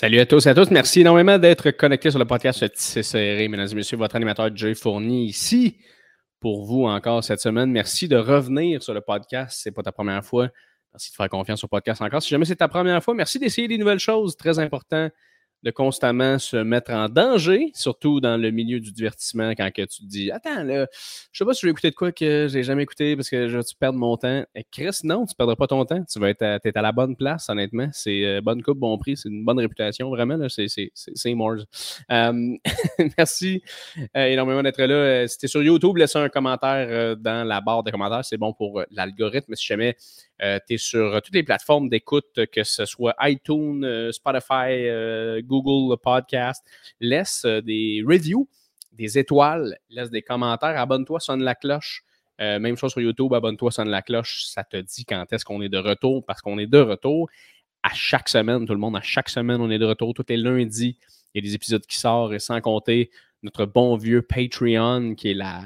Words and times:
Salut 0.00 0.18
à 0.18 0.24
tous 0.24 0.46
et 0.46 0.48
à 0.48 0.54
tous. 0.54 0.70
Merci 0.70 1.02
énormément 1.02 1.36
d'être 1.36 1.72
connectés 1.72 2.08
sur 2.08 2.18
le 2.18 2.24
podcast 2.24 2.66
Serré. 2.74 3.48
Mesdames 3.48 3.68
et 3.70 3.74
messieurs, 3.74 3.98
votre 3.98 4.16
animateur 4.16 4.48
Jay 4.56 4.74
Fournier 4.74 5.24
ici 5.24 5.76
pour 6.40 6.64
vous 6.64 6.86
encore 6.86 7.22
cette 7.22 7.40
semaine. 7.40 7.70
Merci 7.70 8.08
de 8.08 8.16
revenir 8.16 8.82
sur 8.82 8.94
le 8.94 9.02
podcast. 9.02 9.60
Ce 9.62 9.68
n'est 9.68 9.74
pas 9.74 9.82
ta 9.82 9.92
première 9.92 10.24
fois. 10.24 10.48
Merci 10.94 11.10
de 11.10 11.16
faire 11.16 11.28
confiance 11.28 11.62
au 11.64 11.68
podcast 11.68 12.00
encore. 12.00 12.22
Si 12.22 12.30
jamais 12.30 12.46
c'est 12.46 12.56
ta 12.56 12.66
première 12.66 13.04
fois, 13.04 13.12
merci 13.12 13.38
d'essayer 13.38 13.68
des 13.68 13.76
nouvelles 13.76 13.98
choses. 13.98 14.38
Très 14.38 14.58
important 14.58 15.10
de 15.62 15.70
constamment 15.70 16.38
se 16.38 16.56
mettre 16.56 16.92
en 16.92 17.08
danger, 17.08 17.70
surtout 17.74 18.20
dans 18.20 18.36
le 18.36 18.50
milieu 18.50 18.80
du 18.80 18.92
divertissement, 18.92 19.50
quand 19.50 19.70
que 19.70 19.82
tu 19.82 20.02
te 20.02 20.06
dis 20.06 20.30
Attends, 20.30 20.62
là, 20.62 20.86
je 21.32 21.38
sais 21.38 21.44
pas 21.44 21.54
si 21.54 21.60
je 21.62 21.66
vais 21.66 21.70
écouter 21.72 21.90
de 21.90 21.94
quoi 21.94 22.12
que 22.12 22.48
j'ai 22.50 22.62
jamais 22.62 22.82
écouté 22.82 23.16
parce 23.16 23.28
que 23.28 23.48
je 23.48 23.56
vais 23.56 23.64
perdre 23.78 23.98
mon 23.98 24.16
temps? 24.16 24.44
Et 24.54 24.64
Chris, 24.70 25.00
non, 25.04 25.26
tu 25.26 25.34
perdras 25.34 25.56
pas 25.56 25.66
ton 25.66 25.84
temps. 25.84 26.02
Tu 26.10 26.18
vas 26.18 26.30
être 26.30 26.42
à, 26.42 26.58
es 26.62 26.78
à 26.78 26.82
la 26.82 26.92
bonne 26.92 27.16
place, 27.16 27.48
honnêtement. 27.48 27.88
C'est 27.92 28.24
euh, 28.24 28.40
bonne 28.40 28.62
coupe, 28.62 28.78
bon 28.78 28.96
prix, 28.98 29.16
c'est 29.16 29.28
une 29.28 29.44
bonne 29.44 29.58
réputation, 29.58 30.08
vraiment. 30.10 30.38
C'est 30.48 31.34
Mars. 31.34 31.64
Euh, 32.10 32.56
merci 33.18 33.62
euh, 34.16 34.26
énormément 34.26 34.62
d'être 34.62 34.82
là. 34.82 35.28
Si 35.28 35.38
tu 35.38 35.48
sur 35.48 35.62
YouTube, 35.62 35.96
laissez 35.96 36.18
un 36.18 36.28
commentaire 36.28 37.16
dans 37.16 37.46
la 37.46 37.60
barre 37.60 37.82
de 37.82 37.90
commentaires. 37.90 38.24
C'est 38.24 38.38
bon 38.38 38.52
pour 38.52 38.82
l'algorithme. 38.90 39.54
Si 39.54 39.66
jamais 39.66 39.96
euh, 40.42 40.58
tu 40.66 40.74
es 40.74 40.78
sur 40.78 41.20
toutes 41.22 41.34
les 41.34 41.42
plateformes 41.42 41.88
d'écoute, 41.88 42.46
que 42.52 42.64
ce 42.64 42.86
soit 42.86 43.14
iTunes, 43.20 43.84
euh, 43.84 44.12
Spotify, 44.12 44.70
euh, 44.70 45.42
Google 45.42 45.96
Podcast. 45.98 46.64
Laisse 47.00 47.44
des 47.44 48.02
reviews, 48.06 48.48
des 48.92 49.18
étoiles, 49.18 49.78
laisse 49.90 50.10
des 50.10 50.22
commentaires, 50.22 50.78
abonne-toi, 50.78 51.20
sonne 51.20 51.42
la 51.42 51.54
cloche. 51.54 52.04
même 52.38 52.76
chose 52.76 52.92
sur 52.92 53.02
YouTube, 53.02 53.34
abonne-toi, 53.34 53.70
sonne 53.70 53.90
la 53.90 54.02
cloche. 54.02 54.44
Ça 54.44 54.64
te 54.64 54.78
dit 54.78 55.04
quand 55.04 55.30
est-ce 55.32 55.44
qu'on 55.44 55.60
est 55.60 55.68
de 55.68 55.78
retour 55.78 56.24
parce 56.24 56.40
qu'on 56.40 56.58
est 56.58 56.66
de 56.66 56.80
retour 56.80 57.28
à 57.82 57.90
chaque 57.94 58.28
semaine, 58.28 58.66
tout 58.66 58.74
le 58.74 58.78
monde, 58.78 58.96
à 58.96 59.02
chaque 59.02 59.28
semaine, 59.28 59.60
on 59.60 59.70
est 59.70 59.78
de 59.78 59.86
retour. 59.86 60.14
Tous 60.14 60.24
les 60.28 60.36
lundis, 60.36 60.98
il 61.34 61.42
y 61.42 61.46
a 61.46 61.48
des 61.48 61.54
épisodes 61.54 61.84
qui 61.84 61.98
sortent 61.98 62.32
et 62.32 62.38
sans 62.38 62.60
compter 62.60 63.10
notre 63.42 63.66
bon 63.66 63.96
vieux 63.96 64.22
Patreon 64.22 65.14
qui 65.14 65.30
est 65.30 65.34
la, 65.34 65.62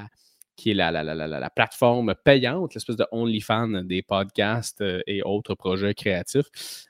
qui 0.55 0.71
est 0.71 0.73
la, 0.73 0.91
la, 0.91 1.49
plateforme 1.49 2.15
payante, 2.23 2.73
l'espèce 2.73 2.95
de 2.95 3.05
OnlyFans 3.11 3.83
des 3.83 4.01
podcasts 4.01 4.81
euh, 4.81 5.01
et 5.05 5.21
autres 5.23 5.53
projets 5.55 5.93
créatifs. 5.93 6.45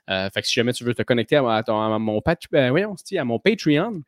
Euh, 0.08 0.30
fait 0.30 0.42
que 0.42 0.48
si 0.48 0.54
jamais 0.54 0.72
tu 0.72 0.84
veux 0.84 0.94
te 0.94 1.02
connecter 1.02 1.36
à, 1.36 1.42
mon, 1.42 1.60
ben, 1.72 1.98
à 1.98 1.98
mon 1.98 3.38
Patreon, 3.40 4.02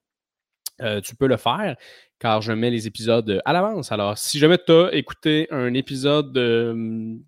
euh, 0.81 1.01
tu 1.01 1.17
peux 1.17 1.27
le 1.27 1.37
faire 1.37 1.77
car 2.21 2.41
je 2.41 2.53
mets 2.53 2.71
les 2.71 2.87
épisodes 2.87 3.41
à 3.45 3.53
l'avance. 3.53 3.93
Alors, 3.93 4.19
si 4.19 4.39
jamais 4.39 4.59
tu 4.59 4.73
as 4.73 4.91
écouté 4.93 5.47
un 5.51 5.73
épisode 5.75 6.33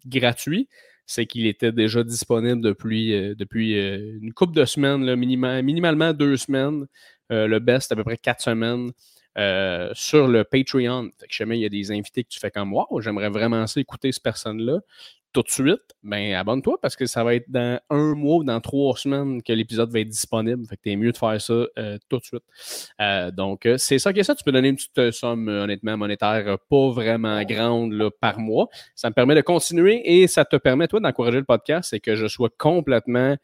gratuit, 0.04 0.68
c'est 1.06 1.26
qu'il 1.26 1.46
était 1.46 1.70
déjà 1.70 2.02
disponible 2.02 2.60
depuis, 2.60 3.10
depuis 3.36 3.74
une 3.74 4.32
couple 4.32 4.54
de 4.54 4.64
semaines, 4.64 5.14
minimalement 5.14 6.12
deux 6.12 6.36
semaines. 6.36 6.86
le 7.28 7.58
best, 7.60 7.92
à 7.92 7.96
peu 7.96 8.02
près 8.02 8.16
quatre 8.16 8.42
semaines. 8.42 8.90
Euh, 9.38 9.90
sur 9.94 10.26
le 10.26 10.42
Patreon. 10.42 11.10
Fait 11.18 11.28
que 11.28 11.32
jamais 11.32 11.56
il 11.56 11.62
y 11.62 11.64
a 11.64 11.68
des 11.68 11.92
invités 11.92 12.24
que 12.24 12.28
tu 12.28 12.40
fais 12.40 12.50
comme 12.50 12.72
Wow, 12.72 13.00
j'aimerais 13.00 13.28
vraiment 13.28 13.64
ça 13.68 13.78
écouter 13.80 14.10
cette 14.10 14.24
personne-là 14.24 14.80
tout 15.32 15.42
de 15.42 15.48
suite, 15.48 15.94
ben 16.02 16.34
abonne-toi 16.34 16.78
parce 16.80 16.96
que 16.96 17.06
ça 17.06 17.22
va 17.22 17.36
être 17.36 17.48
dans 17.48 17.80
un 17.88 18.14
mois 18.14 18.38
ou 18.38 18.44
dans 18.44 18.60
trois 18.60 18.96
semaines 18.96 19.42
que 19.42 19.52
l'épisode 19.52 19.90
va 19.92 20.00
être 20.00 20.08
disponible. 20.08 20.66
Fait 20.66 20.76
que 20.76 20.82
t'es 20.82 20.96
mieux 20.96 21.12
de 21.12 21.16
faire 21.16 21.40
ça 21.40 21.52
euh, 21.78 21.98
tout 22.08 22.18
de 22.18 22.24
suite. 22.24 22.42
Euh, 23.00 23.30
donc, 23.30 23.68
c'est 23.76 23.98
ça 23.98 24.12
qui 24.12 24.20
est 24.20 24.24
ça. 24.24 24.34
Tu 24.34 24.42
peux 24.42 24.52
donner 24.52 24.68
une 24.68 24.76
petite 24.76 25.12
somme, 25.12 25.46
honnêtement, 25.46 25.96
monétaire 25.96 26.58
pas 26.68 26.90
vraiment 26.90 27.40
grande 27.44 28.10
par 28.20 28.40
mois. 28.40 28.68
Ça 28.96 29.08
me 29.08 29.14
permet 29.14 29.36
de 29.36 29.40
continuer 29.40 30.02
et 30.04 30.26
ça 30.26 30.44
te 30.44 30.56
permet, 30.56 30.88
toi, 30.88 30.98
d'encourager 30.98 31.38
le 31.38 31.44
podcast 31.44 31.92
et 31.92 32.00
que 32.00 32.16
je 32.16 32.26
sois 32.26 32.50
complètement 32.58 33.36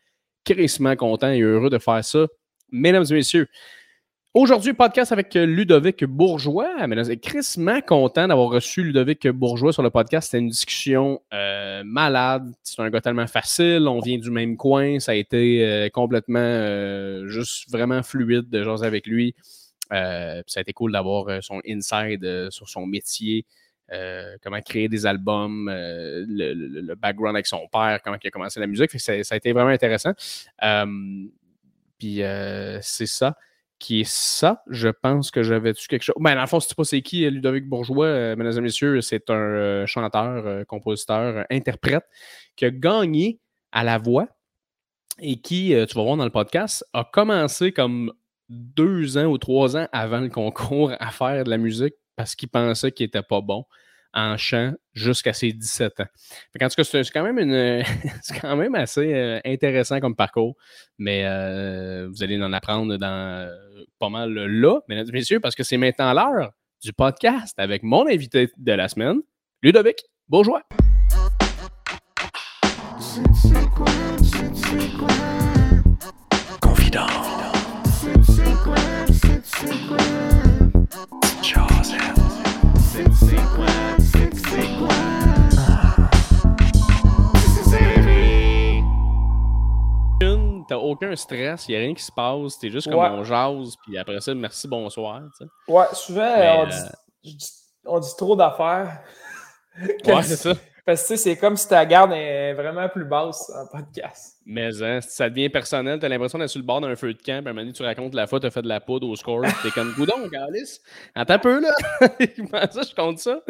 crissement 0.44 0.96
content 0.96 1.30
et 1.30 1.40
heureux 1.40 1.70
de 1.70 1.78
faire 1.78 2.04
ça. 2.04 2.26
Mesdames 2.72 3.04
et 3.10 3.14
messieurs, 3.14 3.48
Aujourd'hui, 4.38 4.74
podcast 4.74 5.12
avec 5.12 5.32
Ludovic 5.32 6.04
Bourgeois. 6.04 6.86
Mais 6.86 7.16
crissement 7.16 7.80
content 7.80 8.28
d'avoir 8.28 8.50
reçu 8.50 8.84
Ludovic 8.84 9.26
Bourgeois 9.28 9.72
sur 9.72 9.82
le 9.82 9.88
podcast. 9.88 10.26
C'était 10.26 10.40
une 10.40 10.50
discussion 10.50 11.22
euh, 11.32 11.82
malade. 11.86 12.52
C'est 12.62 12.82
un 12.82 12.90
gars 12.90 13.00
tellement 13.00 13.26
facile. 13.26 13.88
On 13.88 13.98
vient 13.98 14.18
du 14.18 14.30
même 14.30 14.58
coin. 14.58 15.00
Ça 15.00 15.12
a 15.12 15.14
été 15.14 15.64
euh, 15.64 15.88
complètement 15.88 16.38
euh, 16.38 17.26
juste 17.28 17.70
vraiment 17.70 18.02
fluide 18.02 18.50
de 18.50 18.62
jaser 18.62 18.84
avec 18.84 19.06
lui. 19.06 19.34
ça 19.90 20.42
a 20.56 20.60
été 20.60 20.74
cool 20.74 20.92
d'avoir 20.92 21.42
son 21.42 21.62
inside 21.66 22.50
sur 22.50 22.68
son 22.68 22.84
métier. 22.84 23.46
comment 24.42 24.60
créer 24.60 24.90
des 24.90 25.06
albums, 25.06 25.70
le, 25.70 26.94
background 26.94 27.36
avec 27.36 27.46
son 27.46 27.66
père, 27.72 28.00
comment 28.04 28.18
il 28.22 28.28
a 28.28 28.30
commencé 28.30 28.60
la 28.60 28.66
musique. 28.66 28.90
Ça, 29.00 29.12
a 29.14 29.36
été 29.36 29.54
vraiment 29.54 29.70
intéressant. 29.70 30.12
Puis 31.98 32.20
c'est 32.82 33.06
ça 33.06 33.34
qui 33.78 34.00
est 34.00 34.08
ça? 34.08 34.62
Je 34.68 34.88
pense 34.88 35.30
que 35.30 35.42
j'avais-tu 35.42 35.88
quelque 35.88 36.02
chose. 36.02 36.16
Ben, 36.18 36.34
dans 36.34 36.40
le 36.40 36.46
fond, 36.46 36.60
si 36.60 36.68
tu 36.68 36.70
sais 36.70 36.76
pas 36.76 36.84
c'est 36.84 37.02
qui, 37.02 37.28
Ludovic 37.28 37.68
Bourgeois, 37.68 38.06
euh, 38.06 38.36
mesdames 38.36 38.58
et 38.58 38.60
messieurs, 38.60 39.00
c'est 39.00 39.30
un 39.30 39.34
euh, 39.34 39.86
chanteur, 39.86 40.46
euh, 40.46 40.64
compositeur, 40.64 41.44
interprète 41.50 42.04
qui 42.56 42.64
a 42.64 42.70
gagné 42.70 43.40
à 43.72 43.84
la 43.84 43.98
voix 43.98 44.28
et 45.20 45.40
qui, 45.40 45.74
tu 45.88 45.94
vas 45.94 46.02
voir 46.02 46.16
dans 46.16 46.24
le 46.24 46.30
podcast, 46.30 46.84
a 46.92 47.08
commencé 47.10 47.72
comme 47.72 48.12
deux 48.48 49.18
ans 49.18 49.26
ou 49.26 49.38
trois 49.38 49.76
ans 49.76 49.88
avant 49.92 50.20
le 50.20 50.28
concours 50.28 50.92
à 50.98 51.10
faire 51.10 51.44
de 51.44 51.50
la 51.50 51.58
musique 51.58 51.94
parce 52.16 52.34
qu'il 52.34 52.48
pensait 52.48 52.92
qu'il 52.92 53.06
était 53.06 53.22
pas 53.22 53.40
bon 53.40 53.64
en 54.16 54.36
chant 54.38 54.72
jusqu'à 54.94 55.34
ses 55.34 55.52
17 55.52 56.00
ans. 56.00 56.04
en 56.04 56.68
tout 56.68 56.74
cas, 56.74 56.84
c'est 56.84 57.10
quand 57.12 57.22
même 57.22 57.38
une 57.38 57.84
c'est 58.22 58.40
quand 58.40 58.56
même 58.56 58.74
assez 58.74 59.12
euh, 59.12 59.38
intéressant 59.44 60.00
comme 60.00 60.16
parcours, 60.16 60.56
mais 60.98 61.24
euh, 61.26 62.08
vous 62.08 62.22
allez 62.22 62.42
en 62.42 62.52
apprendre 62.52 62.96
dans 62.96 63.06
euh, 63.06 63.54
pas 63.98 64.08
mal 64.08 64.32
là, 64.32 64.80
mesdames 64.88 65.06
et 65.08 65.12
messieurs, 65.12 65.38
parce 65.38 65.54
que 65.54 65.62
c'est 65.62 65.76
maintenant 65.76 66.12
l'heure 66.14 66.52
du 66.82 66.92
podcast 66.94 67.54
avec 67.58 67.82
mon 67.82 68.08
invité 68.08 68.50
de 68.56 68.72
la 68.72 68.88
semaine, 68.88 69.20
Ludovic 69.62 70.02
Bourgeois. 70.28 70.62
Confident. 76.60 77.06
T'as 90.68 90.76
aucun 90.76 91.14
stress, 91.16 91.68
il 91.68 91.72
n'y 91.72 91.76
a 91.76 91.80
rien 91.80 91.94
qui 91.94 92.02
se 92.02 92.12
passe, 92.12 92.58
t'es 92.58 92.70
juste 92.70 92.90
comme 92.90 93.00
on 93.00 93.24
jase, 93.24 93.76
puis 93.84 93.96
après 93.98 94.20
ça, 94.20 94.34
merci, 94.34 94.68
bonsoir. 94.68 95.22
Ouais, 95.68 95.86
souvent, 95.92 96.34
on, 96.58 96.66
dit, 96.66 97.36
on, 97.84 97.98
dit, 97.98 98.16
trop 98.16 98.36
d'affaires. 98.36 99.02
ouais, 99.78 100.22
c'est 100.22 100.36
ça. 100.36 100.54
Parce 100.86 101.08
que 101.08 101.16
c'est 101.16 101.36
comme 101.36 101.56
si 101.56 101.68
ta 101.68 101.84
garde 101.84 102.12
est 102.12 102.54
vraiment 102.54 102.88
plus 102.88 103.04
basse 103.04 103.50
en 103.50 103.66
podcast. 103.66 104.36
Mais 104.46 104.70
hein, 104.84 105.00
ça 105.00 105.28
devient 105.28 105.48
personnel, 105.48 105.98
t'as 105.98 106.08
l'impression 106.08 106.38
d'être 106.38 106.48
sur 106.48 106.60
le 106.60 106.64
bord 106.64 106.80
d'un 106.80 106.94
feu 106.94 107.12
de 107.12 107.18
camp, 107.18 107.24
puis 107.24 107.32
à 107.32 107.38
un 107.38 107.42
moment 107.42 107.62
donné, 107.62 107.72
tu 107.72 107.82
racontes 107.82 108.14
la 108.14 108.28
fois, 108.28 108.38
t'as 108.38 108.50
fait 108.50 108.62
de 108.62 108.68
la 108.68 108.78
poudre 108.78 109.08
au 109.08 109.16
score, 109.16 109.42
t'es 109.64 109.72
comme 109.72 109.92
Goudon, 109.96 110.30
Alice. 110.46 110.80
Attends 111.16 111.34
un 111.34 111.38
peu, 111.40 111.60
là. 111.60 111.74
ça, 112.70 112.82
je 112.88 112.94
compte 112.94 113.18
ça? 113.18 113.40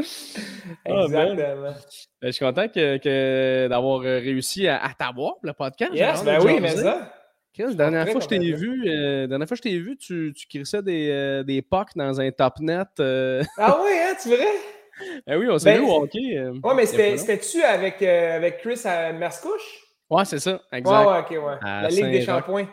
Ah, 0.87 1.03
Exactement. 1.05 1.75
Ben, 2.23 2.29
je 2.29 2.31
suis 2.31 2.45
content 2.45 2.69
que, 2.69 3.69
d'avoir 3.69 4.01
réussi 4.01 4.67
à, 4.67 4.91
t'avoir, 4.99 5.35
le 5.43 5.53
podcast. 5.53 5.93
Yes, 5.93 6.25
ben 6.25 6.43
oui, 6.43 6.59
mais 6.59 6.71
ça. 6.71 7.13
la 7.59 7.75
dernière 7.75 8.09
fois, 8.09 8.21
je 8.23 8.29
t'ai 8.29 8.39
vu, 8.39 8.89
euh, 8.89 9.27
dernière 9.27 9.47
fois 9.47 9.59
je 9.59 9.63
t'ai 9.63 9.79
vu, 9.79 9.99
tu, 9.99 10.33
tu 10.35 10.47
crissais 10.47 10.83
des, 10.83 11.11
euh, 11.11 11.43
des 11.43 11.61
pucks 11.61 11.95
dans 11.97 12.19
un 12.19 12.31
top 12.31 12.61
net. 12.61 12.89
Euh. 12.99 13.45
Ah 13.59 13.79
oui, 13.85 13.91
hein, 13.93 14.15
tu 14.23 14.31
verrais? 14.31 14.76
Ben 15.27 15.39
oui, 15.39 15.47
on 15.51 15.59
s'est 15.59 15.75
ben, 15.75 15.81
vu 15.81 15.91
au 15.91 16.03
hockey. 16.03 16.39
Euh, 16.39 16.53
ouais, 16.63 16.75
mais 16.75 16.87
c'était-tu 16.87 17.63
avec, 17.63 18.03
euh, 18.03 18.37
avec 18.37 18.59
Chris 18.59 18.81
à 18.85 19.13
Merscouche? 19.13 19.83
Ouais, 20.09 20.25
c'est 20.25 20.39
ça, 20.39 20.61
exact. 20.73 21.07
Ouais, 21.07 21.13
ouais, 21.13 21.19
ok, 21.21 21.31
ouais. 21.31 21.55
la 21.63 21.89
Ligue 21.89 22.11
des 22.11 22.23
Shampoings. 22.23 22.69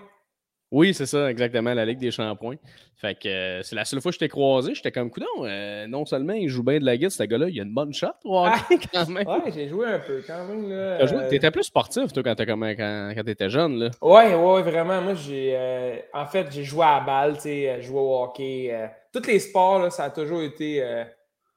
Oui, 0.71 0.91
c'est 0.93 1.05
ça, 1.05 1.29
exactement, 1.29 1.73
la 1.73 1.85
Ligue 1.85 1.99
des 1.99 2.09
Shampoings. 2.11 2.57
Fait 2.95 3.15
que 3.15 3.27
euh, 3.27 3.61
c'est 3.63 3.75
la 3.75 3.85
seule 3.85 4.01
fois 4.01 4.11
que 4.11 4.15
je 4.15 4.19
t'ai 4.19 4.29
croisé, 4.29 4.73
j'étais 4.73 4.91
comme, 4.91 5.11
coudon, 5.11 5.25
non 5.87 6.05
seulement 6.05 6.33
il 6.33 6.47
joue 6.47 6.63
bien 6.63 6.79
de 6.79 6.85
la 6.85 6.95
guitare, 6.95 7.11
ce 7.11 7.23
gars-là, 7.23 7.49
il 7.49 7.59
a 7.59 7.63
une 7.63 7.73
bonne 7.73 7.93
shot 7.93 8.07
au 8.23 8.39
hockey 8.39 8.77
ah! 8.81 8.87
quand 8.93 9.09
même. 9.09 9.27
Ouais, 9.27 9.51
j'ai 9.53 9.67
joué 9.67 9.87
un 9.87 9.99
peu 9.99 10.23
quand 10.25 10.45
même. 10.45 10.69
Là, 10.69 11.27
T'étais 11.29 11.51
plus 11.51 11.63
sportif, 11.63 12.13
toi, 12.13 12.23
quand, 12.23 12.35
quand, 12.35 12.75
quand 13.15 13.23
t'étais 13.23 13.49
jeune, 13.49 13.77
là. 13.77 13.89
Ouais, 14.01 14.33
ouais, 14.33 14.61
vraiment. 14.61 15.01
Moi, 15.01 15.15
j'ai. 15.15 15.57
en 16.13 16.25
fait, 16.25 16.47
j'ai 16.51 16.63
joué 16.63 16.85
à 16.85 16.99
la 16.99 17.05
balle, 17.05 17.35
tu 17.35 17.41
sais, 17.41 17.81
joué 17.81 17.99
au 17.99 18.23
hockey. 18.23 18.89
tous 19.11 19.27
les 19.27 19.39
sports, 19.39 19.79
là, 19.79 19.89
ça 19.89 20.05
a 20.05 20.09
toujours 20.09 20.41
été 20.41 20.81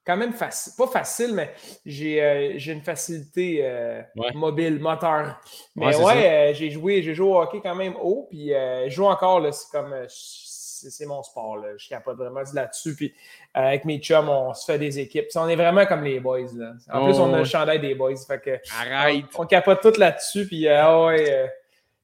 quand 0.07 0.17
même 0.17 0.33
facile, 0.33 0.73
pas 0.79 0.87
facile, 0.87 1.35
mais 1.35 1.53
j'ai 1.85 2.23
euh, 2.23 2.59
une 2.59 2.83
facilité 2.83 3.61
euh, 3.63 4.01
mobile, 4.35 4.79
moteur. 4.79 5.41
Mais 5.75 5.97
ouais, 5.97 6.51
euh, 6.51 6.55
j'ai 6.55 6.71
joué, 6.71 7.03
j'ai 7.03 7.15
joué 7.15 7.27
au 7.27 7.41
hockey 7.41 7.61
quand 7.61 7.75
même 7.75 7.97
haut, 8.01 8.29
puis 8.31 8.51
je 8.51 8.91
joue 8.91 9.07
encore, 9.07 9.43
c'est 9.53 9.71
comme, 9.71 9.95
c'est 10.09 11.07
mon 11.07 11.23
sport, 11.23 11.57
là. 11.57 11.69
je 11.77 11.89
capote 11.89 12.17
vraiment 12.17 12.43
là-dessus, 12.55 12.95
puis 12.95 13.15
avec 13.53 13.85
mes 13.85 13.99
chums, 13.99 14.29
on 14.29 14.55
se 14.55 14.65
fait 14.65 14.79
des 14.79 15.01
équipes. 15.01 15.27
on 15.35 15.49
est 15.49 15.57
vraiment 15.57 15.87
comme 15.87 16.05
les 16.05 16.21
boys, 16.21 16.53
là. 16.55 16.75
En 16.93 17.05
plus, 17.05 17.19
on 17.19 17.33
a 17.33 17.39
le 17.39 17.43
oh, 17.43 17.45
chandail 17.45 17.81
des 17.81 17.95
boys, 17.95 18.17
fait 18.17 18.41
que... 18.41 18.59
Arrête! 18.81 19.25
On, 19.37 19.47
capote 19.47 19.81
tout 19.81 19.99
là-dessus, 19.99 20.47
puis 20.47 20.69
ah 20.69 21.05
ouais 21.05 21.51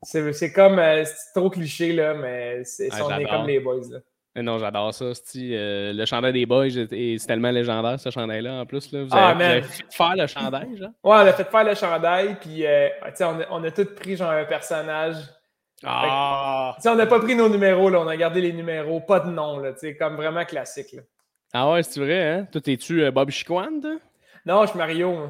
C'est 0.02 0.52
comme, 0.52 0.81
euh, 0.81 1.04
c'est 1.04 1.38
trop 1.38 1.50
cliché, 1.50 1.93
là, 1.93 2.14
mais 2.14 2.64
c'est, 2.64 2.88
Ah, 2.90 3.04
on 3.04 3.19
est 3.19 3.25
comme 3.25 3.46
les 3.46 3.60
boys, 3.60 3.88
là. 3.88 3.99
Non, 4.34 4.58
j'adore 4.58 4.94
ça. 4.94 5.05
euh, 5.37 5.93
le 5.93 6.06
chandail 6.06 6.32
des 6.32 6.46
boys 6.46 6.67
est, 6.67 6.90
est 6.93 7.26
tellement 7.26 7.50
légendaire, 7.50 8.00
ce 8.00 8.11
chandail-là, 8.11 8.55
en 8.62 8.67
plus. 8.67 8.90
Là. 8.93 9.02
Vous, 9.05 9.08
Ah, 9.12 9.31
avez, 9.31 9.37
vous 9.44 9.50
avez 9.50 9.62
fait 9.62 9.84
faire 9.90 10.17
le 10.17 10.26
chandail, 10.26 10.76
genre? 10.76 10.88
Ouais, 11.05 11.17
on 11.17 11.26
a 11.26 11.32
fait 11.34 11.50
faire 11.50 11.64
le 11.64 11.75
chandail, 11.75 12.37
puis 12.40 12.67
euh, 12.67 12.88
tu 13.06 13.11
sais, 13.17 13.25
on, 13.25 13.40
a, 13.40 13.44
on 13.50 13.62
a 13.64 13.70
tous 13.70 13.94
pris 13.94 14.17
genre 14.17 14.31
un 14.31 14.44
personnage. 14.46 15.17
Ah! 15.84 16.73
Tu 16.76 16.82
sais, 16.82 16.88
on 16.88 16.94
n'a 16.94 17.06
pas 17.06 17.20
pris 17.20 17.34
nos 17.34 17.49
numéros, 17.49 17.90
là, 17.90 18.00
on 18.00 18.08
a 18.08 18.17
gardé 18.17 18.40
les 18.40 18.52
numéros, 18.52 19.00
pas 19.00 19.20
de 19.20 19.31
nom, 19.31 19.58
là, 19.58 19.73
tu 19.73 19.81
sais, 19.81 19.96
comme 19.96 20.17
vraiment 20.17 20.44
classique. 20.44 20.93
Là. 20.93 21.02
Ah 21.52 21.70
ouais, 21.70 21.82
c'est 21.82 22.00
vrai, 22.00 22.23
hein? 22.31 22.46
Toi, 22.50 22.61
t'es-tu 22.62 23.02
euh, 23.02 23.11
Bob 23.11 23.28
Chiquan, 23.31 23.81
toi? 23.82 23.96
Non, 24.46 24.62
je 24.62 24.69
suis 24.70 24.78
Mario. 24.78 25.28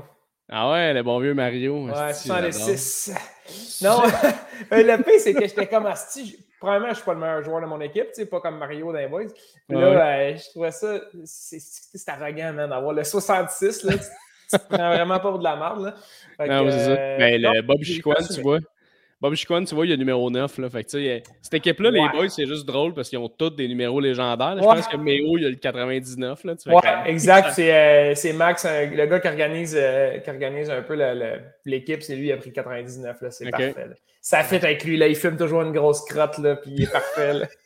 Ah 0.48 0.70
ouais, 0.70 0.92
le 0.92 1.02
bon 1.02 1.18
vieux 1.18 1.34
Mario. 1.34 1.86
Ouais, 1.86 2.10
esti, 2.10 2.28
j'adore. 2.28 2.52
66. 2.52 3.14
Non, 3.82 4.00
le 4.70 4.96
pire, 5.02 5.14
c'est 5.18 5.34
que 5.34 5.40
j'étais 5.40 5.66
comme 5.66 5.86
Asti. 5.86 6.36
Premièrement, 6.62 6.90
je 6.90 6.94
suis 6.94 7.04
pas 7.04 7.14
le 7.14 7.18
meilleur 7.18 7.42
joueur 7.42 7.60
de 7.60 7.66
mon 7.66 7.80
équipe, 7.80 8.06
tu 8.06 8.14
sais, 8.22 8.26
pas 8.26 8.40
comme 8.40 8.56
Mario 8.56 8.92
dans 8.92 9.08
boys. 9.10 9.24
Puis 9.68 9.76
là, 9.76 9.86
euh, 9.86 10.36
je 10.36 10.50
trouvais 10.50 10.70
ça, 10.70 11.00
c'est 11.24 12.08
arrogant, 12.08 12.52
man, 12.52 12.70
d'avoir 12.70 12.92
le 12.92 13.02
66, 13.02 13.82
là. 13.82 13.94
Tu, 13.94 13.98
tu 13.98 14.58
te 14.58 14.68
prends 14.68 14.88
vraiment 14.94 15.18
pas 15.18 15.30
pour 15.30 15.38
de 15.40 15.44
la 15.44 15.56
merde, 15.56 15.82
là. 16.38 16.46
Non, 16.46 16.64
que, 16.64 16.70
c'est 16.70 16.78
ça. 16.84 16.90
euh, 16.92 17.18
Ben, 17.18 17.40
le 17.42 17.48
non, 17.48 17.66
Bob 17.66 17.82
Chiquan, 17.82 18.12
pas 18.14 18.22
su, 18.22 18.28
tu 18.28 18.36
mais- 18.36 18.42
vois. 18.42 18.58
Bob 19.22 19.34
Chiquan, 19.36 19.64
tu 19.64 19.74
vois, 19.76 19.86
il 19.86 19.90
y 19.90 19.92
a 19.92 19.94
le 19.96 20.00
numéro 20.00 20.28
9. 20.30 20.58
Là. 20.58 20.68
Fait 20.68 20.82
que, 20.82 20.90
sais, 20.90 21.22
cette 21.40 21.54
équipe-là, 21.54 21.90
Ouais. 21.90 22.00
les 22.00 22.08
boys, 22.18 22.28
c'est 22.28 22.44
juste 22.44 22.66
drôle 22.66 22.92
parce 22.92 23.08
qu'ils 23.08 23.18
ont 23.20 23.28
tous 23.28 23.50
des 23.50 23.68
numéros 23.68 24.00
légendaires. 24.00 24.56
Je 24.58 24.62
pense 24.62 24.88
que 24.88 24.96
Méo, 24.96 25.38
il 25.38 25.44
y 25.44 25.46
a 25.46 25.48
le 25.48 25.54
99. 25.54 26.42
Là. 26.42 26.56
Tu 26.56 26.68
Ouais, 26.68 26.80
exact. 27.06 27.52
C'est 27.52 27.72
euh, 27.72 28.14
c'est 28.16 28.32
Max, 28.32 28.64
un- 28.64 28.86
le 28.90 29.06
gars 29.06 29.20
qui 29.20 29.28
organise, 29.28 29.78
euh, 29.80 30.18
qui 30.18 30.28
organise 30.28 30.68
un 30.70 30.82
peu 30.82 30.96
le- 30.96 31.14
le- 31.14 31.40
l'équipe. 31.64 32.02
C'est 32.02 32.16
lui 32.16 32.26
qui 32.26 32.32
a 32.32 32.36
pris 32.36 32.52
99. 32.52 33.22
là. 33.22 33.30
C'est 33.30 33.44
Ok. 33.46 33.50
parfait. 33.52 33.74
là. 33.88 33.94
Ça 34.20 34.42
fait 34.42 34.62
avec 34.64 34.84
lui. 34.84 34.96
Là. 34.96 35.06
Il 35.06 35.16
fume 35.16 35.36
toujours 35.36 35.62
une 35.62 35.72
grosse 35.72 36.04
crotte, 36.04 36.38
là, 36.38 36.56
puis 36.56 36.72
il 36.76 36.82
est 36.82 36.92
parfait. 36.92 37.32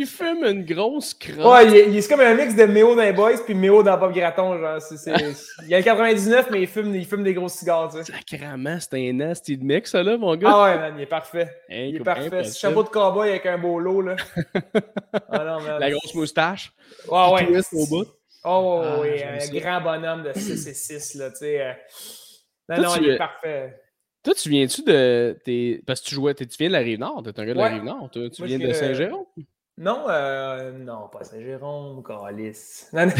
Il 0.00 0.06
fume 0.06 0.44
une 0.44 0.64
grosse 0.64 1.12
crotte. 1.12 1.38
Ouais, 1.44 1.66
il 1.66 1.74
est, 1.76 1.88
il 1.88 1.96
est- 1.96 2.02
c'est 2.02 2.08
comme 2.08 2.20
un 2.24 2.34
mix 2.34 2.54
de 2.54 2.64
Méo 2.66 2.94
dans 2.94 3.02
les 3.02 3.12
boys, 3.12 3.32
puis 3.44 3.52
Méo 3.54 3.82
dans 3.82 3.98
Bob 3.98 4.14
Graton. 4.14 4.56
Genre. 4.56 4.80
C'est- 4.80 4.96
c'est- 4.96 5.12
Il 5.66 5.74
a 5.74 5.78
le 5.78 5.82
99, 5.84 6.48
mais 6.52 6.60
il 6.62 6.68
fume, 6.68 6.94
il 6.94 7.04
fume 7.04 7.24
des 7.24 7.34
gros 7.34 7.48
cigares. 7.48 7.90
Tu 7.92 8.04
sais. 8.04 8.12
Sacrement, 8.12 8.78
c'est 8.80 8.94
un 8.94 9.12
nasty 9.12 9.56
de 9.58 9.64
mix, 9.64 9.90
ça, 9.90 10.02
là, 10.04 10.16
mon 10.16 10.36
gars. 10.36 10.50
Ah 10.52 10.62
ouais, 10.64 10.78
man, 10.78 10.94
il 10.96 11.02
est 11.02 11.06
parfait. 11.06 11.50
Il 11.68 11.96
est 11.96 12.00
parfait. 12.00 12.26
impossible. 12.26 12.56
Chapeau 12.56 12.82
de 12.84 12.88
cowboy 12.90 13.28
avec 13.30 13.44
un 13.46 13.58
beau 13.58 13.80
lot. 13.80 14.02
Là. 14.02 14.16
Ah 15.30 15.44
non, 15.44 15.60
man. 15.62 15.80
La 15.80 15.90
grosse 15.90 16.14
moustache. 16.14 16.72
Ouais, 17.10 17.58
au 17.72 17.86
bout. 17.86 18.06
Oh, 18.44 18.80
Ah, 18.84 18.98
oui, 19.00 19.08
j'aime 19.16 19.34
un 19.34 19.40
ça. 19.40 19.52
grand 19.52 19.80
bonhomme 19.80 20.22
de 20.22 20.32
6 20.38 20.66
et 20.68 20.74
6, 20.74 21.14
là, 21.16 21.30
tu 21.30 21.38
sais. 21.38 21.60
euh. 21.60 21.72
Non, 22.68 22.76
Toi, 22.76 22.84
non, 22.84 22.90
il 23.02 23.08
es- 23.10 23.14
est 23.14 23.18
parfait. 23.18 23.80
Toi, 24.22 24.34
tu 24.34 24.48
viens-tu 24.48 24.82
de. 24.82 25.80
Parce 25.86 26.00
que 26.00 26.06
tu 26.06 26.14
jouais. 26.14 26.34
Tu 26.34 26.44
viens 26.58 26.68
de 26.68 26.72
la 26.74 26.78
Rive-Nord. 26.80 27.22
T'es 27.24 27.40
un 27.40 27.46
gars 27.46 27.52
de 27.54 27.58
la. 27.58 27.68
Rive-Nord. 27.68 28.10
Tu 28.12 28.18
Moi, 28.20 28.28
viens 28.42 28.58
de 28.58 28.72
Saint-Jérôme? 28.72 29.24
Non, 29.80 30.06
euh, 30.08 30.72
non, 30.72 31.08
pas 31.08 31.22
Saint-Jérôme, 31.22 32.02
Calice. 32.02 32.88
Non, 32.92 33.06
non, 33.06 33.12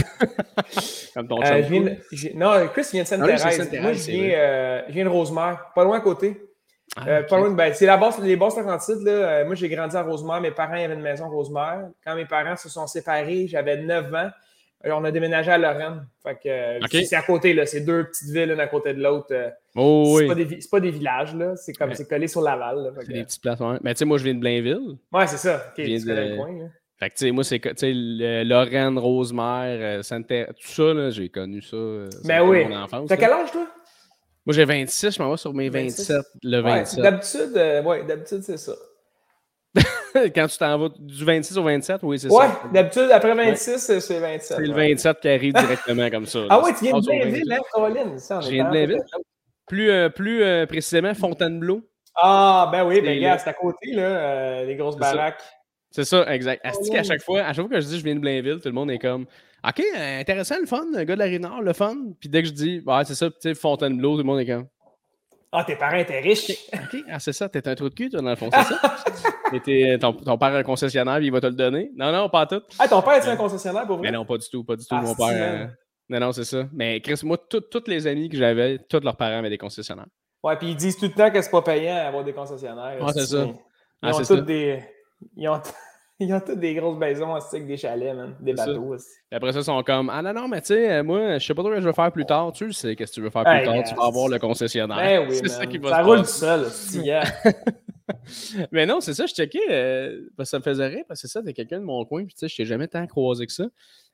Comme 1.14 1.28
ton 1.28 1.40
euh, 1.40 1.44
chum. 1.46 1.62
je 1.62 1.69
viens 1.69 1.81
de- 1.82 1.96
j'ai- 2.12 2.34
non, 2.34 2.69
Chris 2.72 2.87
vient 2.93 3.02
de 3.05 3.08
Ah 3.22 3.50
Sainte-Thérèse. 3.50 3.81
Moi, 3.82 3.93
je 3.93 3.99
c'est 3.99 4.12
viens, 4.12 4.31
euh, 4.38 4.82
je 4.88 4.93
viens 4.93 5.05
de 5.05 5.08
Rosemère, 5.10 5.70
pas 5.75 5.84
loin 5.84 5.99
à 5.99 6.00
côté. 6.00 6.43
Ah, 6.96 7.20
ok. 7.20 7.26
pas 7.28 7.38
loin 7.38 7.50
de- 7.50 7.55
ben, 7.55 7.72
c'est 7.75 7.87
la 7.87 7.96
base, 7.96 8.19
les 8.20 8.34
basses. 8.37 8.56
Là. 8.56 8.62
Euh, 9.12 9.44
moi, 9.46 9.55
j'ai 9.55 9.69
grandi 9.69 9.94
à 9.96 10.02
Rosemère. 10.02 10.40
Mes 10.40 10.50
parents 10.50 10.72
avaient 10.72 10.94
une 10.94 11.00
maison 11.00 11.26
à 11.26 11.28
Rosemère. 11.28 11.90
Quand 12.05 12.14
mes 12.16 12.26
parents 12.26 12.56
se 12.56 12.69
sont 12.69 12.87
séparés, 12.88 13.46
j'avais 13.46 13.76
9 13.76 14.12
ans. 14.14 14.31
On 14.85 15.05
a 15.05 15.11
déménagé 15.11 15.51
à 15.51 15.59
Lorraine. 15.59 16.07
Euh, 16.47 16.79
c'est- 16.91 17.15
à 17.17 17.23
côté, 17.23 17.53
là. 17.53 17.67
C'est 17.67 17.81
deux 17.81 18.05
petites 18.05 18.29
villes, 18.31 18.49
l'une 18.51 18.61
à 18.61 18.69
côté 18.69 18.95
de 18.95 19.03
l'autre. 19.03 19.27
Euh, 19.33 19.51
Oh, 19.75 20.15
c'est 20.17 20.23
oui. 20.23 20.29
pas, 20.29 20.35
des 20.35 20.59
pas 20.71 20.79
villages, 20.81 21.35
là. 21.35 21.57
C'est 21.57 21.73
comme 21.73 21.89
Ouais. 21.91 21.95
c'est 21.97 22.09
collé 22.09 22.29
sur 22.29 22.41
Laval. 22.43 22.93
C'est 23.01 23.09
des 23.13 23.25
petites 23.25 23.43
places. 23.43 23.59
Ouais. 23.61 23.79
Mais 23.83 23.95
tu 23.95 23.99
sais, 23.99 24.05
moi, 24.05 24.19
je 24.19 24.25
viens 24.25 24.35
de 24.35 24.41
Blainville. 24.41 24.97
ouais, 25.13 25.27
c'est 25.27 25.37
ça. 25.37 25.73
Je 25.77 25.83
viens 25.83 25.99
de- 25.99 26.13
le 26.31 26.37
coin. 26.37 26.53
là. 26.59 26.65
Fait 27.01 27.11
que, 27.11 27.15
tu 27.15 27.25
sais, 27.27 27.31
moi, 27.33 27.45
c'est, 27.45 27.59
tu 27.61 27.71
sais, 27.77 27.93
Lorraine, 28.45 28.99
Rosemère, 28.99 29.99
euh, 29.99 30.03
Sainte-Thérèse, 30.03 30.49
tout 30.61 30.69
ça, 30.69 30.95
là, 30.95 31.11
j'ai 31.11 31.29
connu 31.29 31.61
ça. 31.63 31.77
ça 32.11 32.19
Ben 32.29 32.43
oui. 32.43 32.65
Mon 32.65 32.77
enfance, 32.77 33.09
T'as 33.09 33.17
quel 33.17 33.31
âge, 33.31 33.51
toi? 33.53 33.67
Moi, 34.47 34.55
j'ai 34.55 34.65
26, 34.65 35.15
je 35.17 35.23
m'en 35.23 35.31
vais 35.31 35.37
sur 35.37 35.53
mes 35.55 35.69
26. 35.69 36.09
27, 36.11 36.27
le 36.43 36.57
Ouais, 36.59 36.63
27. 36.63 37.01
d'habitude, 37.03 37.57
euh, 37.57 37.83
ouais, 37.83 38.05
d'habitude, 38.05 38.43
c'est 38.43 38.57
ça. 38.57 38.73
Quand 40.35 40.47
tu 40.47 40.59
t'en 40.59 40.79
vas 40.79 40.88
du 40.99 41.25
26 41.25 41.56
au 41.59 41.62
27, 41.62 42.00
oui, 42.03 42.19
c'est 42.19 42.29
Ouais, 42.31 42.47
ça. 42.47 42.61
d'habitude, 42.73 43.11
après 43.12 43.35
26, 43.35 43.91
euh, 43.91 44.00
c'est 44.00 44.19
27. 44.19 44.56
C'est 44.59 44.62
le 44.67 44.75
ouais. 44.75 44.88
27 44.91 45.20
qui 45.20 45.29
arrive 45.29 45.53
directement 45.55 46.11
comme 46.11 46.26
ça. 46.26 46.41
Ah 46.50 46.62
ouais, 46.62 46.73
tu 46.75 46.85
viens 46.85 46.99
de 46.99 47.05
Blainville, 47.05 47.44
27. 47.49 47.53
hein, 47.53 47.62
Caroline? 47.75 48.19
Ça, 48.19 48.38
on 48.38 48.41
Je 48.43 48.50
viens 48.50 48.65
de 48.65 48.70
Blainville. 48.70 49.03
Plus, 49.67 49.91
euh, 49.91 50.09
plus 50.09 50.43
euh, 50.43 50.67
précisément, 50.67 51.12
Fontainebleau. 51.15 51.82
Ah, 52.17 52.69
ben 52.73 52.85
oui, 52.87 53.00
ben 53.00 53.20
gars, 53.20 53.38
c'est 53.38 53.50
à 53.50 53.53
côté, 53.53 53.93
là, 53.93 54.03
euh, 54.03 54.65
les 54.65 54.75
grosses 54.76 54.97
baraques. 54.97 55.43
C'est 55.91 56.05
ça, 56.05 56.25
exact. 56.35 56.65
Asti 56.65 56.91
qu'à 56.91 56.99
ouais. 56.99 57.05
chaque 57.05 57.23
fois, 57.23 57.41
à 57.41 57.53
chaque 57.53 57.67
fois 57.67 57.76
que 57.76 57.81
je 57.81 57.87
dis 57.87 57.99
je 57.99 58.05
viens 58.05 58.15
de 58.15 58.20
Blainville, 58.20 58.59
tout 58.61 58.69
le 58.69 58.75
monde 58.75 58.91
est 58.91 58.99
comme 58.99 59.26
OK, 59.67 59.82
intéressant, 59.97 60.56
le 60.61 60.67
fun, 60.67 60.85
le 60.94 61.05
gars 61.05 61.15
de 61.15 61.19
la 61.19 61.25
Rive-Nord, 61.26 61.62
le 61.62 61.73
fun. 61.73 61.97
Puis 62.20 62.29
dès 62.29 62.43
que 62.43 62.49
je 62.49 62.53
dis 62.53 62.82
ouais, 62.87 63.05
c'est 63.05 63.15
ça, 63.15 63.31
tu 63.31 63.37
sais, 63.41 63.55
Fontainebleau, 63.55 64.12
tout 64.12 64.19
le 64.19 64.25
monde 64.25 64.41
est 64.41 64.47
comme 64.47 64.67
Ah, 65.50 65.65
tes 65.65 65.77
parents 65.77 65.97
étaient 65.97 66.21
riches. 66.21 66.50
OK, 66.75 67.00
ah, 67.11 67.19
c'est 67.19 67.33
ça, 67.33 67.49
t'es 67.49 67.67
un 67.67 67.75
trou 67.75 67.89
de 67.89 67.95
cul, 67.95 68.11
toi, 68.11 68.21
dans 68.21 68.29
le 68.31 68.37
fond, 68.37 68.50
c'est 68.53 68.62
ça? 68.62 68.81
T'es- 69.65 69.97
ton, 69.99 70.12
ton 70.12 70.37
père 70.37 70.49
a 70.55 70.59
un 70.59 70.62
concessionnaire, 70.62 71.17
puis 71.17 71.27
il 71.27 71.33
va 71.33 71.41
te 71.41 71.47
le 71.47 71.55
donner. 71.55 71.91
Non, 71.97 72.12
non, 72.12 72.29
pas 72.29 72.45
tout. 72.45 72.61
Ah, 72.79 72.87
ton 72.87 73.00
père 73.00 73.15
est 73.15 73.29
un 73.31 73.37
concessionnaire 73.37 73.87
pour 73.87 73.97
vrai? 73.97 74.11
Mais 74.11 74.17
non, 74.17 74.27
pas 74.27 74.37
du 74.37 74.47
tout, 74.50 74.62
pas 74.62 74.77
du 74.77 74.83
tout. 74.83 74.95
Ah, 74.95 75.00
mon 75.00 75.15
c'est 75.15 75.17
père. 75.17 75.27
vrai. 75.27 75.62
euh, 75.62 75.67
Non, 76.11 76.21
non, 76.21 76.33
c'est 76.33 76.45
ça. 76.45 76.69
Mais 76.75 77.00
Chris, 77.00 77.19
moi, 77.25 77.39
tous 77.49 77.62
les 77.87 78.06
amis 78.06 78.29
que 78.29 78.37
j'avais, 78.37 78.79
tous 78.79 79.00
leurs 79.00 79.17
parents 79.17 79.39
avaient 79.39 79.49
des 79.49 79.56
concessionnaires. 79.56 80.06
Ouais, 80.43 80.55
puis 80.56 80.69
ils 80.69 80.77
disent 80.77 80.99
tout 80.99 81.06
le 81.06 81.12
temps 81.12 81.31
que 81.31 81.41
c'est 81.41 81.51
pas 81.51 81.62
payant 81.62 81.94
d'avoir 81.94 82.25
des 82.25 82.35
concessionnaires. 82.35 82.99
Ah, 83.01 83.11
c'est 83.15 83.25
ça. 83.27 83.44
Ils 83.47 83.55
Ah, 84.03 84.15
ont 84.15 84.23
tous 84.23 84.37
des. 84.43 84.83
Ils 85.35 85.49
ont, 85.49 85.61
ils 86.20 86.32
ont 86.32 86.41
toutes 86.41 86.59
des 86.59 86.75
grosses 86.75 86.99
maisons 86.99 87.32
aussi 87.35 87.56
avec 87.56 87.67
des 87.67 87.76
chalets, 87.76 88.15
man. 88.15 88.35
Des 88.41 88.56
ça. 88.56 88.67
bateaux 88.67 88.94
aussi. 88.94 89.06
Puis 89.29 89.37
après 89.37 89.53
ça, 89.53 89.61
ils 89.61 89.65
sont 89.65 89.82
comme 89.82 90.11
Ah 90.11 90.23
non, 90.23 90.32
non, 90.32 90.49
mais 90.49 90.61
tu 90.61 90.69
sais, 90.69 90.93
euh, 90.93 91.05
moi, 91.05 91.38
je 91.38 91.47
sais 91.47 91.55
pas 91.55 91.62
trop 91.62 91.70
ce 91.70 91.76
que 91.76 91.82
je 91.82 91.88
vais 91.88 91.94
faire 91.94 92.12
plus 92.12 92.26
tard. 92.26 92.53
Tu 92.53 92.73
sais, 92.73 92.97
qu'est-ce 92.97 93.12
que 93.12 93.15
tu 93.17 93.20
veux 93.23 93.31
faire 93.31 93.44
plus 93.44 93.53
Hey, 93.53 93.65
tard, 93.65 93.82
tu 93.85 93.94
vas 93.94 94.06
avoir 94.06 94.29
le 94.29 94.38
concessionnaire. 94.38 94.97
Ben 94.97 95.29
oui, 95.29 95.37
c'est 95.43 95.49
ça 95.49 95.67
qui 95.67 95.79
va 95.79 95.91
Ça 95.91 96.03
se 96.03 96.05
roule 96.05 96.25
seul. 96.26 96.67
Mais 98.73 98.87
non, 98.87 99.00
c'est 99.00 99.15
ça, 99.15 99.26
je 99.26 99.35
checkais, 99.35 99.61
euh, 99.70 100.29
parce 100.37 100.49
que 100.49 100.50
ça 100.50 100.59
me 100.59 100.62
faisait 100.62 100.87
rire, 100.87 101.05
parce 101.06 101.20
que 101.20 101.29
c'est 101.29 101.32
ça, 101.32 101.43
t'es 101.43 101.53
quelqu'un 101.53 101.79
de 101.79 101.85
mon 101.85 102.05
coin, 102.05 102.25
puis 102.25 102.35
tu 102.35 102.41
sais, 102.41 102.49
je 102.49 102.56
t'ai 102.56 102.65
jamais 102.65 102.88
tant 102.88 103.06
croisé 103.06 103.47
que 103.47 103.53
ça. 103.53 103.65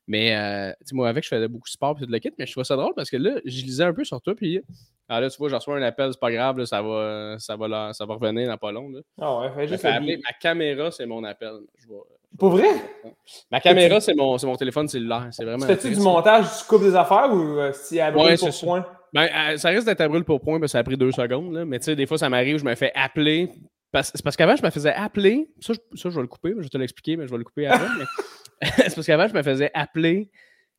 Mais, 0.06 0.36
euh, 0.36 0.70
tu 0.80 0.88
sais, 0.88 0.94
moi, 0.94 1.08
avec, 1.08 1.24
je 1.24 1.28
faisais 1.28 1.48
beaucoup 1.48 1.66
de 1.66 1.72
sport, 1.72 1.94
puis 1.94 2.04
tout 2.04 2.12
le 2.12 2.18
kit, 2.18 2.30
mais 2.38 2.46
je 2.46 2.52
trouvais 2.52 2.64
ça 2.64 2.76
drôle 2.76 2.92
parce 2.94 3.10
que 3.10 3.16
là, 3.16 3.40
je 3.44 3.62
lisais 3.62 3.84
un 3.84 3.94
peu 3.94 4.04
sur 4.04 4.20
toi, 4.20 4.34
puis 4.34 4.60
ah, 5.08 5.20
là, 5.20 5.28
tu 5.28 5.36
vois, 5.36 5.50
je 5.50 5.54
reçois 5.54 5.76
un 5.76 5.82
appel, 5.82 6.10
c'est 6.12 6.20
pas 6.20 6.32
grave, 6.32 6.58
là, 6.58 6.66
ça, 6.66 6.80
va, 6.80 7.36
ça, 7.38 7.56
va 7.56 7.68
là- 7.68 7.92
ça 7.92 8.06
va 8.06 8.14
revenir 8.14 8.48
dans 8.48 8.56
pas 8.56 8.72
long. 8.72 8.88
Là. 8.90 9.00
Ah 9.20 9.40
ouais, 9.40 9.50
fait 9.54 9.68
juste 9.68 9.84
ma 9.84 10.32
caméra, 10.40 10.90
c'est 10.90 11.04
mon 11.06 11.22
appel. 11.24 11.52
Je 11.78 11.86
Pour 12.38 12.50
vrai? 12.50 12.68
Ma 13.50 13.60
caméra, 13.60 14.00
c'est 14.00 14.14
mon, 14.14 14.38
c'est 14.38 14.46
mon 14.46 14.56
téléphone 14.56 14.88
cellulaire. 14.88 15.28
C'est 15.30 15.44
vraiment. 15.44 15.66
Tu 15.66 15.74
fais-tu 15.74 15.94
du 15.94 16.00
montage, 16.00 16.46
tu 16.58 16.64
coupes 16.66 16.82
des 16.82 16.96
affaires 16.96 17.30
ou 17.32 17.58
euh, 17.58 17.72
si 17.74 18.00
à 18.00 18.10
brûle 18.10 18.26
Ouais, 18.26 18.36
pour 18.38 18.60
point? 18.60 18.86
Ben, 19.12 19.28
euh, 19.32 19.56
ça 19.58 19.68
risque 19.68 19.86
d'être 19.86 20.00
à 20.00 20.08
brûle 20.08 20.24
pour 20.24 20.40
point, 20.40 20.58
parce 20.58 20.72
que 20.72 20.72
ça 20.72 20.78
a 20.78 20.84
pris 20.84 20.96
deux 20.96 21.12
secondes. 21.12 21.52
Là. 21.52 21.64
Mais 21.64 21.78
tu 21.78 21.84
sais, 21.84 21.96
des 21.96 22.06
fois, 22.06 22.16
ça 22.18 22.28
m'arrive, 22.28 22.58
je 22.58 22.64
me 22.64 22.74
fais 22.74 22.92
appeler. 22.94 23.50
C'est 24.02 24.22
parce 24.24 24.36
qu'avant, 24.36 24.56
je 24.56 24.62
me 24.64 24.70
faisais 24.70 24.92
appeler. 24.92 25.48
Ça 25.60 25.72
je, 25.72 25.98
ça, 25.98 26.10
je 26.10 26.16
vais 26.16 26.22
le 26.22 26.26
couper, 26.26 26.52
je 26.56 26.62
vais 26.62 26.68
te 26.68 26.78
l'expliquer, 26.78 27.16
mais 27.16 27.26
je 27.26 27.30
vais 27.30 27.38
le 27.38 27.44
couper 27.44 27.68
mais... 27.98 28.04
c'est 28.76 28.94
parce 28.94 29.06
qu'avant, 29.06 29.28
je 29.28 29.34
me 29.34 29.42
faisais 29.42 29.70
appeler. 29.74 30.30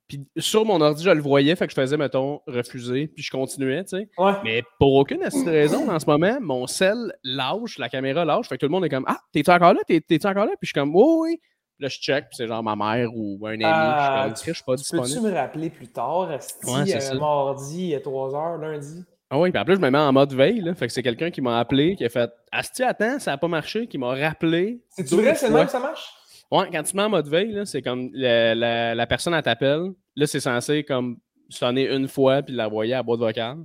Puis 0.07 0.23
sur 0.37 0.65
mon 0.65 0.79
ordi, 0.81 1.03
je 1.03 1.09
le 1.09 1.19
voyais, 1.21 1.55
fait 1.55 1.65
que 1.65 1.71
je 1.73 1.81
faisais, 1.81 1.97
mettons, 1.97 2.39
refuser, 2.45 3.07
puis 3.07 3.23
je 3.23 3.31
continuais, 3.31 3.83
tu 3.85 3.97
sais. 3.97 4.07
Ouais. 4.19 4.33
Mais 4.43 4.61
pour 4.79 4.93
aucune 4.93 5.21
raison, 5.47 5.89
en 5.89 5.99
ce 5.99 6.05
moment, 6.05 6.37
mon 6.41 6.67
sel 6.67 7.11
lâche, 7.23 7.79
la 7.79 7.89
caméra 7.89 8.23
lâche, 8.23 8.47
fait 8.47 8.55
que 8.55 8.59
tout 8.59 8.67
le 8.67 8.71
monde 8.71 8.85
est 8.85 8.89
comme 8.89 9.05
Ah, 9.07 9.17
t'es-tu 9.33 9.49
encore 9.49 9.73
là? 9.73 9.79
T'es- 9.87 10.01
T'es-tu 10.01 10.27
encore 10.27 10.45
là? 10.45 10.51
Puis 10.59 10.67
je 10.67 10.67
suis 10.67 10.73
comme 10.73 10.91
Oh, 10.95 11.23
oui. 11.23 11.39
Là, 11.79 11.87
je 11.89 11.97
check, 11.97 12.25
puis 12.29 12.35
c'est 12.37 12.47
genre 12.47 12.61
ma 12.63 12.75
mère 12.75 13.09
ou 13.15 13.39
un 13.47 13.53
ami. 13.53 13.63
Ah, 13.65 14.27
puis 14.31 14.35
je 14.35 14.53
suis 14.53 14.53
comme, 14.53 14.53
je 14.53 14.53
suis 14.53 14.63
pas 14.63 14.71
Peux-tu 14.73 15.07
disponible. 15.09 15.27
me 15.33 15.33
rappeler 15.39 15.69
plus 15.71 15.87
tard, 15.87 16.29
Asti, 16.31 16.65
Ouais, 16.67 16.95
euh, 17.13 17.19
mardi 17.19 17.95
à 17.95 17.99
3h, 17.99 18.61
lundi? 18.61 19.03
Ah 19.31 19.39
oui, 19.39 19.51
puis 19.51 19.63
plus, 19.65 19.75
je 19.75 19.81
me 19.81 19.89
mets 19.89 19.97
en 19.97 20.13
mode 20.13 20.33
veille. 20.33 20.61
Là, 20.61 20.75
fait 20.75 20.85
que 20.87 20.93
c'est 20.93 21.01
quelqu'un 21.03 21.31
qui 21.31 21.41
m'a 21.41 21.59
appelé, 21.59 21.95
qui 21.95 22.05
a 22.05 22.09
fait 22.09 22.29
Asti, 22.51 22.83
attends, 22.83 23.17
ça 23.19 23.31
n'a 23.31 23.37
pas 23.37 23.47
marché, 23.47 23.87
qui 23.87 23.97
m'a 23.97 24.13
rappelé. 24.13 24.83
C'est-tu 24.91 25.15
vrai, 25.15 25.33
c'est 25.33 25.47
le 25.49 25.55
même 25.55 25.65
que 25.65 25.71
ça 25.71 25.79
marche? 25.79 26.07
Ouais, 26.51 26.69
quand 26.71 26.83
tu 26.83 26.95
mets 26.95 27.03
en 27.03 27.09
mode 27.09 27.27
veille, 27.27 27.61
c'est 27.65 27.81
comme 27.81 28.09
la, 28.13 28.53
la, 28.55 28.95
la 28.95 29.07
personne, 29.07 29.33
elle 29.33 29.41
t'appelle. 29.43 29.91
Là, 30.15 30.27
c'est 30.27 30.39
censé 30.39 30.83
comme 30.83 31.17
sonner 31.49 31.91
une 31.91 32.07
fois 32.07 32.41
puis 32.43 32.53
l'envoyer 32.55 32.93
à 32.93 33.03
boîte 33.03 33.19
vocale. 33.19 33.57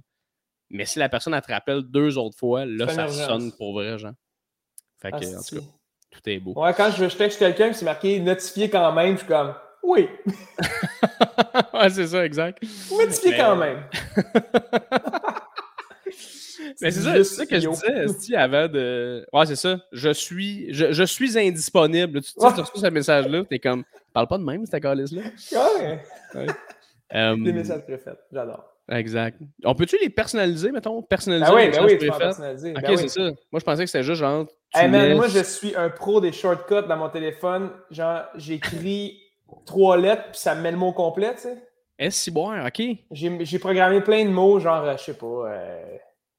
Mais 0.71 0.85
si 0.87 0.99
la 0.99 1.09
personne, 1.09 1.35
elle 1.35 1.43
te 1.43 1.53
rappelle 1.53 1.83
deux 1.83 2.17
autres 2.19 2.39
fois, 2.39 2.65
là, 2.65 2.89
ça 2.89 3.09
sonne 3.09 3.53
pour 3.53 3.75
vrai, 3.75 3.99
genre. 3.99 4.13
Fait 5.01 5.11
que, 5.11 5.17
en 5.17 5.43
tout 5.43 5.57
cas, 5.57 5.63
tout 6.11 6.21
est 6.27 6.39
beau. 6.39 6.53
Ouais, 6.57 6.73
quand 6.75 6.91
je, 6.91 7.09
je 7.09 7.17
texte 7.17 7.39
quelqu'un 7.39 7.73
c'est 7.73 7.85
marqué 7.85 8.21
notifié 8.21 8.69
quand 8.69 8.93
même, 8.93 9.15
je 9.15 9.19
suis 9.19 9.27
comme 9.29 9.55
oui, 9.83 10.07
ouais, 11.75 11.89
c'est 11.89 12.07
ça, 12.09 12.25
exact. 12.27 12.63
notifié 12.91 13.31
Mais- 13.31 13.37
quand 13.39 13.57
même. 13.57 13.83
Mais 16.81 16.91
c'est 16.91 17.01
ça, 17.01 17.15
c'est 17.15 17.25
ça 17.25 17.47
que 17.47 17.59
je 17.61 17.69
disais 18.19 18.37
avant 18.37 18.69
de. 18.69 19.27
Ouais, 19.33 19.47
c'est 19.47 19.57
ça. 19.57 19.79
Je 19.93 20.11
suis, 20.11 20.73
je, 20.73 20.93
je 20.93 21.03
suis 21.05 21.39
indisponible. 21.39 22.21
Tu, 22.23 22.33
tu 22.35 22.41
Ouais. 22.45 22.49
reçois 22.51 22.81
ce 22.81 22.87
message-là, 22.89 23.45
t'es 23.49 23.59
comme. 23.59 23.85
Parle 24.13 24.27
pas 24.29 24.39
de 24.39 24.45
même, 24.45 24.67
cette 24.67 24.83
calice-là. 24.83 25.23
Ouais, 26.35 26.47
Euh, 27.15 27.37
des 27.43 27.53
messages 27.53 27.83
préfets, 27.85 28.13
j'adore. 28.33 28.65
Exact. 28.89 29.37
On 29.65 29.75
peut-tu 29.75 29.97
les 30.01 30.11
personnaliser, 30.11 30.71
mettons? 30.73 31.01
Personnaliser 31.03 31.47
Ah 31.49 31.55
oui, 31.55 31.67
les 31.67 31.71
ben 31.71 31.85
oui, 31.85 31.99
tu 31.99 32.09
peux 32.09 32.19
personnaliser. 32.19 32.71
Ok, 32.77 32.83
Ben 32.83 32.91
oui. 32.91 32.99
c'est 32.99 33.09
ça. 33.09 33.21
Moi, 33.23 33.61
je 33.61 33.65
pensais 33.65 33.85
que 33.85 33.91
c'était 33.91 34.03
juste 34.05 34.21
genre. 34.21 34.47
Hey 34.75 34.89
man, 34.89 35.15
moi, 35.17 35.29
je 35.29 35.43
suis 35.43 35.75
un 35.77 35.91
pro 35.91 36.21
des 36.21 36.33
shortcuts 36.33 36.87
dans 36.89 36.97
mon 36.97 37.09
téléphone. 37.09 37.71
Genre, 37.91 38.23
j'écris 38.37 39.21
trois 39.67 39.97
lettres, 39.97 40.31
puis 40.33 40.41
ça 40.41 40.55
me 40.55 40.61
met 40.63 40.71
le 40.73 40.77
mot 40.77 40.93
complet, 40.93 41.35
tu 41.35 41.43
sais. 41.43 41.63
S 42.01 42.17
ciboire, 42.17 42.65
ok. 42.67 42.83
J'ai 43.13 43.59
programmé 43.59 44.01
plein 44.01 44.25
de 44.25 44.31
mots, 44.31 44.59
genre, 44.59 44.85
euh, 44.85 44.97
je 44.97 45.03
sais 45.05 45.15
pas, 45.19 45.27
euh, 45.27 45.97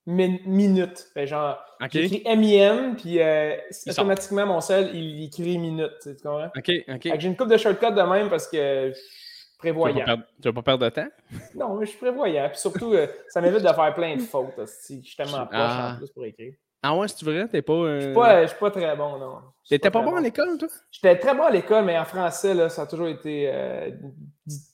min- 0.08 0.40
minute. 0.46 1.08
Fait 1.14 1.28
genre, 1.28 1.64
Ok. 1.80 1.90
j'écris 1.92 2.24
M-I-N, 2.26 2.96
puis 2.96 3.22
euh, 3.22 3.56
automatiquement, 3.88 4.46
mon 4.48 4.60
sel, 4.60 4.90
il 4.96 5.24
écrit 5.26 5.58
minute, 5.60 5.92
tu 6.02 6.16
comprends? 6.16 6.50
Ok, 6.58 6.72
ok. 6.90 7.20
J'ai 7.20 7.28
une 7.28 7.38
coupe 7.38 7.50
de 7.50 7.58
shortcuts 7.58 7.92
de 7.94 8.02
même 8.02 8.30
parce 8.30 8.48
que 8.48 8.90
je 8.90 9.00
suis 9.00 9.58
prévoyant. 9.60 10.04
tu 10.42 10.48
vas 10.50 10.54
pas 10.54 10.64
perdre 10.64 10.86
de 10.86 10.90
temps? 10.90 11.08
Non, 11.56 11.76
mais 11.76 11.86
je 11.86 11.92
suis 11.92 12.00
prévoyant. 12.00 12.50
Puis 12.50 12.58
surtout, 12.60 12.94
euh, 12.94 13.06
ça 13.30 13.40
m'évite 13.40 13.62
de 13.62 13.68
faire 13.68 13.94
plein 13.94 14.16
de 14.16 14.22
fautes. 14.22 14.54
Je 14.58 14.66
suis 15.04 15.16
tellement 15.16 15.46
poche 15.46 15.52
Ah. 15.54 15.92
en 15.94 15.98
plus 15.98 16.10
pour 16.10 16.26
écrire. 16.26 16.54
Ah 16.84 16.96
ouais, 16.96 17.08
c'est 17.08 17.24
vrai? 17.24 17.48
T'es 17.48 17.62
pas. 17.62 17.74
Je 17.74 17.80
euh, 17.80 18.02
suis 18.02 18.14
pas, 18.14 18.42
je 18.44 18.48
suis 18.48 18.60
pas 18.60 18.72
très 18.72 18.96
bon, 18.96 19.18
non. 19.20 19.38
T'étais 19.70 19.92
pas 19.92 20.02
bon 20.02 20.16
à 20.16 20.22
l'école, 20.22 20.58
toi? 20.58 20.68
J'étais 20.92 21.18
très 21.18 21.36
bon 21.36 21.44
à 21.44 21.52
l'école, 21.52 21.86
mais 21.86 21.98
en 21.98 22.04
français, 22.04 22.54
là, 22.54 22.68
ça 22.68 22.82
a 22.82 22.88
toujours 22.88 23.08
été 23.08 23.48
euh, 23.48 23.92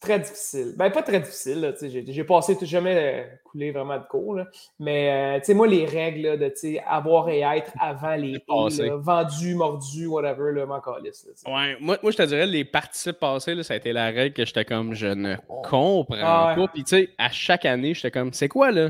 très 0.02 0.18
difficile. 0.20 0.74
Ben, 0.78 0.90
pas 0.90 1.04
très 1.04 1.20
difficile, 1.20 1.62
là, 1.62 1.74
tu 1.74 1.80
sais, 1.80 1.90
j'ai 1.90 2.06
j'ai 2.08 2.24
passé 2.24 2.58
tout 2.58 2.66
jamais 2.66 2.96
euh, 2.96 3.36
coulé 3.44 3.72
vraiment 3.72 3.98
de 3.98 4.06
cours, 4.06 4.36
là. 4.36 4.46
mais 4.80 5.36
euh, 5.36 5.40
tu 5.40 5.48
sais, 5.48 5.54
moi, 5.54 5.68
les 5.68 5.86
règles 5.86 6.22
là, 6.22 6.38
de 6.38 6.48
tu 6.48 6.56
sais, 6.56 6.84
avoir 6.88 7.30
et 7.30 7.42
être 7.42 7.72
avant 7.80 8.16
les 8.16 8.36
et, 8.36 8.90
vendu, 8.96 9.56
mordu, 9.56 10.08
whatever, 10.08 10.54
là, 10.54 10.66
m'en 10.66 10.80
calisse. 10.80 11.28
Ouais, 11.46 11.76
moi, 11.80 11.98
moi 12.02 12.12
je 12.12 12.18
te 12.18 12.24
dirais, 12.24 12.48
les 12.48 12.64
participes 12.64 13.20
passés, 13.20 13.54
là, 13.54 13.64
ça 13.64 13.74
a 13.74 13.78
été 13.78 13.92
la 13.92 14.06
règle 14.06 14.34
que 14.34 14.46
j'étais 14.46 14.66
comme, 14.66 14.94
je 14.94 15.08
ne 15.08 15.36
comprends 15.48 16.06
Ah 16.14 16.56
ouais. 16.56 16.66
pas. 16.66 16.72
Puis, 16.74 16.86
tu 16.86 16.98
sais, 16.98 17.10
à 17.18 17.30
chaque 17.30 17.66
année, 17.66 17.94
j'étais 17.94 18.12
comme, 18.12 18.32
c'est 18.32 18.48
quoi, 18.48 18.72
là? 18.72 18.90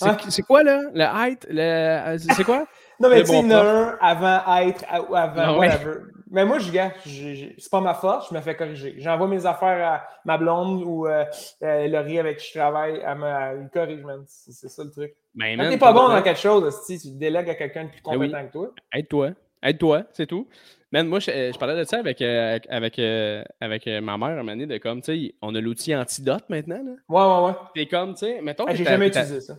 C'est 0.00 0.08
Ouais. 0.10 0.16
c'est 0.30 0.42
quoi, 0.42 0.62
là? 0.62 0.80
Le 0.94 1.02
height? 1.02 1.46
Le... 1.50 1.60
euh, 1.60 2.18
C'est 2.18 2.44
quoi? 2.44 2.66
Non, 3.00 3.08
mais 3.08 3.20
tu 3.22 3.26
sais, 3.28 3.32
bon 3.32 3.42
il 3.46 3.50
y 3.50 3.54
en 3.54 3.58
a 3.58 3.62
un 3.64 3.98
avant 4.00 4.56
être 4.58 4.84
à- 4.90 5.00
ou 5.00 5.14
avant 5.16 5.42
Ah 5.42 5.52
ouais. 5.58 5.68
whatever. 5.68 5.94
Mais 6.30 6.44
moi, 6.44 6.58
je 6.58 6.70
gars, 6.70 6.92
c'est 7.02 7.70
pas 7.70 7.80
ma 7.80 7.94
force, 7.94 8.28
je 8.28 8.34
me 8.34 8.40
fais 8.42 8.54
corriger. 8.54 8.94
J'envoie 8.98 9.26
mes 9.26 9.46
affaires 9.46 9.88
à 9.92 10.04
ma 10.26 10.36
blonde 10.36 10.82
ou 10.84 11.06
euh, 11.06 11.24
euh, 11.62 11.88
Laurie 11.88 12.18
avec 12.18 12.36
qui 12.38 12.48
je 12.52 12.58
travaille, 12.58 13.00
elle 13.04 13.16
me 13.16 13.68
corrige, 13.72 14.02
man. 14.04 14.22
C'est 14.26 14.68
ça 14.68 14.84
le 14.84 14.90
truc. 14.90 15.14
Ben, 15.34 15.56
man, 15.56 15.70
t'es 15.70 15.78
pas 15.78 15.92
bon 15.94 16.08
dans 16.08 16.20
quelque 16.22 16.38
chose, 16.38 16.78
si 16.86 16.98
tu 16.98 17.08
délègues 17.16 17.48
à 17.48 17.54
quelqu'un 17.54 17.84
de 17.84 17.88
plus 17.90 18.02
Ben 18.04 18.10
oui. 18.18 18.30
compétent 18.30 18.46
que 18.48 18.52
toi. 18.52 18.70
Aide-toi. 18.92 19.30
Aide-toi, 19.62 20.02
c'est 20.12 20.26
tout. 20.26 20.46
Man, 20.92 21.06
moi, 21.06 21.20
je, 21.20 21.30
je 21.52 21.58
parlais 21.58 21.76
de 21.78 21.84
ça 21.84 21.98
avec, 22.00 22.20
euh, 22.20 22.58
avec, 22.68 22.98
euh, 22.98 23.42
avec 23.62 23.86
euh, 23.86 24.00
ma 24.02 24.18
mère 24.18 24.28
un 24.28 24.36
moment 24.36 24.52
donné, 24.52 24.66
de 24.66 24.76
comme, 24.78 25.00
tu 25.00 25.28
sais, 25.28 25.34
on 25.40 25.54
a 25.54 25.60
l'outil 25.60 25.94
antidote 25.96 26.44
maintenant, 26.50 26.80
là. 26.84 26.92
Ouais, 27.08 27.42
ouais, 27.44 27.46
ouais. 27.48 27.56
T'es 27.74 27.86
comme, 27.86 28.12
tu 28.14 28.26
sais, 28.26 28.40
mettons 28.42 28.64
Ah, 28.66 28.72
que 28.72 28.76
J'ai 28.76 28.84
jamais 28.84 29.08
utilisé 29.08 29.40
ça. 29.40 29.54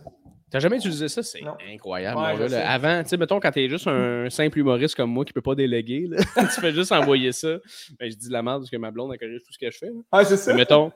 T'as 0.52 0.58
jamais 0.60 0.76
utilisé 0.76 1.08
ça? 1.08 1.22
C'est 1.22 1.40
incroyable, 1.72 2.20
Ouais, 2.20 2.48
là. 2.48 2.70
Avant, 2.70 3.02
tu 3.02 3.08
sais, 3.08 3.16
mettons, 3.16 3.40
quand 3.40 3.50
t'es 3.50 3.68
juste 3.68 3.86
un 3.88 4.28
simple 4.30 4.58
humoriste 4.58 4.94
comme 4.94 5.10
moi 5.10 5.24
qui 5.24 5.32
peut 5.32 5.40
pas 5.40 5.54
déléguer, 5.54 6.06
là, 6.08 6.18
tu 6.54 6.60
fais 6.60 6.72
juste 6.72 6.92
envoyer 6.92 7.32
ça. 7.32 7.56
Ben, 7.98 8.10
je 8.10 8.16
dis 8.16 8.28
de 8.28 8.32
la 8.32 8.42
merde 8.42 8.60
parce 8.60 8.70
que 8.70 8.76
ma 8.76 8.90
blonde, 8.90 9.10
elle 9.12 9.18
corrige 9.18 9.42
tout 9.44 9.52
ce 9.52 9.58
que 9.58 9.70
je 9.70 9.78
fais. 9.78 9.90
Ah, 10.12 10.24
c'est 10.24 10.36
ça. 10.36 10.52
Mais 10.52 10.58
mettons, 10.58 10.92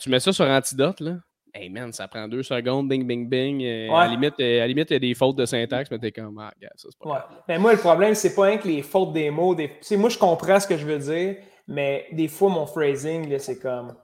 tu 0.00 0.10
mets 0.10 0.20
ça 0.20 0.32
sur 0.32 0.44
Antidote, 0.44 1.00
là. 1.00 1.16
Hey 1.54 1.70
man, 1.70 1.90
ça 1.90 2.06
prend 2.06 2.28
deux 2.28 2.42
secondes, 2.42 2.86
bing, 2.86 3.06
bing, 3.06 3.30
bing. 3.30 3.62
euh, 3.64 3.88
À 3.90 3.92
Ouais. 3.94 4.04
la 4.04 4.08
limite, 4.08 4.34
euh, 4.40 4.56
à 4.56 4.60
la 4.60 4.66
limite, 4.66 4.90
il 4.90 4.92
y 4.92 4.96
a 4.96 4.98
des 4.98 5.14
fautes 5.14 5.36
de 5.36 5.46
syntaxe, 5.46 5.90
mais 5.90 5.98
t'es 5.98 6.12
comme, 6.12 6.36
ah, 6.38 6.52
gars, 6.60 6.68
ça 6.76 6.88
c'est 6.90 6.98
pas 6.98 7.08
Ouais. 7.08 7.16
grave. 7.16 7.42
Mais 7.48 7.58
moi, 7.58 7.72
le 7.72 7.78
problème, 7.78 8.14
c'est 8.14 8.34
pas 8.34 8.42
rien 8.42 8.58
que 8.58 8.68
les 8.68 8.82
fautes 8.82 9.14
des 9.14 9.30
mots. 9.30 9.54
Des... 9.54 9.68
Tu 9.68 9.74
sais, 9.80 9.96
moi, 9.96 10.10
je 10.10 10.18
comprends 10.18 10.60
ce 10.60 10.66
que 10.66 10.76
je 10.76 10.84
veux 10.84 10.98
dire, 10.98 11.36
mais 11.66 12.06
des 12.12 12.28
fois, 12.28 12.50
mon 12.50 12.66
phrasing, 12.66 13.30
là, 13.30 13.38
c'est 13.38 13.58
comme 13.58 13.94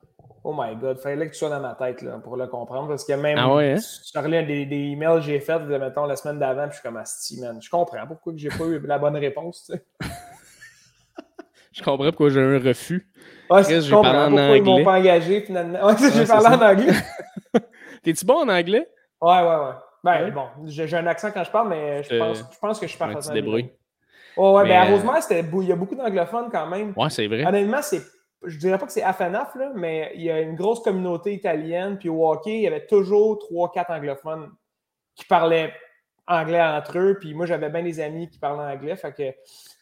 Oh 0.44 0.52
my 0.56 0.75
god, 0.76 0.99
fallait 0.99 1.26
que 1.28 1.32
tu 1.32 1.38
sois 1.38 1.50
dans 1.50 1.61
ma 1.61 1.75
tête 1.75 2.02
là, 2.02 2.18
pour 2.18 2.37
le 2.37 2.46
comprendre. 2.49 2.88
Parce 2.88 3.04
que 3.04 3.12
même 3.12 3.38
Ah 3.38 3.54
ouais, 3.54 3.72
hein? 3.72 3.76
tu 3.76 4.12
parlais 4.12 4.42
des, 4.44 4.66
des 4.66 4.76
emails 4.76 5.16
que 5.20 5.26
j'ai 5.26 5.38
faits, 5.40 5.66
de, 5.68 5.76
mettons, 5.76 6.04
la 6.06 6.16
semaine 6.16 6.38
d'avant, 6.40 6.62
puis 6.64 6.72
je 6.72 6.75
suis 6.80 6.82
comme 6.82 6.96
Asti, 6.96 7.40
man. 7.40 7.61
Je 7.62 7.70
comprends 7.70 8.06
pourquoi 8.08 8.32
j'ai 8.37 8.49
pas 8.49 8.64
eu 8.64 8.80
la 8.84 8.99
bonne 8.99 9.16
réponse. 9.16 9.64
Tu 9.66 9.72
sais. 9.75 9.84
Je 11.72 11.82
comprends 11.82 12.04
pourquoi 12.11 12.28
j'ai 12.28 12.40
un 12.40 12.58
refus. 12.58 13.08
Ouais, 13.50 13.62
Chris, 13.62 13.80
je 13.80 13.94
comprends 13.94 14.12
parlé 14.12 14.18
en 14.18 14.37
pourquoi 14.37 14.56
ils 14.58 14.62
m'ont 14.62 14.72
anglais. 14.72 14.84
pas 14.84 14.99
engagé 14.99 15.40
finalement. 15.40 15.87
Ouais, 15.87 15.94
j'ai 15.99 16.26
parlé 16.26 16.46
en 16.49 16.61
anglais. 16.61 16.92
T'es-tu 18.02 18.26
bon 18.26 18.34
en 18.40 18.49
anglais? 18.49 18.87
Ouais, 19.20 19.40
ouais, 19.40 19.56
ouais. 19.56 19.72
Ben 20.04 20.30
bon, 20.32 20.49
j'ai 20.66 20.92
un 20.96 21.06
accent 21.06 21.30
quand 21.30 21.44
je 21.44 21.50
parle, 21.50 21.68
mais 21.68 22.02
je 22.02 22.12
Euh, 22.12 22.18
pense, 22.18 22.38
je 22.52 22.58
pense 22.58 22.78
que 22.80 22.87
je 22.87 22.92
suis 22.92 23.00
Ouais, 23.00 23.06
tu 23.06 23.12
parfaitement 23.14 23.30
te 23.30 23.34
débrouilles. 23.34 23.62
bilingue. 23.62 23.76
Ouais, 24.37 24.52
ouais, 24.52 24.62
Mais, 24.64 24.68
ben 24.70 24.80
à 24.80 24.84
euh, 24.84 24.90
Rosemère, 24.90 25.44
bou- 25.44 25.62
il 25.62 25.68
y 25.68 25.72
a 25.72 25.76
beaucoup 25.76 25.94
d'anglophones 25.94 26.49
quand 26.50 26.66
même. 26.66 26.92
Ouais, 26.96 27.11
c'est 27.11 27.26
vrai. 27.26 27.44
Honnêtement, 27.46 27.80
c'est. 27.82 28.02
Je 28.44 28.58
dirais 28.58 28.78
pas 28.78 28.87
que 28.87 28.92
c'est 28.92 29.02
Afanaf, 29.02 29.54
là, 29.54 29.70
mais 29.75 30.12
il 30.14 30.22
y 30.22 30.30
a 30.30 30.40
une 30.40 30.54
grosse 30.56 30.80
communauté 30.80 31.32
italienne. 31.34 31.99
Puis 31.99 32.08
au 32.08 32.28
hockey, 32.28 32.56
il 32.56 32.62
y 32.62 32.66
avait 32.66 32.87
toujours 32.87 33.38
3-4 33.50 33.90
anglophones 33.96 34.50
qui 35.14 35.25
parlaient 35.25 35.72
anglais 36.26 36.62
entre 36.62 36.99
eux. 36.99 37.16
Puis 37.20 37.34
moi, 37.34 37.46
j'avais 37.46 37.68
bien 37.70 37.82
des 37.82 38.00
amis 38.00 38.28
qui 38.28 38.38
parlaient 38.38 38.72
anglais. 38.75 38.96
Fait 38.96 39.12
que 39.12 39.32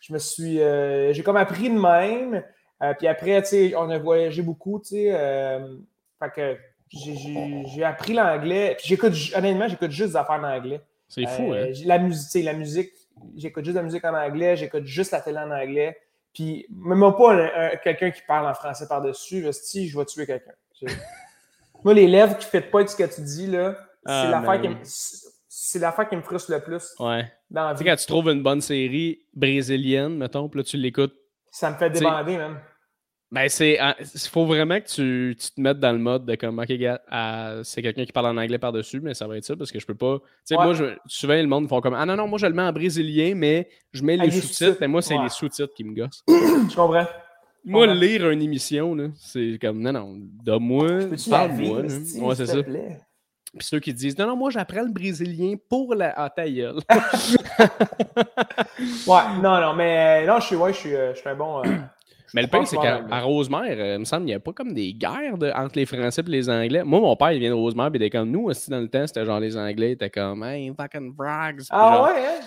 je 0.01 0.13
me 0.13 0.19
suis. 0.19 0.61
euh, 0.61 1.13
j'ai 1.13 1.23
comme 1.23 1.37
appris 1.37 1.71
de 1.71 1.79
même. 1.79 2.43
Euh, 2.83 2.95
puis 2.95 3.07
après, 3.07 3.41
tu 3.43 3.49
sais, 3.49 3.75
on 3.77 3.89
a 3.91 3.99
voyagé 3.99 4.43
beaucoup, 4.43 4.79
tu 4.81 4.89
sais. 4.89 5.11
euh, 5.15 5.77
fait 6.19 6.31
que 6.33 6.59
j'ai- 6.89 7.85
appris 7.85 8.15
l'anglais. 8.15 8.75
Puis 8.79 8.89
j'écoute, 8.89 9.13
honnêtement, 9.37 9.69
j'écoute 9.69 9.91
juste 9.91 10.11
des 10.11 10.17
affaires 10.17 10.41
en 10.41 10.45
anglais. 10.45 10.81
C'est 11.09 11.27
fou, 11.27 11.53
hein? 11.53 11.67
La 11.87 11.99
musique, 11.99 12.45
la 12.45 12.53
musique, 12.53 12.91
j'écoute 13.37 13.65
juste 13.65 13.75
de 13.75 13.81
la 13.81 13.85
musique 13.85 14.05
en 14.05 14.15
anglais, 14.15 14.57
j'écoute 14.57 14.85
juste 14.87 15.13
la 15.13 15.21
télé 15.21 15.39
en 15.39 15.51
anglais. 15.51 15.97
Puis, 16.35 16.67
même 16.71 17.01
pas 17.01 17.33
un- 17.35 17.73
un- 17.73 17.77
quelqu'un 17.77 18.11
qui 18.11 18.23
parle 18.27 18.47
en 18.47 18.55
français 18.55 18.87
par-dessus, 18.89 19.47
si 19.53 19.89
je 19.89 19.99
vais 19.99 20.05
tuer 20.05 20.27
quelqu'un. 20.27 20.53
Moi, 21.85 21.95
les 21.95 22.07
lèvres 22.07 22.37
qui 22.39 22.47
ne 22.57 22.61
font 22.63 22.71
pas 22.71 22.79
avec 22.79 22.91
ce 22.91 22.97
que 22.97 23.15
tu 23.15 23.21
dis, 23.23 23.47
là, 23.47 23.73
c'est 24.07 24.13
Ah, 24.13 24.29
l'affaire 24.31 24.61
qui, 24.61 24.69
qui 26.09 26.17
me 26.17 26.23
frustre 26.23 26.53
le 26.53 26.61
plus 26.61 26.95
Ouais. 26.99 27.31
dans 27.51 27.69
la 27.69 27.73
Tu 27.75 27.79
sais, 27.79 27.85
quand 27.85 27.97
tu 27.97 28.07
trouves 28.07 28.29
une 28.29 28.43
bonne 28.43 28.61
série 28.61 29.21
brésilienne, 29.35 30.17
mettons, 30.17 30.49
puis 30.49 30.61
là, 30.61 30.65
tu 30.65 30.77
l'écoutes. 30.77 31.15
Ça 31.51 31.71
me 31.71 31.77
fait 31.77 31.91
débander, 31.91 32.37
même. 32.37 32.61
Ben, 33.33 33.49
c'est. 33.49 33.79
Il 34.01 34.21
faut 34.29 34.45
vraiment 34.45 34.81
que 34.81 34.87
tu, 34.87 35.37
tu 35.39 35.51
te 35.53 35.61
mettes 35.61 35.79
dans 35.79 35.93
le 35.93 35.99
mode 35.99 36.25
de 36.27 36.35
comme, 36.35 36.59
OK, 36.59 36.67
gars, 36.73 37.01
ah, 37.09 37.59
c'est 37.63 37.81
quelqu'un 37.81 38.05
qui 38.05 38.11
parle 38.11 38.27
en 38.27 38.37
anglais 38.37 38.59
par-dessus, 38.59 39.01
mais 39.01 39.15
ça 39.15 39.29
va 39.29 39.37
être 39.37 39.45
ça 39.45 39.55
parce 39.57 39.71
que 39.71 39.79
je 39.79 39.87
peux 39.87 39.95
pas. 39.95 40.19
Tu 40.19 40.25
sais, 40.47 40.57
Ouais. 40.57 40.65
moi, 40.65 40.75
je, 40.75 40.85
souvent, 41.07 41.35
le 41.35 41.47
monde 41.47 41.69
font 41.69 41.81
comme, 41.81 41.95
ah 41.95 42.05
non, 42.05 42.17
non, 42.17 42.27
moi, 42.27 42.39
je 42.41 42.47
le 42.47 42.55
mets 42.55 42.63
en 42.63 42.73
brésilien, 42.73 43.35
mais 43.37 43.69
je 43.93 44.03
mets 44.03 44.17
les 44.17 44.23
Avec 44.23 44.35
les 44.35 44.41
sous-titres, 44.41 44.79
mais 44.81 44.89
moi, 44.89 45.01
c'est 45.01 45.17
ouais. 45.17 45.23
les 45.23 45.29
sous-titres 45.29 45.73
qui 45.77 45.85
me 45.85 45.95
gossent. 45.95 46.25
Je 46.29 46.75
comprends. 46.75 47.07
Moi, 47.65 47.87
Ouais. 47.87 47.95
lire 47.95 48.31
une 48.31 48.43
émission, 48.43 48.95
là, 48.97 49.09
c'est 49.17 49.59
comme, 49.61 49.81
non, 49.81 49.93
non, 49.93 50.17
donne-moi, 50.19 50.89
parle-moi. 51.29 51.83
Ouais, 51.83 52.35
c'est 52.35 52.47
ça. 52.47 52.63
plaît? 52.63 52.99
Puis 53.57 53.67
ceux 53.67 53.81
qui 53.81 53.93
disent, 53.93 54.17
non, 54.19 54.27
non, 54.29 54.37
moi, 54.37 54.51
j'apprends 54.51 54.83
le 54.83 54.93
brésilien 54.93 55.55
pour 55.69 55.95
la. 55.95 56.13
Ah, 56.17 56.31
ta 56.31 56.49
gueule. 56.51 56.79
Ouais, 59.07 59.23
non, 59.43 59.61
non, 59.61 59.75
mais 59.75 60.27
non, 60.27 60.41
je 60.41 60.47
suis, 60.47 60.57
ouais, 60.57 60.73
je 60.73 60.79
suis, 60.79 60.95
euh, 60.95 61.13
je 61.15 61.21
suis 61.21 61.29
un 61.29 61.35
bon. 61.35 61.63
euh, 61.65 61.69
Mais 62.35 62.43
le 62.43 62.49
pire, 62.49 62.67
c'est 62.67 62.77
qu'à 62.77 63.21
Rosemère, 63.21 63.63
euh, 63.79 63.95
il 63.95 64.01
me 64.01 64.05
semble 64.05 64.23
qu'il 64.23 64.33
n'y 64.33 64.35
a 64.35 64.41
pas 64.41 64.53
comme 64.53 64.73
des 64.73 64.93
guerres 64.95 65.37
de- 65.39 65.51
entre 65.51 65.77
les 65.77 65.87
Français 65.87 66.23
et 66.27 66.31
les 66.31 66.49
Anglais. 66.49 66.83
Moi, 66.85 67.01
mon 67.01 67.17
père, 67.17 67.33
il 67.33 67.41
vient 67.41 67.51
de 67.51 67.55
Rosemère, 67.55 67.91
puis 67.91 67.99
il 67.99 68.03
était 68.05 68.17
comme 68.19 68.31
nous 68.31 68.45
aussi 68.45 68.71
dans 68.71 68.79
le 68.81 68.89
temps, 68.89 69.07
c'était 69.07 69.25
genre 69.25 69.41
les 69.41 69.57
Anglais, 69.57 69.93
étaient 69.93 70.11
comme 70.11 70.43
Hey, 70.45 70.73
fucking 70.77 71.15
frogs. 71.15 71.63
Ah 71.71 71.93
genre, 71.93 72.05
ouais, 72.07 72.27
hein? 72.27 72.41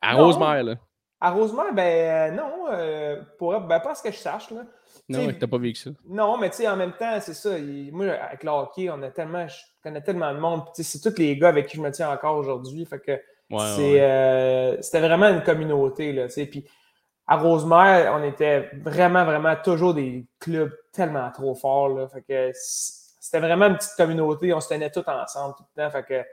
À 0.00 0.14
Non. 0.14 0.24
Rosemère, 0.26 0.62
là. 0.64 0.74
À 1.20 1.30
Rosemère, 1.32 1.72
ben 1.74 1.82
euh, 1.82 2.36
non, 2.36 2.52
euh, 2.70 3.16
pour, 3.38 3.58
ben, 3.60 3.80
pas 3.80 3.90
à 3.90 3.94
ce 3.96 4.02
que 4.04 4.12
je 4.12 4.16
sache, 4.18 4.50
là. 4.52 4.62
Non, 5.08 5.26
ouais, 5.26 5.32
t'as 5.38 5.46
pas 5.48 5.58
vécu 5.58 5.80
ça. 5.80 5.90
Non, 6.08 6.38
mais 6.38 6.48
tu 6.50 6.56
sais, 6.58 6.68
en 6.68 6.76
même 6.76 6.92
temps, 6.92 7.18
c'est 7.20 7.34
ça. 7.34 7.58
il- 7.58 7.90
moi, 7.92 8.06
avec 8.12 8.44
le 8.44 8.50
hockey, 8.50 8.88
on 8.88 9.02
a 9.02 9.10
tellement, 9.10 9.46
je 9.48 9.56
connais 9.82 10.00
tellement 10.02 10.32
de 10.32 10.38
monde. 10.38 10.62
puis 10.64 10.72
tu 10.76 10.82
sais, 10.84 10.98
C'est 10.98 11.10
tous 11.10 11.18
les 11.18 11.36
gars 11.36 11.48
avec 11.48 11.66
qui 11.66 11.76
je 11.76 11.82
me 11.82 11.90
tiens 11.90 12.10
encore 12.10 12.36
aujourd'hui. 12.36 12.84
Fait 12.84 13.00
que 13.00 13.12
Ouais, 13.50 14.00
euh, 14.00 14.76
c'était 14.82 15.00
vraiment 15.00 15.28
une 15.28 15.42
communauté. 15.42 16.12
Là, 16.12 16.26
tu 16.26 16.34
sais. 16.34 16.46
Puis 16.46 16.64
à 17.28 17.36
Rosemère, 17.36 18.14
on 18.18 18.22
était 18.24 18.70
vraiment, 18.82 19.24
vraiment 19.24 19.54
toujours 19.62 19.92
des 19.94 20.24
clubs 20.40 20.72
tellement 20.92 21.30
trop 21.30 21.54
forts. 21.54 21.90
Là, 21.90 22.08
fait 22.08 22.22
que 22.22 22.50
c'était 22.54 23.38
vraiment 23.40 23.66
une 23.66 23.76
petite 23.76 23.94
communauté. 23.96 24.52
On 24.54 24.60
se 24.60 24.68
tenait 24.70 24.90
tous 24.90 25.04
ensemble 25.06 25.54
tout 25.56 25.64
le 25.76 25.82
temps. 25.82 25.90
Fait 25.90 26.02
que 26.04 26.24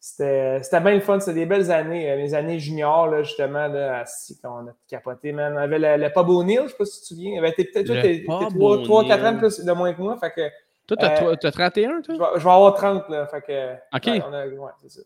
c'était, 0.00 0.60
c'était 0.62 0.80
bien 0.80 0.94
le 0.94 1.00
fun. 1.00 1.20
C'était 1.20 1.34
des 1.34 1.46
belles 1.46 1.70
années. 1.70 2.10
euh, 2.10 2.16
Mes 2.16 2.34
années 2.34 2.58
juniors, 2.58 3.06
là, 3.06 3.22
justement, 3.22 3.68
là, 3.68 4.04
quand 4.42 4.62
on 4.64 4.68
a 4.68 4.72
capoté, 4.88 5.30
man. 5.32 5.52
On 5.54 5.58
avait 5.58 5.78
le, 5.78 6.02
le 6.04 6.12
Pub 6.12 6.28
O'Neill, 6.28 6.62
je 6.64 6.68
sais 6.70 6.76
pas 6.76 6.84
si 6.86 6.94
tu 6.94 7.00
te 7.02 7.06
souviens. 7.06 7.44
Été 7.44 7.64
peut-être 7.64 7.86
toi, 7.86 7.96
t'es- 8.02 8.24
t'es 8.26 8.46
Pub 8.46 8.82
3-4 8.84 9.24
ans 9.24 9.36
plus, 9.38 9.60
de 9.64 9.72
moins 9.72 9.92
que 9.94 10.00
moi. 10.02 10.16
Fait 10.18 10.32
que 10.32 10.48
Toi, 10.88 10.96
t'as 10.96 11.24
euh, 11.24 11.36
t'as 11.36 11.50
31, 11.52 12.00
toi? 12.02 12.14
je 12.16 12.20
vais, 12.20 12.26
je 12.40 12.44
vais 12.44 12.50
avoir 12.50 12.74
30, 12.74 13.08
là. 13.10 13.26
Fait 13.28 13.42
que. 13.42 13.74
Ok. 13.96 14.06
ouais, 14.06 14.22
on 14.28 14.32
a- 14.32 14.46
ouais, 14.46 14.70
c'est 14.82 14.90
ça. 14.90 15.00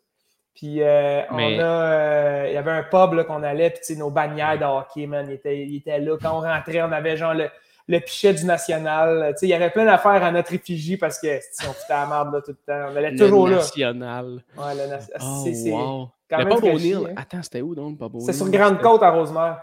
Puis, 0.56 0.82
euh, 0.82 1.20
Mais- 1.34 1.56
on 1.56 1.60
a. 1.60 1.64
euh, 1.64 2.44
il 2.48 2.54
y 2.54 2.56
avait 2.56 2.70
un 2.72 2.82
pub 2.82 3.12
là, 3.12 3.24
qu'on 3.24 3.42
allait, 3.42 3.70
puis 3.70 3.96
nos 3.96 4.10
bannières 4.10 4.58
de 4.58 4.64
hockey, 4.64 5.06
man, 5.06 5.26
ils 5.28 5.34
étaient, 5.34 5.58
ils 5.66 5.76
étaient 5.76 6.00
là. 6.00 6.16
Quand 6.20 6.38
on 6.38 6.40
rentrait, 6.40 6.80
on 6.82 6.90
avait 6.92 7.16
genre 7.16 7.34
le, 7.34 7.48
le 7.88 8.00
pichet 8.00 8.32
du 8.32 8.44
national. 8.46 9.34
Il 9.42 9.48
y 9.48 9.54
avait 9.54 9.68
plein 9.70 9.84
d'affaires 9.84 10.24
à 10.24 10.32
notre 10.32 10.52
effigie 10.54 10.96
parce 10.96 11.20
que 11.20 11.28
on 11.68 11.72
foutait 11.72 11.92
la 11.92 12.06
là, 12.06 12.40
tout 12.42 12.52
le 12.52 12.54
temps. 12.54 12.88
On 12.90 12.96
allait 12.96 13.10
Le 13.10 13.18
toujours 13.18 13.48
là. 13.48 13.56
national. 13.56 14.42
Ouais, 14.56 14.74
le 14.74 14.86
na- 14.88 14.98
Oh, 15.20 15.40
c'est, 15.44 15.52
c'est 15.54 15.70
wow. 15.70 16.08
quand 16.30 16.38
Le 16.38 16.44
même 16.46 16.54
Pub 16.54 16.58
fraîchi, 16.70 16.94
O'Neill. 16.94 17.10
hein. 17.10 17.14
Attends, 17.20 17.42
c'était 17.42 17.60
où 17.60 17.74
donc, 17.74 17.98
le 18.00 18.08
Pub 18.08 18.20
C'est 18.20 18.32
sur 18.32 18.46
O'Neill? 18.46 18.58
Grande 18.60 18.80
Côte 18.80 19.02
à 19.02 19.10
Rosemère. 19.10 19.60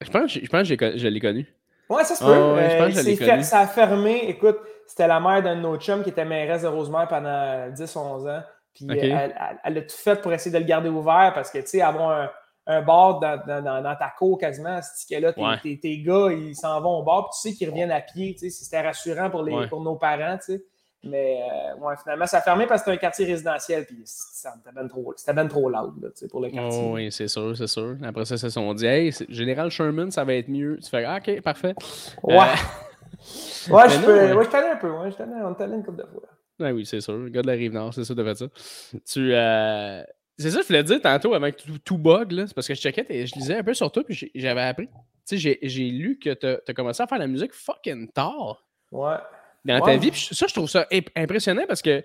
Je 0.00 0.10
pense, 0.10 0.32
que 0.34 0.40
je 0.44 0.48
pense 0.48 0.68
que 0.68 0.98
je 0.98 1.08
l'ai 1.08 1.20
connu. 1.20 1.46
Ouais, 1.88 2.04
ça 2.04 2.14
se 2.14 2.22
peut. 2.22 2.30
Euh, 2.30 3.42
ça 3.42 3.60
a 3.60 3.66
fermé. 3.66 4.24
Écoute, 4.28 4.58
c'était 4.86 5.08
la 5.08 5.18
mère 5.20 5.42
d'un 5.42 5.56
de 5.56 5.60
nos 5.62 5.76
chums 5.78 6.02
qui 6.04 6.10
était 6.10 6.24
mairesse 6.24 6.62
de 6.62 6.68
Rosemère 6.68 7.08
pendant 7.08 7.70
10-11 7.70 8.28
ans. 8.28 8.42
Puis 8.86 8.98
elle, 8.98 9.78
a 9.78 9.82
tout 9.82 9.96
fait 9.96 10.20
pour 10.20 10.32
essayer 10.32 10.52
de 10.52 10.58
le 10.58 10.64
garder 10.64 10.88
ouvert 10.88 11.32
parce 11.34 11.50
que, 11.50 11.58
tu 11.58 11.66
sais, 11.66 11.82
avoir 11.82 12.10
un, 12.10 12.30
un 12.68 12.82
bar 12.82 13.18
dans, 13.18 13.96
ta 13.98 14.12
cour 14.16 14.38
quasiment, 14.38 14.80
ce 14.82 15.20
là 15.20 15.32
tes, 15.62 15.80
tes, 15.80 15.98
gars, 16.02 16.28
ils 16.30 16.54
s'en 16.54 16.80
vont 16.80 16.98
au 16.98 17.02
bar, 17.02 17.30
puis 17.30 17.38
tu 17.40 17.48
sais 17.48 17.56
qu'ils 17.56 17.70
reviennent 17.70 17.90
à 17.90 18.00
pied. 18.00 18.34
Tu 18.34 18.50
sais, 18.50 18.64
c'était 18.64 18.82
rassurant 18.82 19.30
pour, 19.30 19.42
les, 19.42 19.66
pour 19.68 19.80
nos 19.80 19.96
parents. 19.96 20.36
Tu 20.36 20.52
sais. 20.52 20.64
Mais 21.04 21.40
euh, 21.42 21.80
ouais, 21.80 21.94
finalement, 22.02 22.26
ça 22.26 22.38
a 22.38 22.40
fermé 22.40 22.66
parce 22.66 22.82
que 22.82 22.90
c'était 22.90 22.96
un 22.96 23.00
quartier 23.00 23.24
résidentiel, 23.24 23.86
puis 23.86 24.02
c'était 24.04 24.50
bien 24.74 24.88
trop, 24.88 25.14
ben 25.32 25.48
trop 25.48 25.70
loud 25.70 26.02
là, 26.02 26.08
pour 26.28 26.40
le 26.40 26.50
quartier. 26.50 26.82
Oh, 26.84 26.94
oui, 26.94 27.12
c'est 27.12 27.28
sûr, 27.28 27.56
c'est 27.56 27.68
sûr. 27.68 27.96
Après 28.02 28.24
ça, 28.24 28.34
ils 28.34 28.38
se 28.38 28.50
sont 28.50 28.74
dit, 28.74 28.86
hey, 28.86 29.12
Général 29.28 29.70
Sherman, 29.70 30.10
ça 30.10 30.24
va 30.24 30.34
être 30.34 30.48
mieux. 30.48 30.78
Tu 30.82 30.90
fais, 30.90 31.04
ah, 31.04 31.18
ok, 31.18 31.40
parfait. 31.40 31.74
Ouais. 32.24 32.36
Euh, 32.36 33.72
ouais, 33.72 33.88
je 33.88 34.04
peux, 34.04 34.34
ouais, 34.34 34.44
je 34.44 34.50
t'allais 34.50 34.70
un 34.70 34.76
peu, 34.76 34.90
ouais, 34.90 35.10
je 35.10 35.16
t'allais, 35.16 35.32
on 35.40 35.72
une 35.72 35.84
couple 35.84 35.98
de 35.98 36.06
fois. 36.06 36.22
Ouais, 36.60 36.72
oui, 36.72 36.86
c'est 36.86 37.00
sûr. 37.00 37.16
Le 37.16 37.28
gars 37.28 37.42
de 37.42 37.46
la 37.46 37.54
Rive-Nord, 37.54 37.94
c'est 37.94 38.04
ça 38.04 38.14
de 38.14 38.24
faire 38.24 38.36
ça. 38.36 38.46
Tu. 39.06 39.34
Euh... 39.34 40.02
C'est 40.36 40.50
ça 40.50 40.58
que 40.58 40.62
je 40.62 40.68
voulais 40.68 40.84
dire 40.84 41.00
tantôt 41.00 41.34
avec 41.34 41.56
tout, 41.56 41.78
tout 41.84 41.98
bug, 41.98 42.32
là. 42.32 42.46
C'est 42.46 42.54
parce 42.54 42.68
que 42.68 42.74
je 42.74 42.80
checkais 42.80 43.06
et 43.08 43.26
je 43.26 43.34
lisais 43.34 43.56
un 43.56 43.64
peu 43.64 43.74
sur 43.74 43.90
toi, 43.90 44.04
puis 44.04 44.30
j'avais 44.34 44.62
appris. 44.62 44.86
Tu 45.26 45.38
sais, 45.38 45.58
j'ai 45.60 45.90
lu 45.90 46.18
que 46.18 46.32
tu 46.32 46.46
as 46.46 46.74
commencé 46.74 47.02
à 47.02 47.06
faire 47.06 47.18
la 47.18 47.26
musique 47.26 47.52
fucking 47.52 48.12
tard. 48.12 48.64
Ouais 48.92 49.16
dans 49.64 49.80
ta 49.80 49.96
vie. 49.96 50.10
ça, 50.14 50.46
je 50.46 50.54
trouve 50.54 50.68
ça 50.68 50.86
impressionnant 51.16 51.64
parce 51.66 51.82
que 51.82 52.02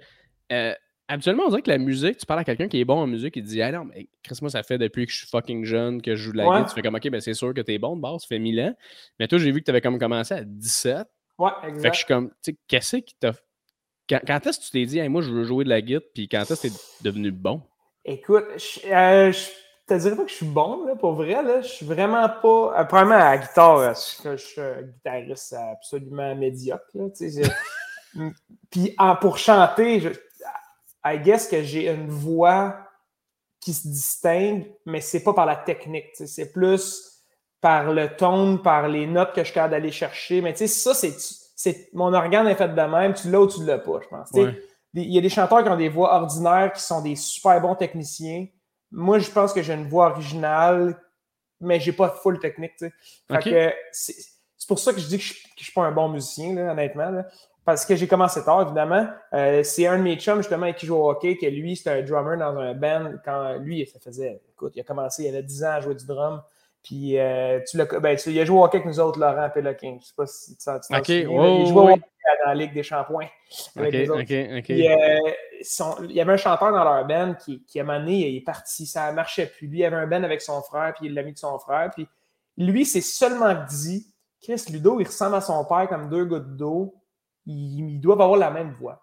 euh, 0.52 0.74
habituellement, 1.08 1.44
on 1.46 1.50
dirait 1.50 1.62
que 1.62 1.70
la 1.70 1.78
musique, 1.78 2.18
tu 2.18 2.26
parles 2.26 2.42
à 2.42 2.44
quelqu'un 2.44 2.68
qui 2.68 2.80
est 2.80 2.86
bon 2.86 3.00
en 3.00 3.08
musique, 3.08 3.36
il 3.36 3.44
dit 3.44 3.62
Ah 3.62 3.72
non, 3.72 3.86
mais 3.86 4.10
Chris, 4.24 4.38
moi, 4.42 4.50
ça 4.50 4.64
fait 4.64 4.78
depuis 4.78 5.06
que 5.06 5.12
je 5.12 5.20
suis 5.20 5.28
fucking 5.28 5.66
jeune 5.66 6.02
que 6.02 6.16
je 6.16 6.24
joue 6.24 6.32
de 6.32 6.38
la 6.38 6.46
guitare. 6.46 6.66
Tu 6.68 6.76
fais 6.76 6.82
comme 6.82 6.96
Ok, 6.96 7.10
ben 7.10 7.22
c'est 7.22 7.34
sûr 7.34 7.54
que 7.54 7.62
t'es 7.62 7.78
bon 7.78 7.96
de 7.96 8.02
base, 8.02 8.22
ça 8.22 8.28
fait 8.28 8.40
1000 8.40 8.60
ans. 8.62 8.76
Mais 9.20 9.28
toi, 9.28 9.38
j'ai 9.38 9.52
vu 9.52 9.60
que 9.60 9.66
tu 9.66 9.72
avais 9.72 9.82
comme 9.82 10.00
commencé 10.00 10.34
à 10.34 10.44
17. 10.44 11.08
Ouais, 11.40 11.50
exact. 11.68 11.82
Fait 11.82 11.90
que 11.90 11.94
je 11.94 11.98
suis 12.00 12.08
comme, 12.08 12.30
tu 12.30 12.52
sais, 12.52 12.58
qu'est-ce 12.68 12.98
qui 12.98 13.16
t'a. 13.16 13.32
Quand, 14.10 14.46
est-ce 14.46 14.60
que 14.60 14.66
tu 14.66 14.72
t'es 14.72 14.86
dit, 14.86 15.10
moi, 15.10 15.22
je 15.22 15.32
veux 15.32 15.44
jouer 15.44 15.64
de 15.64 15.70
la 15.70 15.82
guitare, 15.82 16.02
puis 16.14 16.28
quand 16.28 16.42
est-ce 16.42 16.68
que 16.68 16.68
t'es 16.68 16.74
devenu 17.02 17.32
bon? 17.32 17.62
Écoute, 18.06 18.46
je, 18.58 18.80
euh, 18.92 19.32
te 19.88 19.94
dirais 19.94 20.16
pas 20.16 20.24
que 20.24 20.30
je 20.30 20.36
suis 20.36 20.46
bon, 20.46 20.86
là, 20.86 20.96
pour 20.96 21.14
vrai. 21.14 21.42
Là. 21.42 21.62
Je 21.62 21.68
suis 21.68 21.86
vraiment 21.86 22.28
pas. 22.28 22.82
Euh, 22.82 22.96
à 22.96 23.06
la 23.06 23.38
guitare, 23.38 23.78
euh, 23.78 23.94
je, 23.94 24.36
suis 24.36 24.62
un 24.62 24.82
guitariste 24.82 25.54
absolument 25.54 26.36
médiocre. 26.36 26.86
Là, 26.94 27.06
Puis 28.70 28.96
pour 29.22 29.38
chanter, 29.38 30.00
je, 30.02 30.10
I 31.06 31.20
guess 31.20 31.48
que 31.48 31.64
j'ai 31.64 31.90
une 31.90 32.10
voix 32.10 32.78
qui 33.60 33.74
se 33.74 33.88
distingue, 33.88 34.72
mais 34.86 35.02
c'est 35.02 35.24
pas 35.24 35.34
par 35.34 35.46
la 35.46 35.56
technique. 35.56 36.10
C'est 36.14 36.52
plus 36.52 37.22
par 37.62 37.94
le 37.94 38.16
ton, 38.16 38.58
par 38.58 38.90
les 38.90 39.08
notes 39.08 39.34
que 39.34 39.42
je 39.42 39.46
suis 39.46 39.54
capable 39.54 39.72
d'aller 39.72 39.92
chercher. 39.92 40.42
Mais 40.42 40.52
tu 40.54 40.60
sais, 40.60 40.68
ça, 40.68 40.94
c'est. 40.94 41.16
Mon 41.94 42.14
organe 42.14 42.48
est 42.48 42.56
fait 42.56 42.70
de 42.70 42.82
même, 42.82 43.14
tu 43.14 43.30
l'as 43.30 43.40
ou 43.40 43.48
tu 43.48 43.64
l'as 43.66 43.78
pas, 43.78 44.00
je 44.02 44.08
pense. 44.08 44.30
Il 44.96 45.12
y 45.12 45.18
a 45.18 45.22
des 45.22 45.30
chanteurs 45.30 45.64
qui 45.64 45.70
ont 45.70 45.78
des 45.78 45.90
voix 45.90 46.14
ordinaires, 46.14 46.72
qui 46.72 46.82
sont 46.82 47.02
des 47.02 47.16
super 47.16 47.60
bons 47.62 47.76
techniciens, 47.76 48.46
moi, 48.94 49.18
je 49.18 49.30
pense 49.30 49.52
que 49.52 49.62
j'ai 49.64 49.74
une 49.74 49.88
voix 49.88 50.12
originale, 50.12 50.96
mais 51.60 51.80
j'ai 51.80 51.94
pas 51.94 52.10
full 52.10 52.40
technique. 52.40 52.74
c'est 53.92 54.68
pour 54.68 54.80
ça 54.80 54.94
que 54.94 55.00
je 55.00 55.08
dis 55.08 55.18
que 55.18 55.24
je, 55.24 55.34
ne 55.34 55.64
suis 55.64 55.74
pas 55.74 55.82
un 55.82 55.92
bon 55.92 56.10
musicien, 56.10 56.56
honnêtement. 56.70 57.24
parce 57.66 57.86
que 57.86 57.96
j'ai 57.96 58.08
commencé 58.08 58.44
tard, 58.46 58.62
évidemment. 58.62 59.08
Euh, 59.34 59.64
c'est 59.64 59.88
un 59.88 59.98
de 59.98 60.04
mes 60.04 60.16
chums, 60.18 60.38
justement, 60.38 60.72
qui 60.74 60.86
joue 60.86 60.96
au 60.96 61.10
hockey, 61.10 61.38
que 61.38 61.48
lui, 61.48 61.76
c'était 61.76 61.90
un 61.90 62.02
drummer 62.04 62.38
dans 62.38 62.56
un 62.56 62.76
band. 62.76 63.14
Quand 63.26 63.58
lui, 63.58 63.86
ça 63.88 64.00
faisait, 64.00 64.42
écoute, 64.52 64.74
il 64.76 64.82
a 64.82 64.84
commencé, 64.84 65.24
il 65.24 65.30
avait 65.30 65.44
10 65.44 65.64
ans 65.64 65.72
à 65.72 65.82
jouer 65.82 65.96
du 65.96 66.06
drum. 66.06 66.44
Puis 66.84 67.18
euh, 67.18 67.60
tu 67.70 67.78
l'as, 67.78 67.86
ben, 67.86 68.18
il 68.26 68.40
a 68.40 68.46
joué 68.46 68.58
au 68.58 68.64
hockey 68.64 68.78
avec 68.78 68.88
nous 68.88 69.00
autres, 69.00 69.18
Laurent 69.18 69.50
Péloquin. 69.50 69.98
Je 70.02 70.08
sais 70.08 70.14
pas 70.16 70.26
si 70.26 70.58
tu 70.58 70.66
t'en 70.66 70.98
okay. 70.98 71.22
Il 71.22 71.68
jouait 71.68 71.82
au 71.82 71.90
hockey 71.90 72.02
dans 72.44 72.50
la 72.50 72.56
Ligue 72.56 72.74
des 72.74 72.84
Shampoings. 72.84 73.30
Avec 73.76 74.10
okay, 74.10 74.58
OK, 74.58 74.64
Puis, 74.64 74.88
euh, 74.88 75.20
il 76.04 76.12
y 76.12 76.22
avait 76.22 76.34
un 76.34 76.38
chanteur 76.38 76.72
dans 76.72 76.84
leur 76.84 77.06
band 77.06 77.36
qui, 77.36 77.64
qui 77.64 77.80
à 77.80 77.84
un 77.84 77.86
moment 77.86 78.00
donné, 78.00 78.30
il 78.30 78.38
est 78.38 78.42
parti, 78.42 78.86
ça 78.86 79.10
ne 79.12 79.16
marchait 79.16 79.46
plus. 79.46 79.68
Lui, 79.68 79.80
il 79.80 79.86
avait 79.86 79.96
un 79.96 80.08
band 80.08 80.24
avec 80.24 80.42
son 80.42 80.62
frère, 80.62 80.94
puis 80.94 81.08
il 81.08 81.14
l'a 81.14 81.24
mis 81.24 81.34
de 81.34 81.38
son 81.38 81.58
frère. 81.60 81.90
Puis 81.94 82.08
lui, 82.58 82.86
c'est 82.86 83.02
seulement 83.02 83.56
dit 83.70 84.14
Chris 84.42 84.66
Ludo, 84.70 85.00
il 85.00 85.06
ressemble 85.06 85.36
à 85.36 85.42
son 85.42 85.64
père 85.66 85.88
comme 85.88 86.10
deux 86.10 86.26
gouttes 86.26 86.58
d'eau. 86.58 86.96
Il, 87.46 88.00
doit 88.00 88.14
avoir 88.14 88.38
la 88.38 88.52
même 88.52 88.72
voix. 88.72 89.03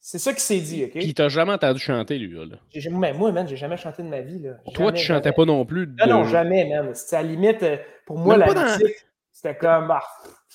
C'est 0.00 0.18
ça 0.18 0.32
qu'il 0.32 0.40
s'est 0.40 0.60
dit, 0.60 0.84
OK? 0.84 0.92
Puis 0.92 1.14
t'a 1.14 1.28
jamais 1.28 1.52
entendu 1.52 1.78
chanter, 1.78 2.18
lui, 2.18 2.34
là. 2.34 2.56
mais 2.90 3.12
moi, 3.12 3.32
man, 3.32 3.46
j'ai 3.46 3.56
jamais 3.56 3.76
chanté 3.76 4.02
de 4.02 4.08
ma 4.08 4.20
vie, 4.20 4.38
là. 4.40 4.52
Toi, 4.72 4.92
tu 4.92 5.04
chantais 5.04 5.32
pas 5.32 5.44
non 5.44 5.64
plus? 5.64 5.86
Non, 5.98 6.06
non, 6.06 6.24
jamais, 6.24 6.64
man. 6.64 6.94
C'était 6.94 7.16
à 7.16 7.22
la 7.22 7.28
limite, 7.28 7.62
euh, 7.62 7.76
pour 8.06 8.18
moi, 8.18 8.36
la 8.38 8.46
musique, 8.46 8.96
c'était 9.30 9.56
comme, 9.56 9.90
ah, 9.90 10.02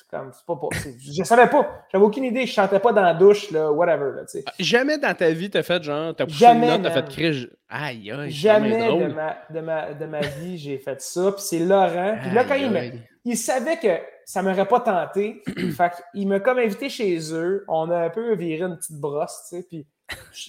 comme, 0.09 0.31
pas, 0.47 0.55
pas 0.55 0.67
je 0.99 1.23
savais 1.23 1.49
pas. 1.49 1.85
J'avais 1.91 2.03
aucune 2.03 2.23
idée. 2.23 2.45
Je 2.45 2.51
chantais 2.51 2.79
pas 2.79 2.91
dans 2.91 3.01
la 3.01 3.13
douche, 3.13 3.51
là, 3.51 3.71
whatever. 3.71 4.11
Là, 4.15 4.23
ah, 4.45 4.51
jamais 4.59 4.97
dans 4.97 5.13
ta 5.13 5.29
vie, 5.29 5.49
t'as 5.49 5.63
fait 5.63 5.81
genre, 5.83 6.15
t'as 6.15 6.25
poussé 6.25 6.39
jamais, 6.39 6.67
une 6.67 6.81
note, 6.81 6.93
t'as 6.93 7.01
fait 7.01 7.09
crier. 7.09 7.49
Aïe, 7.69 8.11
aïe. 8.11 8.31
Jamais 8.31 8.77
de 8.77 9.13
ma, 9.13 9.37
de, 9.49 9.59
ma, 9.59 9.93
de 9.93 10.05
ma 10.05 10.21
vie, 10.21 10.57
j'ai 10.57 10.77
fait 10.77 11.01
ça. 11.01 11.31
Puis 11.31 11.41
c'est 11.41 11.59
Laurent. 11.59 12.17
Puis 12.21 12.31
là, 12.31 12.43
quand 12.43 12.55
il, 12.55 13.01
il 13.25 13.37
savait 13.37 13.77
que 13.77 13.99
ça 14.25 14.41
m'aurait 14.41 14.67
pas 14.67 14.79
tenté, 14.79 15.41
fait 15.77 16.03
il 16.13 16.27
m'a 16.27 16.39
comme 16.39 16.59
invité 16.59 16.89
chez 16.89 17.33
eux. 17.33 17.63
On 17.67 17.89
a 17.89 17.97
un 17.97 18.09
peu 18.09 18.35
viré 18.35 18.63
une 18.63 18.77
petite 18.77 18.99
brosse, 18.99 19.47
tu 19.49 19.57
sais. 19.57 19.63
Puis 19.63 19.87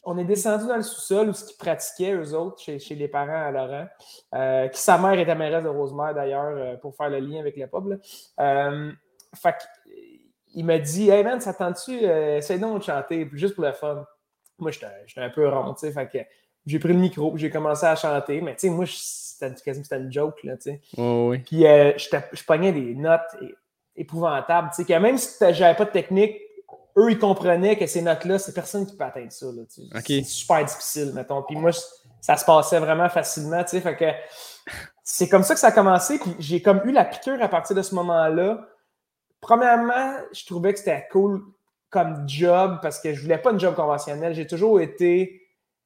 on 0.05 0.19
est 0.19 0.25
descendu 0.25 0.67
dans 0.67 0.77
le 0.77 0.83
sous-sol 0.83 1.29
où 1.29 1.33
ce 1.33 1.45
qu'ils 1.45 1.57
pratiquaient, 1.57 2.13
eux 2.13 2.35
autres, 2.35 2.61
chez, 2.61 2.79
chez, 2.79 2.95
les 2.95 3.09
parents 3.09 3.47
à 3.47 3.51
Laurent, 3.51 3.87
euh, 4.35 4.69
qui 4.69 4.81
sa 4.81 4.99
mère 4.99 5.19
était 5.19 5.35
mairesse 5.35 5.65
de 5.65 5.69
Rosemère 5.69 6.15
d'ailleurs, 6.15 6.57
euh, 6.57 6.77
pour 6.77 6.97
faire 6.97 7.11
le 7.11 7.21
lien 7.21 7.41
avec 7.41 7.57
le 7.57 7.67
pub. 7.67 7.99
Euh, 8.41 8.93
fait 9.35 9.57
il 10.57 10.65
m'a 10.65 10.79
dit 10.79 11.11
Hey 11.11 11.23
man, 11.23 11.41
ça 11.41 11.55
tente-tu, 11.55 12.01
euh, 12.03 12.39
essaye 12.39 12.59
donc 12.59 12.79
de 12.79 12.85
chanter, 12.85 13.29
juste 13.35 13.55
pour 13.55 13.65
le 13.65 13.73
fun. 13.73 14.05
Moi, 14.59 14.71
j'étais 14.71 14.87
un 15.19 15.31
peu 15.31 15.49
rond, 15.49 15.75
tu 15.75 15.81
sais. 15.81 15.93
Fait 15.93 16.09
que 16.09 16.19
j'ai 16.65 16.79
pris 16.79 16.89
le 16.89 16.99
micro, 16.99 17.37
j'ai 17.37 17.51
commencé 17.51 17.85
à 17.85 17.95
chanter, 17.95 18.41
mais 18.41 18.55
tu 18.55 18.61
sais, 18.61 18.71
moi, 18.71 18.87
c'était 18.89 19.55
quasiment 19.63 20.03
une 20.03 20.11
joke, 20.11 20.43
là, 20.43 20.57
tu 20.57 20.71
sais. 20.71 20.81
oui. 20.97 21.39
Puis 21.41 21.67
euh, 21.67 21.93
je 21.97 22.45
pognais 22.45 22.73
des 22.73 22.95
notes 22.95 23.37
épouvantables, 23.97 24.71
tu 24.71 24.77
sais, 24.77 24.85
que 24.85 24.99
même 24.99 25.19
si 25.19 25.37
j'avais 25.53 25.77
pas 25.77 25.85
de 25.85 25.91
technique, 25.91 26.41
eux, 26.99 27.11
ils 27.11 27.19
comprenaient 27.19 27.77
que 27.77 27.87
ces 27.87 28.03
notes-là, 28.03 28.39
c'est 28.39 28.55
personne 28.55 28.87
qui 28.87 28.97
peut 28.97 29.05
atteindre 29.05 29.33
ça, 29.33 29.47
là, 29.47 29.63
tu 29.73 29.83
sais. 29.83 30.23
C'est 30.23 30.25
super 30.25 30.65
difficile, 30.65 31.13
mettons. 31.15 31.43
Puis 31.43 31.57
moi, 31.57 31.71
ça 32.21 32.37
se 32.37 32.45
passait 32.45 32.79
vraiment 32.79 33.09
facilement, 33.09 33.63
tu 33.65 33.71
sais. 33.71 33.81
Fait 33.81 33.97
que 33.97 34.07
c'est 35.03 35.29
comme 35.29 35.43
ça 35.43 35.55
que 35.55 35.61
ça 35.61 35.69
a 35.69 35.73
commencé, 35.73 36.19
puis 36.19 36.35
j'ai 36.39 36.63
comme 36.63 36.81
eu 36.85 36.93
la 36.93 37.05
piqûre 37.05 37.43
à 37.43 37.49
partir 37.49 37.77
de 37.77 37.83
ce 37.83 37.95
moment-là 37.95 38.67
Premièrement, 39.47 40.17
je 40.33 40.45
trouvais 40.45 40.73
que 40.73 40.79
c'était 40.81 41.07
cool 41.11 41.41
comme 41.91 42.29
job 42.29 42.79
parce 42.83 43.01
que 43.01 43.15
je 43.15 43.23
voulais 43.23 43.39
pas 43.39 43.53
une 43.53 43.61
job 43.61 43.75
conventionnelle. 43.75 44.35
J'ai 44.35 44.47
toujours 44.47 44.81
été 44.81 45.41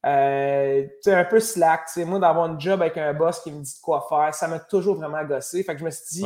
euh, 0.05 0.87
un 1.05 1.25
peu 1.25 1.39
slack. 1.39 1.81
Moi, 1.97 2.19
d'avoir 2.19 2.49
un 2.49 2.57
job 2.57 2.81
avec 2.81 2.97
un 2.97 3.13
boss 3.13 3.39
qui 3.41 3.51
me 3.51 3.61
dit 3.61 3.79
quoi 3.81 4.05
faire, 4.09 4.33
ça 4.33 4.47
m'a 4.47 4.59
toujours 4.59 4.95
vraiment 4.95 5.23
gossé. 5.23 5.63
Fait 5.63 5.73
que 5.73 5.79
je 5.79 5.85
me 5.85 5.91
suis 5.91 6.21
dit, 6.21 6.25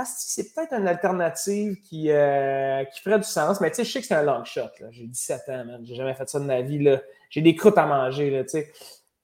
ah, 0.00 0.04
c'est 0.06 0.54
peut-être 0.54 0.72
une 0.72 0.88
alternative 0.88 1.76
qui, 1.82 2.10
euh, 2.10 2.84
qui 2.84 3.00
ferait 3.00 3.18
du 3.18 3.24
sens. 3.24 3.60
Mais 3.60 3.70
tu 3.70 3.76
sais, 3.76 3.84
je 3.84 3.92
sais 3.92 4.00
que 4.00 4.06
c'est 4.06 4.14
un 4.14 4.22
long 4.22 4.44
shot. 4.44 4.70
J'ai 4.90 5.06
17 5.06 5.40
ans, 5.48 5.64
man. 5.64 5.80
J'ai 5.84 5.94
jamais 5.94 6.14
fait 6.14 6.28
ça 6.28 6.40
de 6.40 6.44
ma 6.44 6.62
vie. 6.62 6.88
J'ai 7.28 7.42
des 7.42 7.54
croûtes 7.54 7.76
à 7.76 7.86
manger. 7.86 8.44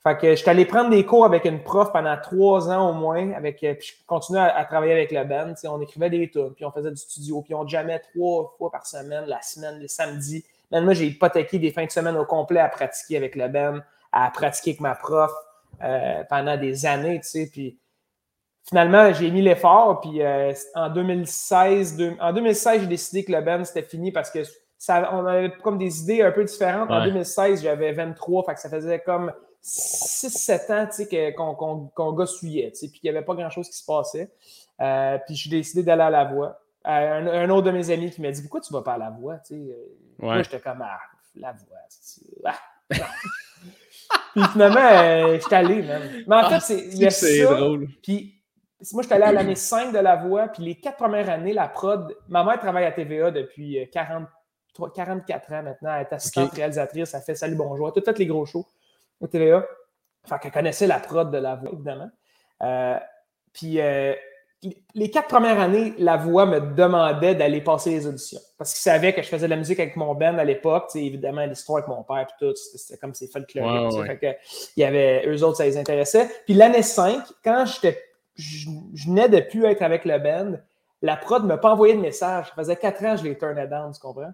Fait 0.07 0.17
que 0.19 0.31
je 0.31 0.35
suis 0.37 0.51
allé 0.51 0.65
prendre 0.67 0.91
des 0.91 1.05
cours 1.05 1.25
avec 1.25 1.47
une 1.47 1.63
prof 1.63 1.91
pendant 1.93 2.17
trois 2.21 2.71
ans 2.71 2.91
au 2.91 2.93
moins, 2.93 3.33
euh, 3.33 3.53
puis 3.53 3.77
je 3.81 3.93
continuais 4.07 4.39
à, 4.39 4.65
travailler 4.65 4.93
avec 4.93 5.11
le 5.11 5.25
band. 5.25 5.53
On 5.65 5.81
écrivait 5.81 6.11
des 6.11 6.31
tunes, 6.31 6.53
puis 6.55 6.65
on 6.65 6.71
faisait 6.71 6.91
du 6.93 6.97
studio, 6.97 7.43
puis 7.43 7.55
on 7.55 7.67
jamais 7.67 7.99
trois 7.99 8.55
fois 8.57 8.71
par 8.71 8.87
semaine, 8.87 9.25
la 9.27 9.43
semaine, 9.43 9.81
les 9.81 9.89
samedis. 9.89 10.45
Même 10.71 10.85
moi, 10.85 10.95
j'ai 10.95 11.07
hypothéqué 11.07 11.59
des 11.59 11.73
fins 11.73 11.87
de 11.87 11.91
semaine 11.91 12.17
au 12.17 12.25
complet 12.25 12.61
à 12.61 12.69
pratiquer 12.69 13.17
avec 13.17 13.35
le 13.35 13.49
band, 13.49 13.81
à 14.13 14.31
pratiquer 14.31 14.71
avec 14.71 14.81
ma 14.81 14.95
prof 14.95 15.33
euh, 15.83 16.23
pendant 16.29 16.57
des 16.57 16.87
années. 16.87 17.21
Puis 17.51 17.77
finalement, 18.69 19.13
j'ai 19.13 19.31
mis 19.31 19.43
l'effort, 19.43 20.01
puis 20.01 20.23
euh, 20.23 20.53
en 20.75 20.91
2016, 20.91 22.17
en 22.21 22.33
2016, 22.33 22.83
j'ai 22.83 22.87
décidé 22.87 23.25
que 23.25 23.33
le 23.33 23.41
band, 23.41 23.65
c'était 23.65 23.83
fini 23.83 24.13
parce 24.13 24.31
que 24.31 24.41
ça, 24.79 25.09
on 25.13 25.25
avait 25.25 25.53
comme 25.63 25.79
des 25.79 26.03
idées 26.03 26.23
un 26.23 26.33
peu 26.33 26.45
différentes. 26.45 26.91
En 26.91 27.05
2016, 27.05 27.63
j'avais 27.63 27.93
23, 27.93 28.45
fait 28.45 28.55
que 28.55 28.61
ça 28.61 28.69
faisait 28.69 29.01
comme 29.01 29.33
6-7 29.63 30.73
ans 30.73 30.87
tu 30.87 31.05
sais, 31.05 31.35
qu'on 31.35 31.91
qu 31.95 32.15
gossouillait, 32.15 32.71
tu 32.73 32.79
sais, 32.79 32.89
puis 32.89 33.01
qu'il 33.01 33.11
n'y 33.11 33.17
avait 33.17 33.25
pas 33.25 33.35
grand-chose 33.35 33.69
qui 33.69 33.77
se 33.77 33.85
passait. 33.85 34.31
Euh, 34.81 35.19
puis 35.27 35.35
j'ai 35.35 35.51
décidé 35.51 35.83
d'aller 35.83 36.03
à 36.03 36.11
la 36.11 36.25
voix. 36.25 36.61
Euh, 36.87 37.45
un, 37.45 37.51
autre 37.51 37.67
de 37.67 37.73
mes 37.73 37.91
amis 37.91 38.11
qui 38.11 38.21
m'a 38.21 38.31
dit 38.31 38.43
Pourquoi 38.43 38.61
tu 38.61 38.73
ne 38.73 38.79
vas 38.79 38.85
pas 38.85 38.93
à 38.93 38.99
la 38.99 39.11
voix 39.11 39.39
tu 39.39 39.55
sais? 39.55 39.77
Moi, 40.19 40.41
j'étais 40.43 40.61
comme 40.61 40.83
Ah, 40.83 41.01
la 41.35 41.53
voix. 41.53 41.79
Ah. 42.45 42.59
puis 44.35 44.45
finalement, 44.53 45.33
j'étais 45.33 45.57
allé, 45.57 45.83
même. 45.83 46.25
Mais 46.29 46.37
en 46.37 46.41
ah, 46.45 46.61
fait, 46.61 46.75
il 46.93 46.99
y 46.99 47.07
a 47.07 47.11
ça. 47.11 47.55
drôle. 47.55 47.89
Puis 48.03 48.36
moi, 48.93 49.03
j'étais 49.03 49.15
allé 49.15 49.25
à 49.25 49.33
l'année 49.33 49.55
5 49.55 49.93
de 49.93 49.99
la 49.99 50.17
voix, 50.17 50.49
puis 50.49 50.63
les 50.63 50.75
quatre 50.75 50.97
premières 50.97 51.31
années, 51.31 51.53
la 51.53 51.69
prod. 51.69 52.17
Ma 52.29 52.45
mère 52.45 52.59
travaille 52.59 52.85
à 52.85 52.93
TVA 52.93 53.31
depuis 53.31 53.89
40, 53.91 54.27
44 54.95 55.53
ans 55.53 55.63
maintenant. 55.63 55.95
Elle 55.95 56.03
est 56.03 56.13
assistante 56.13 56.53
réalisatrice. 56.53 57.15
Elle 57.15 57.23
fait 57.23 57.35
Salut, 57.35 57.57
bonjour. 57.57 57.93
Tout, 57.93 58.01
tous 58.01 58.19
les 58.19 58.27
gros 58.27 58.45
shows 58.45 58.67
au 59.21 59.27
TVA. 59.27 59.65
Fait 60.29 60.39
qu'elle 60.41 60.53
connaissait 60.53 60.87
la 60.87 60.99
prod 60.99 61.31
de 61.31 61.39
la 61.39 61.55
voix, 61.55 61.71
évidemment. 61.73 62.11
Euh, 62.63 62.99
puis 63.53 63.81
euh, 63.81 64.15
les 64.95 65.11
quatre 65.11 65.29
premières 65.29 65.61
années, 65.61 65.95
la 65.99 66.17
voix 66.17 66.47
me 66.47 66.61
demandait 66.61 67.35
d'aller 67.35 67.61
passer 67.61 67.91
les 67.91 68.07
auditions. 68.07 68.41
Parce 68.59 68.73
qu'ils 68.73 68.83
savaient 68.83 69.13
que 69.13 69.23
je 69.23 69.29
faisais 69.29 69.47
de 69.47 69.51
la 69.51 69.57
musique 69.57 69.79
avec 69.79 69.97
mon 69.97 70.15
band 70.15 70.39
à 70.39 70.45
l'époque. 70.45 70.91
Évidemment, 70.95 71.45
l'histoire 71.47 71.79
avec 71.79 71.89
mon 71.89 72.03
père, 72.03 72.27
puis 72.27 72.47
tout, 72.47 72.55
c'était 72.57 72.99
comme 72.99 73.15
c'est 73.15 73.29
folklorique. 73.29 73.93
Ouais, 73.93 74.19
ouais. 74.23 74.39
il 74.77 74.81
y 74.81 74.85
avait, 74.85 75.27
eux 75.27 75.43
autres, 75.45 75.59
ça 75.59 75.65
les 75.65 75.77
intéressait. 75.77 76.29
Puis 76.45 76.55
l'année 76.55 76.83
5, 76.83 77.23
quand 77.45 77.65
j'étais, 77.67 78.03
je, 78.37 78.69
je 78.95 79.07
venais 79.07 79.29
de 79.29 79.41
plus 79.41 79.65
être 79.65 79.83
avec 79.83 80.05
le 80.05 80.19
band, 80.19 80.59
la 81.03 81.17
prod 81.17 81.43
ne 81.43 81.49
m'a 81.49 81.59
pas 81.59 81.73
envoyé 81.73 81.95
de 81.95 82.01
message. 82.01 82.47
Ça 82.49 82.55
faisait 82.55 82.77
quatre 82.77 83.05
ans 83.05 83.15
que 83.15 83.23
je 83.23 83.25
l'ai 83.25 83.37
turné 83.37 83.67
down, 83.67 83.93
tu 83.93 84.01
comprends? 84.01 84.33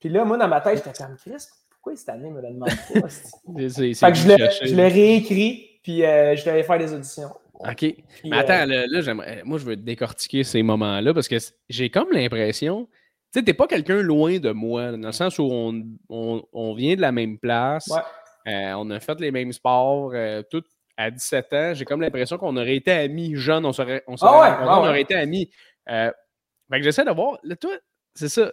Puis 0.00 0.08
là, 0.08 0.24
moi, 0.24 0.36
dans 0.36 0.48
ma 0.48 0.60
tête, 0.60 0.82
j'étais 0.84 0.96
comme 0.96 1.16
Chris, 1.16 1.46
pourquoi 1.70 1.96
cette 1.96 2.08
année, 2.08 2.30
me 2.30 2.40
le 2.40 2.48
demande 2.48 2.68
pas? 2.68 3.08
fait 3.08 4.12
que 4.12 4.68
je 4.68 4.74
l'ai 4.74 4.88
réécrit, 4.88 5.80
puis 5.82 6.04
euh, 6.04 6.36
je 6.36 6.44
devais 6.44 6.62
faire 6.62 6.78
des 6.78 6.92
auditions. 6.92 7.30
OK. 7.58 7.94
mais 8.24 8.36
attends, 8.36 8.70
euh, 8.70 8.84
là, 8.86 9.00
j'aimerais, 9.00 9.42
moi, 9.44 9.58
je 9.58 9.64
veux 9.64 9.76
décortiquer 9.76 10.44
ces 10.44 10.62
moments-là 10.62 11.14
parce 11.14 11.26
que 11.26 11.36
j'ai 11.70 11.88
comme 11.88 12.12
l'impression, 12.12 12.86
tu 13.32 13.38
sais, 13.38 13.42
t'es 13.42 13.54
pas 13.54 13.66
quelqu'un 13.66 14.02
loin 14.02 14.38
de 14.38 14.50
moi, 14.50 14.92
dans 14.92 15.08
le 15.08 15.12
sens 15.12 15.38
où 15.38 15.44
on, 15.44 15.82
on, 16.10 16.42
on 16.52 16.74
vient 16.74 16.96
de 16.96 17.00
la 17.00 17.12
même 17.12 17.38
place, 17.38 17.90
euh, 18.46 18.72
on 18.74 18.90
a 18.90 19.00
fait 19.00 19.18
les 19.20 19.30
mêmes 19.30 19.52
sports, 19.52 20.12
tout 20.50 20.62
à 20.96 21.10
17 21.10 21.52
ans. 21.52 21.74
J'ai 21.74 21.84
comme 21.84 22.00
l'impression 22.00 22.38
qu'on 22.38 22.56
aurait 22.56 22.76
été 22.76 22.92
amis 22.92 23.34
jeunes, 23.36 23.64
on 23.64 23.72
serait, 23.72 24.02
on, 24.06 24.16
serait, 24.16 24.30
ah 24.32 24.80
on 24.80 24.86
aurait 24.86 25.02
été 25.02 25.14
amis. 25.14 25.50
fait 25.86 26.12
que 26.70 26.82
j'essaie 26.82 27.04
de 27.04 27.10
voir, 27.10 27.38
là, 27.42 27.56
toi, 27.56 27.72
c'est 28.14 28.28
ça, 28.28 28.50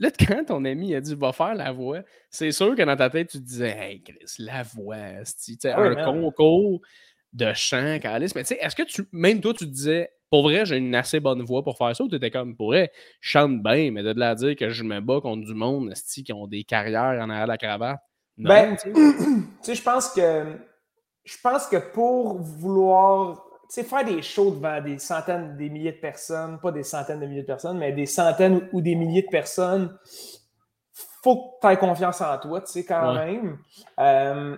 Là, 0.00 0.10
quand 0.18 0.44
ton 0.46 0.64
ami 0.64 0.94
a 0.94 1.00
dit 1.00 1.14
va 1.14 1.32
faire 1.32 1.54
la 1.54 1.70
voix, 1.70 2.00
c'est 2.30 2.50
sûr 2.50 2.74
que 2.74 2.82
dans 2.82 2.96
ta 2.96 3.10
tête, 3.10 3.28
tu 3.28 3.38
te 3.38 3.44
disais 3.44 3.76
Hey 3.78 4.02
Chris, 4.02 4.34
la 4.38 4.62
voix, 4.62 4.96
c'est 5.24 5.64
ah 5.66 5.78
un 5.78 5.94
concours 5.94 6.80
de 7.32 7.52
chant, 7.54 7.98
Calice. 8.00 8.34
Mais 8.34 8.42
tu 8.42 8.48
sais, 8.48 8.58
est-ce 8.60 8.74
que 8.74 8.82
tu, 8.82 9.04
même 9.12 9.40
toi, 9.40 9.52
tu 9.52 9.66
te 9.66 9.70
disais 9.70 10.10
pour 10.30 10.42
vrai, 10.44 10.64
j'ai 10.64 10.76
une 10.76 10.94
assez 10.94 11.18
bonne 11.18 11.42
voix 11.42 11.64
pour 11.64 11.76
faire 11.76 11.94
ça 11.94 12.04
ou 12.04 12.08
tu 12.08 12.14
étais 12.14 12.30
comme 12.30 12.56
pour 12.56 12.68
vrai, 12.68 12.92
je 13.20 13.30
chante 13.30 13.62
bien, 13.62 13.90
mais 13.90 14.02
de 14.02 14.12
là 14.12 14.34
dire 14.36 14.54
que 14.54 14.70
je 14.70 14.84
me 14.84 15.00
bats 15.00 15.20
contre 15.20 15.44
du 15.44 15.54
monde 15.54 15.92
qui 15.92 16.32
ont 16.32 16.46
des 16.46 16.62
carrières 16.62 17.20
en 17.20 17.28
arrière 17.28 17.46
de 17.46 17.48
la 17.48 17.58
cravate? 17.58 18.00
Non, 18.38 18.48
ben, 18.48 18.76
tu 18.76 18.92
sais, 19.62 19.74
je 19.74 19.82
pense 19.82 20.10
que 20.10 20.44
je 21.30 21.36
pense 21.40 21.66
que 21.68 21.76
pour 21.76 22.40
vouloir 22.42 23.44
faire 23.70 24.04
des 24.04 24.20
shows 24.20 24.50
devant 24.50 24.80
des 24.80 24.98
centaines, 24.98 25.56
des 25.56 25.70
milliers 25.70 25.92
de 25.92 26.00
personnes, 26.00 26.58
pas 26.58 26.72
des 26.72 26.82
centaines 26.82 27.20
de 27.20 27.26
milliers 27.26 27.42
de 27.42 27.46
personnes, 27.46 27.78
mais 27.78 27.92
des 27.92 28.06
centaines 28.06 28.68
ou 28.72 28.80
des 28.80 28.96
milliers 28.96 29.22
de 29.22 29.28
personnes, 29.28 29.96
faut 31.22 31.36
que 31.36 31.66
tu 31.66 31.72
aies 31.72 31.76
confiance 31.76 32.20
en 32.20 32.36
toi, 32.38 32.60
tu 32.62 32.72
sais, 32.72 32.84
quand 32.84 33.14
même. 33.14 33.58
Euh, 34.00 34.56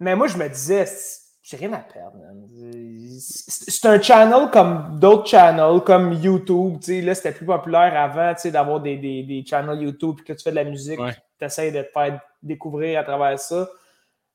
mais 0.00 0.16
moi, 0.16 0.28
je 0.28 0.38
me 0.38 0.48
disais, 0.48 0.86
j'ai 1.42 1.58
rien 1.58 1.74
à 1.74 1.80
perdre. 1.80 2.16
C'est 3.18 3.86
un 3.86 4.00
channel 4.00 4.48
comme 4.50 4.98
d'autres 4.98 5.26
channels, 5.26 5.80
comme 5.84 6.14
YouTube. 6.14 6.78
Tu 6.80 6.86
sais, 6.86 7.00
là, 7.02 7.14
c'était 7.14 7.32
plus 7.32 7.46
populaire 7.46 7.94
avant, 8.00 8.32
tu 8.34 8.42
sais, 8.42 8.50
d'avoir 8.50 8.80
des, 8.80 8.96
des, 8.96 9.24
des, 9.24 9.44
channels 9.44 9.82
YouTube, 9.82 10.16
puis 10.16 10.24
que 10.24 10.32
tu 10.32 10.42
fais 10.42 10.52
de 10.52 10.56
la 10.56 10.64
musique, 10.64 11.00
tu 11.38 11.44
essaies 11.44 11.70
de 11.70 11.82
te 11.82 11.90
faire 11.92 12.18
découvrir 12.42 12.98
à 13.00 13.04
travers 13.04 13.38
ça. 13.38 13.68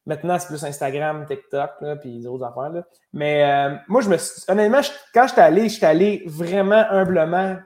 Maintenant, 0.08 0.40
c'est 0.40 0.48
plus 0.48 0.64
Instagram, 0.64 1.26
TikTok, 1.28 1.72
puis 2.00 2.22
d'autres 2.22 2.46
affaires. 2.46 2.70
Là. 2.70 2.84
Mais 3.12 3.44
euh, 3.44 3.76
moi, 3.90 4.00
je 4.00 4.10
me 4.10 4.16
honnêtement, 4.50 4.80
quand 5.14 5.28
j'étais 5.28 5.42
allé, 5.42 5.68
j'étais 5.68 5.86
allé 5.86 6.24
vraiment 6.26 6.86
humblement, 6.90 7.58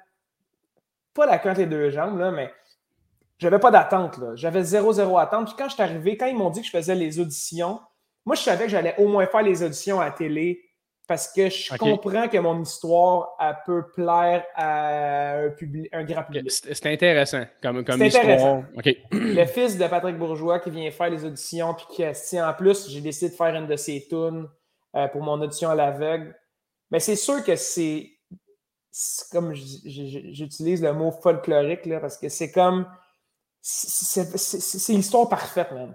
pas 1.14 1.28
la 1.28 1.38
queue 1.38 1.54
les 1.54 1.68
deux 1.68 1.92
jambes, 1.92 2.18
là, 2.18 2.32
mais 2.32 2.52
j'avais 3.38 3.60
pas 3.60 3.70
d'attente. 3.70 4.20
J'avais 4.34 4.64
zéro, 4.64 4.92
zéro 4.92 5.20
attente. 5.20 5.46
Puis 5.46 5.56
quand 5.56 5.70
je 5.70 5.76
suis 5.76 5.84
arrivé, 5.84 6.18
quand 6.18 6.26
ils 6.26 6.36
m'ont 6.36 6.50
dit 6.50 6.62
que 6.62 6.66
je 6.66 6.72
faisais 6.72 6.96
les 6.96 7.20
auditions, 7.20 7.80
moi, 8.26 8.36
je 8.36 8.42
savais 8.42 8.66
que 8.66 8.72
j'allais 8.72 8.96
au 8.98 9.08
moins 9.08 9.28
faire 9.28 9.44
les 9.44 9.62
auditions 9.62 10.02
à 10.02 10.10
télé 10.10 10.64
parce 11.12 11.28
que 11.28 11.50
je 11.50 11.76
comprends 11.76 12.30
que 12.30 12.38
mon 12.38 12.62
histoire 12.62 13.36
elle 13.38 13.58
peut 13.66 13.84
plaire 13.94 14.46
à 14.56 15.40
un, 15.40 15.50
public, 15.50 15.90
un 15.92 16.06
grand 16.06 16.24
public. 16.24 16.50
C'est 16.50 16.86
intéressant 16.86 17.44
comme, 17.62 17.84
comme 17.84 18.02
histoire. 18.02 18.64
Le 19.12 19.46
fils 19.46 19.78
de 19.78 19.86
Patrick 19.88 20.18
Bourgeois 20.18 20.62
qui 20.62 20.70
vient 20.70 20.90
faire 20.90 21.10
les 21.10 21.26
auditions, 21.26 21.74
puis 21.74 21.86
qui 21.94 22.04
si 22.14 22.42
en 22.42 22.54
plus, 22.54 22.88
j'ai 22.88 23.02
décidé 23.02 23.30
de 23.30 23.36
faire 23.36 23.54
une 23.54 23.68
de 23.68 23.76
ses 23.76 24.08
tunes 24.08 24.48
euh, 24.96 25.08
pour 25.10 25.22
mon 25.22 25.34
audition 25.42 25.70
à 25.70 25.76
l'aveugle. 25.76 26.34
Mais 26.92 27.02
c'est 27.02 27.18
sûr 27.18 27.44
que 27.44 27.58
c'est 27.58 28.10
comme 29.34 29.54
j'utilise 29.54 30.82
le 30.82 30.94
mot 30.94 31.12
folklorique 31.12 31.88
là, 31.88 32.00
parce 32.00 32.18
que 32.18 32.30
c'est 32.30 32.54
comme 32.54 32.88
c'est 33.60 34.94
l'histoire 34.94 35.28
parfaite, 35.28 35.74
même 35.74 35.94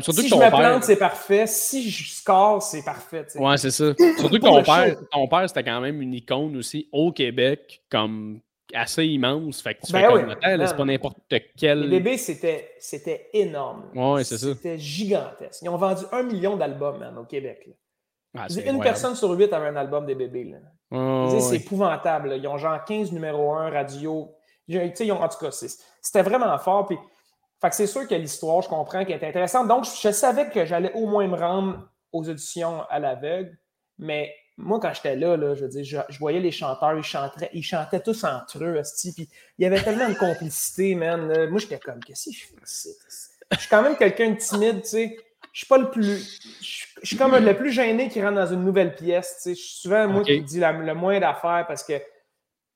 si 0.00 0.28
je 0.28 0.34
me 0.34 0.50
plante, 0.50 0.84
c'est 0.84 0.96
parfait. 0.96 1.46
Si 1.46 1.90
je 1.90 2.10
score, 2.10 2.62
c'est 2.62 2.84
parfait. 2.84 3.26
Ouais, 3.36 3.56
c'est 3.56 3.70
ça. 3.70 3.92
Surtout 4.18 4.36
que 4.36 4.42
ton 4.42 4.62
père, 4.62 4.96
ton 5.10 5.28
père, 5.28 5.48
c'était 5.48 5.64
quand 5.64 5.80
même 5.80 6.00
une 6.00 6.14
icône 6.14 6.56
aussi 6.56 6.88
au 6.92 7.12
Québec, 7.12 7.82
comme 7.90 8.40
assez 8.74 9.04
immense. 9.04 9.60
Fait 9.60 9.74
que 9.74 9.86
tu 9.86 9.92
ben 9.92 10.00
fais 10.00 10.06
comme 10.06 10.66
c'est 10.66 10.76
pas 10.76 10.84
n'importe 10.84 11.18
quel. 11.56 11.80
Les 11.80 12.00
bébés, 12.00 12.16
c'était 12.16 13.28
énorme. 13.32 13.90
Ouais, 13.94 14.24
c'est 14.24 14.38
ça. 14.38 14.54
C'était 14.54 14.78
gigantesque. 14.78 15.60
Ils 15.62 15.68
ont 15.68 15.76
vendu 15.76 16.04
un 16.12 16.22
million 16.22 16.56
d'albums, 16.56 17.18
au 17.18 17.24
Québec. 17.24 17.68
Ah, 18.36 18.46
une 18.64 18.80
personne 18.80 19.14
sur 19.14 19.30
huit 19.32 19.52
avait 19.52 19.68
un 19.68 19.76
album 19.76 20.06
des 20.06 20.14
bébés. 20.14 20.54
c'est 20.90 21.56
épouvantable. 21.56 22.34
Ils 22.36 22.48
ont 22.48 22.58
genre 22.58 22.82
15 22.84 23.12
numéro 23.12 23.52
1 23.52 23.70
radio. 23.70 24.34
Ils 24.68 25.12
ont, 25.12 25.22
en 25.22 25.28
tout 25.28 25.38
cas, 25.38 25.50
c'était 25.50 26.22
vraiment 26.22 26.56
fort. 26.58 26.86
Puis 26.86 26.96
fait 27.62 27.70
que 27.70 27.76
c'est 27.76 27.86
sûr 27.86 28.08
que 28.08 28.14
l'histoire, 28.16 28.60
je 28.60 28.68
comprends 28.68 29.04
qu'elle 29.04 29.22
est 29.22 29.28
intéressante. 29.28 29.68
Donc, 29.68 29.84
je 29.84 30.10
savais 30.10 30.48
que 30.48 30.66
j'allais 30.66 30.92
au 30.94 31.06
moins 31.06 31.28
me 31.28 31.36
rendre 31.36 31.88
aux 32.10 32.28
auditions 32.28 32.82
à 32.90 32.98
l'aveugle, 32.98 33.56
mais 33.98 34.34
moi, 34.56 34.80
quand 34.80 34.92
j'étais 34.92 35.14
là, 35.14 35.36
là, 35.36 35.54
je 35.54 35.62
veux 35.62 35.68
dire, 35.68 36.04
je, 36.08 36.18
voyais 36.18 36.40
les 36.40 36.50
chanteurs, 36.50 36.96
ils 36.96 37.04
chantaient, 37.04 37.50
ils 37.52 37.62
chantaient 37.62 38.00
tous 38.00 38.24
entre 38.24 38.64
eux, 38.64 38.82
puis 39.14 39.28
il 39.58 39.62
y 39.62 39.64
avait 39.64 39.80
tellement 39.80 40.08
de 40.08 40.14
complicité, 40.14 40.96
man. 40.96 41.48
Moi, 41.48 41.60
j'étais 41.60 41.78
comme, 41.78 42.00
qu'est-ce 42.00 42.30
que 42.30 42.36
je 42.36 42.46
fais 42.46 42.62
ici? 42.66 42.88
Je 43.52 43.58
suis 43.58 43.68
quand 43.68 43.82
même 43.82 43.96
quelqu'un 43.96 44.30
de 44.30 44.36
timide, 44.36 44.82
tu 44.82 44.88
sais. 44.88 45.16
Je 45.52 45.58
suis 45.58 45.66
pas 45.66 45.78
le 45.78 45.90
plus. 45.90 46.40
Je 47.02 47.06
suis 47.06 47.16
comme 47.16 47.36
le 47.36 47.56
plus 47.56 47.70
gêné 47.70 48.08
qui 48.08 48.20
rentre 48.22 48.36
dans 48.36 48.52
une 48.52 48.64
nouvelle 48.64 48.96
pièce, 48.96 49.36
tu 49.36 49.42
sais. 49.42 49.54
Je 49.54 49.60
suis 49.60 49.80
souvent, 49.82 50.08
moi, 50.08 50.24
qui 50.24 50.40
dis 50.42 50.58
le 50.58 50.94
moins 50.94 51.20
d'affaires 51.20 51.64
parce 51.68 51.84
que, 51.84 51.94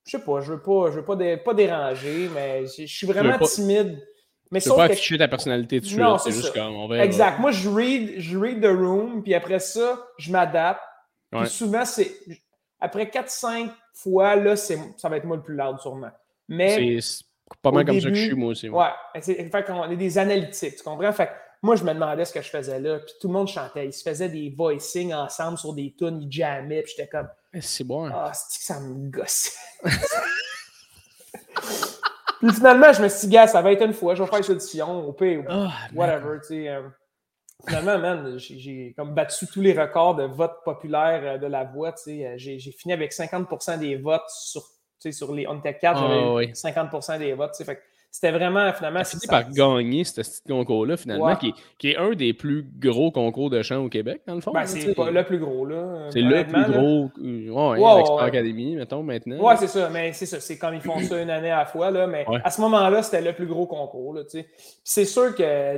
je 0.04 0.12
sais 0.12 0.24
pas, 0.24 0.40
je 0.40 0.52
veux 0.52 0.62
pas, 0.62 0.92
je 0.92 1.00
veux 1.00 1.04
pas, 1.04 1.16
pas 1.38 1.54
déranger, 1.54 2.30
mais 2.32 2.66
je 2.66 2.86
suis 2.86 3.06
vraiment 3.06 3.36
timide. 3.38 4.00
Mais 4.50 4.60
tu 4.60 4.68
peux 4.68 4.76
pas 4.76 4.84
afficher 4.84 5.18
ta 5.18 5.28
personnalité 5.28 5.80
dessus. 5.80 5.96
Non, 5.96 6.18
c'est 6.18 6.32
juste 6.32 6.52
comme 6.52 6.74
on 6.74 6.92
Exact. 6.94 7.38
Moi, 7.38 7.50
je 7.50 7.68
read, 7.68 8.14
je 8.18 8.38
read 8.38 8.62
the 8.62 8.66
room, 8.66 9.22
puis 9.22 9.34
après 9.34 9.58
ça, 9.58 10.06
je 10.18 10.30
m'adapte. 10.30 10.82
Puis 11.30 11.48
souvent, 11.48 11.84
c'est. 11.84 12.12
Après 12.78 13.06
4-5 13.06 13.70
fois, 13.94 14.36
là, 14.36 14.54
ça 14.54 14.76
va 15.04 15.16
être 15.16 15.24
moi 15.24 15.36
le 15.36 15.42
plus 15.42 15.56
loud, 15.56 15.78
sûrement. 15.80 16.10
Mais. 16.48 17.00
C'est 17.00 17.24
pas 17.62 17.70
mal 17.70 17.84
comme 17.84 18.00
ça 18.00 18.08
que 18.08 18.14
je 18.14 18.24
suis, 18.24 18.34
moi 18.34 18.50
aussi. 18.50 18.68
Ouais. 18.68 18.88
Fait 19.20 19.70
on 19.70 19.90
est 19.90 19.96
des 19.96 20.18
analytiques, 20.18 20.76
tu 20.76 20.82
comprends? 20.82 21.12
Fait 21.12 21.30
moi, 21.62 21.74
je 21.74 21.84
me 21.84 21.94
demandais 21.94 22.24
ce 22.24 22.32
que 22.32 22.42
je 22.42 22.48
faisais 22.48 22.78
là, 22.78 22.98
puis 22.98 23.14
tout 23.20 23.28
le 23.28 23.34
monde 23.34 23.48
chantait. 23.48 23.86
Ils 23.86 23.92
se 23.92 24.02
faisaient 24.02 24.28
des 24.28 24.52
voicings 24.56 25.14
ensemble 25.14 25.58
sur 25.58 25.72
des 25.72 25.94
tunes, 25.96 26.22
ils 26.22 26.30
jammaient, 26.30 26.82
puis 26.82 26.92
j'étais 26.96 27.08
comme. 27.08 27.28
C'est 27.60 27.84
bon. 27.84 28.10
Ah, 28.12 28.32
c'est 28.34 28.58
que 28.58 28.64
ça 28.64 28.80
me 28.80 29.10
gosse? 29.10 29.56
Puis 32.40 32.52
finalement, 32.52 32.92
je 32.92 33.02
me 33.02 33.08
suis 33.08 33.28
dit, 33.28 33.34
gars, 33.34 33.46
ça 33.46 33.62
va 33.62 33.72
être 33.72 33.82
une 33.82 33.92
fois, 33.92 34.14
je 34.14 34.22
vais 34.22 34.28
faire 34.28 34.44
cette 34.44 34.56
audition, 34.56 35.06
au 35.06 35.12
pire, 35.12 35.44
oh, 35.48 35.66
whatever, 35.94 36.38
tu 36.40 36.48
sais. 36.48 36.68
Euh. 36.68 36.82
finalement, 37.66 37.98
man, 37.98 38.38
j'ai 38.38 38.94
comme 38.96 39.14
battu 39.14 39.46
tous 39.46 39.60
les 39.60 39.72
records 39.72 40.16
de 40.16 40.24
vote 40.24 40.56
populaire 40.64 41.20
euh, 41.24 41.38
de 41.38 41.46
la 41.46 41.64
voix, 41.64 41.92
tu 41.92 42.02
sais. 42.02 42.26
Euh, 42.26 42.34
j'ai 42.36 42.72
fini 42.72 42.92
avec 42.92 43.12
50% 43.12 43.78
des 43.78 43.96
votes 43.96 44.28
sur, 44.28 44.62
sur 45.10 45.32
les... 45.34 45.46
On 45.46 45.58
était 45.58 45.76
4, 45.78 45.98
j'avais 45.98 46.52
50% 46.52 47.18
des 47.18 47.32
votes, 47.32 47.52
tu 47.52 47.58
sais. 47.58 47.64
Fait 47.64 47.82
c'était 48.16 48.30
vraiment, 48.30 48.72
finalement. 48.72 49.04
fini 49.04 49.26
par 49.28 49.50
gagner 49.50 50.02
ce 50.02 50.22
petit 50.22 50.40
concours-là, 50.48 50.96
finalement, 50.96 51.36
qui, 51.36 51.52
qui, 51.76 51.90
est 51.90 51.98
un 51.98 52.12
des 52.12 52.32
plus 52.32 52.66
gros 52.78 53.10
concours 53.10 53.50
de 53.50 53.60
chant 53.60 53.84
au 53.84 53.90
Québec, 53.90 54.22
dans 54.26 54.34
le 54.34 54.40
fond. 54.40 54.52
Ben, 54.52 54.64
c'est 54.64 54.94
pas 54.94 55.10
le 55.10 55.22
plus 55.22 55.38
gros, 55.38 55.66
là. 55.66 56.08
C'est 56.10 56.22
le 56.22 56.46
plus 56.46 56.64
gros. 56.64 57.10
Euh, 57.22 57.76
ouais, 57.76 57.84
avec 57.84 58.06
Academy, 58.18 58.74
mettons, 58.74 59.02
maintenant. 59.02 59.38
Ouais, 59.38 59.58
c'est 59.58 59.66
ça. 59.66 59.90
Mais 59.90 60.14
c'est 60.14 60.24
ça. 60.24 60.40
C'est 60.40 60.56
comme 60.56 60.74
ils 60.74 60.80
font 60.80 60.98
ça 61.00 61.20
une 61.20 61.28
année 61.28 61.50
à 61.50 61.58
la 61.58 61.66
fois, 61.66 61.90
là. 61.90 62.06
Mais 62.06 62.24
à 62.42 62.50
ce 62.50 62.58
moment-là, 62.62 63.02
c'était 63.02 63.20
le 63.20 63.34
plus 63.34 63.46
gros 63.46 63.66
concours, 63.66 64.14
là, 64.14 64.24
tu 64.24 64.40
sais. 64.40 64.48
c'est 64.82 65.04
sûr 65.04 65.34
que 65.34 65.76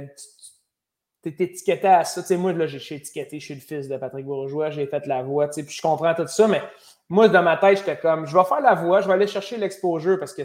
tu 1.24 1.28
es 1.30 1.44
étiqueté 1.44 1.88
à 1.88 2.04
ça. 2.04 2.20
Tu 2.20 2.28
sais, 2.28 2.36
moi, 2.36 2.52
là, 2.52 2.68
j'ai 2.68 2.94
étiqueté, 2.94 3.40
je 3.40 3.44
suis 3.46 3.54
le 3.54 3.60
fils 3.60 3.88
de 3.88 3.96
Patrick 3.96 4.24
Bourgeois, 4.24 4.70
j'ai 4.70 4.86
fait 4.86 5.04
la 5.08 5.24
voix, 5.24 5.48
tu 5.48 5.54
sais, 5.54 5.62
puis 5.64 5.74
je 5.74 5.82
comprends 5.82 6.14
tout 6.14 6.28
ça, 6.28 6.46
mais 6.46 6.62
moi, 7.08 7.28
dans 7.28 7.42
ma 7.42 7.56
tête, 7.56 7.78
j'étais 7.78 7.96
comme, 7.96 8.26
je 8.26 8.36
vais 8.36 8.44
faire 8.44 8.60
la 8.60 8.74
voix, 8.74 9.00
je 9.00 9.08
vais 9.08 9.14
aller 9.14 9.26
chercher 9.26 9.56
l'exposure 9.56 10.20
parce 10.20 10.34
que 10.34 10.42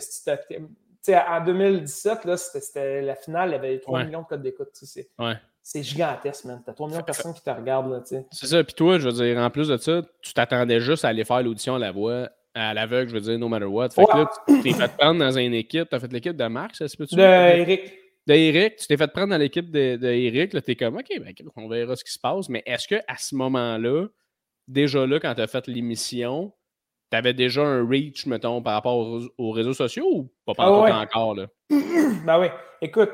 en 1.09 1.43
2017, 1.43 2.25
là, 2.25 2.37
c'était 2.37 3.01
la 3.01 3.15
finale, 3.15 3.49
il 3.49 3.51
y 3.53 3.55
avait 3.55 3.79
3 3.79 4.05
millions 4.05 4.21
de 4.21 4.27
codes 4.27 4.41
d'écoute. 4.41 4.69
C'est 5.65 5.83
gigantesque, 5.83 6.45
man. 6.45 6.61
T'as 6.65 6.73
3 6.73 6.87
millions 6.87 6.99
de 6.99 7.05
personnes 7.05 7.33
qui 7.33 7.41
te 7.41 7.49
regardent. 7.49 8.03
C'est 8.05 8.47
ça. 8.47 8.63
Puis 8.63 8.73
toi, 8.73 8.99
je 8.99 9.07
veux 9.07 9.13
dire, 9.13 9.37
en 9.37 9.49
plus 9.49 9.69
de 9.69 9.77
ça, 9.77 10.01
tu 10.21 10.33
t'attendais 10.33 10.81
juste 10.81 11.05
à 11.05 11.09
aller 11.09 11.23
faire 11.23 11.41
l'audition 11.41 11.75
à 11.75 11.79
la 11.79 11.91
voix, 11.91 12.29
à 12.53 12.73
l'aveugle, 12.73 13.09
je 13.09 13.13
veux 13.15 13.21
dire, 13.21 13.39
no 13.39 13.47
matter 13.47 13.65
what. 13.65 13.89
Fait 13.89 14.05
que 14.05 14.17
là, 14.17 14.29
tu 14.47 14.61
t'es 14.61 14.73
fait 14.73 14.91
prendre 14.97 15.19
dans 15.19 15.37
une 15.37 15.53
équipe. 15.53 15.89
Tu 15.89 15.95
as 15.95 15.99
fait 15.99 16.11
l'équipe 16.11 16.35
de 16.35 16.45
Marc, 16.45 16.75
ça 16.75 16.87
se 16.87 16.97
peut-tu? 16.97 17.15
De 17.15 17.21
Eric. 17.21 17.93
De 18.27 18.33
Eric. 18.33 18.75
Tu 18.75 18.87
t'es 18.87 18.97
fait 18.97 19.11
prendre 19.11 19.29
dans 19.29 19.37
l'équipe 19.37 19.71
de, 19.71 19.95
de 19.95 20.07
Eric. 20.07 20.53
Là, 20.53 20.61
t'es 20.61 20.75
comme, 20.75 20.97
OK, 20.97 21.07
ben, 21.19 21.33
on 21.55 21.67
verra 21.67 21.95
ce 21.95 22.03
qui 22.03 22.11
se 22.11 22.19
passe. 22.19 22.49
Mais 22.49 22.61
est-ce 22.65 22.87
qu'à 22.87 23.03
ce 23.17 23.33
moment-là, 23.35 24.07
déjà 24.67 25.05
là, 25.07 25.19
quand 25.19 25.33
tu 25.33 25.41
as 25.41 25.47
fait 25.47 25.65
l'émission, 25.67 26.53
tu 27.13 27.17
avais 27.17 27.35
déjà 27.35 27.61
un 27.61 27.87
reach, 27.87 28.25
mettons, 28.25 28.63
par 28.63 28.73
rapport 28.73 29.21
aux, 29.37 29.51
réseaux 29.51 29.75
sociaux 29.75 30.07
ou 30.11 30.31
pas 30.47 30.53
ah, 30.57 31.01
encore? 31.03 31.35
Là? 31.35 31.45
ben 31.69 32.39
oui. 32.39 32.47
Écoute, 32.81 33.11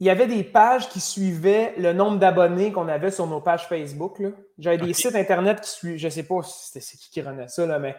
il 0.00 0.08
y 0.08 0.10
avait 0.10 0.26
des 0.26 0.42
pages 0.42 0.88
qui 0.88 0.98
suivaient 0.98 1.74
le 1.78 1.92
nombre 1.92 2.18
d'abonnés 2.18 2.72
qu'on 2.72 2.88
avait 2.88 3.12
sur 3.12 3.28
nos 3.28 3.40
pages 3.40 3.68
Facebook. 3.68 4.20
J'avais 4.58 4.78
des 4.78 4.94
sites 4.94 5.14
Internet 5.14 5.60
qui 5.60 5.70
suivaient, 5.70 5.98
je 5.98 6.06
ne 6.06 6.10
sais 6.10 6.24
pas 6.24 6.42
si 6.42 6.80
c'est 6.80 6.96
qui 6.98 7.08
qui 7.08 7.22
renaît 7.22 7.46
ça, 7.46 7.64
là, 7.66 7.78
mais 7.78 7.94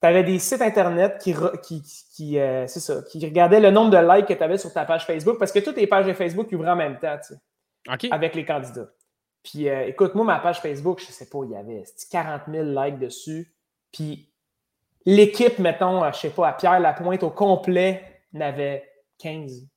tu 0.00 0.08
avais 0.08 0.24
des 0.24 0.38
sites 0.38 0.62
Internet 0.62 1.18
qui, 1.20 1.34
qui, 1.62 1.82
qui, 2.14 2.38
euh, 2.38 2.66
ça, 2.66 3.02
qui 3.02 3.22
regardaient 3.26 3.60
le 3.60 3.72
nombre 3.72 3.90
de 3.90 3.98
likes 3.98 4.26
que 4.26 4.32
tu 4.32 4.42
avais 4.42 4.56
sur 4.56 4.72
ta 4.72 4.86
page 4.86 5.04
Facebook 5.04 5.38
parce 5.38 5.52
que 5.52 5.58
toutes 5.58 5.76
les 5.76 5.86
pages 5.86 6.06
de 6.06 6.14
Facebook 6.14 6.50
ouvraient 6.50 6.70
en 6.70 6.76
même 6.76 6.98
temps, 6.98 7.18
tu 7.18 7.34
sais, 7.34 8.10
avec 8.10 8.34
les 8.34 8.46
candidats. 8.46 8.88
Puis 9.42 9.68
euh, 9.68 9.86
écoute, 9.86 10.14
moi, 10.14 10.24
ma 10.24 10.38
page 10.38 10.62
Facebook, 10.62 11.00
je 11.00 11.08
ne 11.08 11.12
sais 11.12 11.26
pas, 11.26 11.40
il 11.44 11.50
y 11.50 11.56
avait 11.56 11.84
40 12.10 12.42
000 12.50 12.64
likes 12.64 12.98
dessus? 12.98 13.53
Puis 13.94 14.28
l'équipe, 15.06 15.58
mettons, 15.58 16.00
je 16.02 16.08
ne 16.08 16.12
sais 16.12 16.30
pas, 16.30 16.48
à 16.48 16.52
Pierre 16.52 16.80
Lapointe 16.80 17.22
au 17.22 17.30
complet 17.30 18.22
n'avait 18.34 18.90
15 19.18 19.68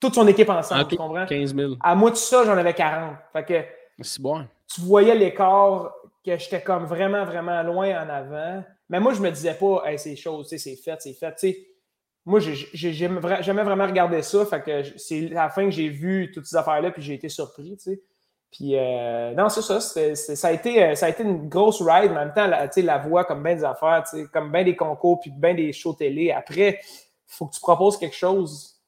toute 0.00 0.14
son 0.14 0.26
équipe 0.26 0.48
ensemble, 0.48 0.88
tu 0.88 0.96
comprends? 0.96 1.26
15 1.26 1.54
000. 1.54 1.74
À 1.82 1.94
moi, 1.94 2.10
tout 2.10 2.16
ça, 2.16 2.44
j'en 2.44 2.56
avais 2.56 2.74
40. 2.74 3.16
Fait 3.32 3.44
que 3.44 3.64
c'est 4.02 4.20
bon. 4.20 4.46
tu 4.72 4.80
voyais 4.82 5.14
l'écart 5.14 5.94
que 6.24 6.36
j'étais 6.36 6.62
comme 6.62 6.84
vraiment, 6.84 7.24
vraiment 7.24 7.62
loin 7.62 7.88
en 8.04 8.08
avant. 8.08 8.62
Mais 8.88 9.00
moi, 9.00 9.14
je 9.14 9.20
me 9.20 9.30
disais 9.30 9.54
pas, 9.54 9.84
hey, 9.86 9.98
c'est 9.98 10.16
chose, 10.16 10.48
c'est 10.48 10.76
fait, 10.76 11.00
c'est 11.00 11.14
fait. 11.14 11.38
sais, 11.38 11.66
moi, 12.24 12.40
j'ai 12.40 12.92
jamais 12.92 13.62
vraiment 13.62 13.86
regardé 13.86 14.20
ça. 14.22 14.44
Fait 14.44 14.62
que 14.62 14.98
c'est 14.98 15.30
à 15.32 15.44
la 15.44 15.48
fin 15.48 15.64
que 15.64 15.70
j'ai 15.70 15.88
vu 15.88 16.30
toutes 16.32 16.46
ces 16.46 16.56
affaires-là, 16.56 16.90
puis 16.90 17.02
j'ai 17.02 17.14
été 17.14 17.28
surpris. 17.28 17.76
sais. 17.78 18.00
Puis, 18.52 18.76
euh, 18.76 19.32
non, 19.34 19.48
c'est 19.48 19.62
ça. 19.62 19.80
ça, 19.80 20.48
a 20.48 20.52
été, 20.52 20.82
euh, 20.82 20.94
ça 20.94 21.06
a 21.06 21.08
été 21.10 21.22
une 21.22 21.48
grosse 21.48 21.82
ride. 21.82 22.10
Mais 22.10 22.18
en 22.18 22.24
même 22.26 22.34
temps, 22.34 22.46
la, 22.46 22.68
la 22.74 22.98
voix, 22.98 23.24
comme 23.24 23.42
bien 23.42 23.54
des 23.54 23.64
affaires, 23.64 24.04
comme 24.32 24.50
bien 24.50 24.64
des 24.64 24.76
concours, 24.76 25.20
puis 25.20 25.30
bien 25.30 25.54
des 25.54 25.72
shows 25.72 25.94
télé. 25.94 26.32
Après, 26.32 26.80
il 26.82 27.34
faut 27.34 27.46
que 27.46 27.54
tu 27.54 27.60
proposes 27.60 27.98
quelque 27.98 28.16
chose 28.16 28.80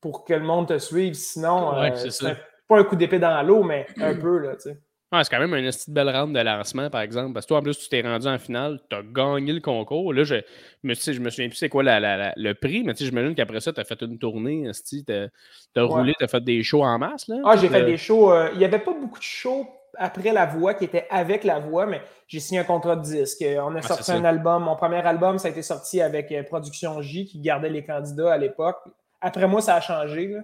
pour 0.00 0.24
que 0.24 0.34
le 0.34 0.44
monde 0.44 0.68
te 0.68 0.78
suive. 0.78 1.14
Sinon, 1.14 1.74
euh, 1.74 1.90
c'est 1.96 2.36
pas 2.68 2.78
un 2.78 2.84
coup 2.84 2.96
d'épée 2.96 3.18
dans 3.18 3.42
l'eau, 3.42 3.62
mais 3.62 3.86
un 3.98 4.14
peu, 4.20 4.38
là, 4.38 4.56
tu 4.56 4.70
c'est 5.12 5.30
quand 5.30 5.38
même 5.38 5.54
une 5.54 5.70
petite 5.70 5.90
belle 5.90 6.10
rampe 6.10 6.32
de 6.32 6.40
lancement, 6.40 6.90
par 6.90 7.00
exemple. 7.00 7.32
Parce 7.32 7.46
que 7.46 7.48
toi, 7.48 7.58
en 7.58 7.62
plus, 7.62 7.78
tu 7.78 7.88
t'es 7.88 8.02
rendu 8.02 8.26
en 8.26 8.38
finale, 8.38 8.80
tu 8.90 8.96
as 8.96 9.02
gagné 9.02 9.52
le 9.52 9.60
concours. 9.60 10.12
Là, 10.12 10.24
je, 10.24 10.36
me, 10.82 10.94
je 10.94 11.20
me 11.20 11.30
souviens 11.30 11.48
plus 11.48 11.56
c'est 11.56 11.68
quoi 11.68 11.82
le 11.84 12.52
prix, 12.54 12.82
mais 12.82 12.92
j'imagine 12.96 13.34
qu'après 13.34 13.60
ça, 13.60 13.72
tu 13.72 13.80
as 13.80 13.84
fait 13.84 14.00
une 14.02 14.18
tournée, 14.18 14.70
tu 14.90 15.04
as, 15.12 15.82
roulé, 15.82 16.14
tu 16.18 16.24
as 16.24 16.28
fait 16.28 16.42
des 16.42 16.62
shows 16.62 16.82
en 16.82 16.98
masse. 16.98 17.28
Là, 17.28 17.36
ah, 17.44 17.56
j'ai 17.56 17.68
fait 17.68 17.84
des 17.84 17.96
shows. 17.96 18.32
Euh, 18.32 18.50
il 18.52 18.58
n'y 18.58 18.64
avait 18.64 18.80
pas 18.80 18.92
beaucoup 18.92 19.18
de 19.18 19.24
shows 19.24 19.68
après 19.98 20.32
la 20.32 20.44
voix 20.46 20.74
qui 20.74 20.84
étaient 20.84 21.06
avec 21.08 21.44
la 21.44 21.58
voix, 21.60 21.86
mais 21.86 22.02
j'ai 22.26 22.40
signé 22.40 22.60
un 22.60 22.64
contrat 22.64 22.96
de 22.96 23.02
disque. 23.02 23.44
On 23.44 23.74
a 23.76 23.78
ah, 23.78 23.82
sorti 23.82 24.12
un 24.12 24.24
album. 24.24 24.64
Mon 24.64 24.76
premier 24.76 25.06
album, 25.06 25.38
ça 25.38 25.48
a 25.48 25.50
été 25.52 25.62
sorti 25.62 26.00
avec 26.00 26.32
euh, 26.32 26.42
Production 26.42 27.00
J 27.00 27.26
qui 27.26 27.38
gardait 27.40 27.70
les 27.70 27.84
candidats 27.84 28.32
à 28.32 28.38
l'époque. 28.38 28.78
Après 29.20 29.46
moi, 29.46 29.60
ça 29.60 29.76
a 29.76 29.80
changé. 29.80 30.36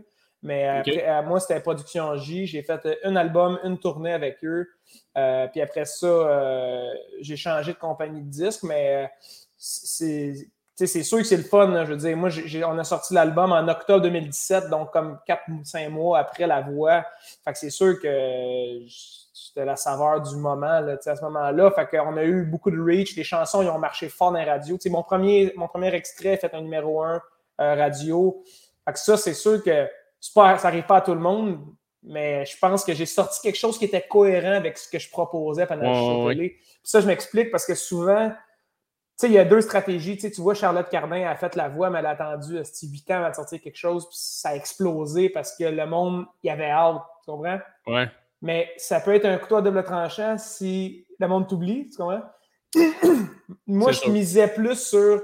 Mais 0.42 0.66
après, 0.66 1.08
euh, 1.08 1.22
moi, 1.22 1.38
c'était 1.38 1.60
Production 1.60 2.16
J. 2.16 2.46
J'ai 2.46 2.62
fait 2.62 2.84
euh, 2.84 2.94
un 3.04 3.14
album, 3.14 3.58
une 3.62 3.78
tournée 3.78 4.12
avec 4.12 4.44
eux. 4.44 4.68
Euh, 5.16 5.46
puis 5.48 5.60
après 5.60 5.84
ça, 5.84 6.88
j'ai 7.20 7.36
changé 7.36 7.72
de 7.72 7.78
compagnie 7.78 8.22
de 8.22 8.28
disques, 8.28 8.64
mais 8.64 9.10
c'est. 9.56 10.34
c'est 10.76 11.02
sûr 11.04 11.18
que 11.18 11.24
c'est 11.24 11.36
le 11.36 11.44
fun. 11.44 11.84
je 11.84 11.90
veux 11.92 11.96
dire, 11.96 12.16
moi, 12.16 12.28
on 12.66 12.78
a 12.78 12.84
sorti 12.84 13.14
l'album 13.14 13.52
en 13.52 13.68
octobre 13.68 14.02
2017, 14.02 14.68
donc 14.68 14.92
comme 14.92 15.18
4 15.26 15.42
ou 15.50 15.64
5 15.64 15.88
mois 15.90 16.18
après 16.18 16.46
la 16.46 16.60
voix. 16.60 17.04
Fait 17.44 17.52
que 17.52 17.58
c'est 17.58 17.70
sûr 17.70 18.00
que 18.00 18.80
c'était 18.88 19.64
la 19.64 19.76
saveur 19.76 20.22
du 20.22 20.36
moment 20.36 20.80
là, 20.80 20.96
à 21.04 21.16
ce 21.16 21.22
moment-là. 21.22 21.70
Fait 21.70 21.86
qu'on 21.86 22.16
a 22.16 22.24
eu 22.24 22.44
beaucoup 22.44 22.72
de 22.72 22.80
reach. 22.80 23.14
Les 23.14 23.24
chansons, 23.24 23.62
ils 23.62 23.68
ont 23.68 23.78
marché 23.78 24.08
fort 24.08 24.32
dans 24.32 24.38
la 24.38 24.54
radio. 24.54 24.76
mon 24.86 25.04
premier, 25.04 25.52
mon 25.54 25.68
premier 25.68 25.94
extrait 25.94 26.32
a 26.32 26.36
fait 26.36 26.52
un 26.52 26.62
numéro 26.62 27.00
1 27.00 27.22
radio 27.58 28.42
ça, 28.96 29.16
c'est 29.16 29.34
sûr 29.34 29.62
que 29.62 29.88
pas, 30.34 30.58
ça 30.58 30.68
n'arrive 30.68 30.84
pas 30.84 30.96
à 30.96 31.00
tout 31.00 31.14
le 31.14 31.20
monde, 31.20 31.58
mais 32.02 32.44
je 32.46 32.56
pense 32.58 32.84
que 32.84 32.92
j'ai 32.92 33.06
sorti 33.06 33.40
quelque 33.40 33.58
chose 33.58 33.78
qui 33.78 33.84
était 33.84 34.06
cohérent 34.06 34.54
avec 34.54 34.78
ce 34.78 34.88
que 34.88 34.98
je 34.98 35.08
proposais 35.10 35.66
pendant 35.66 35.88
le 35.88 35.94
show 35.94 36.28
télé. 36.28 36.58
Ça, 36.82 37.00
je 37.00 37.06
m'explique 37.06 37.50
parce 37.50 37.64
que 37.64 37.74
souvent, 37.74 38.30
tu 38.30 38.34
sais, 39.16 39.26
il 39.28 39.32
y 39.34 39.38
a 39.38 39.44
deux 39.44 39.60
stratégies. 39.60 40.16
Tu, 40.16 40.40
vois, 40.40 40.54
Charlotte 40.54 40.88
Cardin 40.88 41.24
a 41.26 41.36
fait 41.36 41.54
la 41.54 41.68
voix, 41.68 41.90
mais 41.90 42.00
elle 42.00 42.06
a 42.06 42.10
attendu 42.10 42.58
8 42.58 43.10
ans 43.10 43.14
avant 43.18 43.30
de 43.30 43.34
sortir 43.34 43.60
quelque 43.60 43.76
chose, 43.76 44.08
puis 44.08 44.18
ça 44.18 44.50
a 44.50 44.56
explosé 44.56 45.28
parce 45.28 45.56
que 45.56 45.64
le 45.64 45.86
monde, 45.86 46.26
il 46.42 46.48
y 46.48 46.50
avait 46.50 46.70
hâte. 46.70 47.02
Tu 47.24 47.30
comprends? 47.30 47.60
Ouais. 47.86 48.08
Mais 48.40 48.72
ça 48.76 49.00
peut 49.00 49.14
être 49.14 49.26
un 49.26 49.38
couteau 49.38 49.56
à 49.56 49.62
double 49.62 49.84
tranchant 49.84 50.36
si 50.38 51.06
le 51.18 51.28
monde 51.28 51.48
t'oublie, 51.48 51.88
tu 51.88 51.96
comprends? 51.96 52.22
Moi, 53.66 53.92
je 53.92 54.10
misais 54.10 54.48
plus 54.48 54.74
sur 54.74 55.22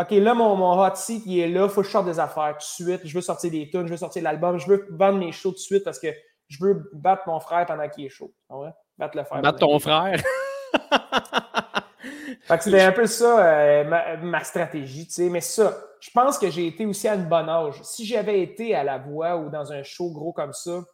OK, 0.00 0.10
là, 0.12 0.32
mon, 0.32 0.54
mon 0.54 0.80
hot 0.80 0.94
seat, 0.94 1.24
il 1.26 1.40
est 1.40 1.48
là, 1.48 1.64
il 1.64 1.70
faut 1.70 1.80
que 1.80 1.86
je 1.88 1.92
sorte 1.92 2.06
des 2.06 2.20
affaires 2.20 2.52
tout 2.52 2.84
de 2.84 2.88
suite. 2.88 3.00
Je 3.04 3.12
veux 3.12 3.20
sortir 3.20 3.50
des 3.50 3.68
tunes, 3.68 3.86
je 3.86 3.90
veux 3.90 3.96
sortir 3.96 4.22
l'album, 4.22 4.58
je 4.58 4.68
veux 4.68 4.86
vendre 4.90 5.18
mes 5.18 5.32
shows 5.32 5.50
tout 5.50 5.56
de 5.56 5.60
suite 5.60 5.82
parce 5.82 5.98
que 5.98 6.08
je 6.46 6.64
veux 6.64 6.88
battre 6.92 7.22
mon 7.26 7.40
frère 7.40 7.66
pendant 7.66 7.88
qu'il 7.88 8.04
est 8.06 8.08
chaud. 8.08 8.32
Battre 8.96 9.16
le 9.16 9.24
frère. 9.24 9.42
Battre 9.42 9.58
ton 9.58 9.78
frère? 9.80 10.20
fait 12.42 12.58
que 12.58 12.64
c'était 12.64 12.80
un 12.84 12.92
peu 12.92 13.06
ça, 13.06 13.44
euh, 13.44 14.18
ma, 14.22 14.44
stratégie, 14.44 15.06
tu 15.06 15.14
sais. 15.14 15.28
Mais 15.30 15.40
ça, 15.40 15.76
je 16.00 16.10
pense 16.10 16.38
que 16.38 16.48
j'ai 16.48 16.68
été 16.68 16.86
aussi 16.86 17.08
à 17.08 17.16
une 17.16 17.28
bonne 17.28 17.48
âge. 17.48 17.82
Si 17.82 18.06
j'avais 18.06 18.40
été 18.40 18.76
à 18.76 18.84
la 18.84 18.98
voix 18.98 19.36
ou 19.36 19.50
dans 19.50 19.72
un 19.72 19.82
show 19.82 20.12
gros 20.12 20.32
comme 20.32 20.52
ça, 20.52 20.84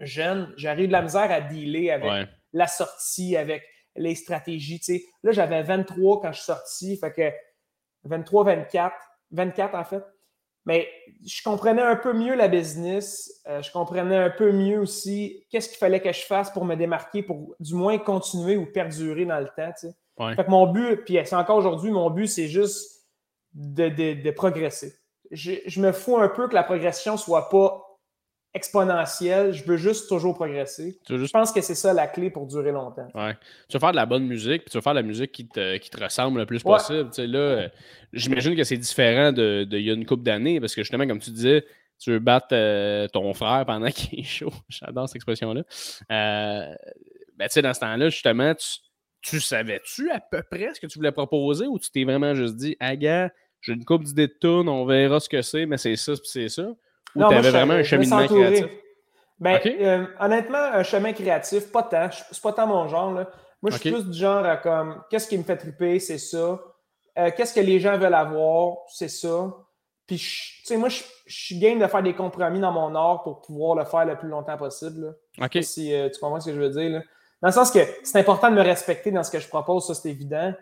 jeune, 0.00 0.52
j'aurais 0.56 0.82
eu 0.82 0.88
de 0.88 0.92
la 0.92 1.02
misère 1.02 1.30
à 1.30 1.40
dealer 1.40 1.90
avec 1.92 2.28
la 2.52 2.66
sortie, 2.66 3.36
avec 3.36 3.62
les 3.94 4.16
stratégies, 4.16 4.80
tu 4.80 4.96
sais. 4.96 5.04
Là, 5.22 5.30
j'avais 5.30 5.62
23 5.62 6.20
quand 6.20 6.32
je 6.32 6.38
suis 6.38 6.46
sorti, 6.46 6.96
fait 6.96 7.12
que 7.12 7.32
23, 8.04 8.44
24, 8.44 8.94
24 9.32 9.74
en 9.74 9.84
fait. 9.84 10.04
Mais 10.64 10.88
je 11.26 11.42
comprenais 11.42 11.82
un 11.82 11.96
peu 11.96 12.12
mieux 12.12 12.34
la 12.34 12.48
business. 12.48 13.40
Euh, 13.48 13.62
je 13.62 13.72
comprenais 13.72 14.16
un 14.16 14.30
peu 14.30 14.52
mieux 14.52 14.78
aussi 14.78 15.46
qu'est-ce 15.50 15.68
qu'il 15.68 15.78
fallait 15.78 16.00
que 16.00 16.12
je 16.12 16.26
fasse 16.26 16.50
pour 16.50 16.64
me 16.64 16.74
démarquer, 16.74 17.22
pour 17.22 17.54
du 17.58 17.74
moins 17.74 17.96
continuer 17.98 18.56
ou 18.56 18.66
perdurer 18.66 19.24
dans 19.24 19.40
le 19.40 19.48
temps. 19.56 19.72
Fait 20.34 20.44
que 20.44 20.50
mon 20.50 20.66
but, 20.66 21.04
puis 21.04 21.18
c'est 21.24 21.36
encore 21.36 21.56
aujourd'hui, 21.56 21.90
mon 21.90 22.10
but, 22.10 22.26
c'est 22.26 22.48
juste 22.48 23.06
de, 23.54 24.30
progresser. 24.32 24.94
Je, 25.30 25.52
je, 25.64 25.80
me 25.80 25.92
fous 25.92 26.18
un 26.18 26.28
peu 26.28 26.48
que 26.48 26.54
la 26.54 26.64
progression 26.64 27.16
soit 27.16 27.48
pas 27.48 27.87
exponentielle. 28.54 29.52
Je 29.52 29.64
veux 29.64 29.76
juste 29.76 30.08
toujours 30.08 30.34
progresser. 30.34 30.98
Je 31.08 31.30
pense 31.30 31.52
que 31.52 31.60
c'est 31.60 31.74
ça 31.74 31.92
la 31.92 32.06
clé 32.06 32.30
pour 32.30 32.46
durer 32.46 32.72
longtemps. 32.72 33.08
Ouais. 33.14 33.36
Tu 33.68 33.76
veux 33.76 33.80
faire 33.80 33.92
de 33.92 33.96
la 33.96 34.06
bonne 34.06 34.26
musique, 34.26 34.62
puis 34.62 34.70
tu 34.70 34.78
veux 34.78 34.82
faire 34.82 34.94
de 34.94 35.00
la 35.00 35.06
musique 35.06 35.32
qui 35.32 35.46
te, 35.46 36.02
ressemble 36.02 36.40
le 36.40 36.46
plus 36.46 36.62
possible. 36.62 37.10
là, 37.18 37.38
euh, 37.38 37.68
j'imagine 38.12 38.56
que 38.56 38.64
c'est 38.64 38.76
différent 38.76 39.32
de, 39.32 39.66
il 39.70 39.82
y 39.82 39.90
a 39.90 39.94
une 39.94 40.06
couple 40.06 40.22
d'années, 40.22 40.60
parce 40.60 40.74
que 40.74 40.82
justement, 40.82 41.06
comme 41.06 41.20
tu 41.20 41.30
disais, 41.30 41.64
tu 41.98 42.12
veux 42.12 42.18
battre 42.18 42.48
euh, 42.52 43.08
ton 43.08 43.32
frère 43.34 43.64
pendant 43.66 43.90
qu'il 43.90 44.20
est 44.20 44.24
chaud. 44.24 44.52
J'adore 44.68 45.08
cette 45.08 45.16
expression-là. 45.16 45.62
Euh, 46.10 46.74
ben, 47.36 47.48
dans 47.62 47.74
ce 47.74 47.80
temps-là, 47.80 48.08
justement, 48.08 48.54
tu, 49.20 49.40
savais-tu 49.40 50.10
à 50.10 50.20
peu 50.20 50.42
près 50.48 50.74
ce 50.74 50.80
que 50.80 50.86
tu 50.86 50.98
voulais 50.98 51.12
proposer 51.12 51.66
ou 51.66 51.78
tu 51.78 51.90
t'es 51.90 52.04
vraiment 52.04 52.34
juste 52.34 52.56
dit, 52.56 52.76
aga, 52.80 53.30
j'ai 53.60 53.72
une 53.72 53.84
coupe 53.84 54.04
d'idées 54.04 54.28
de 54.28 54.36
tunes, 54.40 54.68
on 54.68 54.84
verra 54.86 55.20
ce 55.20 55.28
que 55.28 55.42
c'est, 55.42 55.66
mais 55.66 55.76
c'est 55.76 55.96
ça, 55.96 56.12
puis 56.12 56.22
c'est 56.24 56.48
ça. 56.48 56.68
Ou 57.26 57.28
tu 57.28 57.34
avais 57.34 57.50
vraiment 57.50 57.74
un 57.74 57.82
cheminement 57.82 58.26
créatif? 58.26 58.66
Ben, 59.40 59.60
euh, 59.64 60.06
honnêtement, 60.18 60.58
un 60.58 60.82
chemin 60.82 61.12
créatif, 61.12 61.70
pas 61.70 61.84
tant. 61.84 62.08
C'est 62.10 62.42
pas 62.42 62.52
tant 62.52 62.66
mon 62.66 62.88
genre. 62.88 63.12
Là. 63.12 63.28
Moi, 63.62 63.70
je 63.70 63.78
suis 63.78 63.92
plus 63.92 64.04
du 64.04 64.18
genre 64.18 64.44
à 64.44 64.56
comme 64.56 65.02
qu'est-ce 65.10 65.28
qui 65.28 65.38
me 65.38 65.44
fait 65.44 65.56
triper, 65.56 66.00
c'est 66.00 66.18
ça. 66.18 66.60
Euh, 67.18 67.30
qu'est-ce 67.36 67.54
que 67.54 67.60
les 67.60 67.80
gens 67.80 67.96
veulent 67.98 68.14
avoir, 68.14 68.78
c'est 68.88 69.08
ça. 69.08 69.52
Puis, 70.06 70.16
tu 70.16 70.64
sais, 70.64 70.76
moi, 70.76 70.88
je, 70.88 71.02
suis 71.26 71.58
game 71.58 71.78
de 71.78 71.86
faire 71.86 72.02
des 72.02 72.14
compromis 72.14 72.60
dans 72.60 72.72
mon 72.72 72.94
art 72.94 73.22
pour 73.22 73.42
pouvoir 73.42 73.76
le 73.76 73.84
faire 73.84 74.06
le 74.06 74.16
plus 74.16 74.28
longtemps 74.28 74.56
possible. 74.56 75.14
OK. 75.40 75.58
Si 75.62 75.92
euh, 75.92 76.08
tu 76.08 76.18
comprends 76.18 76.40
ce 76.40 76.50
que 76.50 76.54
je 76.54 76.60
veux 76.60 76.70
dire. 76.70 76.90
Là. 76.90 77.02
Dans 77.42 77.48
le 77.48 77.52
sens 77.52 77.70
que 77.70 77.80
c'est 78.02 78.18
important 78.18 78.50
de 78.50 78.56
me 78.56 78.62
respecter 78.62 79.10
dans 79.10 79.22
ce 79.22 79.30
que 79.30 79.38
je 79.38 79.48
propose, 79.48 79.86
ça, 79.86 79.94
c'est 79.94 80.10
évident. 80.10 80.52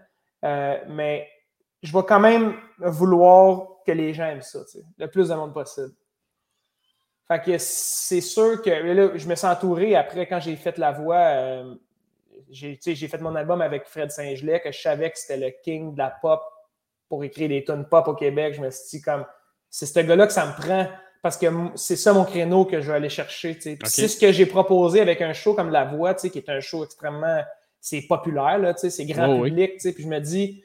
mais 0.42 1.28
je 1.82 1.92
vais 1.92 2.04
quand 2.06 2.20
même 2.20 2.56
vouloir 2.78 3.68
que 3.86 3.92
les 3.92 4.12
gens 4.12 4.26
aiment 4.26 4.42
ça, 4.42 4.58
le 4.98 5.06
plus 5.06 5.28
de 5.28 5.34
monde 5.34 5.54
possible. 5.54 5.92
Fait 7.28 7.42
que 7.42 7.58
c'est 7.58 8.20
sûr 8.20 8.62
que 8.62 8.70
là, 8.70 9.10
je 9.16 9.26
me 9.26 9.34
suis 9.34 9.46
entouré 9.46 9.96
après 9.96 10.26
quand 10.26 10.40
j'ai 10.40 10.56
fait 10.56 10.78
la 10.78 10.92
voix. 10.92 11.16
Euh, 11.16 11.74
j'ai 12.50 12.76
fait 12.76 13.20
mon 13.20 13.34
album 13.34 13.60
avec 13.60 13.86
Fred 13.86 14.10
Saint-Gelais, 14.10 14.60
que 14.60 14.70
je 14.70 14.80
savais 14.80 15.10
que 15.10 15.18
c'était 15.18 15.36
le 15.36 15.50
king 15.64 15.94
de 15.94 15.98
la 15.98 16.10
pop 16.10 16.40
pour 17.08 17.24
écrire 17.24 17.48
des 17.48 17.64
tonnes 17.64 17.88
pop 17.88 18.06
au 18.06 18.14
Québec. 18.14 18.54
Je 18.54 18.60
me 18.60 18.70
suis 18.70 18.98
dit 18.98 19.02
comme 19.02 19.24
c'est 19.70 19.86
ce 19.86 19.98
gars-là 20.00 20.26
que 20.26 20.32
ça 20.32 20.46
me 20.46 20.52
prend 20.52 20.86
parce 21.22 21.36
que 21.36 21.46
c'est 21.74 21.96
ça 21.96 22.12
mon 22.12 22.24
créneau 22.24 22.64
que 22.64 22.80
je 22.80 22.88
vais 22.88 22.96
aller 22.96 23.08
chercher. 23.08 23.58
C'est 23.60 24.08
ce 24.08 24.16
que 24.16 24.30
j'ai 24.30 24.46
proposé 24.46 25.00
avec 25.00 25.20
un 25.20 25.32
show 25.32 25.54
comme 25.54 25.70
La 25.70 25.84
Voix, 25.84 26.14
qui 26.14 26.38
est 26.38 26.48
un 26.48 26.60
show 26.60 26.84
extrêmement 26.84 27.42
c'est 27.86 28.02
populaire, 28.02 28.74
c'est 28.76 29.04
grand 29.04 29.32
oh 29.32 29.44
public. 29.44 29.78
Puis 29.78 30.02
je 30.02 30.08
me 30.08 30.18
dis, 30.18 30.64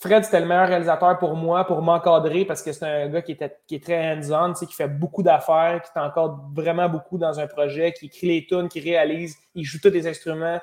Fred, 0.00 0.24
c'était 0.24 0.38
le 0.38 0.46
meilleur 0.46 0.68
réalisateur 0.68 1.18
pour 1.18 1.34
moi, 1.34 1.66
pour 1.66 1.82
m'encadrer, 1.82 2.44
parce 2.44 2.62
que 2.62 2.72
c'est 2.72 2.84
un 2.84 3.08
gars 3.08 3.20
qui, 3.20 3.32
était, 3.32 3.56
qui 3.66 3.74
est 3.74 3.82
très 3.82 4.12
hands-on, 4.12 4.52
qui 4.52 4.72
fait 4.72 4.86
beaucoup 4.86 5.24
d'affaires, 5.24 5.82
qui 5.82 5.92
t'encadre 5.92 6.48
vraiment 6.52 6.88
beaucoup 6.88 7.18
dans 7.18 7.40
un 7.40 7.48
projet, 7.48 7.92
qui 7.92 8.06
écrit 8.06 8.28
les 8.28 8.46
tunes, 8.46 8.68
qui 8.68 8.78
réalise, 8.78 9.36
il 9.56 9.64
joue 9.64 9.78
tous 9.82 9.90
les 9.90 10.06
instruments. 10.06 10.60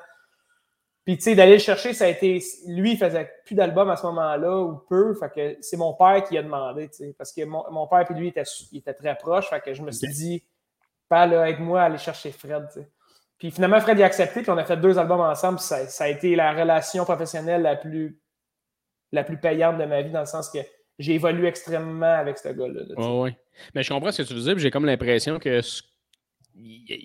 Puis, 1.04 1.18
tu 1.18 1.22
sais, 1.22 1.34
d'aller 1.34 1.52
le 1.52 1.58
chercher, 1.58 1.92
ça 1.92 2.06
a 2.06 2.08
été. 2.08 2.42
Lui, 2.66 2.92
il 2.92 2.98
faisait 2.98 3.30
plus 3.44 3.54
d'albums 3.54 3.90
à 3.90 3.96
ce 3.96 4.06
moment-là, 4.06 4.58
ou 4.58 4.78
peu. 4.88 5.14
Fait 5.14 5.30
que 5.30 5.56
c'est 5.60 5.76
mon 5.76 5.92
père 5.92 6.24
qui 6.24 6.36
a 6.38 6.42
demandé, 6.42 6.88
tu 6.88 6.96
sais. 6.96 7.14
Parce 7.16 7.32
que 7.32 7.44
mon, 7.44 7.62
mon 7.70 7.86
père 7.86 8.10
et 8.10 8.14
lui, 8.14 8.32
il 8.72 8.78
était, 8.78 8.94
très 8.94 9.14
proche. 9.16 9.48
Fait 9.50 9.60
que 9.60 9.74
je 9.74 9.82
me 9.82 9.92
suis 9.92 10.08
dit, 10.08 10.42
pas 11.10 11.26
là, 11.26 11.42
avec 11.42 11.60
moi, 11.60 11.82
aller 11.82 11.98
chercher 11.98 12.32
Fred, 12.32 12.66
tu 12.72 12.80
sais. 12.80 12.90
Puis 13.38 13.50
finalement, 13.50 13.80
Fred 13.80 14.00
a 14.00 14.06
accepté, 14.06 14.40
puis 14.40 14.50
on 14.50 14.56
a 14.56 14.64
fait 14.64 14.78
deux 14.78 14.98
albums 14.98 15.20
ensemble. 15.20 15.58
Ça, 15.58 15.86
ça, 15.86 16.04
a 16.04 16.08
été 16.08 16.34
la 16.34 16.52
relation 16.52 17.04
professionnelle 17.04 17.62
la 17.62 17.76
plus, 17.76 18.18
la 19.12 19.24
plus 19.24 19.38
payante 19.38 19.78
de 19.78 19.84
ma 19.84 20.02
vie, 20.02 20.10
dans 20.10 20.20
le 20.20 20.26
sens 20.26 20.50
que 20.50 20.58
j'ai 20.98 21.14
évolué 21.14 21.48
extrêmement 21.48 22.14
avec 22.14 22.38
ce 22.38 22.48
gars-là. 22.48 22.82
Oui, 22.96 23.06
oui. 23.06 23.30
Mais 23.74 23.82
je 23.82 23.90
comprends 23.90 24.12
ce 24.12 24.22
que 24.22 24.28
tu 24.28 24.34
veux 24.34 24.42
dire, 24.42 24.58
j'ai 24.58 24.70
comme 24.70 24.86
l'impression 24.86 25.38
que 25.38 25.60
il 26.58 27.04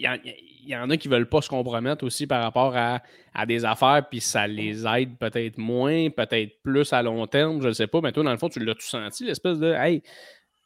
y, 0.64 0.76
en 0.76 0.90
a 0.90 0.98
qui 0.98 1.10
ne 1.10 1.14
veulent 1.14 1.30
pas 1.30 1.42
se 1.42 1.50
compromettre 1.50 2.06
aussi 2.06 2.26
par 2.26 2.42
rapport 2.42 2.74
à, 2.76 3.02
des 3.46 3.66
affaires, 3.66 4.08
puis 4.10 4.22
ça 4.22 4.48
les 4.48 4.86
aide 4.88 5.18
peut-être 5.18 5.58
moins, 5.58 6.10
peut-être 6.10 6.62
plus 6.64 6.94
à 6.94 7.02
long 7.02 7.28
terme, 7.28 7.62
je 7.62 7.68
ne 7.68 7.74
sais 7.74 7.88
pas. 7.88 8.02
Mais 8.02 8.12
toi, 8.12 8.24
dans 8.24 8.32
le 8.32 8.38
fond, 8.38 8.50
tu 8.50 8.64
l'as 8.64 8.76
tout 8.76 8.82
senti, 8.82 9.26
l'espèce 9.26 9.60
de 9.60 9.74
Hey, 9.74 10.04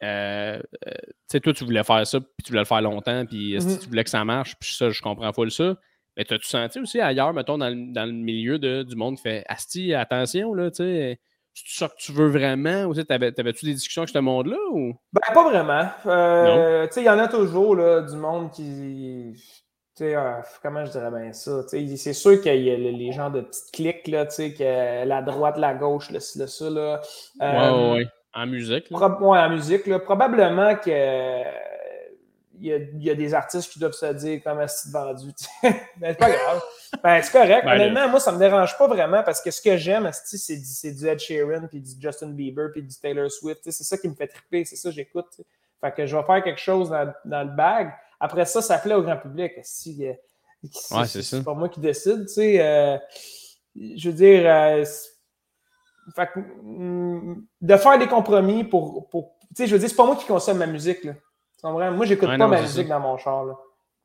euh, 0.03 0.59
euh, 0.87 0.91
tu 1.01 1.13
sais, 1.27 1.39
toi, 1.39 1.53
tu 1.53 1.63
voulais 1.63 1.83
faire 1.83 2.05
ça, 2.05 2.19
puis 2.19 2.43
tu 2.43 2.51
voulais 2.51 2.61
le 2.61 2.67
faire 2.67 2.81
longtemps, 2.81 3.25
puis 3.25 3.57
mm-hmm. 3.57 3.79
tu 3.79 3.89
voulais 3.89 4.03
que 4.03 4.09
ça 4.09 4.23
marche, 4.23 4.55
puis 4.59 4.73
ça, 4.73 4.89
je 4.89 5.01
comprends 5.01 5.31
pas 5.31 5.49
ça. 5.49 5.75
Mais 6.17 6.25
tu 6.25 6.33
as-tu 6.33 6.47
senti 6.47 6.79
aussi 6.79 6.99
ailleurs, 6.99 7.33
mettons, 7.33 7.57
dans, 7.57 7.69
le 7.69 8.11
milieu 8.11 8.59
du 8.59 8.95
monde 8.95 9.17
qui 9.17 9.23
fait 9.23 9.43
Asti, 9.47 9.93
attention, 9.93 10.53
là, 10.53 10.71
tu 10.71 10.77
sais 10.77 11.19
c'est 11.55 11.79
ça 11.79 11.87
que 11.87 11.95
tu 11.97 12.11
veux 12.11 12.27
vraiment? 12.27 12.83
Ou 12.83 12.93
t'avais-tu 12.93 13.65
des 13.65 13.73
discussions 13.73 14.01
avec 14.01 14.09
ce 14.09 14.19
monde-là? 14.19 14.57
Ou... 14.71 14.93
Ben, 15.13 15.33
pas 15.33 15.49
vraiment. 15.49 15.87
Euh, 16.05 16.87
il 16.95 17.03
y 17.03 17.09
en 17.09 17.17
a 17.17 17.27
toujours 17.29 17.75
là, 17.75 18.01
du 18.01 18.15
monde 18.17 18.51
qui. 18.51 19.33
Euh, 20.01 20.33
comment 20.61 20.83
je 20.83 20.91
dirais 20.91 21.09
bien 21.09 21.31
ça? 21.31 21.61
C'est 21.69 22.13
sûr 22.13 22.41
qu'il 22.41 22.61
y 22.61 22.71
a 22.71 22.75
les 22.75 23.11
gens 23.13 23.29
de 23.29 23.39
petites 23.39 23.71
clics, 23.71 24.07
là, 24.09 24.25
que 24.25 25.05
la 25.05 25.21
droite, 25.21 25.57
la 25.57 25.73
gauche, 25.73 26.09
le, 26.09 26.15
le 26.15 26.47
ça. 26.47 26.69
Là. 26.69 27.01
Euh, 27.41 27.71
ouais, 27.71 27.93
ouais, 27.93 28.07
En 28.33 28.45
musique. 28.45 28.91
Là. 28.91 28.97
en 28.99 29.49
musique. 29.49 29.87
Là. 29.87 29.99
Probablement 29.99 30.75
que 30.75 30.91
il 32.59 33.03
y, 33.03 33.09
a, 33.09 33.15
des 33.15 33.33
artistes 33.33 33.71
qui 33.71 33.79
doivent 33.79 33.93
se 33.93 34.05
dire 34.13 34.41
comme 34.43 34.61
est 34.61 34.91
vendu. 34.91 35.31
Mais 35.63 35.75
c'est 35.99 36.17
pas 36.17 36.29
grave. 36.29 36.61
Ben, 37.03 37.21
c'est 37.21 37.31
correct. 37.31 37.65
Ben, 37.65 37.73
Honnêtement, 37.73 38.09
moi, 38.09 38.19
ça 38.19 38.31
me 38.31 38.39
dérange 38.39 38.77
pas 38.77 38.87
vraiment 38.87 39.23
parce 39.23 39.41
que 39.41 39.51
ce 39.51 39.61
que 39.61 39.77
j'aime, 39.77 40.09
c'est 40.13 40.93
du 40.93 41.07
Ed 41.07 41.19
Sheeran, 41.19 41.67
puis 41.67 41.81
du 41.81 41.91
Justin 41.99 42.29
Bieber, 42.29 42.71
puis 42.71 42.81
du 42.81 42.95
Taylor 42.97 43.29
Swift. 43.29 43.61
C'est 43.63 43.83
ça 43.83 43.97
qui 43.97 44.07
me 44.07 44.15
fait 44.15 44.27
triper, 44.27 44.65
c'est 44.65 44.75
ça 44.75 44.89
que 44.89 44.95
j'écoute. 44.95 45.27
Fait 45.81 45.91
que 45.91 46.05
je 46.05 46.15
vais 46.15 46.23
faire 46.23 46.43
quelque 46.43 46.59
chose 46.59 46.89
dans, 46.89 47.43
le 47.43 47.55
bag. 47.55 47.93
Après 48.19 48.45
ça, 48.45 48.61
ça 48.61 48.77
plaît 48.77 48.95
au 48.95 49.03
grand 49.03 49.17
public. 49.17 49.53
Si, 49.63 50.07
euh, 50.07 50.13
ouais, 50.97 51.05
c'est 51.05 51.43
pas 51.43 51.53
moi 51.53 51.69
qui 51.69 51.79
décide. 51.79 52.25
Euh, 52.37 52.97
je 53.75 54.09
veux 54.09 54.15
dire, 54.15 54.43
euh, 54.45 54.85
fait 56.15 56.29
mm, 56.35 57.35
de 57.61 57.77
faire 57.77 57.99
des 57.99 58.07
compromis 58.07 58.63
pour. 58.63 59.09
pour 59.09 59.35
je 59.57 59.65
veux 59.65 59.79
dire, 59.79 59.89
c'est 59.89 59.95
pas 59.95 60.05
moi 60.05 60.15
qui 60.15 60.25
consomme 60.25 60.57
ma 60.57 60.67
musique. 60.67 61.03
Là. 61.03 61.13
Moi, 61.71 62.05
j'écoute 62.05 62.29
pas 62.37 62.47
ma 62.47 62.61
musique 62.61 62.87
dans 62.87 62.99
mon 62.99 63.17
char. 63.17 63.45
Là. 63.45 63.53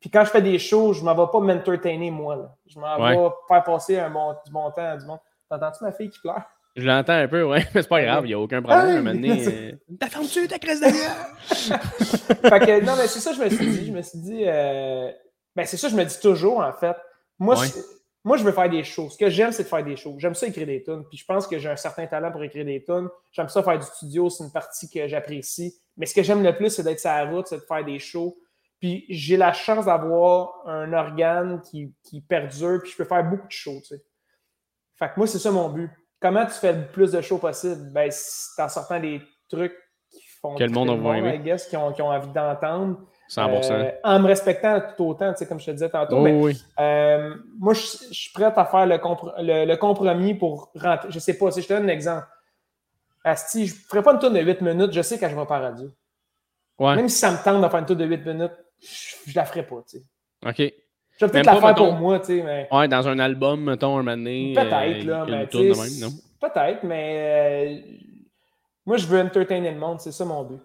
Puis 0.01 0.11
quand 0.11 0.25
je 0.25 0.31
fais 0.31 0.43
des 0.43 0.59
shows, 0.59 0.95
je 0.95 1.05
m'en 1.05 1.15
vais 1.15 1.31
pas 1.31 1.41
m'entertainer 1.41 2.11
moi. 2.11 2.37
Là. 2.37 2.57
Je 2.67 2.79
m'en 2.79 2.97
vais 2.99 3.29
faire 3.49 3.65
passer 3.65 3.99
un 3.99 4.11
bon, 4.11 4.35
du 4.45 4.51
bon 4.51 4.71
temps 4.71 4.91
à 4.91 4.97
du 4.97 5.07
monde. 5.07 5.21
T'entends-tu 5.49 5.85
ma 5.85 5.93
fille 5.93 6.11
qui 6.11 6.21
pleure? 6.21 6.43
Je 6.77 6.87
l'entends 6.87 7.15
un 7.15 7.29
peu, 7.29 7.43
ouais, 7.43 7.67
mais 7.75 7.83
c'est 7.83 7.89
pas 7.89 8.03
grave, 8.03 8.25
il 8.25 8.29
n'y 8.29 8.35
a 8.35 8.39
aucun 8.39 8.63
problème. 8.63 9.07
Ah, 9.07 9.29
euh, 9.29 9.73
T'as 10.01 10.07
fermé 10.07 10.49
ta 10.49 10.59
crise 10.59 10.81
de 10.81 10.87
Fait 12.49 12.61
que, 12.61 12.85
non, 12.85 12.95
mais 12.97 13.09
c'est 13.09 13.19
ça 13.19 13.31
que 13.33 13.37
je 13.37 13.43
me 13.43 13.49
suis 13.51 13.67
dit. 13.67 13.87
Je 13.87 13.93
me 13.93 14.03
suis 14.03 14.19
dit, 14.21 14.45
euh... 14.47 15.11
ben, 15.57 15.67
c'est 15.67 15.77
ça 15.77 15.89
que 15.89 15.95
je 15.95 15.99
me 15.99 16.05
dis 16.05 16.21
toujours, 16.21 16.61
en 16.61 16.73
fait. 16.73 16.97
Moi, 17.39 17.57
moi 18.23 18.37
je 18.37 18.45
veux 18.45 18.53
faire 18.53 18.69
des 18.69 18.85
shows. 18.85 19.09
Ce 19.11 19.17
que 19.17 19.31
j'aime, 19.31 19.53
c'est 19.53 19.63
de 19.65 19.69
faire 19.69 19.85
des 19.85 19.97
shows. 19.97 20.17
J'aime 20.19 20.35
ça 20.35 20.47
écrire 20.47 20.67
des 20.67 20.83
tunes. 20.83 21.05
Puis 21.09 21.19
je 21.19 21.25
pense 21.25 21.47
que 21.47 21.59
j'ai 21.59 21.69
un 21.69 21.77
certain 21.77 22.07
talent 22.07 22.31
pour 22.31 22.43
écrire 22.43 22.65
des 22.65 22.85
tunes. 22.85 23.09
J'aime 23.33 23.49
ça 23.49 23.63
faire 23.63 23.79
du 23.79 23.87
studio, 23.87 24.29
c'est 24.29 24.45
une 24.45 24.53
partie 24.53 24.91
que 24.91 25.09
j'apprécie. 25.09 25.75
Mais 25.97 26.07
ce 26.07 26.15
que 26.15 26.23
j'aime 26.23 26.43
le 26.43 26.55
plus, 26.55 26.71
c'est 26.71 26.83
d'être 26.83 27.01
sur 27.01 27.11
la 27.11 27.25
route, 27.25 27.47
c'est 27.47 27.59
de 27.59 27.63
faire 27.63 27.85
des 27.85 27.99
shows. 27.99 28.37
Puis 28.79 29.05
j'ai 29.09 29.37
la 29.37 29.53
chance 29.53 29.87
d'avoir 29.87 30.67
un 30.67 30.93
organe 30.93 31.61
qui, 31.63 31.95
qui, 32.03 32.23
perdure, 32.23 32.81
puis 32.83 32.93
je 32.93 32.97
peux 32.97 33.05
faire 33.05 33.25
beaucoup 33.25 33.47
de 33.47 33.53
shows, 33.53 33.81
tu 33.81 33.95
sais. 33.95 34.03
Fait 34.99 35.09
que 35.09 35.15
moi, 35.17 35.27
c'est 35.27 35.39
ça 35.39 35.51
mon 35.51 35.69
but. 35.69 35.91
Comment 36.21 36.45
tu 36.45 36.53
fais 36.53 36.73
le 36.73 36.87
plus 36.87 37.13
de 37.13 37.21
shows 37.21 37.39
possible? 37.39 37.91
Ben, 37.93 38.11
c'est 38.11 38.63
en 38.63 38.69
sortant 38.69 39.01
des 39.01 39.23
trucs 39.49 39.75
qui 40.11 40.23
font 40.41 40.55
que 40.55 40.65
le 40.65 40.71
monde, 40.71 40.91
I 40.91 41.39
guess, 41.39 41.67
qui 41.67 41.77
ont, 41.77 41.93
qui 41.93 42.03
ont 42.03 42.09
envie 42.09 42.33
d'entendre. 42.33 43.01
100%. 43.31 43.71
Euh, 43.71 43.91
en 44.03 44.19
me 44.19 44.27
respectant 44.27 44.83
tout 44.97 45.05
autant, 45.05 45.33
tu 45.33 45.39
sais, 45.39 45.47
comme 45.47 45.61
je 45.61 45.67
te 45.67 45.71
disais 45.71 45.89
tantôt. 45.89 46.17
Oh, 46.17 46.23
mais, 46.23 46.33
oui. 46.33 46.61
euh, 46.81 47.33
moi, 47.59 47.75
je, 47.75 47.81
suis 47.81 48.33
prêt 48.33 48.45
à 48.45 48.65
faire 48.65 48.87
le, 48.87 49.67
le, 49.67 49.77
compromis 49.77 50.35
pour 50.35 50.73
rentrer. 50.75 51.11
Je 51.13 51.19
sais 51.21 51.39
pas, 51.39 51.53
si 51.53 51.63
je 51.63 51.69
te 51.69 51.73
donne 51.73 51.85
un 51.85 51.93
exemple. 51.93 52.27
Asti, 53.23 53.69
je 53.69 53.75
ne 53.75 53.79
ferai 53.79 54.03
pas 54.03 54.15
une 54.15 54.19
tour 54.19 54.33
de 54.33 54.41
8 54.41 54.63
minutes, 54.63 54.93
je 54.93 55.03
sais 55.03 55.17
quand 55.19 55.29
je 55.29 55.37
vais 55.37 55.47
par 55.47 55.63
radio. 55.63 55.91
Ouais. 56.79 56.97
Même 56.97 57.09
si 57.09 57.19
ça 57.19 57.31
me 57.31 57.37
tente 57.37 57.63
de 57.63 57.69
faire 57.69 57.79
une 57.79 57.87
tour 57.87 57.97
de 57.97 58.05
8 58.05 58.27
minutes, 58.27 58.53
je, 58.81 59.31
ne 59.31 59.35
la 59.37 59.45
ferai 59.45 59.63
pas, 59.63 59.83
tu 59.89 59.99
sais. 59.99 60.05
OK. 60.45 60.75
Je 61.19 61.27
vais 61.27 61.31
peut-être 61.31 61.47
la 61.47 61.61
faire 61.61 61.75
pour 61.77 61.93
moi, 61.93 62.19
tu 62.19 62.27
sais, 62.27 62.43
mais... 62.43 62.67
Ouais, 62.73 62.89
dans 62.89 63.07
un 63.07 63.19
album, 63.21 63.63
mettons, 63.63 63.99
un 63.99 64.05
donné. 64.05 64.55
Peut-être, 64.57 65.05
là, 65.05 65.25
mais 65.29 65.47
Peut-être, 65.47 66.83
mais... 66.83 67.83
Euh, 67.85 68.07
moi, 68.87 68.97
je 68.97 69.07
veux 69.07 69.21
entertainer 69.21 69.71
le 69.71 69.79
monde, 69.79 70.01
c'est 70.01 70.11
ça 70.11 70.25
mon 70.25 70.43
but. 70.43 70.61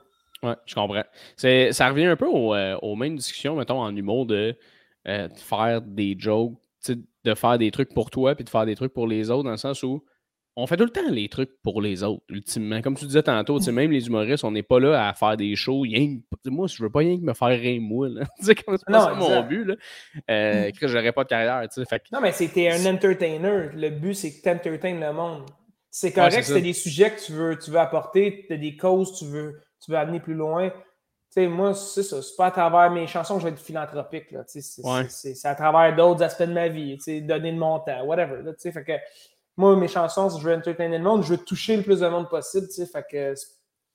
Ouais, 0.45 0.55
je 0.65 0.75
comprends. 0.75 1.03
Ça 1.37 1.89
revient 1.89 2.05
un 2.05 2.15
peu 2.15 2.27
euh, 2.27 2.77
aux, 2.77 2.95
mêmes 2.95 3.15
discussions, 3.15 3.55
mettons, 3.55 3.81
en 3.81 3.95
humour, 3.95 4.25
de, 4.25 4.55
euh, 5.07 5.27
de 5.27 5.37
faire 5.37 5.81
des 5.81 6.15
jokes, 6.17 6.53
de 6.87 7.33
faire 7.33 7.57
des 7.57 7.71
trucs 7.71 7.93
pour 7.93 8.11
toi, 8.11 8.35
puis 8.35 8.43
de 8.43 8.49
faire 8.49 8.65
des 8.65 8.75
trucs 8.75 8.93
pour 8.93 9.07
les 9.07 9.29
autres, 9.29 9.43
dans 9.43 9.51
le 9.51 9.57
sens 9.57 9.81
où 9.83 10.03
on 10.57 10.67
fait 10.67 10.77
tout 10.77 10.85
le 10.85 10.89
temps 10.89 11.09
les 11.09 11.27
trucs 11.27 11.61
pour 11.63 11.81
les 11.81 12.03
autres, 12.03 12.23
ultimement. 12.29 12.81
Comme 12.81 12.95
tu 12.95 13.05
disais 13.05 13.23
tantôt, 13.23 13.59
même 13.71 13.91
les 13.91 14.07
humoristes, 14.07 14.43
on 14.43 14.51
n'est 14.51 14.63
pas 14.63 14.79
là 14.79 15.09
à 15.09 15.13
faire 15.13 15.35
des 15.35 15.55
shows. 15.55 15.81
Rien, 15.81 16.17
moi, 16.45 16.67
je 16.67 16.81
veux 16.81 16.89
pas 16.89 16.99
rien 16.99 17.17
que 17.17 17.23
me 17.23 17.33
faire 17.33 17.49
rire, 17.49 17.81
moi. 17.81 18.07
c'est 18.39 18.55
comme 18.63 18.77
ça 18.77 19.13
mon 19.15 19.41
but. 19.41 19.65
Là. 19.65 19.75
Euh, 20.29 20.71
que 20.79 20.87
j'aurais 20.87 21.11
pas 21.11 21.23
de 21.23 21.29
carrière. 21.29 21.67
Fait 21.89 22.03
Non, 22.11 22.21
mais 22.21 22.31
c'était 22.31 22.69
un 22.69 22.85
entertainer. 22.85 23.69
Le 23.73 23.89
but, 23.89 24.13
c'est 24.13 24.37
que 24.37 24.43
tu 24.43 24.49
entertaines 24.49 25.01
le 25.01 25.11
monde. 25.11 25.43
C'est 25.91 26.11
correct, 26.11 26.43
c'est 26.43 26.61
des 26.61 26.73
sujets 26.73 27.09
que 27.11 27.25
tu 27.25 27.31
veux, 27.31 27.57
tu 27.57 27.71
veux 27.71 27.79
apporter, 27.79 28.43
tu 28.47 28.53
as 28.53 28.57
des 28.57 28.75
causes 28.75 29.17
tu 29.17 29.23
veux, 29.23 29.61
tu 29.85 29.91
veux 29.91 29.97
amener 29.97 30.19
plus 30.19 30.33
loin. 30.33 30.71
sais, 31.29 31.47
moi, 31.47 31.73
c'est 31.73 32.03
ça. 32.03 32.21
C'est 32.21 32.35
pas 32.35 32.47
à 32.47 32.51
travers 32.51 32.91
mes 32.91 33.07
chansons 33.07 33.35
que 33.35 33.41
je 33.41 33.47
vais 33.47 33.53
être 33.53 33.61
philanthropique. 33.61 34.35
C'est 34.47 35.45
à 35.47 35.55
travers 35.55 35.95
d'autres 35.95 36.23
aspects 36.23 36.43
de 36.43 36.53
ma 36.53 36.67
vie. 36.67 36.97
Donner 37.21 37.51
de 37.51 37.57
mon 37.57 37.79
temps, 37.79 38.03
whatever. 38.05 38.41
Là, 38.43 38.53
fait 38.57 38.83
que, 38.83 38.93
moi, 39.57 39.75
mes 39.75 39.87
chansons, 39.87 40.29
je 40.37 40.43
veux 40.43 40.53
entertainer 40.53 40.97
le 40.97 41.03
monde, 41.03 41.23
je 41.23 41.29
veux 41.29 41.37
toucher 41.37 41.77
le 41.77 41.83
plus 41.83 42.01
de 42.01 42.07
monde 42.07 42.29
possible, 42.29 42.67
tu 42.67 42.73
sais, 42.73 42.85
fait 42.85 43.05
que 43.09 43.33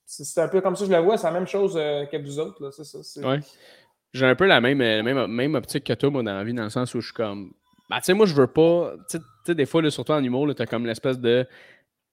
c'est 0.05 0.41
un 0.41 0.47
peu 0.47 0.59
comme 0.59 0.75
ça 0.75 0.85
je 0.85 0.91
la 0.91 1.01
vois, 1.01 1.17
c'est 1.17 1.27
la 1.27 1.33
même 1.33 1.47
chose 1.47 1.75
euh, 1.77 2.05
que 2.05 2.17
vous 2.17 2.39
autres, 2.39 2.61
là, 2.63 2.71
c'est 2.71 2.83
ça. 2.83 3.21
Ouais. 3.21 3.39
J'ai 4.13 4.25
un 4.25 4.35
peu 4.35 4.45
la 4.45 4.59
même, 4.59 4.81
euh, 4.81 5.03
même, 5.03 5.27
même 5.27 5.55
optique 5.55 5.85
que 5.85 5.93
toi, 5.93 6.09
moi, 6.09 6.23
dans 6.23 6.33
la 6.33 6.43
vie, 6.43 6.53
dans 6.53 6.63
le 6.63 6.69
sens 6.69 6.93
où 6.95 6.99
je 6.99 7.05
suis 7.05 7.13
comme, 7.13 7.53
bah, 7.89 7.97
tu 7.99 8.05
sais, 8.05 8.13
moi, 8.13 8.25
je 8.25 8.33
veux 8.33 8.47
pas, 8.47 8.93
tu 9.09 9.19
sais, 9.45 9.55
des 9.55 9.65
fois, 9.65 9.81
là, 9.81 9.89
surtout 9.89 10.13
en 10.13 10.23
humour, 10.23 10.53
t'as 10.55 10.65
comme 10.65 10.85
l'espèce 10.85 11.19
de, 11.19 11.47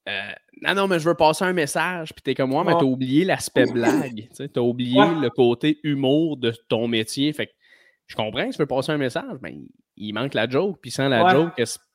euh, 0.09 0.33
non, 0.63 0.75
non, 0.75 0.89
mais 0.89 0.99
je 0.99 1.09
veux 1.09 1.15
passer 1.15 1.45
un 1.45 1.53
message, 1.53 2.13
puis 2.15 2.23
t'es 2.23 2.35
comme 2.35 2.51
moi, 2.51 2.65
mais 2.65 2.73
t'as 2.73 2.85
oublié 2.85 3.25
l'aspect 3.25 3.67
blague, 3.67 4.29
tu 4.35 4.49
t'as 4.49 4.61
oublié 4.61 5.01
le 5.21 5.31
côté 5.31 5.79
humour 5.85 6.37
de 6.37 6.53
ton 6.69 6.89
métier, 6.89 7.33
fait 7.33 7.47
que 7.47 7.53
je 8.07 8.17
comprends 8.17 8.47
que 8.47 8.53
tu 8.53 8.59
veux 8.59 8.67
passer 8.67 8.93
un 8.93 8.99
message, 8.99 9.39
mais 9.43 9.57
il 9.97 10.13
manque 10.13 10.35
la 10.35 10.49
joke, 10.49 10.79
puis 10.81 10.91
sans 10.91 11.09
la 11.09 11.29
joke, 11.29 11.53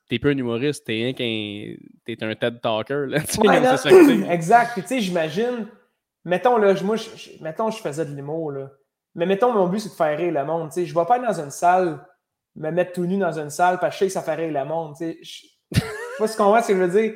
t'es 0.08 0.18
pas 0.18 0.28
un 0.28 0.38
humoriste, 0.38 0.86
t'es 0.86 1.08
un, 1.08 1.12
t'es 1.12 2.24
un 2.24 2.34
TED 2.34 2.60
Talker. 2.60 3.06
Là, 3.08 3.18
exact. 4.30 4.72
Puis 4.72 4.82
tu 4.82 4.88
sais, 4.88 5.00
j'imagine, 5.00 5.66
mettons, 6.24 6.56
là, 6.56 6.74
moi, 6.82 6.96
je, 6.96 7.42
mettons, 7.42 7.70
je 7.70 7.78
faisais 7.78 8.04
de 8.04 8.14
l'humour, 8.14 8.52
là. 8.52 8.70
Mais 9.14 9.26
mettons, 9.26 9.52
mon 9.52 9.68
but, 9.68 9.78
c'est 9.78 9.90
de 9.90 9.94
faire 9.94 10.18
rire 10.18 10.32
le 10.32 10.44
monde. 10.44 10.68
Tu 10.70 10.74
sais, 10.74 10.86
je 10.86 10.94
vais 10.94 11.04
pas 11.04 11.14
aller 11.14 11.26
dans 11.26 11.40
une 11.40 11.50
salle, 11.50 12.04
me 12.56 12.70
mettre 12.70 12.92
tout 12.92 13.06
nu 13.06 13.16
dans 13.16 13.38
une 13.38 13.50
salle 13.50 13.78
parce 13.78 13.94
que 13.94 13.94
je 13.94 13.98
sais 13.98 14.06
que 14.06 14.12
ça 14.12 14.22
fait 14.22 14.34
rire 14.34 14.52
le 14.52 14.68
monde. 14.68 14.94
Tu 14.98 15.04
sais, 15.04 15.18
je 15.22 15.80
sais 16.18 16.26
ce 16.26 16.36
qu'on 16.36 16.46
voit, 16.46 16.62
ce 16.62 16.68
que 16.68 16.74
je 16.74 16.82
veux 16.82 17.00
dire? 17.00 17.14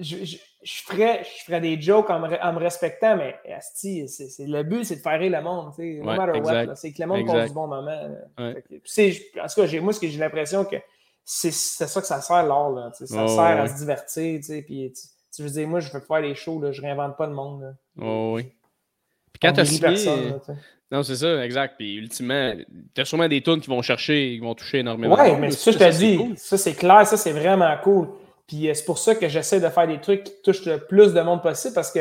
Je, 0.00 0.16
je, 0.24 0.82
ferais, 0.82 1.24
je 1.24 1.44
ferais 1.44 1.60
des 1.60 1.80
jokes 1.80 2.10
en 2.10 2.20
me, 2.20 2.42
en 2.42 2.52
me 2.52 2.58
respectant, 2.58 3.16
mais 3.16 3.36
asti, 3.52 4.08
c'est, 4.08 4.46
le 4.46 4.62
but, 4.62 4.84
c'est 4.84 4.96
de 4.96 5.00
faire 5.00 5.18
rire 5.18 5.32
le 5.32 5.42
monde. 5.42 5.72
No 5.78 6.04
matter 6.04 6.40
what. 6.40 6.76
C'est 6.76 6.92
que 6.92 7.02
le 7.02 7.08
monde 7.08 7.26
passe 7.26 7.48
du 7.48 7.54
bon 7.54 7.66
moment. 7.66 8.08
Ouais. 8.38 8.64
en 9.42 9.46
tout 9.46 9.66
cas, 9.66 9.80
moi, 9.80 9.92
ce 9.92 10.00
que 10.00 10.08
j'ai 10.08 10.18
l'impression 10.18 10.64
que 10.64 10.76
c'est 11.30 11.52
ça 11.52 12.00
que 12.00 12.06
ça 12.06 12.20
sert 12.22 12.42
l'art. 12.44 12.70
Là, 12.70 12.90
ça 12.94 13.06
sert 13.06 13.40
à 13.40 13.68
se 13.68 13.78
divertir. 13.78 14.40
Puis, 14.64 14.92
tu, 15.34 15.42
veux 15.42 15.50
dire, 15.50 15.68
moi, 15.68 15.80
je 15.80 15.92
veux 15.92 16.00
faire 16.00 16.22
des 16.22 16.34
shows, 16.34 16.60
là, 16.60 16.72
je 16.72 16.80
réinvente 16.80 17.16
pas 17.18 17.26
le 17.26 17.34
monde. 17.34 17.62
Là. 17.62 17.72
Oh, 18.00 18.32
oui. 18.36 18.44
Puis 19.32 19.40
quand 19.42 19.52
tu 19.52 19.60
as 19.60 19.66
signé. 19.66 20.32
non, 20.90 21.02
c'est 21.02 21.16
ça, 21.16 21.44
exact. 21.44 21.74
Puis 21.76 21.96
ultimement, 21.96 22.54
tu 22.94 23.00
as 23.00 23.04
sûrement 23.04 23.28
des 23.28 23.42
tunes 23.42 23.60
qui 23.60 23.68
vont 23.68 23.82
chercher, 23.82 24.36
qui 24.36 24.38
vont 24.38 24.54
toucher 24.54 24.78
énormément. 24.78 25.16
Oui, 25.20 25.36
mais 25.38 25.50
ça, 25.50 25.70
je 25.70 25.78
te 25.78 25.98
dis, 25.98 26.34
ça, 26.36 26.56
c'est 26.56 26.74
clair, 26.74 27.06
ça, 27.06 27.18
c'est 27.18 27.32
vraiment 27.32 27.76
cool. 27.82 28.08
Puis 28.48 28.68
euh, 28.68 28.74
c'est 28.74 28.84
pour 28.84 28.98
ça 28.98 29.14
que 29.14 29.28
j'essaie 29.28 29.60
de 29.60 29.68
faire 29.68 29.86
des 29.86 30.00
trucs 30.00 30.24
qui 30.24 30.32
touchent 30.42 30.66
le 30.66 30.84
plus 30.84 31.14
de 31.14 31.20
monde 31.20 31.42
possible 31.42 31.74
parce 31.74 31.92
que 31.92 32.00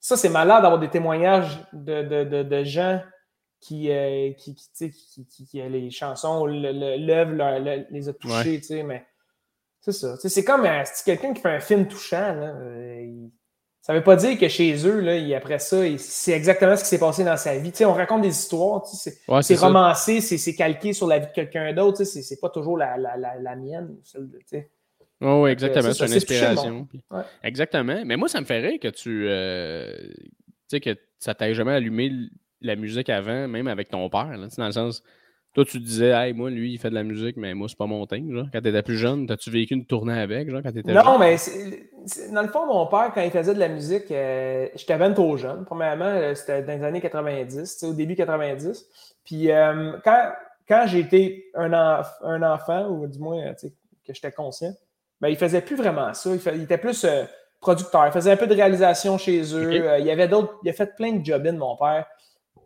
ça, 0.00 0.16
c'est 0.16 0.28
malade 0.28 0.62
d'avoir 0.62 0.80
des 0.80 0.90
témoignages 0.90 1.64
de, 1.72 2.02
de, 2.02 2.24
de, 2.24 2.42
de 2.42 2.64
gens 2.64 3.00
qui, 3.64 3.90
euh, 3.90 4.32
qui, 4.34 4.54
qui, 4.54 5.46
qui, 5.46 5.62
les 5.62 5.90
chansons, 5.90 6.44
l'œuvre 6.44 7.86
les 7.90 8.08
a 8.08 8.12
touchés, 8.12 8.82
mais 8.82 9.06
C'est 9.80 9.92
ça. 9.92 10.16
C'est 10.18 10.44
comme 10.44 10.66
euh, 10.66 10.82
quelqu'un 11.06 11.32
qui 11.32 11.40
fait 11.40 11.48
un 11.48 11.60
film 11.60 11.88
touchant. 11.88 12.34
Là, 12.34 12.54
euh, 12.56 13.26
Ça 13.80 13.94
ne 13.94 13.98
veut 13.98 14.04
pas 14.04 14.16
dire 14.16 14.38
que 14.38 14.48
chez 14.48 14.86
eux, 14.86 15.00
là, 15.00 15.36
après 15.38 15.58
ça, 15.58 15.78
c'est 15.96 16.32
exactement 16.32 16.76
ce 16.76 16.82
qui 16.82 16.90
s'est 16.90 16.98
passé 16.98 17.24
dans 17.24 17.38
sa 17.38 17.56
vie. 17.56 17.72
on 17.86 17.94
raconte 17.94 18.20
des 18.20 18.38
histoires, 18.38 18.84
c'est 18.86 19.56
romancé, 19.56 20.20
c'est 20.20 20.54
calqué 20.54 20.92
sur 20.92 21.06
la 21.06 21.20
vie 21.20 21.28
de 21.28 21.32
quelqu'un 21.32 21.72
d'autre, 21.72 22.04
c'est 22.04 22.40
pas 22.40 22.50
toujours 22.50 22.76
la, 22.76 22.98
la, 22.98 23.16
la, 23.16 23.56
mienne. 23.56 23.96
Oui, 25.20 25.50
exactement. 25.50 25.92
C'est 25.92 26.06
une 26.06 26.14
inspiration. 26.14 26.88
Exactement. 27.42 28.02
Mais 28.04 28.16
moi, 28.16 28.28
ça 28.28 28.40
me 28.40 28.46
ferait 28.46 28.78
que 28.78 28.88
tu. 28.88 29.26
Euh, 29.28 29.96
tu 30.68 30.76
sais, 30.76 30.80
que 30.80 30.96
ça 31.18 31.34
t'ait 31.34 31.54
jamais 31.54 31.72
allumé 31.72 32.10
la 32.60 32.76
musique 32.76 33.10
avant, 33.10 33.46
même 33.48 33.68
avec 33.68 33.88
ton 33.88 34.08
père, 34.08 34.36
là, 34.36 34.48
dans 34.56 34.66
le 34.66 34.72
sens. 34.72 35.02
Toi, 35.54 35.64
tu 35.64 35.78
disais, 35.78 36.08
hey, 36.08 36.32
moi, 36.32 36.50
lui, 36.50 36.72
il 36.72 36.78
fait 36.78 36.90
de 36.90 36.96
la 36.96 37.04
musique, 37.04 37.36
mais 37.36 37.54
moi, 37.54 37.68
c'est 37.68 37.78
pas 37.78 37.86
mon 37.86 38.06
thing. 38.06 38.34
Genre. 38.34 38.46
Quand 38.52 38.60
tu 38.60 38.68
étais 38.68 38.82
plus 38.82 38.96
jeune, 38.96 39.30
as-tu 39.30 39.50
vécu 39.50 39.74
une 39.74 39.86
tournée 39.86 40.18
avec, 40.18 40.50
genre, 40.50 40.60
quand 40.64 40.72
tu 40.72 40.80
étais 40.80 40.92
Non, 40.92 41.16
mais 41.16 41.36
dans 42.32 42.42
le 42.42 42.48
fond, 42.48 42.66
mon 42.66 42.86
père, 42.88 43.12
quand 43.14 43.22
il 43.22 43.30
faisait 43.30 43.54
de 43.54 43.60
la 43.60 43.68
musique, 43.68 44.10
euh, 44.10 44.66
j'étais 44.74 44.96
bien 44.96 45.12
trop 45.12 45.36
jeune. 45.36 45.64
Premièrement, 45.64 46.06
euh, 46.06 46.34
c'était 46.34 46.62
dans 46.62 46.76
les 46.76 46.82
années 46.82 47.00
90, 47.00 47.84
au 47.84 47.92
début 47.92 48.16
90. 48.16 48.84
Puis 49.24 49.52
euh, 49.52 49.92
quand, 50.02 50.32
quand 50.66 50.86
j'ai 50.88 50.98
été 50.98 51.46
un, 51.54 51.72
un, 51.72 52.42
enfant, 52.42 52.88
ou 52.88 53.06
du 53.06 53.20
moins 53.20 53.54
que 53.54 54.12
j'étais 54.12 54.32
conscient, 54.32 54.74
ben, 55.24 55.30
il 55.30 55.38
faisait 55.38 55.62
plus 55.62 55.74
vraiment 55.76 56.12
ça. 56.12 56.28
Il, 56.52 56.62
était 56.64 56.76
plus 56.76 57.06
producteur. 57.58 58.06
Il 58.06 58.12
faisait 58.12 58.32
un 58.32 58.36
peu 58.36 58.46
de 58.46 58.54
réalisation 58.54 59.16
chez 59.16 59.40
eux. 59.54 59.72
il 59.98 60.04
y 60.04 60.10
avait 60.10 60.28
d'autres. 60.28 60.58
Il 60.62 60.68
a 60.68 60.74
fait 60.74 60.94
plein 60.94 61.12
de 61.12 61.24
job 61.24 61.50
mon 61.52 61.78
père 61.78 62.04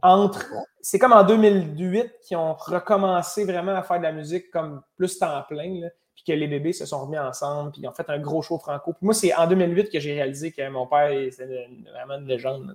entre. 0.03 0.45
C'est 0.81 0.99
comme 0.99 1.13
en 1.13 1.23
2008 1.23 2.15
qu'ils 2.21 2.37
ont 2.37 2.55
recommencé 2.55 3.45
vraiment 3.45 3.77
à 3.77 3.85
faire 3.85 3.99
de 3.99 4.03
la 4.03 4.11
musique 4.11 4.51
comme 4.51 4.83
plus 4.97 5.21
temps 5.21 5.41
plein, 5.49 5.89
puis 6.17 6.25
que 6.27 6.33
les 6.33 6.49
bébés 6.49 6.73
se 6.73 6.85
sont 6.85 6.99
remis 7.03 7.17
ensemble, 7.17 7.71
puis 7.71 7.81
ils 7.81 7.87
ont 7.87 7.93
fait 7.93 8.11
un 8.11 8.19
gros 8.19 8.43
show 8.43 8.59
franco. 8.59 8.93
Puis 8.93 9.05
moi, 9.05 9.15
c'est 9.15 9.33
en 9.33 9.47
2008 9.47 9.89
que 9.89 10.01
j'ai 10.01 10.15
réalisé 10.15 10.51
que 10.51 10.69
mon 10.69 10.89
père, 10.89 11.11
c'était 11.31 11.69
vraiment 11.93 12.15
une 12.21 12.27
légende. 12.27 12.75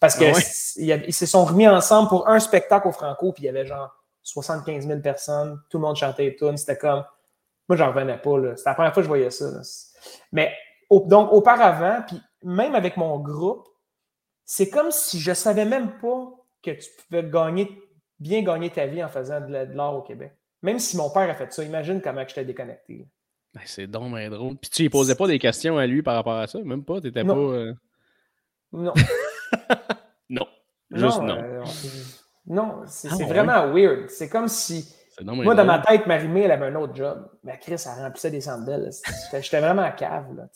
Parce 0.00 0.16
qu'ils 0.16 0.92
ah 0.92 1.10
se 1.10 1.24
sont 1.24 1.46
remis 1.46 1.66
ensemble 1.66 2.10
pour 2.10 2.28
un 2.28 2.40
spectacle 2.40 2.88
au 2.88 2.92
franco, 2.92 3.32
puis 3.32 3.44
il 3.44 3.46
y 3.46 3.48
avait 3.48 3.64
genre 3.64 3.90
75 4.22 4.86
000 4.86 5.00
personnes, 5.00 5.62
tout 5.70 5.78
le 5.78 5.84
monde 5.84 5.96
chantait 5.96 6.26
et 6.26 6.36
tout. 6.36 6.54
C'était 6.58 6.76
comme. 6.76 7.04
Moi, 7.68 7.76
j'en 7.76 7.88
revenais 7.88 8.18
pas. 8.18 8.56
C'était 8.56 8.70
la 8.70 8.74
première 8.74 8.92
fois 8.92 9.02
que 9.02 9.04
je 9.04 9.08
voyais 9.08 9.30
ça. 9.30 9.46
Mais 10.32 10.52
donc, 10.90 11.32
auparavant, 11.32 12.02
puis 12.06 12.20
même 12.42 12.74
avec 12.74 12.96
mon 12.96 13.18
groupe, 13.18 13.66
c'est 14.44 14.68
comme 14.68 14.90
si 14.90 15.20
je 15.20 15.32
savais 15.32 15.64
même 15.64 15.98
pas 15.98 16.30
que 16.62 16.70
tu 16.72 16.90
pouvais 17.08 17.24
gagner, 17.24 17.70
bien 18.18 18.42
gagner 18.42 18.70
ta 18.70 18.86
vie 18.86 19.02
en 19.02 19.08
faisant 19.08 19.40
de 19.40 19.74
l'art 19.74 19.96
au 19.96 20.02
Québec. 20.02 20.36
Même 20.62 20.78
si 20.78 20.96
mon 20.96 21.10
père 21.10 21.28
a 21.28 21.34
fait 21.34 21.52
ça, 21.52 21.62
imagine 21.62 22.00
comment 22.00 22.24
je 22.26 22.34
t'ai 22.34 22.44
déconnecté. 22.44 23.06
Ben, 23.54 23.60
c'est 23.66 23.86
donc 23.86 24.12
drôle. 24.30 24.56
Puis 24.56 24.70
tu 24.70 24.82
lui 24.82 24.90
posais 24.90 25.14
pas 25.14 25.26
des 25.26 25.38
questions 25.38 25.78
à 25.78 25.86
lui 25.86 26.02
par 26.02 26.14
rapport 26.14 26.38
à 26.38 26.46
ça, 26.46 26.58
même 26.60 26.84
pas, 26.84 27.00
t'étais 27.00 27.24
pas. 27.24 27.32
Euh, 27.32 27.74
non. 28.72 28.92
non. 30.28 30.46
Juste 30.90 31.20
non. 31.20 31.38
Euh, 31.38 31.64
non, 32.46 32.82
c'est 32.86 33.08
ah 33.10 33.26
vraiment 33.26 33.72
weird. 33.72 34.08
C'est 34.08 34.28
comme 34.28 34.48
si. 34.48 34.94
Moi, 35.22 35.54
dans 35.54 35.64
ma 35.64 35.78
tête, 35.78 36.06
Marimé, 36.06 36.42
elle 36.42 36.52
avait 36.52 36.66
un 36.66 36.74
autre 36.74 36.94
job. 36.94 37.28
Mais 37.44 37.58
Chris, 37.60 37.76
elle 37.86 38.02
remplissait 38.02 38.30
des 38.30 38.40
sandales. 38.40 38.90
J'étais 39.32 39.60
vraiment 39.60 39.82
à 39.82 39.90
cave. 39.90 40.26
Là, 40.36 40.46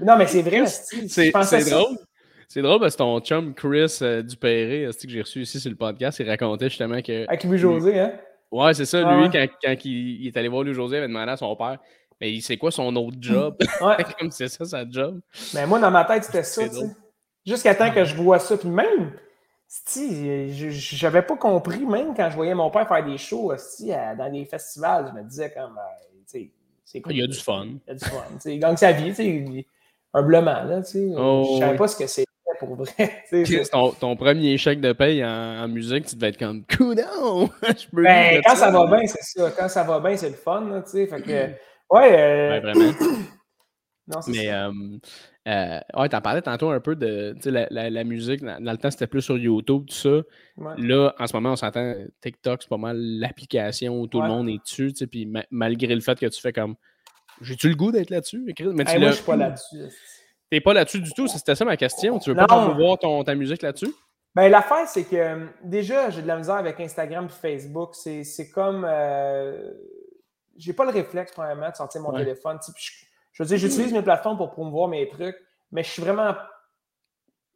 non, 0.00 0.16
mais 0.16 0.26
c'est 0.26 0.42
vrai. 0.42 0.66
C'est 0.66 1.30
drôle. 1.70 1.96
C'est 2.48 2.62
drôle 2.62 2.80
parce 2.80 2.94
que 2.94 2.98
ton 2.98 3.20
chum 3.20 3.54
Chris 3.54 3.98
euh, 4.02 4.22
Dupéré, 4.22 4.90
que 4.90 5.08
j'ai 5.08 5.20
reçu 5.20 5.42
ici 5.42 5.60
sur 5.60 5.70
le 5.70 5.76
podcast, 5.76 6.18
il 6.18 6.28
racontait 6.28 6.68
justement 6.68 7.00
que. 7.00 7.24
Avec 7.28 7.44
Louis-José, 7.44 8.00
hein? 8.00 8.12
Ouais, 8.50 8.74
c'est 8.74 8.86
ça. 8.86 8.98
lui, 9.02 9.30
quand, 9.30 9.46
quand 9.62 9.76
il, 9.84 10.26
est 10.26 10.36
allé 10.36 10.48
voir 10.48 10.64
Louis-José, 10.64 10.96
il 10.96 10.98
avait 10.98 11.06
demandé 11.06 11.30
à 11.30 11.36
son 11.36 11.54
père 11.54 11.78
Mais 12.20 12.32
il 12.32 12.40
sait 12.40 12.56
quoi 12.56 12.72
son 12.72 12.94
autre 12.96 13.18
job? 13.20 13.56
Ouais. 13.80 13.96
Comme 14.18 14.32
c'est 14.32 14.48
ça, 14.48 14.64
sa 14.64 14.84
job. 14.88 15.20
Mais 15.54 15.64
moi, 15.64 15.78
dans 15.78 15.92
ma 15.92 16.04
tête, 16.04 16.24
c'était 16.24 16.42
ça, 16.42 16.68
tu 16.68 16.74
sais. 16.74 16.96
Jusqu'à 17.46 17.74
temps 17.74 17.92
que 17.92 18.04
je 18.04 18.16
vois 18.16 18.40
ça. 18.40 18.56
Puis 18.56 18.68
même, 18.68 19.12
j'avais 19.94 21.22
pas 21.22 21.36
compris, 21.36 21.84
même 21.84 22.14
quand 22.14 22.28
je 22.30 22.36
voyais 22.36 22.54
mon 22.54 22.70
père 22.70 22.88
faire 22.88 23.04
des 23.04 23.18
shows 23.18 23.52
dans 24.18 24.32
des 24.32 24.44
festivals, 24.44 25.12
je 25.12 25.20
me 25.20 25.28
disais 25.28 25.52
comme. 25.52 25.78
Euh, 25.78 26.38
c'est 26.84 27.02
Il 27.08 27.16
y 27.16 27.22
a 27.22 27.26
du 27.26 27.38
fun. 27.38 27.66
Il 27.66 27.78
y 27.88 27.90
a 27.90 27.94
du 27.94 28.04
fun. 28.04 28.24
il 28.46 28.58
gagne 28.58 28.76
sa 28.76 28.90
vie, 28.92 29.10
tu 29.10 29.14
sais, 29.14 29.66
humblement, 30.12 30.64
là, 30.64 30.82
tu 30.82 30.90
sais. 30.90 31.08
Oh, 31.16 31.54
je 31.54 31.58
savais 31.60 31.76
pas 31.76 31.86
ce 31.86 31.96
que 31.96 32.06
c'est 32.06 32.24
pour 32.58 32.74
vrai. 32.76 33.24
Ton, 33.72 33.92
ton, 33.92 34.16
premier 34.16 34.58
chèque 34.58 34.80
de 34.80 34.92
paye 34.92 35.24
en, 35.24 35.66
musique, 35.68 36.06
tu 36.06 36.14
devais 36.14 36.28
être 36.28 36.38
comme 36.38 36.62
coudon! 36.64 37.48
ben, 37.92 38.42
quand 38.44 38.54
ça, 38.54 38.70
va 38.70 38.86
bien, 38.86 39.06
c'est 39.06 39.22
ça. 39.22 39.50
Quand 39.56 39.68
ça 39.68 39.82
va 39.82 39.98
bien, 40.00 40.16
c'est 40.16 40.28
le 40.28 40.34
fun, 40.34 40.82
tu 40.84 40.90
sais. 40.90 41.06
Fait 41.06 41.22
que, 41.22 41.94
ouais. 41.94 42.18
Euh... 42.18 42.60
vraiment. 42.60 42.92
non, 44.10 44.20
Mais, 44.28 44.46
ça. 44.46 44.70
Euh, 45.48 45.80
ouais, 45.96 46.08
t'en 46.08 46.20
parlais 46.20 46.42
tantôt 46.42 46.70
un 46.70 46.80
peu 46.80 46.94
de 46.94 47.34
la, 47.46 47.66
la, 47.70 47.88
la, 47.88 48.04
musique. 48.04 48.42
Dans, 48.42 48.58
le 48.60 48.76
temps, 48.76 48.90
c'était 48.90 49.06
plus 49.06 49.22
sur 49.22 49.38
YouTube, 49.38 49.86
tout 49.88 49.94
ça. 49.94 50.22
Là, 50.76 51.14
en 51.18 51.26
ce 51.26 51.34
moment, 51.34 51.52
on 51.52 51.56
s'entend 51.56 51.94
TikTok, 52.20 52.62
c'est 52.62 52.68
pas 52.68 52.76
mal 52.76 52.96
l'application 52.98 54.00
où 54.00 54.06
tout 54.06 54.20
le 54.20 54.28
monde 54.28 54.48
est 54.48 54.58
dessus. 54.62 54.92
Puis 55.10 55.30
malgré 55.50 55.94
le 55.94 56.00
fait 56.00 56.18
que 56.18 56.26
tu 56.26 56.40
fais 56.40 56.52
comme. 56.52 56.76
J'ai-tu 57.40 57.70
le 57.70 57.74
goût 57.74 57.90
d'être 57.90 58.10
là-dessus? 58.10 58.44
Mais 58.44 58.84
moi, 58.98 59.10
je 59.10 59.12
suis 59.12 59.24
pas 59.24 59.36
là-dessus. 59.36 59.78
T'es 60.50 60.60
pas 60.60 60.74
là-dessus 60.74 61.00
du 61.00 61.12
tout, 61.12 61.28
c'était 61.28 61.54
ça 61.54 61.64
ma 61.64 61.76
question. 61.76 62.18
Tu 62.18 62.30
veux 62.30 62.36
pas 62.36 62.74
voir 62.74 62.98
ton, 62.98 63.22
ta 63.22 63.36
musique 63.36 63.62
là-dessus? 63.62 63.94
Ben, 64.34 64.48
l'affaire, 64.48 64.86
c'est 64.86 65.04
que 65.04 65.46
déjà, 65.62 66.10
j'ai 66.10 66.22
de 66.22 66.26
la 66.26 66.36
misère 66.36 66.56
avec 66.56 66.78
Instagram 66.80 67.26
et 67.26 67.28
Facebook. 67.28 67.94
C'est 67.94 68.50
comme. 68.50 68.84
Euh, 68.86 69.72
j'ai 70.56 70.72
pas 70.72 70.84
le 70.84 70.90
réflexe, 70.90 71.32
premièrement, 71.32 71.70
de 71.70 71.76
sortir 71.76 72.02
mon 72.02 72.12
téléphone. 72.12 72.58
Je, 72.76 72.90
veux 73.42 73.46
dire, 73.46 73.58
j'utilise 73.58 73.92
mes 73.92 74.02
plateformes 74.02 74.36
pour 74.36 74.50
promouvoir 74.50 74.88
mes 74.88 75.08
trucs, 75.08 75.36
mais 75.72 75.82
je 75.82 75.90
suis 75.90 76.02
vraiment. 76.02 76.34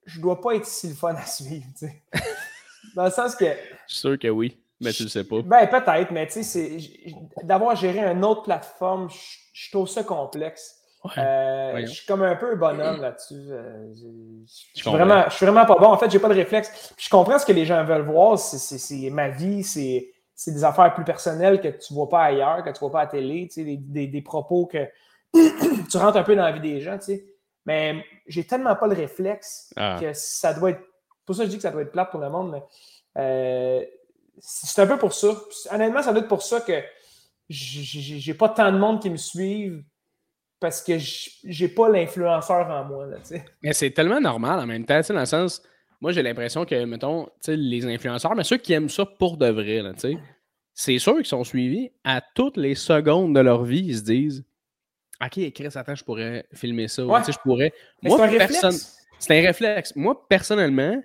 Je 0.07 0.21
dois 0.21 0.41
pas 0.41 0.57
être 0.57 0.67
si 0.67 0.89
le 0.89 0.95
fun 0.95 1.15
à 1.15 1.27
suivre. 1.27 1.67
Dans 2.95 3.05
le 3.05 3.11
sens 3.11 3.35
que. 3.35 3.47
Je 3.47 3.93
suis 3.93 4.01
sûr 4.01 4.19
que 4.19 4.29
oui, 4.29 4.59
mais 4.81 4.93
tu 4.93 5.05
le 5.05 5.09
sais 5.09 5.25
pas. 5.25 5.43
Ben, 5.43 5.67
peut-être, 5.67 6.11
mais 6.11 6.27
tu 6.27 6.43
sais, 6.43 6.79
d'avoir 7.43 7.75
géré 7.77 8.01
une 8.01 8.25
autre 8.25 8.43
plateforme, 8.43 9.09
je 9.53 9.71
trouve 9.71 9.89
ça 9.89 10.05
complexe. 10.05 10.81
Euh, 11.19 11.81
je 11.83 11.87
suis 11.87 12.07
comme 12.07 12.23
un 12.23 12.37
peu 12.37 12.57
bonhomme 12.57 13.03
là-dessus. 13.03 13.35
Euh, 13.51 13.93
je, 13.95 14.81
suis 14.81 14.91
vraiment, 14.91 15.25
je 15.29 15.35
suis 15.35 15.45
vraiment 15.45 15.67
pas 15.67 15.77
bon. 15.77 15.89
En 15.89 15.99
fait, 15.99 16.11
j'ai 16.11 16.19
pas 16.19 16.29
de 16.29 16.35
réflexe. 16.35 16.95
je 16.97 17.09
comprends 17.11 17.39
ce 17.39 17.45
que 17.45 17.53
les 17.53 17.67
gens 17.67 17.85
veulent 17.85 18.07
voir. 18.07 18.39
C'est 18.39 19.11
ma 19.11 19.29
vie, 19.29 19.63
c'est 19.63 20.13
des 20.47 20.65
affaires 20.65 20.95
plus 20.95 21.05
personnelles 21.05 21.61
que 21.61 21.69
tu 21.69 21.93
vois 21.93 22.09
pas 22.09 22.25
ailleurs, 22.25 22.65
que 22.65 22.71
tu 22.71 22.79
vois 22.79 22.91
pas 22.91 23.01
à 23.01 23.05
la 23.05 23.11
télé, 23.11 23.49
des, 23.55 24.07
des, 24.07 24.23
propos 24.23 24.67
que 24.67 24.89
tu 25.91 25.97
rentres 25.97 26.17
un 26.17 26.23
peu 26.23 26.37
dans 26.37 26.43
la 26.43 26.53
vie 26.53 26.61
des 26.61 26.81
gens. 26.81 26.99
Mais 27.67 28.05
j'ai 28.27 28.45
tellement 28.45 28.77
pas 28.77 28.87
le 28.87 28.95
réflexe 28.95 29.73
ah. 29.77 29.97
que 30.01 30.13
ça 30.13 30.55
doit 30.55 30.71
être. 30.71 30.83
Pour 31.27 31.35
ça, 31.35 31.45
je 31.45 31.49
dis 31.49 31.57
que 31.57 31.63
ça 31.63 31.71
doit 31.71 31.83
être 31.83 31.93
plate 31.93 32.11
pour 32.11 32.21
le 32.21 32.31
monde. 32.31 32.63
Euh, 33.19 33.85
c'est 34.39 34.83
un 34.83 34.87
peu 34.87 34.99
pour 34.99 35.13
ça. 35.13 35.29
Honnêtement, 35.71 36.03
ça 36.03 36.13
doit 36.13 36.23
être 36.23 36.29
pour 36.29 36.43
ça 36.43 36.61
que 36.61 36.83
j'ai 37.49 38.35
pas 38.35 38.49
tant 38.49 38.73
de 38.73 38.79
monde 38.79 39.01
qui 39.01 39.11
me 39.11 39.17
suivent 39.17 39.83
parce 40.61 40.83
que 40.83 40.95
j'ai 40.99 41.69
pas 41.69 41.89
l'influenceur 41.89 42.69
en 42.71 42.85
moi. 42.85 43.07
Là, 43.07 43.19
mais 43.63 43.73
c'est 43.73 43.91
tellement 43.91 44.21
normal 44.21 44.61
en 44.61 44.67
même 44.67 44.87
temps, 44.87 45.01
dans 45.09 45.21
le 45.21 45.27
sens, 45.27 45.63
moi 46.01 46.13
j'ai 46.13 46.23
l'impression 46.23 46.65
que, 46.65 46.85
mettons, 46.85 47.29
les 47.47 47.85
influenceurs, 47.85 48.35
mais 48.35 48.45
ceux 48.45 48.57
qui 48.57 48.73
aiment 48.73 48.89
ça 48.89 49.05
pour 49.05 49.37
de 49.37 49.49
vrai, 49.49 49.83
c'est 50.73 50.99
sûr 50.99 51.17
qu'ils 51.17 51.27
sont 51.27 51.45
suivis 51.45 51.91
à 52.03 52.23
toutes 52.35 52.57
les 52.57 52.75
secondes 52.75 53.35
de 53.35 53.41
leur 53.41 53.65
vie, 53.65 53.85
ils 53.85 53.99
se 53.99 54.03
disent 54.03 54.45
Ok, 55.25 55.53
Chris, 55.53 55.69
attends, 55.75 55.95
je 55.95 56.05
pourrais 56.05 56.47
filmer 56.53 56.89
ça. 56.89 57.03
je 57.03 57.39
pourrais. 57.39 57.73
moi, 58.03 58.19
c'est 58.19 58.25
un 58.25 58.39
réflexe. 58.39 58.99
C'est 59.19 59.39
un 59.39 59.43
réflexe. 59.43 59.97
Moi, 59.97 60.29
personnellement, 60.29 61.03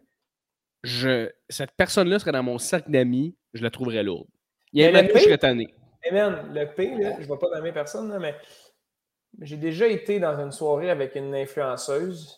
je... 0.83 1.29
cette 1.47 1.71
personne-là 1.71 2.19
serait 2.19 2.31
dans 2.31 2.43
mon 2.43 2.57
cercle 2.57 2.91
d'amis, 2.91 3.35
je 3.53 3.63
la 3.63 3.69
trouverais 3.69 4.03
lourde. 4.03 4.27
Il 4.73 4.81
y 4.81 4.85
a 4.85 4.91
même 4.91 5.09
je 5.13 5.19
serais 5.19 5.37
tanné. 5.37 5.73
le 6.11 6.65
P, 6.65 6.95
là, 6.95 7.13
je 7.17 7.21
ne 7.21 7.27
vois 7.27 7.39
pas 7.39 7.47
nommer 7.55 7.71
personne, 7.71 8.17
mais 8.19 8.35
j'ai 9.41 9.57
déjà 9.57 9.87
été 9.87 10.19
dans 10.19 10.39
une 10.39 10.51
soirée 10.51 10.89
avec 10.89 11.15
une 11.15 11.33
influenceuse. 11.35 12.35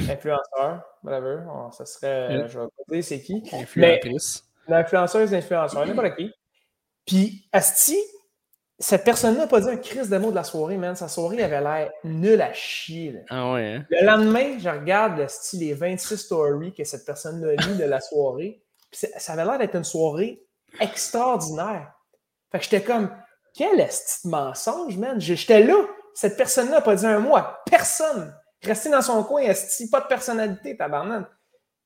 Influenceur, 0.00 0.84
whatever. 1.02 1.40
ça 1.72 1.84
serait. 1.84 2.48
Je 2.48 2.58
vais 2.60 2.66
pas 2.66 2.94
dire 2.94 3.04
c'est 3.04 3.20
qui. 3.20 3.42
Influentrice. 3.52 4.44
une 4.68 4.74
influenceuse, 4.74 5.34
influenceur, 5.34 5.86
n'importe 5.86 6.16
qui. 6.16 6.32
Puis, 7.04 7.48
Asti, 7.52 7.96
cette 8.80 9.04
personne-là 9.04 9.40
n'a 9.40 9.46
pas 9.48 9.60
dit 9.60 9.68
un 9.68 9.76
crise 9.76 10.08
de 10.08 10.18
mots 10.18 10.30
de 10.30 10.36
la 10.36 10.44
soirée, 10.44 10.76
man. 10.76 10.94
Sa 10.94 11.08
soirée 11.08 11.42
avait 11.42 11.60
l'air 11.60 11.90
nulle 12.04 12.40
à 12.40 12.52
chier. 12.52 13.16
Ah 13.28 13.52
ouais. 13.52 13.74
Hein? 13.74 13.86
Le 13.90 14.06
lendemain, 14.06 14.56
je 14.58 14.68
regarde 14.68 15.18
Asti, 15.20 15.58
les 15.58 15.74
26 15.74 16.16
stories 16.16 16.72
que 16.72 16.84
cette 16.84 17.04
personne-là 17.04 17.54
a 17.58 17.74
de 17.74 17.84
la 17.84 18.00
soirée. 18.00 18.62
Puis 18.90 19.06
ça 19.16 19.32
avait 19.32 19.44
l'air 19.44 19.58
d'être 19.58 19.74
une 19.74 19.84
soirée 19.84 20.44
extraordinaire. 20.80 21.92
Fait 22.52 22.58
que 22.58 22.64
j'étais 22.64 22.82
comme, 22.82 23.10
quel 23.54 23.80
est 23.80 23.90
ce 23.90 24.28
mensonge, 24.28 24.96
man? 24.96 25.20
J'étais 25.20 25.64
là. 25.64 25.74
Cette 26.14 26.36
personne-là 26.36 26.76
n'a 26.76 26.80
pas 26.80 26.94
dit 26.94 27.06
un 27.06 27.18
mot 27.18 27.36
à 27.36 27.60
personne. 27.66 28.34
Rester 28.62 28.90
dans 28.90 29.02
son 29.02 29.22
coin, 29.24 29.42
est 29.42 29.90
pas 29.90 30.00
de 30.00 30.06
personnalité, 30.06 30.76
tabarnak. 30.76 31.26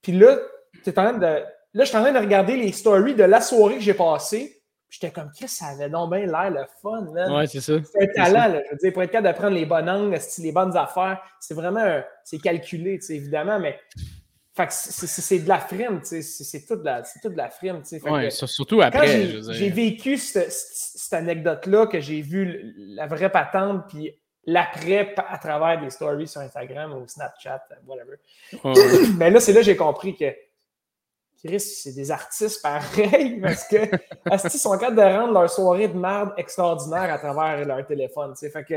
Puis 0.02 0.12
là, 0.12 0.36
es 0.84 0.90
en 0.90 0.92
train 0.92 1.12
de, 1.14 1.26
là, 1.26 1.44
je 1.74 1.84
suis 1.84 1.96
en 1.96 2.02
train 2.02 2.12
de 2.12 2.18
regarder 2.18 2.56
les 2.56 2.72
stories 2.72 3.14
de 3.14 3.24
la 3.24 3.40
soirée 3.40 3.76
que 3.76 3.80
j'ai 3.80 3.94
passée. 3.94 4.61
J'étais 4.92 5.10
comme, 5.10 5.30
Chris, 5.34 5.48
ça 5.48 5.68
avait 5.68 5.88
donc 5.88 6.10
bien 6.10 6.26
l'air 6.26 6.50
le 6.50 6.66
fun, 6.82 7.00
man. 7.14 7.32
Ouais, 7.32 7.46
c'est 7.46 7.62
ça. 7.62 7.72
C'est 7.82 8.02
un 8.02 8.12
talent, 8.12 8.52
là. 8.52 8.60
Je 8.66 8.72
veux 8.72 8.76
dire, 8.76 8.92
pour 8.92 9.02
être 9.02 9.10
capable 9.10 9.34
de 9.34 9.40
prendre 9.40 9.54
les 9.54 9.64
bonnes 9.64 9.88
angles, 9.88 10.18
les 10.38 10.52
bonnes 10.52 10.76
affaires, 10.76 11.18
c'est 11.40 11.54
vraiment, 11.54 12.02
c'est 12.24 12.38
calculé, 12.38 12.98
tu 12.98 13.06
sais, 13.06 13.16
évidemment, 13.16 13.58
mais 13.58 13.80
fait 14.54 14.66
que 14.66 14.72
c'est 14.74 15.38
de 15.38 15.48
la 15.48 15.60
frime, 15.60 16.02
tu 16.02 16.20
sais. 16.20 16.44
C'est 16.44 16.66
toute, 16.66 16.84
la, 16.84 17.00
toute 17.22 17.32
de 17.32 17.36
la 17.38 17.48
frime, 17.48 17.80
tu 17.80 17.98
sais. 17.98 18.02
Ouais, 18.06 18.28
surtout 18.28 18.82
après. 18.82 19.28
J'ai 19.52 19.70
vécu 19.70 20.18
cette, 20.18 20.52
cette 20.52 21.14
anecdote-là, 21.14 21.86
que 21.86 21.98
j'ai 21.98 22.20
vu 22.20 22.74
la 22.76 23.06
vraie 23.06 23.32
patente, 23.32 23.86
puis 23.88 24.14
l'après 24.44 25.14
à 25.16 25.38
travers 25.38 25.80
des 25.80 25.88
stories 25.88 26.28
sur 26.28 26.42
Instagram 26.42 26.92
ou 26.92 27.08
Snapchat, 27.08 27.62
whatever. 27.86 28.16
Mais 29.16 29.30
là, 29.30 29.40
c'est 29.40 29.54
là 29.54 29.60
que 29.60 29.66
j'ai 29.66 29.76
compris 29.76 30.14
que 30.16 30.26
Chris, 31.44 31.60
c'est 31.60 31.92
des 31.92 32.10
artistes 32.10 32.62
pareils 32.62 33.40
parce 33.42 33.64
que 33.66 33.76
ils 34.32 34.58
sont 34.58 34.72
capables 34.78 34.96
de 34.96 35.02
rendre 35.02 35.32
leur 35.32 35.50
soirée 35.50 35.88
de 35.88 35.98
merde 35.98 36.32
extraordinaire 36.36 37.12
à 37.12 37.18
travers 37.18 37.66
leur 37.66 37.84
téléphone. 37.86 38.34
sais. 38.36 38.50
Fait 38.50 38.64
que 38.64 38.74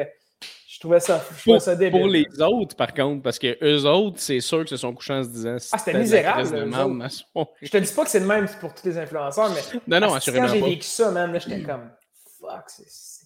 je 0.68 0.80
trouvais 0.80 1.00
ça, 1.00 1.24
je 1.38 1.42
trouvais 1.42 1.60
ça 1.60 1.76
débile. 1.76 2.02
Pour 2.02 2.10
les 2.10 2.26
autres, 2.42 2.76
par 2.76 2.94
contre, 2.94 3.22
parce 3.22 3.40
que 3.40 3.58
eux 3.64 3.86
autres, 3.86 4.20
c'est 4.20 4.42
sûr 4.42 4.64
que 4.64 4.70
se 4.70 4.78
sont 4.78 4.94
couchés 4.94 5.14
en 5.14 5.24
se 5.24 5.30
disant 5.30 5.58
Ah, 5.72 5.78
c'était 5.78 5.98
misérable. 5.98 6.44
je 7.62 7.70
te 7.70 7.78
dis 7.78 7.94
pas 7.94 8.04
que 8.04 8.10
c'est 8.10 8.20
le 8.20 8.26
même 8.26 8.48
pour 8.60 8.74
tous 8.74 8.86
les 8.88 8.98
influenceurs, 8.98 9.52
mais 9.52 9.80
non, 9.88 10.08
non, 10.08 10.14
assurément 10.16 10.48
quand 10.48 10.54
j'ai 10.54 10.62
vécu 10.62 10.84
ça, 10.88 11.12
man, 11.12 11.40
j'étais 11.40 11.62
comme 11.62 11.92
fuck, 12.40 12.64
c'est. 12.68 13.26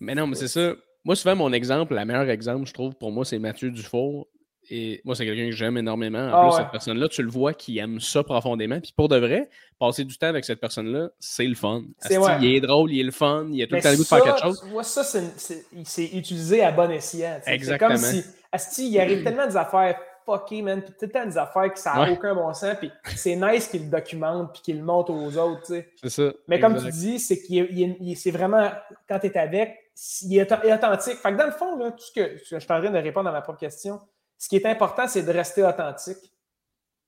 Mais 0.00 0.14
non, 0.14 0.26
mais 0.26 0.36
c'est 0.36 0.48
ça. 0.48 0.74
Moi, 1.04 1.16
souvent, 1.16 1.36
mon 1.36 1.52
exemple, 1.52 1.94
le 1.94 2.04
meilleur 2.04 2.28
exemple, 2.28 2.66
je 2.66 2.72
trouve, 2.72 2.94
pour 2.94 3.10
moi, 3.10 3.24
c'est 3.24 3.38
Mathieu 3.38 3.70
Dufour. 3.70 4.28
Et 4.70 5.00
moi, 5.04 5.14
c'est 5.14 5.24
quelqu'un 5.24 5.46
que 5.46 5.56
j'aime 5.56 5.76
énormément. 5.78 6.18
En 6.18 6.32
ah 6.32 6.48
plus, 6.48 6.56
cette 6.56 6.70
personne-là, 6.70 7.08
tu 7.08 7.22
le 7.22 7.30
vois 7.30 7.54
qui 7.54 7.78
aime 7.78 8.00
ça 8.00 8.22
profondément. 8.22 8.80
Puis 8.80 8.92
pour 8.94 9.08
de 9.08 9.16
vrai, 9.16 9.48
passer 9.78 10.04
du 10.04 10.16
temps 10.18 10.26
avec 10.26 10.44
cette 10.44 10.60
personne-là, 10.60 11.08
c'est 11.18 11.46
le 11.46 11.54
fun. 11.54 11.82
il 12.10 12.46
est 12.46 12.60
drôle, 12.60 12.92
il 12.92 13.00
est 13.00 13.04
le 13.04 13.10
fun, 13.10 13.46
il 13.50 13.62
a 13.62 13.66
tout 13.66 13.76
le 13.76 13.82
temps 13.82 13.90
le 13.90 13.96
goût 13.96 14.02
de 14.02 14.08
faire 14.08 14.22
quelque 14.22 14.40
chose. 14.40 14.62
Moi, 14.70 14.82
ça, 14.82 15.02
c'est 15.04 16.04
utilisé 16.14 16.62
à 16.62 16.72
bon 16.72 16.90
escient. 16.90 17.40
Exactement. 17.46 17.96
C'est 17.96 18.12
comme 18.12 18.22
si, 18.22 18.28
Asti, 18.52 18.90
il 18.90 19.00
arrive 19.00 19.22
tellement 19.24 19.46
des 19.46 19.56
affaires 19.56 19.98
fuckées, 20.28 20.60
man, 20.60 20.82
puis 20.82 20.92
tout 20.92 21.06
le 21.06 21.10
temps 21.10 21.24
des 21.24 21.38
affaires 21.38 21.72
qui 21.72 21.88
n'ont 21.88 22.12
aucun 22.12 22.34
bon 22.34 22.52
sens, 22.52 22.76
puis 22.78 22.90
c'est 23.16 23.34
nice 23.34 23.68
qu'il 23.68 23.84
le 23.84 23.90
documente, 23.90 24.52
puis 24.52 24.62
qu'il 24.62 24.76
le 24.76 24.84
montre 24.84 25.10
aux 25.10 25.36
autres, 25.38 25.62
tu 25.62 25.74
sais. 25.74 25.88
C'est 26.02 26.10
ça. 26.10 26.32
Mais 26.46 26.60
comme 26.60 26.76
tu 26.76 26.90
dis, 26.90 27.18
c'est 27.18 27.40
qu'il 27.40 28.14
c'est 28.16 28.30
vraiment, 28.30 28.70
quand 29.08 29.18
tu 29.18 29.28
es 29.28 29.38
avec, 29.38 29.78
il 30.22 30.38
est, 30.38 30.52
authentique. 30.52 31.16
Fait 31.16 31.32
que 31.32 31.38
dans 31.38 31.46
le 31.46 31.52
fond, 31.52 31.76
là, 31.76 31.90
tout 31.90 32.04
ce 32.04 32.12
que 32.12 32.36
je 32.38 32.44
suis 32.44 32.72
en 32.72 32.80
train 32.80 32.90
de 32.90 32.98
répondre 32.98 33.28
à 33.28 33.32
ma 33.32 33.40
propre 33.40 33.58
question, 33.58 34.00
ce 34.38 34.48
qui 34.48 34.56
est 34.56 34.66
important, 34.66 35.06
c'est 35.06 35.22
de 35.22 35.32
rester 35.32 35.62
authentique. 35.64 36.18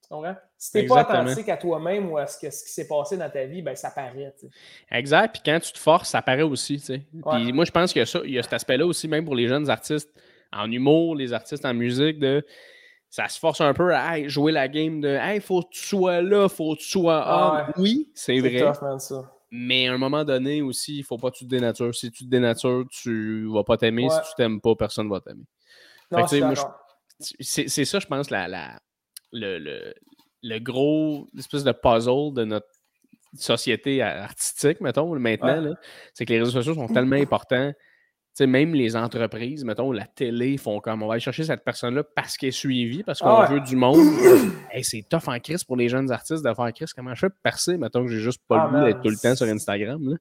Tu 0.02 0.08
comprends? 0.10 0.34
Si 0.58 0.72
tu 0.72 0.78
n'es 0.78 0.86
pas 0.86 1.02
authentique 1.02 1.48
à 1.48 1.56
toi-même 1.56 2.10
ou 2.10 2.18
à 2.18 2.26
ce, 2.26 2.38
que, 2.38 2.50
ce 2.50 2.64
qui 2.64 2.70
s'est 2.70 2.88
passé 2.88 3.16
dans 3.16 3.30
ta 3.30 3.44
vie, 3.44 3.62
ben, 3.62 3.76
ça 3.76 3.90
paraît. 3.90 4.34
Exact. 4.90 5.32
Puis 5.32 5.42
quand 5.44 5.60
tu 5.60 5.72
te 5.72 5.78
forces, 5.78 6.10
ça 6.10 6.20
paraît 6.20 6.42
aussi. 6.42 6.78
Puis 6.78 7.52
moi, 7.52 7.64
je 7.64 7.70
pense 7.70 7.92
qu'il 7.92 8.00
y 8.00 8.02
a, 8.02 8.06
ça, 8.06 8.20
il 8.24 8.32
y 8.32 8.38
a 8.38 8.42
cet 8.42 8.54
aspect-là 8.54 8.84
aussi, 8.84 9.06
même 9.06 9.24
pour 9.24 9.36
les 9.36 9.46
jeunes 9.46 9.70
artistes 9.70 10.10
en 10.52 10.70
humour, 10.70 11.14
les 11.14 11.32
artistes 11.32 11.64
en 11.64 11.72
musique, 11.72 12.18
de 12.18 12.44
ça 13.08 13.28
se 13.28 13.38
force 13.38 13.60
un 13.60 13.74
peu 13.74 13.94
à 13.94 14.26
jouer 14.28 14.52
la 14.52 14.68
game 14.68 15.00
de 15.00 15.08
Hey, 15.08 15.40
faut 15.40 15.62
que 15.62 15.70
tu 15.70 15.84
sois 15.84 16.22
là, 16.22 16.48
faut 16.48 16.74
que 16.74 16.80
tu 16.80 16.88
sois 16.88 17.22
ah, 17.24 17.68
Oui, 17.76 18.10
c'est 18.14 18.38
vrai. 18.40 18.72
Mais 19.52 19.88
à 19.88 19.92
un 19.92 19.98
moment 19.98 20.24
donné 20.24 20.62
aussi, 20.62 20.96
il 20.96 21.00
ne 21.00 21.04
faut 21.04 21.18
pas 21.18 21.30
que 21.30 21.36
tu 21.36 21.44
te 21.44 21.50
dénatures. 21.50 21.94
Si 21.94 22.10
tu 22.10 22.24
te 22.24 22.30
dénatures, 22.30 22.84
tu 22.90 23.44
ne 23.46 23.52
vas 23.52 23.64
pas 23.64 23.76
t'aimer. 23.76 24.08
Si 24.08 24.30
tu 24.30 24.34
t'aimes 24.36 24.60
pas, 24.60 24.74
personne 24.76 25.06
ne 25.06 25.10
va 25.10 25.20
t'aimer. 25.20 25.44
C'est 27.40 27.84
ça, 27.84 27.98
je 27.98 28.06
pense, 28.06 28.30
la, 28.30 28.48
la, 28.48 28.80
le, 29.32 29.58
le, 29.58 29.94
le 30.42 30.58
gros 30.58 31.28
espèce 31.38 31.64
de 31.64 31.72
puzzle 31.72 32.32
de 32.34 32.44
notre 32.44 32.68
société 33.38 34.02
artistique, 34.02 34.80
mettons, 34.80 35.14
maintenant. 35.18 35.74
C'est 36.14 36.24
que 36.24 36.32
les 36.32 36.40
réseaux 36.40 36.52
sociaux 36.52 36.74
sont 36.74 36.88
tellement 36.88 37.16
importants 37.16 37.72
même 38.46 38.74
les 38.74 38.96
entreprises, 38.96 39.64
mettons, 39.64 39.92
la 39.92 40.06
télé, 40.06 40.56
font 40.56 40.80
comme 40.80 41.02
on 41.02 41.06
va 41.06 41.14
aller 41.14 41.20
chercher 41.20 41.44
cette 41.44 41.64
personne-là 41.64 42.02
parce 42.14 42.36
qu'elle 42.36 42.50
est 42.50 42.52
suivie, 42.52 43.02
parce 43.02 43.20
qu'on 43.20 43.28
ah 43.28 43.46
veut 43.46 43.60
du 43.60 43.76
monde. 43.76 43.98
c'est 44.82 45.04
tough 45.08 45.28
en 45.28 45.38
crise 45.38 45.64
pour 45.64 45.76
les 45.76 45.88
jeunes 45.88 46.10
artistes 46.10 46.44
de 46.44 46.54
faire 46.54 46.72
crise. 46.72 46.92
Comment 46.92 47.14
je 47.14 47.26
fais 47.26 47.32
percer, 47.42 47.76
mettons 47.76 48.04
que 48.04 48.10
j'ai 48.10 48.20
juste 48.20 48.42
pas 48.48 48.56
le 48.56 48.62
ah, 48.62 48.68
goût 48.68 48.86
d'être 48.86 49.02
tout 49.02 49.10
le 49.10 49.16
temps 49.16 49.34
sur 49.34 49.46
Instagram? 49.46 50.16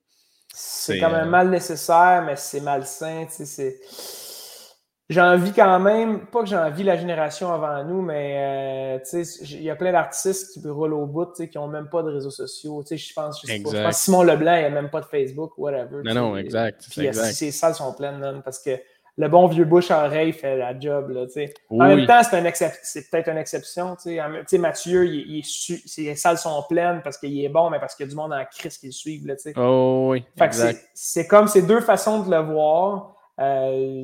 C'est 0.53 0.99
quand 0.99 1.11
même 1.11 1.27
euh, 1.27 1.29
mal 1.29 1.49
nécessaire, 1.49 2.23
mais 2.25 2.35
c'est 2.35 2.61
malsain. 2.61 3.25
C'est 3.29 3.79
j'ai 5.09 5.21
envie 5.21 5.51
quand 5.51 5.79
même, 5.79 6.27
pas 6.27 6.41
que 6.41 6.45
j'ai 6.45 6.55
envie 6.55 6.83
la 6.83 6.95
génération 6.95 7.51
avant 7.51 7.83
nous, 7.83 8.01
mais 8.03 8.99
euh, 9.01 9.21
il 9.41 9.63
y 9.63 9.69
a 9.71 9.75
plein 9.75 9.91
d'artistes 9.91 10.53
qui 10.53 10.67
roulent 10.67 10.93
au 10.93 11.07
bout, 11.07 11.33
qui 11.33 11.57
n'ont 11.57 11.67
même 11.67 11.89
pas 11.89 12.03
de 12.03 12.11
réseaux 12.11 12.29
sociaux. 12.29 12.83
Je 12.87 13.13
pense, 13.13 13.41
je, 13.43 13.83
pense 13.83 13.97
Simon 13.97 14.21
Leblanc, 14.21 14.55
il 14.55 14.61
n'a 14.61 14.69
même 14.69 14.91
pas 14.91 15.01
de 15.01 15.07
Facebook, 15.07 15.53
whatever. 15.57 16.03
Non, 16.03 16.13
non, 16.13 16.37
exact. 16.37 16.85
Puis 16.91 17.07
exact. 17.07 17.33
ses 17.33 17.49
salles 17.51 17.73
sont 17.73 17.91
pleines, 17.93 18.41
parce 18.45 18.59
que 18.59 18.79
le 19.17 19.27
bon 19.27 19.47
vieux 19.47 19.65
bouche 19.65 19.89
à 19.89 20.05
oreille 20.05 20.31
fait 20.31 20.55
la 20.55 20.79
job. 20.79 21.09
Là, 21.09 21.25
En 21.71 21.87
même 21.87 22.05
temps, 22.05 22.21
c'est 22.23 23.09
peut-être 23.09 23.29
une 23.29 23.37
exception. 23.37 23.97
sais 23.97 24.57
Mathieu, 24.59 25.07
il, 25.07 25.43
ses 25.43 26.15
salles 26.15 26.37
sont 26.37 26.63
pleines 26.69 27.01
parce 27.03 27.17
qu'il 27.17 27.43
est 27.43 27.49
bon, 27.49 27.71
mais 27.71 27.79
parce 27.79 27.95
qu'il 27.95 28.05
y 28.05 28.09
a 28.09 28.11
du 28.11 28.15
monde 28.15 28.31
en 28.31 28.45
crise 28.45 28.77
qui 28.77 28.85
le 28.85 28.91
suivent. 28.91 29.27
Là, 29.27 29.33
oh 29.57 30.09
oui. 30.11 30.23
C'est 30.93 31.27
comme 31.27 31.47
ces 31.47 31.63
deux 31.63 31.81
façons 31.81 32.21
de 32.21 32.29
le 32.29 32.41
voir. 32.41 33.15
Euh, 33.39 34.03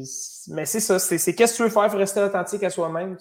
mais 0.50 0.66
c'est 0.66 0.80
ça, 0.80 1.00
c'est 1.00 1.36
qu'est-ce 1.36 1.54
que 1.54 1.58
tu 1.58 1.64
veux 1.64 1.70
faire, 1.70 1.90
pour 1.90 2.00
rester 2.00 2.22
authentique 2.22 2.64
à 2.64 2.70
soi-même. 2.70 3.18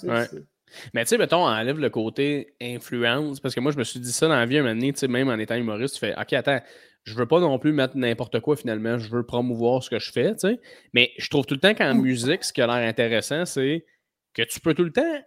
Mais 0.92 1.04
tu 1.04 1.10
sais, 1.10 1.18
mettons, 1.18 1.44
on 1.44 1.48
enlève 1.48 1.78
le 1.78 1.90
côté 1.90 2.54
influence, 2.60 3.40
parce 3.40 3.54
que 3.54 3.60
moi, 3.60 3.72
je 3.72 3.78
me 3.78 3.84
suis 3.84 4.00
dit 4.00 4.12
ça 4.12 4.26
dans 4.26 4.34
la 4.34 4.46
vie 4.46 4.58
un 4.58 4.62
moment 4.62 4.74
donné, 4.74 4.92
même 5.08 5.28
en 5.28 5.38
étant 5.38 5.54
humoriste, 5.54 5.94
tu 5.94 6.00
fais 6.00 6.14
OK, 6.18 6.32
attends, 6.32 6.60
je 7.04 7.14
veux 7.14 7.26
pas 7.26 7.38
non 7.38 7.58
plus 7.58 7.72
mettre 7.72 7.96
n'importe 7.96 8.40
quoi 8.40 8.56
finalement, 8.56 8.98
je 8.98 9.10
veux 9.10 9.24
promouvoir 9.24 9.82
ce 9.82 9.90
que 9.90 9.98
je 9.98 10.10
fais, 10.10 10.32
tu 10.32 10.48
sais. 10.48 10.60
Mais 10.92 11.12
je 11.18 11.28
trouve 11.28 11.46
tout 11.46 11.54
le 11.54 11.60
temps 11.60 11.74
qu'en 11.74 11.94
musique, 11.94 12.44
ce 12.44 12.52
qui 12.52 12.62
a 12.62 12.66
l'air 12.66 12.88
intéressant, 12.88 13.44
c'est 13.44 13.84
que 14.32 14.42
tu 14.42 14.58
peux 14.60 14.74
tout 14.74 14.84
le 14.84 14.92
temps 14.92 15.22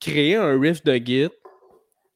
créer 0.00 0.36
un 0.36 0.58
riff 0.58 0.82
de 0.82 0.94
git, 0.94 1.28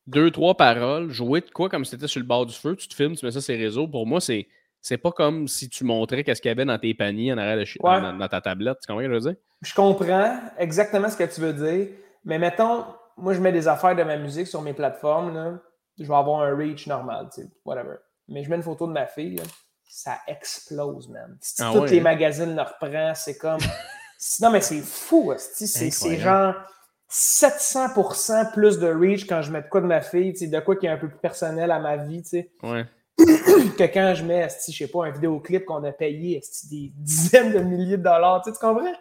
deux, 0.07 0.31
trois 0.31 0.57
paroles, 0.57 1.11
jouer 1.11 1.43
de 1.43 1.51
quoi 1.51 1.69
comme 1.69 1.85
si 1.85 1.93
c'était 1.93 2.09
sur 2.09 2.21
le 2.21 2.27
bord 2.27 2.47
du 2.47 2.55
feu, 2.55 2.75
tu 2.77 2.89
te 2.89 2.95
filmes, 2.95 3.15
tu 3.15 3.25
mets 3.25 3.31
ça 3.31 3.41
sur 3.41 3.55
les 3.55 3.63
réseaux. 3.63 3.87
Pour 3.87 4.07
moi, 4.07 4.21
c'est 4.21 4.49
c'est 4.81 4.99
pas 4.99 5.13
comme 5.13 5.49
si 5.49 5.69
tu 5.69 5.85
montrais 5.85 6.25
qu'est-ce 6.25 6.41
qu'il 6.41 6.49
y 6.49 6.53
avait 6.53 6.65
dans 6.65 6.79
tes 6.79 6.95
paniers 6.95 7.33
en 7.33 7.39
arrière 7.39 7.57
de 7.57 8.19
dans, 8.19 8.29
ta 8.29 8.41
tablette. 8.41 8.79
Tu 8.81 8.87
comprends 8.87 9.03
ce 9.03 9.07
que 9.07 9.13
je 9.13 9.15
veux 9.15 9.33
dire? 9.33 9.41
Je 9.63 9.75
comprends 9.75 10.41
exactement 10.59 11.09
ce 11.09 11.17
que 11.17 11.25
tu 11.25 11.41
veux 11.41 11.53
dire. 11.53 11.89
Mais 12.25 12.39
mettons, 12.39 12.85
moi, 13.17 13.35
je 13.35 13.41
mets 13.41 13.53
des 13.53 13.69
affaires 13.69 13.97
de 13.97 14.03
ma 14.03 14.17
musique 14.17 14.47
sur 14.47 14.63
mes 14.63 14.73
plateformes. 14.73 15.35
Là. 15.35 15.59
Je 15.99 16.05
vais 16.05 16.15
avoir 16.15 16.43
un 16.43 16.57
reach 16.57 16.87
normal, 16.87 17.29
tu 17.35 17.43
sais, 17.43 17.49
whatever. 17.65 17.97
Mais 18.29 18.45
je 18.45 18.51
mets 18.51 18.57
une 18.57 18.63
photo 18.63 18.87
de 18.87 18.93
ma 18.93 19.07
fille, 19.07 19.41
ça 19.89 20.19
explose, 20.27 21.09
man. 21.09 21.37
Si 21.41 21.61
ah 21.63 21.73
tous 21.73 21.85
les 21.87 22.01
magazines 22.01 22.55
le 22.55 22.63
reprennent, 22.63 23.15
c'est 23.15 23.37
comme. 23.37 23.59
non, 24.41 24.51
mais 24.51 24.61
c'est 24.61 24.81
fou, 24.81 25.33
c'est 25.37 26.17
genre 26.19 26.55
700% 27.11 28.53
plus 28.53 28.79
de 28.79 28.89
reach 28.89 29.27
quand 29.27 29.43
je 29.43 29.51
mets 29.51 29.63
de 29.63 29.69
quoi 29.69 29.81
de 29.81 29.87
ma 29.87 30.03
fille, 30.03 30.33
de 30.33 30.61
quoi 30.61 30.77
qui 30.77 30.87
est 30.87 30.91
un 30.91 30.99
peu 30.99 31.09
plus 31.09 31.19
personnel 31.19 31.71
à 31.71 31.81
ma 31.81 31.97
vie, 31.97 32.23
sais. 32.23 32.53
Ouais. 32.63 32.87
Que 33.19 33.85
quand 33.93 34.15
je 34.15 34.25
mets, 34.25 34.49
je 34.67 34.73
sais 34.73 34.89
pas, 34.89 35.07
un 35.07 35.11
vidéoclip 35.11 35.65
qu'on 35.65 35.83
a 35.85 35.93
payé 35.93 36.41
des 36.71 36.93
dizaines 36.97 37.53
de 37.53 37.59
milliers 37.61 37.97
de 37.97 38.03
dollars, 38.03 38.43
tu, 38.45 38.53
comprends? 38.53 38.93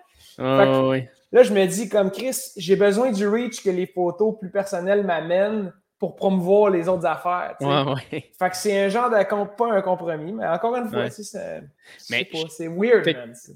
Là, 1.32 1.44
je 1.44 1.54
me 1.54 1.66
dis, 1.66 1.90
comme 1.90 2.12
Chris, 2.12 2.38
j'ai 2.56 2.76
besoin 2.76 3.12
du 3.12 3.28
reach 3.28 3.62
que 3.62 3.70
les 3.70 3.86
photos 3.86 4.36
plus 4.40 4.50
personnelles 4.50 5.06
m'amènent 5.06 5.74
pour 6.00 6.16
promouvoir 6.16 6.70
les 6.70 6.88
autres 6.88 7.06
affaires. 7.06 7.56
Ouais, 7.60 8.32
Fait 8.38 8.50
que 8.50 8.56
c'est 8.56 8.86
un 8.86 8.90
genre 8.90 9.10
de 9.10 9.16
pas 9.58 9.74
un 9.74 9.82
compromis, 9.82 10.32
mais 10.32 10.46
encore 10.46 10.76
une 10.76 10.90
fois, 10.90 11.10
c'est 11.10 11.64
c'est 11.98 12.68
weird. 12.68 13.08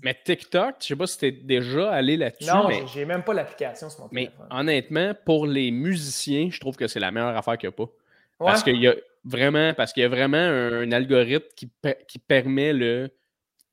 Mais 0.03 0.17
TikTok, 0.23 0.75
je 0.79 0.87
sais 0.87 0.95
pas 0.95 1.07
si 1.07 1.17
t'es 1.19 1.31
déjà 1.31 1.91
allé 1.91 2.17
là-dessus. 2.17 2.49
Non, 2.51 2.67
mais... 2.67 2.83
j'ai 2.87 3.05
même 3.05 3.23
pas 3.23 3.33
l'application 3.33 3.89
sur 3.89 4.01
mon 4.01 4.07
téléphone. 4.09 4.33
Mais 4.49 4.57
honnêtement, 4.57 5.13
pour 5.23 5.45
les 5.45 5.69
musiciens, 5.69 6.49
je 6.51 6.59
trouve 6.59 6.75
que 6.75 6.87
c'est 6.87 6.99
la 6.99 7.11
meilleure 7.11 7.37
affaire 7.37 7.57
qu'il 7.57 7.69
n'y 7.69 7.75
a 7.75 7.85
pas. 7.85 7.91
Parce 8.39 8.63
qu'il 8.63 8.77
y 8.77 8.87
a 8.87 8.95
vraiment, 9.23 9.73
parce 9.73 9.93
qu'il 9.93 10.01
y 10.01 10.05
a 10.05 10.09
vraiment 10.09 10.37
un, 10.37 10.91
algorithme 10.91 11.47
qui, 11.55 11.71
qui, 12.07 12.19
permet 12.19 12.73
le. 12.73 13.09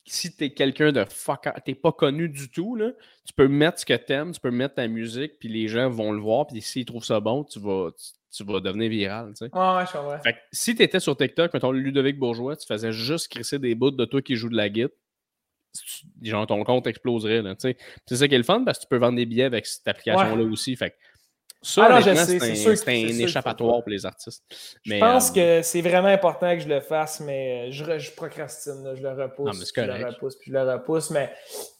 Si 0.04 0.34
tu 0.34 0.44
es 0.44 0.50
quelqu'un 0.50 0.90
de 0.90 1.04
fuck, 1.08 1.48
t'es 1.64 1.74
pas 1.74 1.92
connu 1.92 2.28
du 2.30 2.50
tout, 2.50 2.76
là, 2.76 2.92
tu 3.26 3.34
peux 3.34 3.48
mettre 3.48 3.78
ce 3.78 3.84
que 3.84 3.94
tu 3.94 4.12
aimes, 4.12 4.32
tu 4.32 4.40
peux 4.40 4.50
mettre 4.50 4.76
ta 4.76 4.88
musique, 4.88 5.38
puis 5.38 5.50
les 5.50 5.68
gens 5.68 5.90
vont 5.90 6.12
le 6.12 6.20
voir, 6.20 6.46
puis 6.46 6.62
s'ils 6.62 6.86
trouvent 6.86 7.04
ça 7.04 7.20
bon, 7.20 7.44
tu 7.44 7.60
vas, 7.60 7.90
tu, 8.34 8.44
vas 8.44 8.60
devenir 8.60 8.88
viral. 8.88 9.34
Tu 9.34 9.46
sais. 9.46 9.54
Ouais, 9.54 9.84
je 9.92 9.98
vrai. 9.98 10.18
Fait 10.22 10.32
que, 10.32 10.38
si 10.50 10.74
tu 10.74 10.82
étais 10.82 11.00
sur 11.00 11.14
TikTok, 11.14 11.52
mettons 11.52 11.72
Ludovic 11.72 12.18
Bourgeois, 12.18 12.56
tu 12.56 12.66
faisais 12.66 12.92
juste 12.92 13.28
crisser 13.28 13.58
des 13.58 13.74
bouts 13.74 13.90
de 13.90 14.04
toi 14.06 14.22
qui 14.22 14.34
joue 14.34 14.48
de 14.48 14.56
la 14.56 14.70
guitare, 14.70 14.96
genre 16.22 16.46
ton 16.46 16.64
compte 16.64 16.86
exploserait. 16.86 17.42
C'est 17.58 18.16
ça 18.16 18.28
qui 18.28 18.34
est 18.34 18.38
le 18.38 18.44
fun 18.44 18.64
parce 18.64 18.78
que 18.78 18.84
tu 18.84 18.88
peux 18.88 18.96
vendre 18.96 19.16
des 19.16 19.26
billets 19.26 19.44
avec 19.44 19.66
cette 19.66 19.86
application-là 19.86 20.44
aussi. 20.44 20.74
Fait 20.76 20.94
ça, 21.60 22.00
c'est 22.00 22.88
un, 22.88 23.18
échappatoire 23.18 23.82
pour 23.82 23.90
les 23.90 24.06
artistes. 24.06 24.44
je 24.84 24.98
pense 24.98 25.30
euh, 25.30 25.34
que 25.58 25.62
c'est 25.62 25.80
vraiment 25.80 26.08
important 26.08 26.54
que 26.54 26.62
je 26.62 26.68
le 26.68 26.80
fasse, 26.80 27.20
mais 27.20 27.72
je, 27.72 27.98
je 27.98 28.12
procrastine, 28.12 28.94
je 28.94 29.02
le 29.02 29.10
repousse, 29.10 29.72
je 29.74 29.80
le 29.80 30.06
repousse, 30.06 30.36
puis 30.36 30.52
je 30.52 30.56
le 30.56 30.72
repousse, 30.72 31.10
mais 31.10 31.32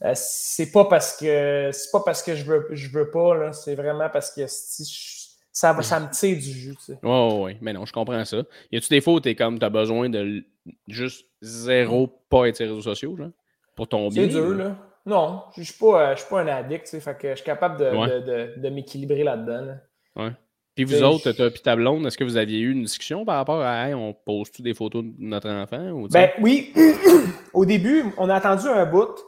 euh, 0.02 0.12
c'est 0.14 0.72
pas 0.72 0.86
parce 0.86 1.16
que 1.16 1.70
c'est 1.72 1.92
pas 1.92 2.00
parce 2.04 2.22
que 2.22 2.34
je 2.34 2.44
veux, 2.44 2.66
je 2.72 2.88
veux 2.88 3.08
pas, 3.10 3.52
c'est 3.52 3.76
vraiment 3.76 4.08
parce 4.10 4.32
que 4.32 4.46
ça, 4.48 5.80
ça 5.82 6.00
me 6.00 6.10
tire 6.10 6.36
du 6.36 6.52
jus. 6.52 6.76
Tu 6.76 6.94
sais. 6.94 6.98
oui, 7.02 7.56
mais 7.60 7.72
non, 7.72 7.86
je 7.86 7.92
comprends 7.92 8.24
ça. 8.24 8.38
Y 8.72 8.78
a-tu 8.78 8.88
des 8.88 9.00
fois 9.00 9.14
où 9.14 9.20
t'es 9.20 9.36
comme, 9.36 9.60
t'as 9.60 9.70
besoin 9.70 10.08
de 10.08 10.44
juste 10.88 11.24
zéro 11.40 12.08
pas 12.28 12.46
être 12.46 12.56
sur 12.56 12.64
les 12.64 12.70
réseaux 12.72 12.82
sociaux, 12.82 13.16
genre, 13.16 13.30
pour 13.76 13.86
ton 13.86 14.08
bien? 14.08 14.24
C'est 14.24 14.28
dur, 14.28 14.54
là. 14.54 14.76
Non, 15.08 15.44
je 15.54 15.60
ne 15.60 15.64
suis, 15.64 15.78
pas, 15.78 16.14
je 16.14 16.20
suis 16.20 16.28
pas 16.28 16.40
un 16.42 16.46
addict, 16.48 16.84
tu 16.84 16.90
sais, 16.90 17.00
fait 17.00 17.16
que 17.16 17.30
je 17.30 17.36
suis 17.36 17.44
capable 17.44 17.78
de, 17.78 17.84
de, 17.84 18.20
de, 18.20 18.60
de 18.60 18.68
m'équilibrer 18.68 19.24
là-dedans. 19.24 19.62
Là. 19.62 19.74
Ouais. 20.16 20.32
Puis 20.74 20.84
vous 20.84 21.02
autres, 21.02 21.32
toi 21.32 21.46
et 21.46 21.52
ta 21.54 21.74
blonde, 21.74 22.06
est-ce 22.06 22.16
que 22.16 22.24
vous 22.24 22.36
aviez 22.36 22.60
eu 22.60 22.70
une 22.70 22.84
discussion 22.84 23.24
par 23.24 23.36
rapport 23.36 23.62
à 23.62 23.86
on 23.96 24.12
pose 24.12 24.52
tous 24.52 24.62
des 24.62 24.74
photos 24.74 25.02
de 25.02 25.12
notre 25.18 25.48
enfant? 25.48 25.90
Ou, 25.90 26.08
ben 26.08 26.30
oui, 26.40 26.72
au 27.52 27.64
début, 27.64 28.04
on 28.16 28.28
a 28.28 28.36
attendu 28.36 28.68
un 28.68 28.86
bout 28.86 29.18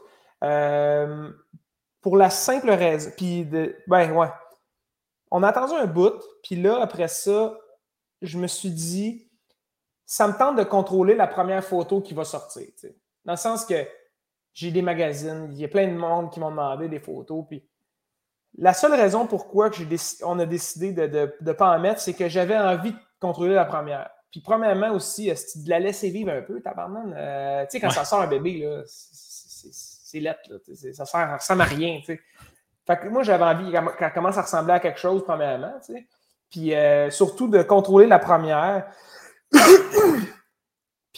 euh, 0.45 1.29
pour 2.01 2.17
la 2.17 2.31
simple 2.31 2.71
raison. 2.71 3.11
Puis 3.17 3.47
de. 3.47 3.75
Ben 3.89 4.13
ouais. 4.13 4.29
On 5.33 5.43
a 5.43 5.49
attendu 5.49 5.73
un 5.73 5.87
bout, 5.87 6.23
puis 6.45 6.57
là, 6.57 6.79
après 6.81 7.09
ça, 7.09 7.57
je 8.23 8.39
me 8.39 8.47
suis 8.47 8.71
dit, 8.71 9.29
ça 10.07 10.29
me 10.29 10.37
tente 10.37 10.57
de 10.57 10.63
contrôler 10.63 11.17
la 11.17 11.27
première 11.27 11.65
photo 11.65 12.01
qui 12.01 12.15
va 12.15 12.25
sortir. 12.25 12.69
Dans 13.25 13.33
le 13.33 13.39
sens 13.39 13.65
que 13.65 13.87
j'ai 14.55 14.71
des 14.71 14.83
magazines, 14.83 15.49
il 15.53 15.59
y 15.59 15.65
a 15.65 15.69
plein 15.69 15.87
de 15.87 15.97
monde 15.97 16.31
qui 16.31 16.41
m'ont 16.41 16.51
demandé 16.51 16.89
des 16.89 16.99
photos. 16.99 17.45
Puis 17.49 17.65
la 18.59 18.73
seule 18.73 18.95
raison 18.95 19.27
pourquoi 19.27 19.71
on 20.25 20.39
a 20.39 20.47
décidé 20.47 20.93
de 20.93 21.33
ne 21.41 21.53
pas 21.53 21.77
en 21.77 21.79
mettre, 21.79 22.01
c'est 22.01 22.15
que 22.15 22.29
j'avais 22.29 22.57
envie 22.57 22.93
de 22.93 22.99
contrôler 23.21 23.55
la 23.55 23.65
première. 23.65 24.11
Puis 24.31 24.41
premièrement 24.41 24.91
aussi, 24.93 25.29
de 25.29 25.69
la 25.69 25.81
laisser 25.81 26.11
vivre 26.11 26.33
un 26.33 26.43
peu, 26.43 26.61
tabarnan. 26.61 27.13
Euh, 27.17 27.63
tu 27.65 27.71
sais, 27.71 27.81
quand 27.81 27.91
ça 27.91 28.05
sort 28.05 28.21
un 28.23 28.29
bébé, 28.29 28.69
c'est 28.87 30.21
lettre, 30.21 30.41
ça 30.93 31.05
sert, 31.05 31.07
ça 31.07 31.37
ressemble 31.37 31.63
à 31.63 31.65
rien. 31.65 32.01
Fait 32.05 32.19
que 32.97 33.09
moi, 33.09 33.23
j'avais 33.23 33.45
envie 33.45 33.73
qu'elle 33.99 34.13
commence 34.13 34.39
à 34.39 34.43
ressembler 34.43 34.75
à 34.75 34.81
quelque 34.81 34.99
chose, 34.99 35.25
premièrement. 35.25 35.75
Puis 36.51 36.75
euh, 36.75 37.11
surtout 37.11 37.49
de 37.49 37.63
contrôler 37.63 38.07
la 38.07 38.19
première. 38.19 38.87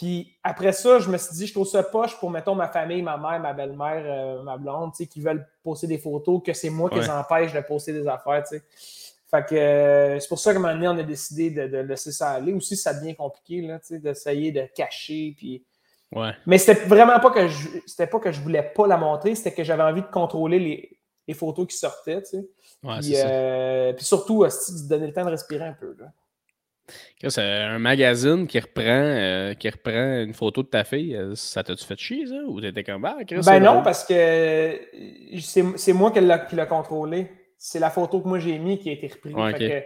Puis 0.03 0.35
après 0.43 0.73
ça, 0.73 0.99
je 0.99 1.09
me 1.09 1.17
suis 1.17 1.33
dit, 1.37 1.47
je 1.47 1.53
trouve 1.53 1.65
ça 1.65 1.81
poche 1.81 2.19
pour, 2.19 2.29
mettons, 2.29 2.57
ma 2.57 2.67
famille, 2.67 3.03
ma 3.03 3.17
mère, 3.17 3.39
ma 3.39 3.53
belle-mère, 3.53 4.03
euh, 4.05 4.43
ma 4.43 4.57
blonde, 4.57 4.91
qui 4.95 5.21
veulent 5.21 5.47
poster 5.63 5.87
des 5.87 5.99
photos, 5.99 6.43
que 6.45 6.53
c'est 6.53 6.71
moi 6.71 6.91
qui 6.91 6.99
les 6.99 7.09
empêche 7.09 7.53
de 7.53 7.61
poster 7.61 7.93
des 7.93 8.09
affaires, 8.09 8.43
tu 8.43 8.57
sais. 8.57 8.65
Fait 9.31 9.47
que 9.47 9.55
euh, 9.55 10.19
c'est 10.19 10.29
pour 10.29 10.41
ça 10.41 10.51
qu'à 10.53 10.59
un 10.59 10.63
moment 10.63 10.75
donné, 10.75 10.89
on 10.89 10.99
a 10.99 11.05
décidé 11.05 11.51
de, 11.51 11.79
laisser 11.79 12.11
ça 12.11 12.31
aller. 12.31 12.53
Aussi, 12.53 12.77
ça 12.77 12.93
devient 12.95 13.15
compliqué, 13.15 13.63
là, 13.63 13.79
tu 13.79 13.87
sais, 13.87 13.99
d'essayer 14.01 14.51
de 14.51 14.63
cacher, 14.75 15.37
puis... 15.37 15.63
Ouais. 16.11 16.33
Mais 16.47 16.59
c'était 16.59 16.85
vraiment 16.85 17.21
pas 17.21 17.31
que 17.31 17.47
je 17.47 17.69
c'était 17.87 18.09
pas 18.09 18.19
que 18.19 18.33
je 18.33 18.41
voulais 18.41 18.73
pas 18.75 18.89
la 18.89 18.97
montrer, 18.97 19.37
c'était 19.37 19.53
que 19.53 19.63
j'avais 19.63 19.85
envie 19.85 20.03
de 20.03 20.09
contrôler 20.09 20.59
les, 20.59 20.99
les, 21.29 21.35
photos 21.35 21.69
qui 21.69 21.77
sortaient, 21.77 22.23
tu 22.23 22.31
sais. 22.31 22.49
Ouais, 22.83 22.99
puis, 22.99 23.13
euh, 23.15 23.93
puis 23.93 24.05
surtout, 24.05 24.45
de 24.45 24.89
donner 24.89 25.07
le 25.07 25.13
temps 25.13 25.25
de 25.25 25.31
respirer 25.31 25.65
un 25.65 25.75
peu, 25.75 25.95
là. 25.97 26.07
C'est 27.29 27.41
un 27.41 27.79
magazine 27.79 28.47
qui 28.47 28.59
reprend, 28.59 28.83
euh, 28.87 29.55
qui 29.55 29.69
reprend 29.71 30.23
une 30.23 30.35
photo 30.35 30.63
de 30.63 30.69
ta 30.69 30.85
fille. 30.85 31.15
Euh, 31.15 31.35
ça 31.35 31.63
t'a-tu 31.63 31.85
fait 31.85 31.99
chier, 31.99 32.27
ça? 32.27 32.35
Ou 32.47 32.61
t'étais 32.61 32.83
comme 32.83 33.05
ah, 33.05 33.17
Ben 33.47 33.61
non, 33.61 33.83
parce 33.83 34.05
que 34.05 34.15
euh, 34.15 35.39
c'est 35.77 35.93
moi 35.93 36.11
qui 36.11 36.21
l'ai 36.21 36.67
contrôlé. 36.69 37.31
C'est 37.57 37.79
la 37.79 37.91
photo 37.91 38.21
que 38.21 38.29
moi 38.29 38.41
j'ai 38.41 38.59
mis 38.59 38.79
qui 38.79 38.91
a 38.91 38.93
été 38.93 39.07
reprise. 39.07 39.35
que 39.57 39.83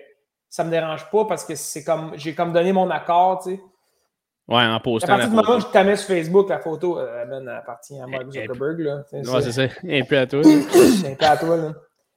ça 0.49 0.64
me 0.64 0.70
dérange 0.70 1.11
pas 1.11 1.26
parce 1.26 1.44
que 1.44 1.55
c'est 1.55 1.84
comme 1.84 2.12
j'ai 2.16 2.34
comme 2.34 2.53
donné 2.53 2.72
mon 2.72 2.88
accord, 2.90 3.42
tu 3.42 3.51
sais. 3.51 3.61
Ouais, 4.49 4.64
en 4.64 4.80
postant. 4.80 5.12
À 5.12 5.16
partir 5.16 5.30
du 5.30 5.36
moment 5.36 5.57
où 5.57 5.61
je 5.61 5.66
t'amène 5.66 5.90
mets 5.90 5.97
sur 5.97 6.07
Facebook, 6.07 6.49
la 6.49 6.61
photo, 6.61 7.01
elle 7.01 7.49
appartient 7.49 7.99
à 8.01 8.07
Mark 8.07 8.30
Zuckerberg. 8.30 8.78
Là, 8.78 9.03
ouais, 9.12 9.42
c'est 9.42 9.53
ça. 9.53 9.62
Un 9.84 10.05
peu 10.05 10.18
à 10.18 10.26
toi. 10.26 10.40
un 10.40 11.14
peu 11.14 11.24
à 11.26 11.36
toi, 11.36 11.57
là. 11.57 11.74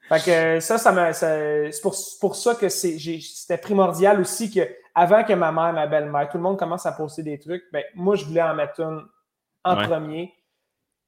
Fait 0.09 0.25
que 0.25 0.59
ça, 0.59 0.77
ça, 0.79 1.13
c'est 1.13 1.81
pour, 1.83 1.95
pour, 2.19 2.35
ça 2.35 2.55
que 2.55 2.67
c'était 2.67 3.57
primordial 3.59 4.19
aussi 4.19 4.51
que 4.51 4.67
avant 4.95 5.23
que 5.23 5.33
ma 5.33 5.51
mère, 5.51 5.71
ma 5.71 5.85
belle-mère, 5.85 6.29
tout 6.29 6.37
le 6.37 6.43
monde 6.43 6.57
commence 6.57 6.85
à 6.87 6.91
poster 6.91 7.21
des 7.21 7.37
trucs, 7.37 7.63
ben, 7.71 7.83
moi, 7.93 8.15
je 8.15 8.25
voulais 8.25 8.41
en 8.41 8.55
mettre 8.55 8.79
une 8.81 9.05
en 9.63 9.75
premier. 9.75 10.33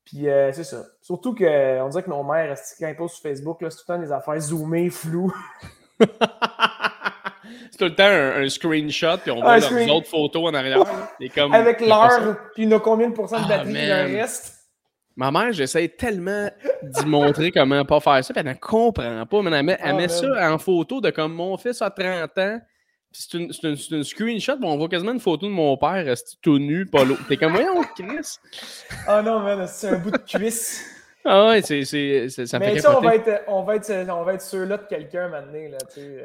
Puis 0.06 0.30
euh, 0.30 0.52
c'est 0.52 0.64
ça. 0.64 0.84
Surtout 1.02 1.34
qu'on 1.34 1.90
dirait 1.90 2.04
que 2.04 2.10
nos 2.10 2.24
mères, 2.24 2.56
quand 2.80 2.88
ils 2.88 2.96
postent 2.96 3.16
sur 3.16 3.24
Facebook, 3.24 3.58
c'est 3.62 3.70
tout 3.70 3.84
le 3.88 3.96
temps 3.96 4.00
des 4.00 4.12
affaires 4.12 4.40
zoomées, 4.40 4.90
floues. 4.90 5.34
c'est 6.00 7.78
tout 7.78 7.86
le 7.86 7.96
temps 7.96 8.04
un, 8.06 8.50
screenshot, 8.50 9.18
puis 9.18 9.32
on 9.32 9.42
voit 9.42 9.58
leurs 9.58 9.96
autres 9.96 10.10
photos 10.10 10.52
en 10.52 10.54
arrière. 10.54 10.84
Comme... 11.34 11.54
Avec 11.54 11.82
l'heure, 11.82 12.38
puis 12.54 12.64
il 12.64 12.74
a 12.74 12.80
combien 12.80 13.10
de 13.10 13.14
pourcents 13.14 13.40
de 13.40 13.46
ah, 13.46 13.58
batterie 13.58 13.74
il 13.74 14.18
reste. 14.20 14.61
Ma 15.16 15.30
mère, 15.32 15.52
j'essaie 15.52 15.90
tellement 15.90 16.50
d'y 16.84 17.06
montrer 17.06 17.52
comment 17.52 17.84
pas 17.86 18.00
faire 18.00 18.24
ça, 18.24 18.34
puis 18.34 18.42
elle 18.46 18.54
ne 18.54 18.60
comprend 18.60 19.26
pas. 19.26 19.42
Mais 19.42 19.52
elle 19.52 19.66
met, 19.66 19.78
elle 19.82 19.92
ah, 19.92 19.94
met 19.94 20.08
ça 20.08 20.54
en 20.54 20.58
photo 20.58 21.02
de 21.02 21.10
comme 21.10 21.34
mon 21.34 21.58
fils 21.58 21.82
a 21.82 21.90
30 21.90 22.38
ans, 22.38 22.60
c'est 23.12 23.34
une, 23.34 23.52
une, 23.64 23.78
une, 23.92 24.04
screenshot, 24.04 24.58
on 24.64 24.78
voit 24.78 24.88
quasiment 24.88 25.12
une 25.12 25.20
photo 25.20 25.46
de 25.46 25.52
mon 25.52 25.76
père 25.76 26.14
tout 26.42 26.60
nu, 26.60 26.86
pas 26.86 27.04
l'eau. 27.04 27.18
T'es 27.28 27.36
comme, 27.36 27.52
voyons, 27.52 27.82
Chris. 27.96 28.38
oh 29.10 29.22
non, 29.22 29.42
man, 29.42 29.68
c'est 29.68 29.90
un 29.90 29.98
bout 29.98 30.12
de 30.12 30.18
cuisse. 30.18 31.01
Ah 31.24 31.48
ouais, 31.48 31.62
c'est, 31.62 31.86
c'est, 31.86 32.30
ça 32.30 32.58
Mais 32.58 32.74
fait 32.74 32.80
ça, 32.80 32.98
on 32.98 33.02
va 33.02 33.16
être, 33.16 33.44
on 33.48 33.64
va 33.64 33.76
être, 33.76 33.92
on 34.10 34.24
va 34.24 34.34
être 34.34 34.42
sûr-là 34.42 34.78
de 34.78 34.88
quelqu'un 34.88 35.28
maintenant. 35.28 35.70
Là, 35.70 35.78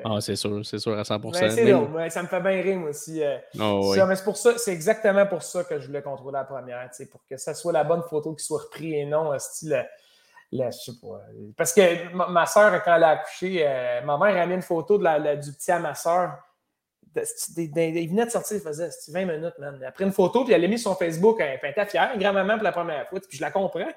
ah, 0.05 0.21
c'est 0.21 0.37
sûr, 0.37 0.65
c'est 0.65 0.79
sûr 0.79 0.99
à 0.99 1.03
100%. 1.03 1.33
Ben, 1.33 1.51
c'est 1.51 1.75
mais... 1.95 2.11
ça 2.11 2.23
me 2.23 2.29
fait 2.29 2.41
bien 2.41 2.63
rire, 2.63 2.79
moi 2.79 2.91
aussi. 2.91 3.23
Oh, 3.61 3.95
mais 4.07 4.17
c'est, 4.17 4.25
pour 4.25 4.37
ça, 4.37 4.57
c'est 4.57 4.73
exactement 4.73 5.27
pour 5.27 5.43
ça 5.43 5.65
que 5.65 5.79
je 5.79 5.87
voulais 5.87 6.03
contrôler 6.03 6.39
la 6.39 6.45
première, 6.45 6.89
pour 7.11 7.21
que 7.29 7.37
ça 7.37 7.55
soit 7.55 7.73
la 7.73 7.85
bonne 7.85 8.03
photo 8.09 8.35
qui 8.35 8.45
soit 8.45 8.63
reprise 8.63 8.95
et 8.95 9.05
non, 9.05 9.39
style, 9.39 9.87
je 10.53 10.71
sais 10.71 10.93
pas. 11.03 11.21
Parce 11.57 11.73
que 11.73 12.15
ma, 12.15 12.47
soeur, 12.47 12.83
quand 12.83 12.97
elle 12.97 13.05
a 13.05 13.09
accouché, 13.11 13.65
euh, 13.67 14.01
ma 14.03 14.17
mère 14.17 14.41
a 14.41 14.47
mis 14.47 14.55
une 14.55 14.63
photo 14.63 14.97
de 14.97 15.05
la, 15.05 15.37
du 15.37 15.53
petit 15.53 15.73
à 15.73 15.79
ma 15.79 15.95
soeur 15.95 16.39
il 17.57 18.09
venait 18.09 18.27
de 18.27 18.31
sortir, 18.31 18.57
il 18.57 18.63
faisait 18.63 18.91
20 19.09 19.25
minutes, 19.25 19.59
man. 19.59 19.83
Après 19.87 20.05
une 20.05 20.13
photo, 20.13 20.45
puis 20.45 20.53
elle 20.53 20.63
l'a 20.63 20.69
mis 20.69 20.79
sur 20.79 20.91
son 20.91 20.97
Facebook. 20.97 21.39
Elle 21.41 21.59
était 21.71 21.87
fière, 21.87 22.17
grand-maman 22.19 22.55
pour 22.55 22.65
la 22.65 22.73
première 22.73 23.09
fois. 23.09 23.21
Puis 23.21 23.39
je 23.39 23.43
la 23.43 23.51
comprends. 23.51 23.89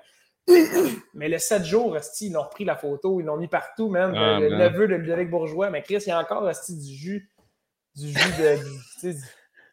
Mais 1.13 1.29
le 1.29 1.37
7 1.37 1.63
jours, 1.63 1.97
ils 2.21 2.31
l'ont 2.31 2.43
repris 2.43 2.65
la 2.65 2.75
photo, 2.75 3.19
ils 3.19 3.25
l'ont 3.25 3.37
mis 3.37 3.47
partout, 3.47 3.89
man. 3.89 4.13
Ah, 4.15 4.39
le, 4.39 4.49
neveu 4.55 4.87
de 4.87 4.95
Ludovic 4.95 5.29
Bourgeois. 5.29 5.69
Mais 5.69 5.81
Chris, 5.81 6.03
il 6.05 6.09
y 6.09 6.11
a 6.11 6.19
encore 6.19 6.49
du 6.49 6.95
jus. 6.95 7.29
Du 7.95 8.07
jus 8.07 8.31
de. 8.39 9.15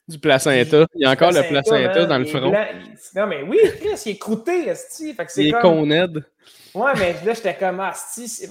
Du, 0.08 0.18
placenta. 0.18 0.86
Il 0.94 1.02
y 1.02 1.04
a 1.04 1.10
encore 1.10 1.32
le 1.32 1.42
placenta 1.48 2.06
dans 2.06 2.18
le 2.18 2.26
front. 2.26 2.52
non, 3.14 3.26
mais 3.26 3.42
oui, 3.42 3.58
Chris, 3.80 4.02
il 4.06 4.12
est 4.12 4.18
croûté, 4.18 4.68
Esti. 4.68 5.16
il 5.36 5.48
est 5.48 5.60
con 5.60 5.90
aide. 5.90 6.24
Ouais, 6.76 6.92
mais 6.98 7.16
là, 7.24 7.32
j'étais 7.32 7.54
comme, 7.54 7.80
ah, 7.80 7.92
si, 7.94 8.28
c'est 8.28 8.50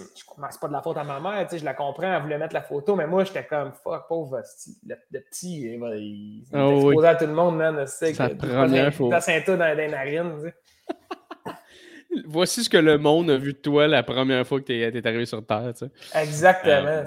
pas 0.59 0.67
de 0.67 0.73
la 0.73 0.81
faute 0.81 0.97
à 0.97 1.03
ma 1.03 1.19
mère, 1.19 1.43
tu 1.43 1.51
sais, 1.51 1.59
je 1.59 1.65
la 1.65 1.75
comprends, 1.75 2.11
elle 2.11 2.23
voulait 2.23 2.39
mettre 2.39 2.55
la 2.55 2.63
photo, 2.63 2.95
mais 2.95 3.05
moi, 3.05 3.23
j'étais 3.23 3.45
comme, 3.45 3.71
fuck, 3.83 4.07
pauvre, 4.07 4.41
le, 4.87 4.95
le, 5.11 5.19
petit, 5.21 5.61
il, 5.61 5.73
il, 5.75 6.43
il 6.51 6.57
oh, 6.57 6.89
exposé 6.89 7.07
à 7.07 7.15
tout 7.15 7.27
le 7.27 7.33
monde, 7.33 7.57
man, 7.57 7.85
c'est 7.85 8.15
sa 8.15 8.29
première 8.29 8.91
placenta 8.91 9.55
dans 9.55 9.77
les 9.77 9.87
narines, 9.87 10.33
tu 10.39 10.47
sais. 10.47 10.55
Voici 12.25 12.63
ce 12.63 12.69
que 12.69 12.77
le 12.77 12.97
monde 12.97 13.29
a 13.29 13.37
vu 13.37 13.53
de 13.53 13.57
toi 13.57 13.87
la 13.87 14.03
première 14.03 14.45
fois 14.45 14.59
que 14.59 14.65
tu 14.65 14.73
es, 14.73 15.07
arrivé 15.07 15.25
sur 15.25 15.45
Terre, 15.45 15.73
tu 15.77 15.85
sais. 15.85 16.21
Exactement. 16.21 16.87
Euh, 16.87 17.05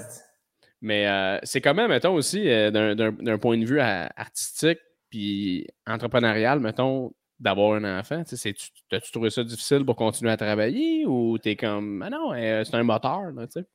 mais 0.81 1.09
euh, 1.09 1.39
c'est 1.43 1.61
quand 1.61 1.75
même, 1.75 1.89
mettons, 1.89 2.15
aussi, 2.15 2.49
euh, 2.49 2.71
d'un 2.71 3.39
point 3.39 3.59
de 3.59 3.65
vue 3.65 3.81
artistique 3.81 4.79
puis 5.11 5.67
entrepreneurial, 5.87 6.61
mettons, 6.61 7.13
d'avoir 7.39 7.75
un 7.75 7.99
enfant? 7.99 8.23
T'as-tu 8.25 9.13
trouvé 9.13 9.31
ça 9.31 9.45
difficile 9.45 9.85
pour 9.85 9.97
continuer 9.97 10.33
à 10.33 10.37
travailler 10.37 11.07
ou 11.07 11.39
t'es 11.39 11.57
comme, 11.57 12.03
ah 12.03 12.11
non, 12.11 12.33
euh, 12.35 12.65
c'est 12.65 12.75
un 12.75 12.83
moteur, 12.83 13.23
tu 13.35 13.47
sais? 13.51 13.67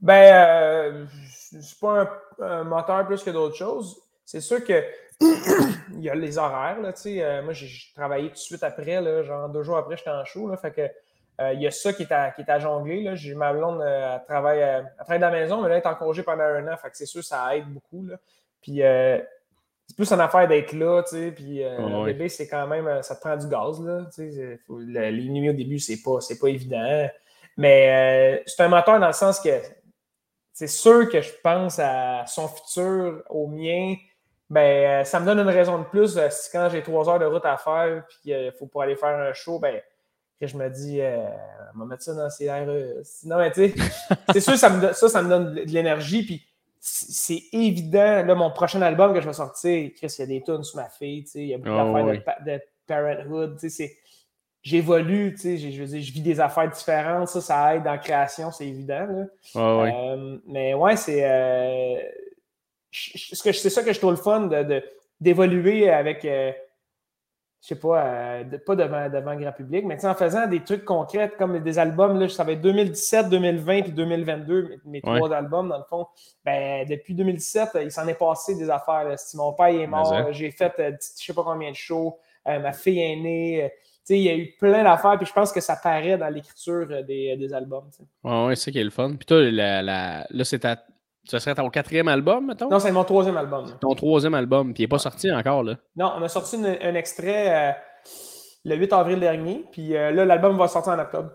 Ben, 0.00 0.32
euh, 0.32 1.06
c'est 1.28 1.78
pas 1.80 2.08
un, 2.40 2.64
moteur 2.64 3.06
plus 3.06 3.22
que 3.22 3.30
d'autres 3.30 3.56
choses. 3.56 4.00
C'est 4.30 4.40
sûr 4.40 4.64
que 4.64 4.84
il 5.20 6.00
y 6.00 6.10
a 6.10 6.14
les 6.14 6.38
horaires, 6.38 6.80
là, 6.80 6.92
tu 6.92 7.02
sais. 7.02 7.22
Euh, 7.22 7.42
moi, 7.42 7.52
j'ai 7.52 7.68
travaillé 7.94 8.28
tout 8.28 8.34
de 8.34 8.38
suite 8.38 8.62
après, 8.62 9.00
là, 9.00 9.22
genre 9.22 9.48
deux 9.48 9.62
jours 9.62 9.76
après, 9.76 9.96
j'étais 9.96 10.10
en 10.10 10.24
show, 10.24 10.48
là, 10.48 10.56
fait 10.56 10.72
que 10.72 10.88
il 11.54 11.62
y 11.62 11.68
a 11.68 11.70
ça 11.70 11.92
qui 11.92 12.02
est 12.02 12.10
à, 12.10 12.32
qui 12.32 12.40
est 12.40 12.50
à 12.50 12.58
jongler. 12.58 13.04
Là. 13.04 13.14
J'ai 13.14 13.32
ma 13.32 13.52
blonde 13.52 13.80
à 13.80 14.18
travailler 14.18 14.64
à, 14.64 14.82
de 14.82 15.20
la 15.20 15.30
maison, 15.30 15.62
mais 15.62 15.68
là, 15.68 15.76
elle 15.76 15.82
est 15.82 15.86
en 15.86 15.94
congé 15.94 16.24
pendant 16.24 16.42
un 16.42 16.66
an. 16.66 16.76
Fait 16.76 16.90
que 16.90 16.96
c'est 16.96 17.06
sûr, 17.06 17.22
ça 17.22 17.56
aide 17.56 17.66
beaucoup. 17.66 18.04
Là. 18.04 18.16
Puis 18.60 18.82
c'est 19.88 19.96
plus 19.96 20.12
une 20.12 20.20
affaire 20.20 20.46
d'être 20.46 20.72
là, 20.74 21.02
tu 21.02 21.16
sais, 21.16 21.32
puis 21.32 21.64
euh, 21.64 21.78
le 21.78 22.04
bébé, 22.12 22.28
c'est 22.28 22.46
quand 22.46 22.66
même, 22.66 22.86
euh, 22.86 23.02
ça 23.02 23.16
te 23.16 23.20
prend 23.20 23.36
du 23.36 23.48
gaz, 23.48 23.80
là, 23.80 24.04
tu 24.14 24.30
sais, 24.30 24.60
les 24.68 25.28
nuits 25.28 25.48
au 25.48 25.54
début, 25.54 25.78
c'est 25.78 26.02
pas, 26.02 26.20
c'est 26.20 26.38
pas 26.38 26.48
évident, 26.48 27.08
mais 27.56 28.38
euh, 28.38 28.42
c'est 28.46 28.62
un 28.62 28.68
moteur 28.68 29.00
dans 29.00 29.06
le 29.06 29.14
sens 29.14 29.40
que 29.40 29.48
c'est 30.52 30.66
sûr 30.66 31.08
que 31.08 31.22
je 31.22 31.32
pense 31.42 31.78
à 31.78 32.24
son 32.26 32.48
futur, 32.48 33.22
au 33.30 33.46
mien, 33.46 33.94
ben, 34.50 35.04
ça 35.04 35.20
me 35.20 35.26
donne 35.26 35.40
une 35.40 35.48
raison 35.48 35.78
de 35.78 35.84
plus, 35.84 36.18
si 36.30 36.50
quand 36.50 36.68
j'ai 36.70 36.82
trois 36.82 37.08
heures 37.08 37.18
de 37.18 37.26
route 37.26 37.44
à 37.44 37.56
faire, 37.56 38.04
puis 38.08 38.32
il 38.32 38.52
faut 38.58 38.66
pas 38.66 38.84
aller 38.84 38.96
faire 38.96 39.18
un 39.18 39.32
show, 39.32 39.58
ben, 39.58 39.80
que 40.40 40.46
je 40.46 40.56
me 40.56 40.68
dis, 40.70 41.00
on 41.74 41.78
va 41.80 41.84
mettre 41.84 42.02
ça 42.02 42.14
dans 42.14 42.30
ces 42.30 42.50
RE. 42.50 43.02
Non, 43.24 43.38
mais 43.38 43.50
tu 43.50 43.68
sais, 43.68 43.74
c'est 44.32 44.40
sûr, 44.40 44.56
ça 44.56 44.70
me, 44.70 44.92
ça, 44.92 45.08
ça 45.08 45.22
me 45.22 45.28
donne 45.28 45.54
de 45.54 45.60
l'énergie, 45.62 46.24
puis 46.24 46.48
c'est 46.80 47.42
évident, 47.52 48.24
là, 48.24 48.34
mon 48.34 48.50
prochain 48.50 48.80
album 48.82 49.12
que 49.12 49.20
je 49.20 49.26
vais 49.26 49.32
sortir, 49.32 49.90
Chris, 49.96 50.14
il 50.18 50.20
y 50.20 50.22
a 50.22 50.26
des 50.26 50.42
tunes 50.42 50.62
sur 50.62 50.76
ma 50.76 50.88
fille, 50.88 51.24
il 51.34 51.46
y 51.46 51.54
a 51.54 51.58
beaucoup 51.58 51.70
oh, 51.70 52.06
d'affaires 52.06 52.44
de, 52.46 52.60
parenthood, 52.86 53.58
j'évolue, 54.62 55.36
je 55.36 55.80
veux 55.80 55.86
dire, 55.86 56.02
je 56.02 56.12
vis 56.12 56.20
des 56.20 56.40
affaires 56.40 56.70
différentes, 56.70 57.28
ça, 57.28 57.40
ça 57.40 57.76
aide 57.76 57.84
dans 57.84 57.92
la 57.92 57.98
création, 57.98 58.50
c'est 58.50 58.66
évident. 58.66 59.26
Euh, 59.56 60.38
mais 60.46 60.74
ouais, 60.74 60.96
c'est 60.96 61.22
euh, 61.24 62.00
c'est 62.90 63.70
ça 63.70 63.82
que 63.82 63.92
je 63.92 63.98
trouve 63.98 64.12
le 64.12 64.16
fun 64.16 64.48
d'évoluer 65.20 65.90
avec, 65.90 66.24
euh, 66.24 66.52
je 67.60 67.68
sais 67.68 67.78
pas, 67.78 68.04
euh, 68.04 68.44
pas 68.64 68.76
devant, 68.76 69.08
devant 69.08 69.32
le 69.32 69.40
grand 69.40 69.52
public, 69.52 69.84
mais 69.84 70.04
en 70.04 70.14
faisant 70.14 70.46
des 70.46 70.62
trucs 70.62 70.84
concrets 70.84 71.32
comme 71.38 71.58
des 71.58 71.78
albums, 71.78 72.18
là, 72.18 72.28
ça 72.28 72.44
va 72.44 72.52
être 72.52 72.60
2017, 72.60 73.28
2020 73.28 73.82
puis 73.82 73.92
2022, 73.92 74.80
mes, 74.84 75.00
trois 75.00 75.32
albums, 75.32 75.68
dans 75.68 75.78
le 75.78 75.84
fond. 75.84 76.06
Ben, 76.44 76.86
depuis 76.88 77.14
2017, 77.14 77.70
il 77.82 77.90
s'en 77.90 78.06
est 78.06 78.18
passé 78.18 78.54
des 78.54 78.70
affaires. 78.70 79.18
Si 79.18 79.36
mon 79.36 79.52
père 79.52 79.66
est 79.66 79.86
mort, 79.86 80.32
j'ai 80.32 80.50
fait 80.50 80.72
je 80.78 80.84
je 81.20 81.24
sais 81.26 81.34
pas 81.34 81.42
combien 81.42 81.70
de 81.70 81.76
shows, 81.76 82.18
ma 82.46 82.72
fille 82.72 83.00
est 83.00 83.16
née 83.16 83.72
il 84.16 84.22
y 84.22 84.28
a 84.28 84.36
eu 84.36 84.54
plein 84.58 84.82
d'affaires, 84.84 85.16
puis 85.16 85.26
je 85.26 85.32
pense 85.32 85.52
que 85.52 85.60
ça 85.60 85.76
paraît 85.76 86.16
dans 86.16 86.28
l'écriture 86.28 86.86
euh, 86.90 87.02
des, 87.02 87.36
des, 87.36 87.52
albums. 87.52 87.90
Oui, 88.24 88.46
Ouais, 88.46 88.56
c'est 88.56 88.66
ça 88.66 88.70
qui 88.70 88.78
est 88.78 88.84
le 88.84 88.90
fun. 88.90 89.14
Puis 89.16 89.26
toi, 89.26 89.40
la, 89.50 89.82
la... 89.82 90.26
là, 90.30 90.44
c'est 90.44 90.60
ta... 90.60 90.82
ça 91.30 91.40
serait 91.40 91.54
ton 91.54 91.68
quatrième 91.70 92.08
album, 92.08 92.46
mettons? 92.46 92.68
Non, 92.68 92.78
c'est 92.78 92.92
mon 92.92 93.04
troisième 93.04 93.36
album. 93.36 93.66
Ton 93.80 93.94
troisième 93.94 94.34
album, 94.34 94.72
puis 94.72 94.82
il 94.82 94.84
n'est 94.84 94.88
pas 94.88 94.98
sorti 94.98 95.30
encore, 95.30 95.62
là? 95.62 95.76
Non, 95.96 96.12
on 96.16 96.22
a 96.22 96.28
sorti 96.28 96.56
un 96.56 96.94
extrait 96.94 97.70
euh, 97.70 97.72
le 98.64 98.76
8 98.76 98.92
avril 98.92 99.20
dernier, 99.20 99.64
puis 99.70 99.96
euh, 99.96 100.10
là, 100.10 100.24
l'album 100.24 100.56
va 100.56 100.68
sortir 100.68 100.92
en 100.92 100.98
octobre. 100.98 101.30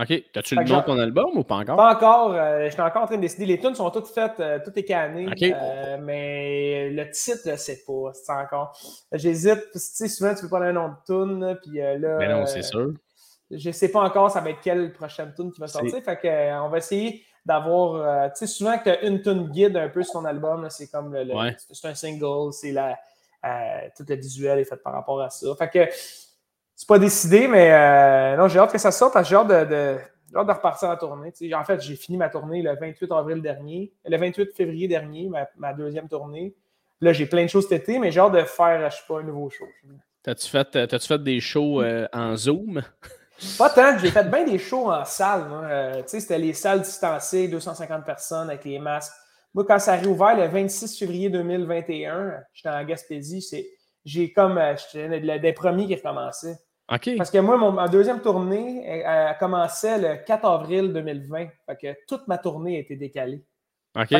OK. 0.00 0.24
T'as-tu 0.32 0.54
le 0.54 0.64
nom 0.64 0.78
de 0.78 0.84
ton 0.84 0.98
album 0.98 1.30
ou 1.34 1.44
pas 1.44 1.56
encore? 1.56 1.76
Pas 1.76 1.94
encore. 1.94 2.32
Euh, 2.34 2.64
je 2.66 2.70
suis 2.70 2.80
encore 2.80 3.02
en 3.02 3.06
train 3.06 3.16
de 3.16 3.20
décider. 3.20 3.44
Les 3.44 3.58
tunes 3.58 3.74
sont 3.74 3.90
toutes 3.90 4.06
faites, 4.06 4.40
euh, 4.40 4.58
toutes 4.64 4.76
écanées. 4.78 5.28
Euh, 5.28 5.98
mais 6.00 6.90
le 6.90 7.10
titre, 7.10 7.40
je 7.44 7.56
sais 7.56 7.82
pas. 7.86 8.12
C'est 8.14 8.32
encore. 8.32 8.78
J'hésite. 9.12 9.70
Tu 9.72 9.78
sais, 9.78 10.08
souvent, 10.08 10.34
tu 10.34 10.42
peux 10.42 10.48
pas 10.48 10.60
un 10.60 10.72
nom 10.72 10.88
de 10.88 10.94
tune. 11.06 11.58
Puis 11.62 11.78
là. 11.78 12.16
Mais 12.18 12.28
non, 12.28 12.46
c'est 12.46 12.62
sûr. 12.62 12.92
Je 13.50 13.70
sais 13.72 13.90
pas 13.90 14.00
encore 14.00 14.30
ça 14.30 14.40
va 14.40 14.50
être 14.50 14.60
quelle 14.60 14.92
prochaine 14.92 15.34
tune 15.34 15.50
qui 15.50 15.60
va 15.60 15.66
sortir. 15.66 16.00
Fait 16.02 16.16
que, 16.16 16.60
on 16.60 16.68
va 16.68 16.78
essayer 16.78 17.24
d'avoir. 17.46 18.32
tu 18.32 18.38
sais, 18.38 18.46
souvent 18.46 18.78
que 18.78 18.84
tu 18.84 18.90
as 18.90 19.02
une 19.02 19.22
tune 19.22 19.48
guide 19.48 19.76
un 19.76 19.88
peu 19.88 20.02
sur 20.02 20.14
ton 20.14 20.24
album. 20.24 20.66
C'est 20.70 20.90
comme 20.90 21.14
le. 21.14 21.34
C'est 21.70 21.88
un 21.88 21.94
single. 21.94 22.52
C'est 22.52 22.72
la. 22.72 22.98
tout 23.96 24.04
le 24.08 24.14
visuel 24.16 24.58
est 24.58 24.64
fait 24.64 24.76
par 24.76 24.92
rapport 24.92 25.20
à 25.20 25.30
ça. 25.30 25.46
Fait 25.56 25.70
que 25.70 25.88
c'est 26.80 26.88
pas 26.88 26.98
décidé, 26.98 27.46
mais 27.46 27.70
euh, 27.70 28.38
non, 28.38 28.48
j'ai 28.48 28.58
hâte 28.58 28.72
que 28.72 28.78
ça 28.78 28.90
sorte 28.90 29.12
parce 29.12 29.28
que 29.28 29.34
j'ai 29.34 29.36
hâte 29.36 29.48
de, 29.48 29.64
de, 29.66 29.98
de, 30.32 30.50
repartir 30.50 30.88
en 30.88 30.96
tournée. 30.96 31.30
en 31.52 31.62
fait, 31.62 31.78
j'ai 31.82 31.94
fini 31.94 32.16
ma 32.16 32.30
tournée 32.30 32.62
le 32.62 32.74
28 32.74 33.12
avril 33.12 33.42
dernier, 33.42 33.92
le 34.02 34.16
28 34.16 34.54
février 34.54 34.88
dernier, 34.88 35.30
ma, 35.58 35.74
deuxième 35.74 36.08
tournée. 36.08 36.54
Là, 37.02 37.12
j'ai 37.12 37.26
plein 37.26 37.44
de 37.44 37.50
choses 37.50 37.68
cet 37.68 37.82
été, 37.82 37.98
mais 37.98 38.10
j'ai 38.10 38.20
hâte 38.20 38.32
de 38.32 38.44
faire, 38.44 38.90
je 38.90 38.96
sais 38.96 39.02
pas, 39.06 39.20
un 39.20 39.24
nouveau 39.24 39.50
show. 39.50 39.66
T'as-tu 40.22 40.48
fait, 40.48 40.74
euh, 40.76 40.98
fait 40.98 41.22
des 41.22 41.38
shows 41.38 41.82
euh, 41.82 42.08
en 42.14 42.34
Zoom? 42.34 42.80
Pas 43.58 43.70
tant, 43.70 43.98
j'ai 43.98 44.10
fait 44.10 44.24
bien 44.30 44.44
des 44.44 44.58
shows 44.58 44.90
en 44.90 45.04
salle. 45.04 46.04
c'était 46.06 46.38
les 46.38 46.52
salles 46.52 46.82
distancées, 46.82 47.48
250 47.48 48.04
personnes 48.04 48.48
avec 48.50 48.64
les 48.64 48.78
masques. 48.78 49.14
Moi, 49.54 49.64
quand 49.66 49.78
ça 49.78 49.94
a 49.94 49.96
réouvert 49.96 50.36
le 50.36 50.46
26 50.46 50.98
février 50.98 51.28
2021, 51.30 52.34
j'étais 52.52 52.68
en 52.68 52.84
Gaspésie, 52.84 53.44
j'ai 54.04 54.32
comme, 54.32 54.60
j'étais 54.92 55.38
des 55.38 55.52
premiers 55.52 55.86
qui 55.86 55.96
recommençaient. 55.96 56.58
Parce 57.16 57.30
que 57.30 57.38
moi, 57.38 57.56
ma 57.70 57.88
deuxième 57.88 58.20
tournée 58.20 58.84
elle, 58.84 59.36
commençait 59.38 59.98
le 59.98 60.24
4 60.24 60.44
avril 60.44 60.92
2020. 60.92 61.46
Fait 61.66 61.76
que 61.76 61.98
toute 62.08 62.26
ma 62.26 62.36
tournée 62.36 62.76
a 62.76 62.80
été 62.80 62.96
décalée. 62.96 63.44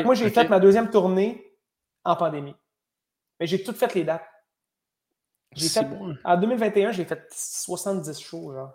moi, 0.04 0.14
j'ai 0.14 0.30
fait 0.30 0.48
ma 0.48 0.60
deuxième 0.60 0.88
tournée 0.88 1.44
en 2.04 2.14
pandémie. 2.14 2.54
Mais 3.38 3.46
j'ai 3.46 3.62
toutes 3.62 3.76
fait 3.76 3.92
les 3.94 4.04
dates. 4.04 4.26
J'ai 5.52 5.68
fait, 5.68 5.84
en 6.24 6.36
2021, 6.36 6.92
j'ai 6.92 7.04
fait 7.04 7.26
70 7.32 8.20
shows. 8.20 8.52
Genre. 8.52 8.72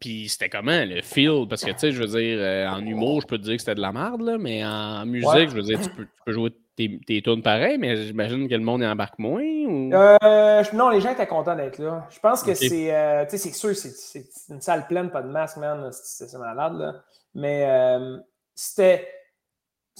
Puis 0.00 0.28
c'était 0.28 0.48
comment 0.48 0.84
le 0.84 1.02
feel? 1.02 1.46
Parce 1.48 1.64
que, 1.64 1.72
tu 1.72 1.78
sais, 1.78 1.92
je 1.92 2.00
veux 2.00 2.06
dire, 2.06 2.38
euh, 2.38 2.68
en 2.68 2.84
humour, 2.84 3.20
je 3.20 3.26
peux 3.26 3.38
te 3.38 3.42
dire 3.42 3.54
que 3.54 3.60
c'était 3.60 3.74
de 3.74 3.80
la 3.80 3.92
merde, 3.92 4.20
là, 4.22 4.38
mais 4.38 4.64
en 4.64 5.04
musique, 5.06 5.50
je 5.50 5.54
veux 5.54 5.62
dire, 5.62 5.80
tu 5.80 5.90
peux, 5.90 6.04
tu 6.04 6.22
peux 6.24 6.32
jouer 6.32 6.52
tes, 6.78 7.00
tes 7.04 7.22
tunes 7.22 7.42
pareil, 7.42 7.76
mais 7.76 7.96
j'imagine 7.96 8.48
que 8.48 8.54
le 8.54 8.60
monde 8.60 8.82
y 8.82 8.86
embarque 8.86 9.18
moins? 9.18 9.42
Ou... 9.42 9.92
Euh, 9.92 10.62
non, 10.72 10.90
les 10.90 11.00
gens 11.00 11.10
étaient 11.10 11.26
contents 11.26 11.56
d'être 11.56 11.78
là. 11.78 12.06
Je 12.10 12.20
pense 12.20 12.42
que 12.44 12.54
c'est. 12.54 12.94
Euh, 12.94 13.24
tu 13.24 13.30
sais, 13.30 13.38
c'est 13.38 13.52
sûr, 13.52 13.74
c'est 13.74 14.24
une 14.48 14.60
salle 14.60 14.86
pleine, 14.86 15.10
pas 15.10 15.22
de 15.22 15.28
masque, 15.28 15.56
man. 15.56 15.90
C'est 15.92 16.32
malade, 16.38 16.74
là. 16.78 16.94
Mais 17.34 17.66
euh, 17.68 18.18
c'était. 18.54 19.08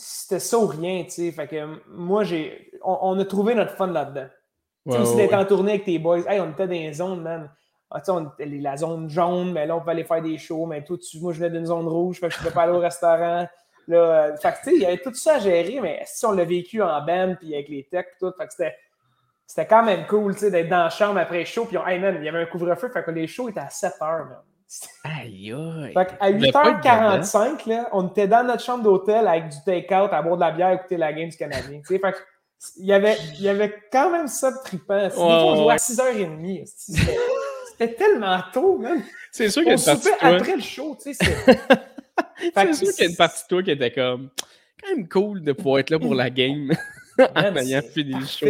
C'était 0.01 0.39
ça 0.39 0.57
ou 0.57 0.67
rien, 0.67 1.03
tu 1.03 1.11
sais. 1.11 1.33
Fait 1.33 1.49
que 1.49 1.81
moi, 1.89 2.23
j'ai. 2.23 2.71
On, 2.85 3.19
a 3.19 3.25
trouvé 3.25 3.57
notre 3.57 3.75
fun 3.75 3.89
là-dedans. 3.89 4.29
tu 4.87 4.93
sais, 4.93 4.99
aussi 5.01 5.17
d'être 5.17 5.35
en 5.35 5.45
tournée 5.45 5.73
avec 5.73 5.85
tes 5.85 5.99
boys. 5.99 6.21
Hey, 6.29 6.39
on 6.39 6.53
était 6.53 6.69
dans 6.69 6.73
les 6.73 6.93
zones, 6.93 7.23
man. 7.23 7.51
Ah, 7.91 8.03
on, 8.09 8.31
la 8.39 8.77
zone 8.77 9.09
jaune, 9.09 9.53
mais 9.53 9.67
là, 9.67 9.77
on 9.77 9.81
pouvait 9.81 9.93
aller 9.93 10.05
faire 10.05 10.21
des 10.21 10.37
shows. 10.37 10.67
Mais 10.67 10.85
toi, 10.85 10.97
tu, 10.99 11.19
moi, 11.21 11.33
je 11.33 11.39
venais 11.39 11.51
d'une 11.51 11.67
zone 11.67 11.89
rouge, 11.89 12.21
fait 12.21 12.29
que 12.29 12.35
je 12.35 12.39
ne 12.39 12.43
pouvais 12.43 12.55
pas 12.55 12.63
aller 12.65 12.73
au 12.73 12.81
restaurant. 12.81 13.47
Là, 13.87 14.37
fait 14.37 14.55
que, 14.63 14.71
il 14.71 14.83
y 14.83 14.87
avait 14.87 14.99
tout 14.99 15.15
ça 15.15 15.37
à 15.37 15.39
gérer, 15.39 15.81
mais 15.81 16.03
si 16.05 16.27
on 16.27 16.33
l'a 16.33 16.45
vécu 16.45 16.83
en 16.83 17.01
band, 17.01 17.35
puis 17.39 17.55
avec 17.55 17.69
les 17.69 17.85
techs, 17.91 18.19
tout, 18.21 18.31
fait 18.37 18.47
que 18.47 18.53
c'était, 18.53 18.77
c'était 19.47 19.67
quand 19.67 19.83
même 19.83 20.07
cool, 20.07 20.35
d'être 20.35 20.69
dans 20.69 20.85
la 20.85 20.91
chambre 20.91 21.19
après 21.19 21.47
show, 21.47 21.65
puis 21.65 21.79
hey 21.87 21.99
man, 21.99 22.17
il 22.19 22.25
y 22.25 22.29
avait 22.29 22.43
un 22.43 22.47
couvre-feu, 22.47 22.91
fait 22.91 23.03
que 23.03 23.11
les 23.11 23.27
shows 23.27 23.49
étaient 23.49 23.61
à 23.61 23.71
7 23.71 23.95
heures, 24.03 24.27
man. 24.27 24.43
Aïe, 25.05 25.55
aïe. 25.55 25.95
Fait 25.95 26.17
qu'à 26.19 26.31
8h45, 26.31 27.67
là, 27.67 27.89
on 27.93 28.09
était 28.09 28.29
dans 28.29 28.47
notre 28.47 28.63
chambre 28.63 28.85
d'hôtel 28.85 29.27
avec 29.27 29.49
du 29.49 29.57
take-out, 29.65 30.13
à 30.13 30.21
boire 30.21 30.37
de 30.37 30.43
la 30.43 30.51
bière, 30.51 30.73
écouter 30.73 30.99
la 30.99 31.11
game 31.15 31.31
du 31.31 31.37
Canadien. 31.39 31.81
Fait 31.87 31.99
que, 31.99 32.19
il 32.77 32.87
y, 32.87 32.93
avait, 32.93 33.17
il 33.37 33.43
y 33.43 33.49
avait 33.49 33.73
quand 33.91 34.11
même 34.11 34.27
ça 34.27 34.51
de 34.51 34.57
trippant. 34.65 35.09
Fois, 35.11 35.25
on 35.25 35.63
jouait 35.63 35.75
à 35.75 35.77
6h30. 35.77 36.67
C'était 37.79 37.95
tellement 37.95 38.41
tôt, 38.53 38.79
man. 38.79 39.03
C'est 39.31 39.51
sûr 39.51 39.63
qu'il 39.63 39.73
y 39.73 39.89
a 39.89 39.93
une 39.93 40.37
après 40.37 40.57
le 40.57 40.63
show, 40.63 40.97
tu 41.01 41.15
sais. 41.15 41.25
c'est 41.25 42.75
sûr 42.75 42.93
qu'il 42.93 43.05
y 43.05 43.07
a 43.07 43.11
une 43.11 43.17
partie 43.17 43.43
de 43.45 43.49
toi 43.49 43.63
qui 43.63 43.71
était 43.71 43.93
comme 43.93 44.31
quand 44.81 44.97
même 44.97 45.09
cool 45.09 45.43
de 45.43 45.53
pouvoir 45.53 45.81
être 45.81 45.91
là 45.91 45.99
pour 45.99 46.15
la 46.15 46.31
game. 46.31 46.73
en 47.35 47.57
ayant 47.57 47.83
fini 47.83 48.15
le 48.15 48.27
show. 48.27 48.47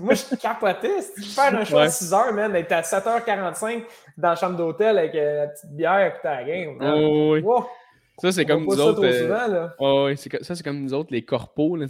Moi, 0.00 0.14
je 0.14 0.34
capotais. 0.36 1.02
Faire 1.34 1.54
un 1.54 1.64
show 1.64 1.78
à 1.78 1.88
6 1.88 2.10
h, 2.10 2.32
man, 2.32 2.52
d'être 2.52 2.72
à 2.72 2.80
7h45 2.80 3.84
dans 4.16 4.30
la 4.30 4.36
chambre 4.36 4.56
d'hôtel 4.56 4.98
avec 4.98 5.14
euh, 5.14 5.42
la 5.42 5.46
petite 5.48 5.70
bière 5.70 6.06
écouter 6.06 6.28
la 6.28 6.44
game. 6.44 6.78
Oh, 6.80 7.32
oui. 7.34 7.44
Ça, 8.20 8.32
c'est 8.32 8.44
comme 8.44 8.64
nous 8.64 8.80
autres. 8.80 9.02
Euh, 9.02 10.06
oui, 10.06 10.16
ça, 10.16 10.54
c'est 10.54 10.62
comme 10.62 10.82
nous 10.82 10.92
autres, 10.92 11.08
les 11.10 11.22
corpos. 11.22 11.76
Là, 11.76 11.86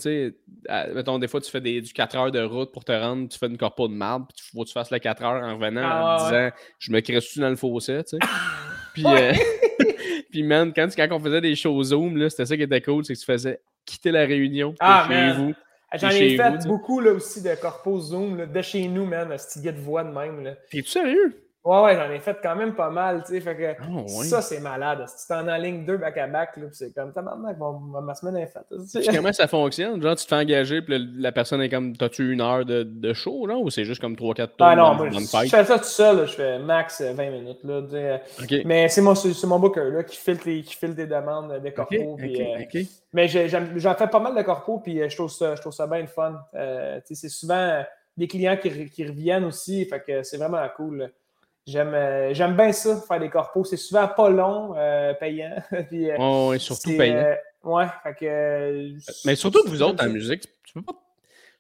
mettons, 0.95 1.19
des 1.19 1.27
fois, 1.27 1.41
tu 1.41 1.51
fais 1.51 1.61
des, 1.61 1.81
du 1.81 1.93
4 1.93 2.17
heures 2.17 2.31
de 2.31 2.41
route 2.41 2.73
pour 2.73 2.85
te 2.85 2.93
rendre, 2.93 3.29
tu 3.29 3.39
fais 3.39 3.47
une 3.47 3.59
corpo 3.59 3.89
de 3.89 3.95
marde, 3.95 4.25
puis 4.29 4.39
il 4.39 4.51
faut 4.57 4.63
que 4.63 4.69
tu 4.69 4.73
fasses 4.73 4.91
le 4.91 4.99
4 4.99 5.23
heures 5.25 5.43
en 5.43 5.57
revenant 5.57 5.83
en 5.83 5.89
ah, 5.91 6.17
disant 6.25 6.51
Je 6.79 6.93
me 6.93 7.01
crée-tu 7.01 7.41
dans 7.41 7.49
le 7.49 7.57
fossé, 7.57 8.03
tu 8.05 8.17
sais? 8.17 8.19
puis, 8.95 9.05
euh, 9.07 9.33
puis, 10.31 10.43
man, 10.45 10.73
quand, 10.75 10.89
quand 10.97 11.09
on 11.11 11.21
faisait 11.21 11.41
des 11.41 11.57
shows 11.57 11.83
Zoom, 11.83 12.29
c'était 12.31 12.47
ça 12.47 12.57
qui 12.57 12.63
était 12.63 12.81
cool, 12.81 13.05
c'est 13.05 13.15
que 13.15 13.19
tu 13.19 13.25
faisais 13.25 13.61
quitter 13.85 14.13
la 14.13 14.25
réunion 14.25 14.75
ah, 14.79 15.09
chez 15.09 15.33
vous. 15.33 15.55
J'en 15.95 16.11
ai 16.11 16.37
fait 16.37 16.67
beaucoup 16.69 17.01
là, 17.01 17.13
aussi 17.13 17.43
de 17.43 17.53
corpo 17.61 17.99
Zoom, 17.99 18.47
de 18.47 18.63
chez 18.63 18.87
nous, 18.87 19.07
man, 19.07 19.33
un 19.33 19.37
petit 19.37 19.61
de 19.61 19.73
voix 19.73 20.05
de 20.05 20.13
même. 20.13 20.55
T'es-tu 20.71 20.89
sérieux? 20.89 21.50
Ouais, 21.63 21.83
ouais, 21.83 21.95
j'en 21.95 22.11
ai 22.11 22.19
fait 22.21 22.39
quand 22.43 22.57
même 22.57 22.75
pas 22.75 22.89
mal, 22.89 23.23
tu 23.23 23.35
sais. 23.35 23.41
Fait 23.43 23.55
que 23.55 23.83
ah, 23.83 24.09
ça, 24.09 24.41
c'est 24.41 24.61
malade. 24.61 25.05
Si 25.09 25.27
tu 25.27 25.29
t'en 25.29 25.47
en 25.47 25.57
ligne 25.59 25.85
deux 25.85 25.99
back-à-back, 25.99 26.59
c'est 26.73 26.95
comme, 26.95 27.13
tabarnak, 27.13 27.59
ma 28.03 28.15
semaine 28.15 28.39
est 28.39 28.47
faite. 28.47 28.65
comment 29.15 29.33
ça 29.33 29.47
fonctionne? 29.49 30.01
Genre, 30.01 30.17
tu 30.17 30.25
te 30.25 30.29
fais 30.29 30.37
engager, 30.37 30.81
puis 30.81 30.97
la 31.19 31.33
personne 31.33 31.61
est 31.61 31.69
comme, 31.69 31.95
t'as-tu 31.95 32.33
une 32.33 32.41
heure 32.41 32.65
de, 32.65 32.83
de 32.83 33.13
show, 33.13 33.45
là, 33.45 33.59
ou 33.59 33.69
c'est 33.69 33.85
juste 33.85 34.01
comme 34.01 34.15
3-4 34.15 34.37
tours? 34.37 34.47
Ah 34.61 34.75
non, 34.75 34.95
moi, 34.95 35.11
je 35.11 35.19
fais 35.51 35.65
ça 35.65 35.79
tout 35.79 35.85
seul, 35.85 36.27
je 36.27 36.33
fais 36.33 36.59
max 36.59 37.03
20 37.03 37.23
euh, 37.23 37.31
minutes, 37.31 37.63
là. 37.65 38.21
Mais 38.65 38.89
c'est 38.89 39.03
mon, 39.03 39.13
mon 39.45 39.59
booker, 39.59 39.91
là, 39.91 40.03
qui 40.03 40.17
filtre, 40.17 40.45
les, 40.47 40.63
qui 40.63 40.75
filtre 40.75 40.97
des 40.97 41.07
demandes 41.07 41.61
de 41.63 41.71
corpo. 41.71 42.15
Okay, 42.15 42.65
euh, 42.75 42.83
mais 43.13 43.29
j'en 43.29 43.95
fais 43.95 44.09
pas 44.09 44.21
mal 44.21 44.35
de 44.35 44.43
corpo, 44.43 44.79
puis 44.79 45.03
euh, 45.03 45.11
je, 45.11 45.17
trouve 45.17 45.31
ça, 45.31 45.57
je 45.57 45.61
trouve 45.61 45.75
ça 45.75 45.87
bien 45.87 46.07
fun. 46.07 46.41
c'est 47.05 47.29
souvent 47.29 47.85
des 48.17 48.29
clients 48.29 48.57
qui, 48.57 48.89
qui, 48.89 49.07
reviennent 49.07 49.45
aussi, 49.45 49.85
fait 49.85 50.01
que 50.01 50.23
c'est 50.23 50.39
vraiment 50.39 50.67
cool. 50.75 51.11
Euh, 51.69 52.31
j'aime, 52.33 52.57
bien 52.57 52.73
ça, 52.73 53.01
faire 53.07 53.21
des 53.21 53.31
corpos. 53.31 53.65
C'est 53.65 53.77
souvent 53.77 54.09
pas 54.09 54.31
long, 54.31 54.75
euh, 54.77 55.15
payant. 55.15 55.57
Puis, 55.89 56.11
euh, 56.11 56.59
surtout 56.59 56.97
payant. 56.97 57.35
ouais, 57.65 57.87
fait 58.03 58.15
que, 58.15 58.93
Mais 59.25 59.37
surtout 59.37 59.63
que 59.63 59.69
vous 59.69 59.83
autres, 59.83 60.05
en 60.05 60.09
musique, 60.09 60.43
tu 60.65 60.75
peux 60.75 60.83
pas. 60.83 60.95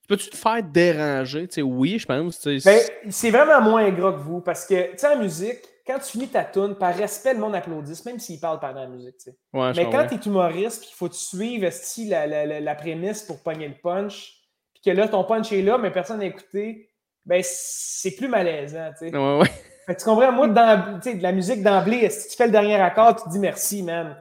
Peux-tu 0.08 0.28
te 0.28 0.36
faire 0.36 0.62
déranger? 0.62 1.46
sais 1.48 1.62
oui, 1.62 1.98
je 1.98 2.06
pense. 2.06 2.44
Ben, 2.44 2.80
c'est 3.10 3.30
vraiment 3.30 3.60
moins 3.60 3.88
gras 3.90 4.12
que 4.12 4.18
vous 4.18 4.40
parce 4.40 4.66
que, 4.66 4.90
tu 4.90 4.98
sais, 4.98 5.06
en 5.06 5.18
musique, 5.18 5.60
quand 5.86 6.00
tu 6.00 6.10
finis 6.10 6.26
ta 6.26 6.42
tune, 6.42 6.74
par 6.74 6.96
respect, 6.96 7.34
le 7.34 7.38
monde 7.38 7.54
applaudisse, 7.54 8.04
même 8.04 8.18
s'il 8.18 8.40
parle 8.40 8.58
pendant 8.58 8.80
la 8.80 8.88
musique. 8.88 9.14
Ouais, 9.52 9.72
Mais 9.76 9.88
quand 9.88 10.06
tu 10.08 10.14
es 10.14 10.18
humoriste, 10.26 10.84
il 10.90 10.94
faut 10.94 11.08
que 11.08 11.14
tu 11.14 11.20
suives 11.20 12.08
la, 12.08 12.26
la, 12.26 12.60
la, 12.60 12.74
prémisse 12.74 13.22
pour 13.22 13.40
pogner 13.40 13.68
le 13.68 13.74
punch, 13.80 14.34
puis 14.74 14.82
que 14.84 14.90
là, 14.90 15.06
ton 15.06 15.22
punch 15.22 15.52
est 15.52 15.62
là, 15.62 15.78
mais 15.78 15.92
personne 15.92 16.18
n'a 16.18 16.26
écouté, 16.26 16.90
ben 17.24 17.40
c'est 17.44 18.16
plus 18.16 18.28
malaisant. 18.28 18.90
Ouais, 19.00 19.10
ouais 19.12 19.50
tu 19.94 20.04
comprends? 20.04 20.32
Moi, 20.32 20.48
dans, 20.48 20.98
de 20.98 21.22
la 21.22 21.32
musique 21.32 21.62
d'emblée, 21.62 22.08
si 22.10 22.28
tu 22.28 22.36
fais 22.36 22.46
le 22.46 22.52
dernier 22.52 22.76
accord, 22.76 23.16
tu 23.16 23.24
te 23.24 23.28
dis 23.30 23.38
merci, 23.38 23.82
man? 23.82 24.16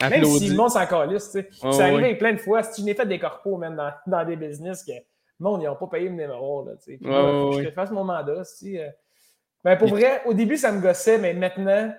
Même 0.00 0.24
si 0.24 0.48
le 0.48 0.56
monde 0.56 0.70
s'en 0.70 0.86
calisse, 0.86 1.30
tu 1.30 1.40
sais. 1.40 1.48
c'est 1.72 1.82
arrivé 1.82 2.14
plein 2.16 2.32
de 2.32 2.38
fois. 2.38 2.62
Si 2.62 2.82
je 2.82 2.86
n'ai 2.86 2.94
fait 2.94 3.06
des 3.06 3.18
corpos, 3.18 3.56
même 3.56 3.76
dans, 3.76 3.90
dans, 4.06 4.24
des 4.26 4.36
business, 4.36 4.84
que 4.84 4.92
le 4.92 5.00
monde, 5.40 5.62
ils 5.62 5.66
n'ont 5.66 5.76
pas 5.76 5.86
payé 5.86 6.04
le 6.04 6.10
numéro, 6.10 6.64
là, 6.66 6.72
tu 6.76 6.96
sais. 6.96 6.98
faut 7.02 7.50
que 7.52 7.62
je 7.62 7.70
fasse 7.70 7.90
mon 7.90 8.04
mandat, 8.04 8.44
si. 8.44 8.78
Euh. 8.78 8.88
Ben, 9.64 9.76
pour 9.76 9.88
vrai, 9.88 10.22
au 10.26 10.34
début, 10.34 10.56
ça 10.56 10.70
me 10.70 10.80
gossait, 10.80 11.18
mais 11.18 11.34
maintenant, 11.34 11.92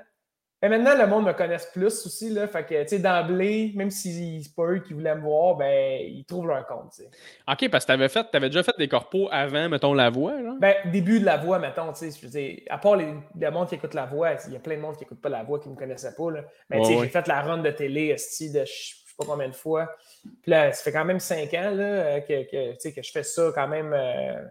Et 0.59 0.69
maintenant, 0.69 0.97
le 0.97 1.05
monde 1.05 1.27
me 1.27 1.33
connaisse 1.33 1.67
plus 1.67 2.05
aussi. 2.05 2.31
Là, 2.31 2.47
fait 2.47 2.65
que, 2.65 2.81
tu 2.81 2.89
sais, 2.89 2.99
d'emblée, 2.99 3.71
même 3.75 3.91
si 3.91 4.41
c'est 4.41 4.55
pas 4.55 4.63
eux 4.63 4.79
qui 4.79 4.93
voulaient 4.93 5.13
me 5.13 5.21
voir, 5.21 5.55
ben, 5.55 6.01
ils 6.01 6.25
trouvent 6.25 6.47
leur 6.47 6.65
compte. 6.65 6.93
sais. 6.93 7.09
OK, 7.47 7.69
parce 7.69 7.85
que 7.85 7.93
tu 7.93 8.01
avais, 8.01 8.17
avais, 8.33 8.49
déjà 8.49 8.63
fait 8.63 8.75
des 8.75 8.87
corpos 8.87 9.29
avant, 9.31 9.69
mettons, 9.69 9.93
la 9.93 10.09
voix. 10.09 10.41
Là? 10.41 10.55
Ben, 10.59 10.75
début 10.91 11.19
de 11.19 11.25
la 11.25 11.37
voix, 11.37 11.59
mettons. 11.59 11.93
tu 11.93 12.11
sais. 12.11 12.63
À 12.69 12.79
part 12.79 12.95
les, 12.95 13.13
le 13.39 13.51
monde 13.51 13.67
qui 13.67 13.75
écoute 13.75 13.93
la 13.93 14.07
voix, 14.07 14.31
il 14.47 14.53
y 14.53 14.55
a 14.55 14.59
plein 14.59 14.77
de 14.77 14.81
monde 14.81 14.95
qui 14.95 15.03
n'écoute 15.03 15.21
pas 15.21 15.29
la 15.29 15.43
voix, 15.43 15.59
qui 15.59 15.69
ne 15.69 15.75
me 15.75 15.79
connaissait 15.79 16.15
pas. 16.15 16.31
Là. 16.31 16.43
Mais 16.71 16.79
ouais, 16.79 16.97
j'ai 17.01 17.09
fait 17.09 17.27
la 17.27 17.41
run 17.41 17.59
de 17.59 17.69
télé, 17.69 18.07
esti, 18.07 18.51
de 18.51 18.65
je 18.65 18.71
sais 18.71 19.15
pas 19.15 19.25
combien 19.25 19.49
de 19.49 19.55
fois. 19.55 19.95
Puis 20.23 20.49
là, 20.49 20.71
ça 20.73 20.83
fait 20.83 20.91
quand 20.91 21.05
même 21.05 21.19
cinq 21.19 21.53
ans 21.53 21.71
là, 21.71 22.21
que, 22.21 22.49
que, 22.49 22.89
que 22.95 23.03
je 23.03 23.11
fais 23.11 23.23
ça 23.23 23.51
quand 23.53 23.67
même 23.67 23.93
euh, 23.93 24.43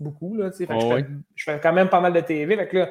beaucoup. 0.00 0.34
Là, 0.34 0.50
fait 0.50 0.66
je, 0.68 0.86
fais, 0.86 1.06
je, 1.34 1.44
fais, 1.44 1.60
quand 1.60 1.72
même 1.72 1.88
pas 1.88 2.00
mal 2.00 2.12
de 2.12 2.20
TV. 2.20 2.56
Fait 2.56 2.68
que 2.68 2.76
là, 2.78 2.90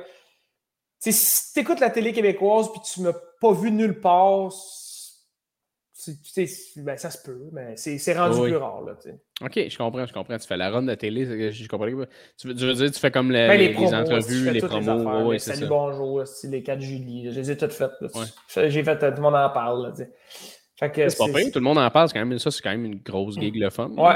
si 0.99 1.53
tu 1.53 1.59
écoutes 1.59 1.79
la 1.79 1.89
télé 1.89 2.13
québécoise 2.13 2.71
puis 2.71 2.81
tu 2.81 3.01
m'as 3.01 3.13
pas 3.41 3.51
vu 3.51 3.71
nulle 3.71 3.99
part, 3.99 4.51
ben, 6.77 6.97
ça 6.97 7.09
se 7.09 7.17
peut, 7.23 7.39
mais 7.51 7.75
c'est 7.77 8.17
rendu 8.17 8.41
plus 8.41 8.55
rare. 8.57 8.81
Là, 8.81 8.93
ok, 9.41 9.69
je 9.69 9.77
comprends, 9.77 10.05
je 10.05 10.13
comprends. 10.13 10.37
Tu 10.37 10.47
fais 10.47 10.57
la 10.57 10.69
run 10.69 10.83
de 10.83 10.93
télé, 10.95 11.51
je 11.51 11.67
comprends. 11.67 11.87
Tu 12.37 12.47
veux, 12.47 12.53
dire, 12.53 12.91
tu 12.91 12.99
fais 12.99 13.11
comme 13.11 13.31
les, 13.31 13.47
ben, 13.47 13.57
les, 13.57 13.73
les, 13.73 13.93
entrevues, 13.93 14.51
les 14.51 14.61
promos. 14.61 15.31
Les 15.31 15.39
salut, 15.39 15.67
bonjour, 15.67 16.23
les 16.43 16.63
4 16.63 16.79
juillet, 16.79 17.31
je 17.31 17.39
les 17.39 17.51
ai 17.51 17.57
toutes 17.57 17.73
faites. 17.73 17.91
J'ai 18.67 18.83
fait, 18.83 18.97
tout 18.97 19.05
le 19.15 19.21
monde 19.21 19.35
en 19.35 19.49
parle. 19.49 19.93
c'est 19.95 20.07
pas 20.79 20.89
pire, 20.89 21.51
tout 21.51 21.59
le 21.59 21.61
monde 21.61 21.77
en 21.77 21.89
parle. 21.89 22.11
Quand 22.11 22.25
même, 22.25 22.39
ça, 22.39 22.51
c'est 22.51 22.61
quand 22.61 22.71
même 22.71 22.85
une 22.85 22.99
grosse 22.99 23.39
gig 23.39 23.55
le 23.55 23.69
fun. 23.69 23.89
Ouais, 23.91 24.15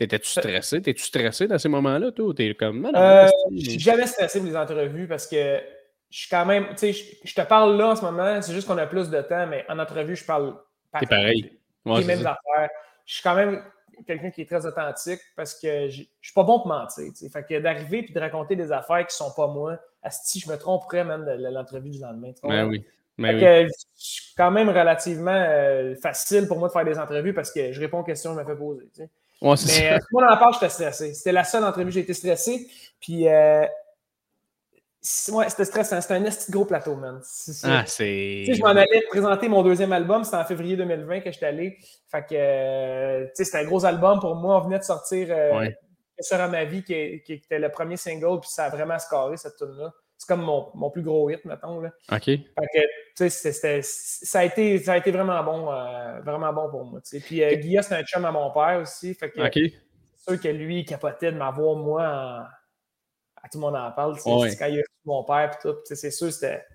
T'étais-tu 0.00 0.30
stressé? 0.30 0.80
T'es-tu 0.80 1.02
stressé 1.02 1.46
dans 1.46 1.58
ces 1.58 1.68
moments-là, 1.68 2.10
toi? 2.10 2.32
T'es 2.34 2.54
comme. 2.54 2.86
euh, 2.86 3.28
je 3.54 3.70
suis 3.72 3.78
jamais 3.78 4.06
stressé 4.06 4.38
pour 4.38 4.48
les 4.48 4.56
entrevues 4.56 5.06
parce 5.06 5.26
que 5.26 5.60
je 6.08 6.18
suis 6.20 6.28
quand 6.30 6.46
même. 6.46 6.68
Tu 6.70 6.94
sais, 6.94 7.18
je 7.22 7.34
te 7.34 7.42
parle 7.42 7.76
là 7.76 7.88
en 7.88 7.96
ce 7.96 8.00
moment, 8.00 8.40
c'est 8.40 8.54
juste 8.54 8.66
qu'on 8.66 8.78
a 8.78 8.86
plus 8.86 9.10
de 9.10 9.20
temps, 9.20 9.46
mais 9.46 9.62
en 9.68 9.78
entrevue, 9.78 10.16
je 10.16 10.24
parle 10.24 10.54
T'es 10.98 11.04
pareil. 11.04 11.52
les 11.84 12.04
mêmes 12.04 12.20
affaires. 12.20 12.70
Je 13.04 13.12
suis 13.12 13.22
quand 13.22 13.34
même 13.34 13.62
quelqu'un 14.06 14.30
qui 14.30 14.40
est 14.40 14.46
très 14.46 14.64
authentique 14.64 15.20
parce 15.36 15.52
que 15.60 15.90
je 15.90 16.04
suis 16.22 16.32
pas 16.34 16.44
bon 16.44 16.60
pour 16.60 16.68
mentir. 16.68 17.12
T'sais. 17.12 17.28
Fait 17.28 17.42
que 17.42 17.60
d'arriver 17.60 18.06
et 18.08 18.10
de 18.10 18.20
raconter 18.20 18.56
des 18.56 18.72
affaires 18.72 19.06
qui 19.06 19.14
sont 19.14 19.32
pas 19.36 19.48
moi, 19.48 19.78
si 20.08 20.40
je 20.40 20.50
me 20.50 20.56
tromperais 20.56 21.04
même 21.04 21.26
de 21.26 21.46
l'entrevue 21.52 21.90
du 21.90 21.98
lendemain. 21.98 22.32
Ben 22.42 22.66
oui. 22.66 22.86
Ben 23.18 23.36
oui. 23.36 23.70
C'est 23.94 24.34
quand 24.34 24.50
même 24.50 24.70
relativement 24.70 25.30
euh, 25.30 25.94
facile 25.96 26.48
pour 26.48 26.58
moi 26.58 26.68
de 26.68 26.72
faire 26.72 26.86
des 26.86 26.98
entrevues 26.98 27.34
parce 27.34 27.52
que 27.52 27.70
je 27.70 27.80
réponds 27.80 27.98
aux 27.98 28.04
questions 28.04 28.34
que 28.34 28.40
je 28.40 28.46
me 28.46 28.50
fais 28.50 28.58
poser. 28.58 28.88
Ouais, 29.40 29.54
mais 29.66 29.92
euh, 29.92 29.98
moi, 30.12 30.22
dans 30.22 30.30
la 30.30 30.36
part, 30.36 30.52
j'étais 30.52 30.68
stressé. 30.68 31.14
C'était 31.14 31.32
la 31.32 31.44
seule 31.44 31.64
entrevue 31.64 31.88
où 31.88 31.90
j'ai 31.90 32.00
été 32.00 32.12
stressé. 32.12 32.68
Puis, 33.00 33.26
euh, 33.26 33.64
ouais, 35.32 35.48
c'était 35.48 35.64
stressant. 35.64 36.00
C'était 36.00 36.14
un 36.14 36.24
esti 36.24 36.52
gros 36.52 36.66
plateau, 36.66 36.94
man. 36.94 37.20
Ah, 37.64 37.84
c'est. 37.86 38.44
je 38.44 38.60
m'en 38.60 38.68
allais 38.68 39.02
présenter 39.08 39.48
mon 39.48 39.62
deuxième 39.62 39.92
album. 39.92 40.24
C'était 40.24 40.36
en 40.36 40.44
février 40.44 40.76
2020 40.76 41.20
que 41.20 41.32
j'étais 41.32 41.46
allé. 41.46 41.78
Fait 42.08 42.22
que, 42.22 42.34
euh, 42.34 43.24
tu 43.26 43.30
sais, 43.34 43.44
c'était 43.44 43.58
un 43.58 43.64
gros 43.64 43.84
album 43.84 44.20
pour 44.20 44.36
moi. 44.36 44.58
On 44.58 44.64
venait 44.64 44.78
de 44.78 44.84
sortir 44.84 45.28
euh, 45.30 45.58
ouais. 45.58 45.76
à 46.30 46.48
ma 46.48 46.64
vie, 46.64 46.82
qui, 46.82 47.22
qui, 47.24 47.34
était 47.34 47.58
le 47.58 47.70
premier 47.70 47.96
single. 47.96 48.40
Puis 48.40 48.50
ça 48.50 48.64
a 48.64 48.68
vraiment 48.68 48.98
scoré, 48.98 49.38
cette 49.38 49.56
tune-là. 49.56 49.92
C'est 50.20 50.26
comme 50.26 50.42
mon, 50.42 50.70
mon, 50.74 50.90
plus 50.90 51.00
gros 51.00 51.30
hit, 51.30 51.42
mettons. 51.46 51.80
Là. 51.80 51.88
OK. 52.12 52.24
Fait 52.24 52.38
que, 52.38 52.80
tu 53.16 53.30
sais, 53.30 53.80
ça, 53.82 54.40
a 54.40 54.44
été, 54.44 54.78
ça 54.78 54.92
a 54.92 54.96
été 54.98 55.10
vraiment 55.10 55.42
bon, 55.42 55.72
euh, 55.72 56.20
vraiment 56.20 56.52
bon 56.52 56.68
pour 56.68 56.84
moi. 56.84 57.00
T'sais. 57.00 57.20
Puis 57.20 57.42
euh, 57.42 57.54
Guilla, 57.54 57.80
c'est 57.80 57.94
un 57.94 58.02
chum 58.04 58.26
à 58.26 58.30
mon 58.30 58.50
père 58.50 58.80
aussi. 58.82 59.14
Fait 59.14 59.30
que, 59.30 59.40
okay. 59.40 59.74
c'est 60.14 60.32
sûr 60.32 60.42
que 60.42 60.48
lui, 60.48 60.80
il 60.80 60.84
capotait 60.84 61.32
de 61.32 61.38
m'avoir, 61.38 61.74
moi, 61.74 62.02
en... 62.02 62.42
à 63.42 63.48
tout 63.50 63.56
le 63.56 63.60
monde 63.60 63.76
en 63.76 63.90
parle. 63.92 64.12
Ouais. 64.12 64.54
Quand 64.56 64.66
il 64.66 64.80
a 64.80 64.82
reçu 64.82 64.84
mon 65.06 65.24
père, 65.24 65.52
puis 65.52 65.70
tout. 65.70 65.78
C'est 65.84 66.10
sûr, 66.10 66.30
c'était. 66.30 66.66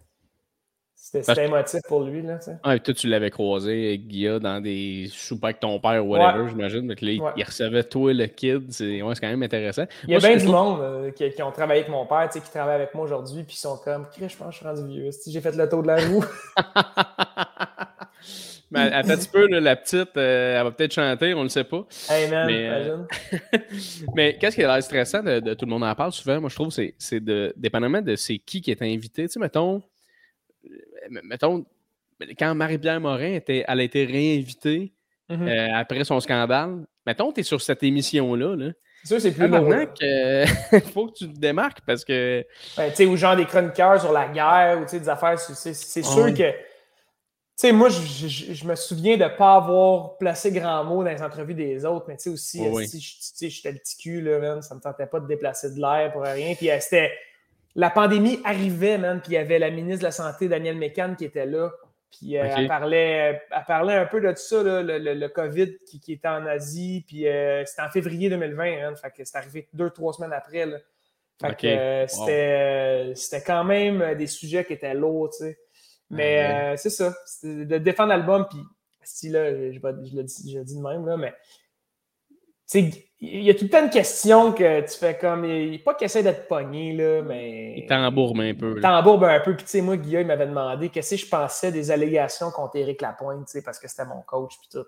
C'était 0.95 1.45
émotif 1.45 1.81
pour 1.87 2.03
lui. 2.03 2.21
Là, 2.21 2.39
ah, 2.63 2.79
toi, 2.79 2.93
tu 2.93 3.07
l'avais 3.07 3.29
croisé, 3.29 3.97
Guilla, 3.97 4.39
dans 4.39 4.61
des 4.61 5.07
soupes 5.11 5.43
avec 5.43 5.59
ton 5.59 5.79
père 5.79 6.05
ou 6.05 6.09
whatever, 6.09 6.43
ouais. 6.43 6.49
j'imagine. 6.49 6.87
Là, 6.87 6.95
ouais. 6.95 7.33
il 7.37 7.43
recevait 7.43 7.83
toi, 7.83 8.13
le 8.13 8.25
kid. 8.27 8.71
C'est 8.71 9.01
ouais, 9.01 9.13
quand 9.19 9.27
même 9.27 9.43
intéressant. 9.43 9.85
Il 10.05 10.11
y 10.11 10.15
a 10.15 10.19
bien 10.19 10.37
du 10.37 10.47
monde 10.47 10.79
euh, 10.81 11.11
qui, 11.11 11.29
qui, 11.29 11.43
ont 11.43 11.51
travaillé 11.51 11.81
avec 11.81 11.91
mon 11.91 12.05
père, 12.05 12.29
qui 12.29 12.39
travaillent 12.41 12.75
avec 12.75 12.95
moi 12.95 13.03
aujourd'hui, 13.03 13.43
puis 13.43 13.55
ils 13.55 13.59
sont 13.59 13.77
comme, 13.77 14.07
je 14.15 14.21
pense 14.35 14.47
que 14.47 14.51
je 14.51 14.57
suis 14.57 14.65
rendu 14.65 14.87
vieux. 14.87 15.09
J'ai 15.27 15.41
fait 15.41 15.55
le 15.55 15.69
tour 15.69 15.83
de 15.83 15.87
la 15.87 15.97
roue. 15.97 16.23
Mais 18.71 18.91
attends 18.91 19.11
un 19.11 19.17
petit 19.17 19.29
peu, 19.29 19.47
là, 19.47 19.59
la 19.59 19.75
petite, 19.75 20.17
euh, 20.17 20.57
elle 20.57 20.63
va 20.63 20.71
peut-être 20.71 20.93
chanter, 20.93 21.33
on 21.33 21.39
ne 21.39 21.43
le 21.43 21.49
sait 21.49 21.63
pas. 21.63 21.85
Hey 22.09 22.29
man, 22.29 22.47
mais, 22.47 22.67
euh, 22.67 22.97
mais 24.15 24.37
qu'est-ce 24.37 24.55
qui 24.55 24.63
a 24.63 24.73
l'air 24.73 24.83
stressant 24.83 25.21
de, 25.21 25.39
de, 25.39 25.53
tout 25.53 25.65
le 25.65 25.69
monde 25.69 25.83
en 25.83 25.93
parle 25.93 26.11
souvent? 26.11 26.41
Moi, 26.41 26.49
je 26.49 26.55
trouve 26.55 26.71
c'est 26.71 27.19
de, 27.19 27.53
dépendamment 27.55 28.01
de 28.01 28.15
c'est 28.15 28.39
qui 28.39 28.61
qui 28.61 28.71
est 28.71 28.81
invité. 28.81 29.27
Tu 29.27 29.33
sais, 29.33 29.39
mettons, 29.39 29.83
mettons, 31.09 31.65
quand 32.37 32.55
Marie-Pierre 32.55 32.99
Morin 32.99 33.33
était, 33.33 33.65
elle 33.67 33.79
a 33.79 33.83
été 33.83 34.05
réinvitée 34.05 34.93
mm 35.29 35.35
-hmm. 35.35 35.47
euh, 35.47 35.75
après 35.75 36.03
son 36.03 36.19
scandale, 36.19 36.85
mettons, 37.05 37.31
tu 37.31 37.41
es 37.41 37.43
sur 37.43 37.61
cette 37.61 37.83
émission-là. 37.83 38.55
Là, 38.55 38.71
c'est 39.05 39.19
sûr, 39.19 39.21
c'est 39.21 39.31
plus 39.33 39.47
lourd. 39.47 39.71
Il 40.01 40.81
faut 40.93 41.07
que 41.07 41.13
tu 41.13 41.31
te 41.31 41.39
démarques 41.39 41.81
parce 41.85 42.03
que. 42.03 42.43
Ben, 42.75 42.89
tu 42.89 42.95
sais, 42.95 43.05
ou 43.05 43.15
genre 43.15 43.35
des 43.35 43.45
chroniqueurs 43.45 44.01
sur 44.01 44.11
la 44.11 44.27
guerre 44.27 44.81
ou 44.81 44.85
des 44.85 45.09
affaires, 45.09 45.39
c'est 45.39 46.03
sûr 46.03 46.33
que. 46.33 46.51
Tu 46.51 47.67
sais, 47.67 47.71
moi, 47.71 47.87
je, 47.89 48.67
me 48.67 48.75
souviens 48.75 49.15
de 49.15 49.23
ne 49.23 49.29
pas 49.29 49.55
avoir 49.55 50.17
placé 50.17 50.51
grand 50.51 50.83
mot 50.83 51.03
dans 51.03 51.09
les 51.11 51.21
entrevues 51.21 51.53
des 51.53 51.85
autres, 51.85 52.05
mais 52.09 52.17
tu 52.17 52.23
sais 52.23 52.29
aussi, 52.29 52.61
oh, 52.65 52.71
oui. 52.73 52.87
si 52.87 53.49
j'étais 53.49 53.71
le 53.71 53.77
petit 53.77 53.95
cul, 53.95 54.21
là, 54.21 54.39
man, 54.39 54.61
ça 54.61 54.75
ne 54.75 54.79
me 54.79 54.83
tentait 54.83 55.05
pas 55.05 55.21
de 55.21 55.27
déplacer 55.27 55.73
de 55.73 55.79
l'air 55.79 56.11
pour 56.11 56.23
rien. 56.23 56.53
Puis 56.55 56.69
c'était 56.81 57.13
la 57.75 57.89
pandémie 57.89 58.39
arrivait, 58.45 58.97
man, 58.97 59.21
puis 59.21 59.33
il 59.33 59.35
y 59.35 59.37
avait 59.37 59.59
la 59.59 59.69
ministre 59.69 59.99
de 59.99 60.05
la 60.05 60.11
Santé, 60.11 60.47
Danielle 60.47 60.77
Mécan, 60.77 61.15
qui 61.15 61.25
était 61.25 61.45
là. 61.45 61.71
Puis 62.09 62.37
euh, 62.37 62.45
okay. 62.45 62.53
elle, 62.61 62.67
parlait, 62.67 63.41
elle 63.51 63.63
parlait 63.67 63.95
un 63.95 64.05
peu 64.05 64.21
de 64.21 64.29
tout 64.29 64.37
ça, 64.37 64.63
là, 64.63 64.81
le, 64.81 64.97
le, 64.97 65.13
le, 65.13 65.27
COVID 65.27 65.77
qui, 65.85 65.99
qui, 65.99 66.13
était 66.13 66.29
en 66.29 66.45
Asie. 66.45 67.03
Puis 67.05 67.27
euh, 67.27 67.65
c'était 67.65 67.81
en 67.81 67.89
février 67.89 68.29
2020, 68.29 68.63
hein, 68.63 68.95
fait 68.95 69.11
que 69.11 69.25
c'est 69.25 69.37
arrivé 69.37 69.67
deux, 69.73 69.89
trois 69.89 70.13
semaines 70.13 70.31
après. 70.31 70.65
Là. 70.65 70.77
Fait 71.41 71.51
okay. 71.51 71.75
que 71.75 71.77
euh, 71.77 73.07
wow. 73.09 73.15
c'était 73.15 73.43
quand 73.43 73.65
même 73.65 74.15
des 74.15 74.27
sujets 74.27 74.63
qui 74.63 74.73
étaient 74.73 74.93
lourds, 74.93 75.31
tu 75.31 75.45
sais. 75.45 75.59
Mais 76.09 76.77
c'est 76.77 76.91
ça, 76.91 77.13
de 77.43 77.77
défendre 77.79 78.09
l'album, 78.09 78.45
puis 78.47 78.59
si 79.03 79.29
là, 79.29 79.51
je, 79.51 79.71
je, 79.71 79.79
je, 79.79 80.15
le 80.15 80.23
dis, 80.23 80.51
je 80.53 80.59
le 80.59 80.63
dis 80.63 80.77
de 80.77 80.81
même, 80.81 81.05
là, 81.05 81.17
mais 81.17 81.33
tu 82.69 82.91
sais, 82.91 83.04
il 83.21 83.43
y 83.43 83.49
a 83.49 83.53
tout 83.53 83.63
le 83.63 83.69
temps 83.69 83.83
une 83.83 83.89
question 83.89 84.51
que 84.51 84.81
tu 84.81 84.97
fais 84.97 85.17
comme. 85.17 85.45
Il, 85.45 85.81
pas 85.81 85.93
qu'il 85.93 86.05
essaie 86.05 86.21
d'être 86.21 86.47
pogné, 86.47 86.93
là, 86.93 87.21
mais. 87.21 87.73
Il 87.77 87.85
t'embourbe 87.85 88.39
un 88.41 88.53
peu. 88.53 88.73
Il 88.77 88.81
t'embourbe 88.81 89.23
un 89.23 89.39
peu. 89.39 89.55
Puis, 89.55 89.65
tu 89.65 89.71
sais, 89.71 89.81
moi, 89.81 89.95
Guillaume 89.95 90.27
m'avait 90.27 90.47
demandé 90.47 90.89
qu'est-ce 90.89 91.15
que 91.15 91.21
je 91.21 91.27
pensais 91.27 91.71
des 91.71 91.91
allégations 91.91 92.51
contre 92.51 92.75
Éric 92.75 93.01
Lapointe, 93.01 93.45
tu 93.45 93.53
sais, 93.53 93.63
parce 93.63 93.79
que 93.79 93.87
c'était 93.87 94.05
mon 94.05 94.21
coach, 94.21 94.53
puis 94.59 94.69
tout. 94.71 94.85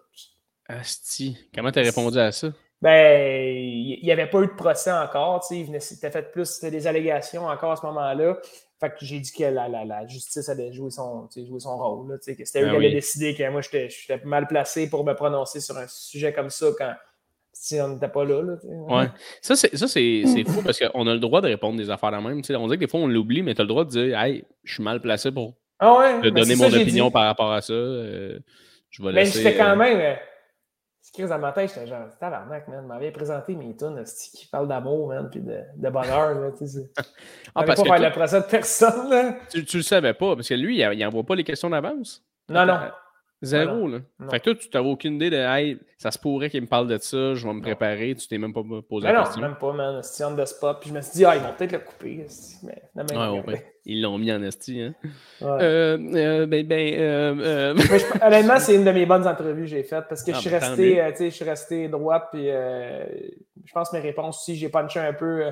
Asti. 0.68 1.38
Comment 1.56 1.72
t'as 1.72 1.84
répondu 1.84 2.20
à 2.20 2.32
ça? 2.32 2.50
Ben, 2.82 3.56
il 3.56 4.04
n'y 4.04 4.12
avait 4.12 4.28
pas 4.28 4.42
eu 4.42 4.48
de 4.48 4.52
procès 4.52 4.92
encore, 4.92 5.40
tu 5.40 5.48
sais. 5.48 5.60
Il 5.62 5.66
venait, 5.68 5.80
c'était 5.80 6.12
fait 6.12 6.32
plus, 6.32 6.46
c'était 6.46 6.72
des 6.72 6.86
allégations 6.86 7.48
encore 7.48 7.72
à 7.72 7.76
ce 7.78 7.86
moment-là. 7.86 8.38
Fait 8.80 8.90
que 8.92 8.98
j'ai 9.00 9.20
dit 9.20 9.32
que 9.32 9.46
la, 9.46 9.68
la, 9.68 9.86
la 9.86 10.06
justice 10.06 10.50
avait 10.50 10.72
joué 10.72 10.92
son, 10.92 11.28
joué 11.36 11.60
son 11.60 11.78
rôle, 11.78 12.12
là, 12.12 12.18
tu 12.20 12.26
sais, 12.26 12.36
que 12.36 12.46
c'était 12.46 12.62
eux 12.62 12.66
Ben 12.66 12.72
qui 12.72 12.76
avaient 12.76 12.92
décidé 12.92 13.34
que 13.34 13.50
moi, 13.50 13.62
j'étais 13.62 14.22
mal 14.26 14.48
placé 14.48 14.88
pour 14.88 15.04
me 15.04 15.14
prononcer 15.14 15.62
sur 15.62 15.78
un 15.78 15.88
sujet 15.88 16.32
comme 16.34 16.52
ça 16.52 16.68
quand 16.78 16.94
si 17.60 17.80
on 17.82 17.90
n'était 17.90 18.08
pas 18.08 18.24
là. 18.24 18.42
là 18.42 18.56
ouais. 18.64 19.08
Ça, 19.42 19.56
c'est, 19.56 19.76
ça, 19.76 19.88
c'est, 19.88 20.24
c'est 20.26 20.44
fou 20.48 20.62
parce 20.64 20.80
qu'on 20.80 21.08
a 21.08 21.14
le 21.14 21.20
droit 21.20 21.42
de 21.42 21.48
répondre 21.48 21.78
des 21.78 21.90
affaires 21.90 22.12
de 22.12 22.18
même. 22.18 22.42
T'sais, 22.42 22.56
on 22.56 22.68
dit 22.68 22.76
que 22.76 22.80
des 22.80 22.88
fois, 22.88 23.00
on 23.00 23.08
l'oublie, 23.08 23.42
mais 23.42 23.54
tu 23.54 23.62
as 23.62 23.64
le 23.64 23.70
droit 23.70 23.86
de 23.86 23.90
dire 23.90 24.18
Hey, 24.18 24.44
je 24.64 24.74
suis 24.76 24.84
mal 24.84 25.02
placé 25.02 25.32
pour 25.32 25.56
ah 25.80 25.98
ouais, 26.00 26.22
te 26.22 26.28
donner 26.30 26.56
mon 26.56 26.74
opinion 26.74 27.12
par 27.12 27.26
rapport 27.26 27.52
à 27.52 27.62
ça. 27.62 27.74
Euh, 27.74 28.40
je 28.90 29.04
vais 29.04 29.12
mais 29.12 29.24
laisser. 29.24 29.44
j'étais 29.44 29.58
quand 29.58 29.72
euh... 29.72 29.76
même. 29.76 30.00
Euh, 30.00 30.16
crise 31.14 31.30
dans 31.30 31.40
ma 31.40 31.52
tête, 31.52 31.72
j'étais 31.74 31.88
genre, 31.88 32.08
tabarnak, 32.20 32.68
man. 32.68 32.86
m'avait 32.86 33.12
présenté 33.12 33.56
mes 33.56 33.76
tunes 33.76 34.04
qui 34.34 34.48
parlent 34.48 34.68
d'amour, 34.68 35.08
man, 35.08 35.28
puis 35.32 35.40
de, 35.40 35.62
de 35.76 35.90
bonheur. 35.90 36.36
Là, 36.36 36.52
ah, 37.56 37.64
parce 37.64 37.82
pas 37.82 37.98
faire 37.98 38.10
le 38.10 38.12
procès 38.12 38.40
de 38.40 38.46
personne. 38.46 39.10
Là. 39.10 39.36
Tu, 39.50 39.66
tu 39.66 39.78
le 39.78 39.84
savais 39.84 40.14
pas, 40.14 40.36
parce 40.36 40.48
que 40.48 40.54
lui, 40.54 40.80
il 40.80 41.00
n'envoie 41.00 41.24
pas 41.24 41.36
les 41.36 41.44
questions 41.44 41.70
d'avance? 41.70 42.24
Non, 42.50 42.66
non. 42.66 42.80
Zéro, 43.44 43.82
voilà. 43.82 43.98
là. 43.98 44.04
Non. 44.20 44.30
Fait 44.30 44.40
que 44.40 44.46
toi, 44.46 44.56
tu 44.56 44.68
n'avais 44.74 44.90
aucune 44.90 45.16
idée 45.16 45.30
de 45.30 45.38
hey, 45.38 45.78
ça 45.98 46.10
se 46.10 46.18
pourrait 46.18 46.50
qu'il 46.50 46.62
me 46.62 46.68
parle 46.68 46.88
de 46.88 46.98
ça, 46.98 47.36
je 47.36 47.48
vais 47.48 47.54
me 47.54 47.62
préparer, 47.62 48.16
tu 48.16 48.28
t'es 48.28 48.40
même 48.40 48.54
pas 48.54 48.62
posé 48.64 49.06
mais 49.06 49.14
la 49.14 49.20
non, 49.20 49.26
question. 49.26 49.42
même 49.42 49.56
pas, 49.56 49.74
man. 49.74 50.02
C'était 50.02 50.26
on 50.26 50.36
the 50.36 50.46
spot. 50.46 50.78
Puis 50.82 50.90
je 50.90 50.96
me 50.96 51.02
suis 51.02 51.14
dit, 51.14 51.26
ah, 51.26 51.36
ils 51.36 51.42
vont 51.42 51.54
peut-être 51.56 51.72
le 51.72 51.80
couper. 51.80 52.26
Mais, 52.64 53.04
ouais, 53.16 53.44
ouais. 53.48 53.74
Ils 53.86 54.02
l'ont 54.02 54.18
mis 54.18 54.32
en 54.32 54.42
esti, 54.42 54.82
hein. 54.82 54.96
Ouais. 55.40 55.48
Euh, 55.62 55.98
euh, 56.16 56.46
ben, 56.48 56.68
ben, 56.68 56.94
euh, 57.00 57.76
je, 57.78 58.26
honnêtement, 58.26 58.60
c'est 58.60 58.76
une 58.76 58.84
de 58.84 58.92
mes 58.92 59.06
bonnes 59.06 59.28
entrevues 59.28 59.62
que 59.62 59.68
j'ai 59.68 59.84
faites 59.84 60.08
parce 60.10 60.24
que 60.24 60.32
ah, 60.32 60.36
je, 60.36 60.40
suis 60.40 60.50
resté, 60.50 61.30
je 61.30 61.36
suis 61.36 61.46
resté 61.46 61.88
droite. 61.88 62.30
Puis 62.34 62.48
je 62.48 63.74
pense 63.74 63.90
que 63.92 63.98
mes 63.98 64.02
réponses 64.02 64.40
aussi, 64.40 64.56
j'ai 64.56 64.70
punché 64.70 65.00
un 65.00 65.14
peu 65.14 65.44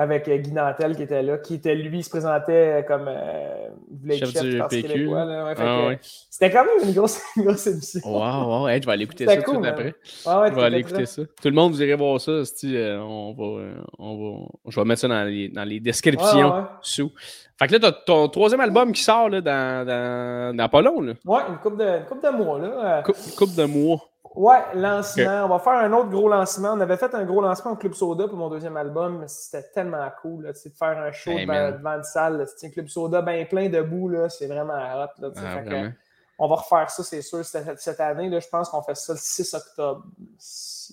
avec 0.00 0.28
euh, 0.28 0.38
Guy 0.38 0.52
Nantel 0.52 0.96
qui 0.96 1.02
était 1.02 1.22
là, 1.22 1.36
qui 1.36 1.56
était 1.56 1.74
lui, 1.74 1.98
il 1.98 2.02
se 2.02 2.08
présentait 2.08 2.86
comme 2.88 3.04
euh, 3.06 3.68
chef, 4.08 4.32
chef 4.32 4.42
du 4.44 4.62
PQ. 4.66 5.10
Ah, 5.14 5.90
c'était 6.30 6.50
quand 6.50 6.64
même 6.64 6.88
une 6.88 6.94
grosse, 6.94 7.20
une 7.36 7.44
grosse 7.44 7.66
émission. 7.66 8.00
Wow, 8.06 8.62
wow. 8.64 8.68
je 8.68 8.86
vais 8.86 8.92
aller 8.92 9.04
écouter 9.04 9.26
ça 9.26 9.36
tout 9.42 9.62
après. 9.62 9.94
je 10.02 10.54
vais 10.54 10.62
aller 10.62 10.78
écouter 10.78 11.04
ça. 11.04 11.22
Tout 11.22 11.48
le 11.48 11.54
monde, 11.54 11.72
vous 11.72 11.82
irez 11.82 11.96
voir 11.96 12.18
ça. 12.18 12.30
Euh, 12.30 12.98
on, 12.98 13.34
va, 13.34 13.72
on 13.98 14.16
va, 14.16 14.46
je 14.68 14.80
vais 14.80 14.86
mettre 14.86 15.02
ça 15.02 15.08
dans 15.08 15.24
les, 15.24 15.50
dans 15.50 15.64
les 15.64 15.80
descriptions 15.80 16.66
sous. 16.80 17.12
Fait 17.58 17.66
que 17.66 17.72
là, 17.74 17.78
tu 17.78 17.86
as 17.86 17.92
ton 17.92 18.26
troisième 18.28 18.60
album 18.60 18.92
qui 18.92 19.02
sort 19.02 19.28
là, 19.28 19.42
dans, 19.42 19.86
dans, 19.86 20.56
dans 20.56 20.68
pas 20.70 20.80
long. 20.80 21.02
Là. 21.02 21.12
Ouais, 21.26 21.42
une 21.50 21.58
coupe 21.58 21.76
de, 21.76 21.84
une 21.84 22.06
coupe 22.06 22.22
de 22.22 22.30
mois. 22.30 22.58
Là. 22.58 23.02
Coupe, 23.02 23.16
coupe 23.36 23.54
de 23.54 23.64
mois. 23.66 24.00
Ouais, 24.34 24.60
lancement. 24.74 25.44
On 25.44 25.48
va 25.48 25.58
faire 25.58 25.72
un 25.72 25.92
autre 25.92 26.08
gros 26.08 26.28
lancement. 26.28 26.74
On 26.74 26.80
avait 26.80 26.96
fait 26.96 27.12
un 27.14 27.24
gros 27.24 27.40
lancement 27.40 27.72
au 27.72 27.76
Club 27.76 27.94
Soda 27.94 28.28
pour 28.28 28.36
mon 28.36 28.48
deuxième 28.48 28.76
album, 28.76 29.24
c'était 29.26 29.68
tellement 29.74 30.08
cool 30.22 30.44
là, 30.44 30.52
de 30.52 30.58
faire 30.58 30.98
un 30.98 31.10
show 31.10 31.32
devant, 31.32 31.72
devant, 31.72 31.96
une 31.96 32.04
salle. 32.04 32.46
Un 32.62 32.68
Club 32.70 32.88
Soda 32.88 33.22
bien 33.22 33.44
plein 33.44 33.68
debout. 33.68 34.12
C'est 34.28 34.46
vraiment 34.46 34.74
hot. 34.74 35.08
Là, 35.20 35.30
ah, 35.36 35.90
on 36.38 36.48
va 36.48 36.54
refaire 36.54 36.90
ça, 36.90 37.02
c'est 37.02 37.22
sûr, 37.22 37.44
cette, 37.44 38.00
année. 38.00 38.30
Là, 38.30 38.40
je 38.40 38.48
pense 38.48 38.70
qu'on 38.70 38.82
fait 38.82 38.94
ça 38.94 39.12
le 39.12 39.18
6 39.20 39.54
octobre. 39.54 40.04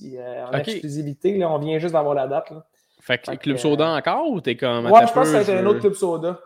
Euh, 0.03 0.45
en 0.45 0.51
exclusivité. 0.53 1.37
Là, 1.37 1.49
on 1.49 1.57
vient 1.59 1.79
juste 1.79 1.93
d'avoir 1.93 2.15
la 2.15 2.27
date. 2.27 2.49
Là. 2.49 2.65
Fait 2.99 3.17
que, 3.19 3.35
Club 3.35 3.57
Soda 3.57 3.87
encore 3.89 4.29
ou 4.29 4.41
t'es 4.41 4.57
comme. 4.57 4.87
Ouais, 4.87 5.07
je 5.07 5.13
pense 5.13 5.31
que 5.31 5.39
c'était 5.39 5.59
un 5.59 5.65
autre 5.65 5.79
Club 5.79 5.93
Soda. 5.93 6.39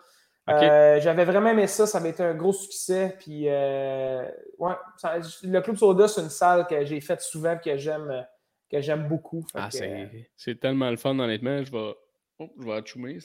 Euh, 0.49 0.99
j'avais 0.99 1.25
vraiment 1.25 1.49
aimé 1.49 1.67
ça, 1.67 1.85
ça 1.85 1.99
avait 1.99 2.09
été 2.09 2.23
un 2.23 2.33
gros 2.33 2.53
succès. 2.53 3.15
Puis, 3.19 3.43
euh, 3.47 4.27
ouais, 4.57 4.73
le 5.43 5.59
Club 5.61 5.77
Soda, 5.77 6.07
c'est 6.07 6.21
une 6.21 6.29
salle 6.29 6.65
que 6.67 6.83
j'ai 6.85 6.99
faite 6.99 7.21
souvent 7.21 7.57
que 7.57 7.77
j'aime 7.77 8.25
que 8.69 8.81
j'aime 8.81 9.07
beaucoup. 9.07 9.45
Ah, 9.53 9.69
c'est 9.69 10.59
tellement 10.59 10.89
le 10.89 10.97
fun, 10.97 11.17
honnêtement. 11.19 11.63
Je 11.63 11.71
vais, 11.71 11.93
oh, 12.39 12.49
je 12.59 12.65
vais 12.65 12.73
achoumer, 12.73 13.19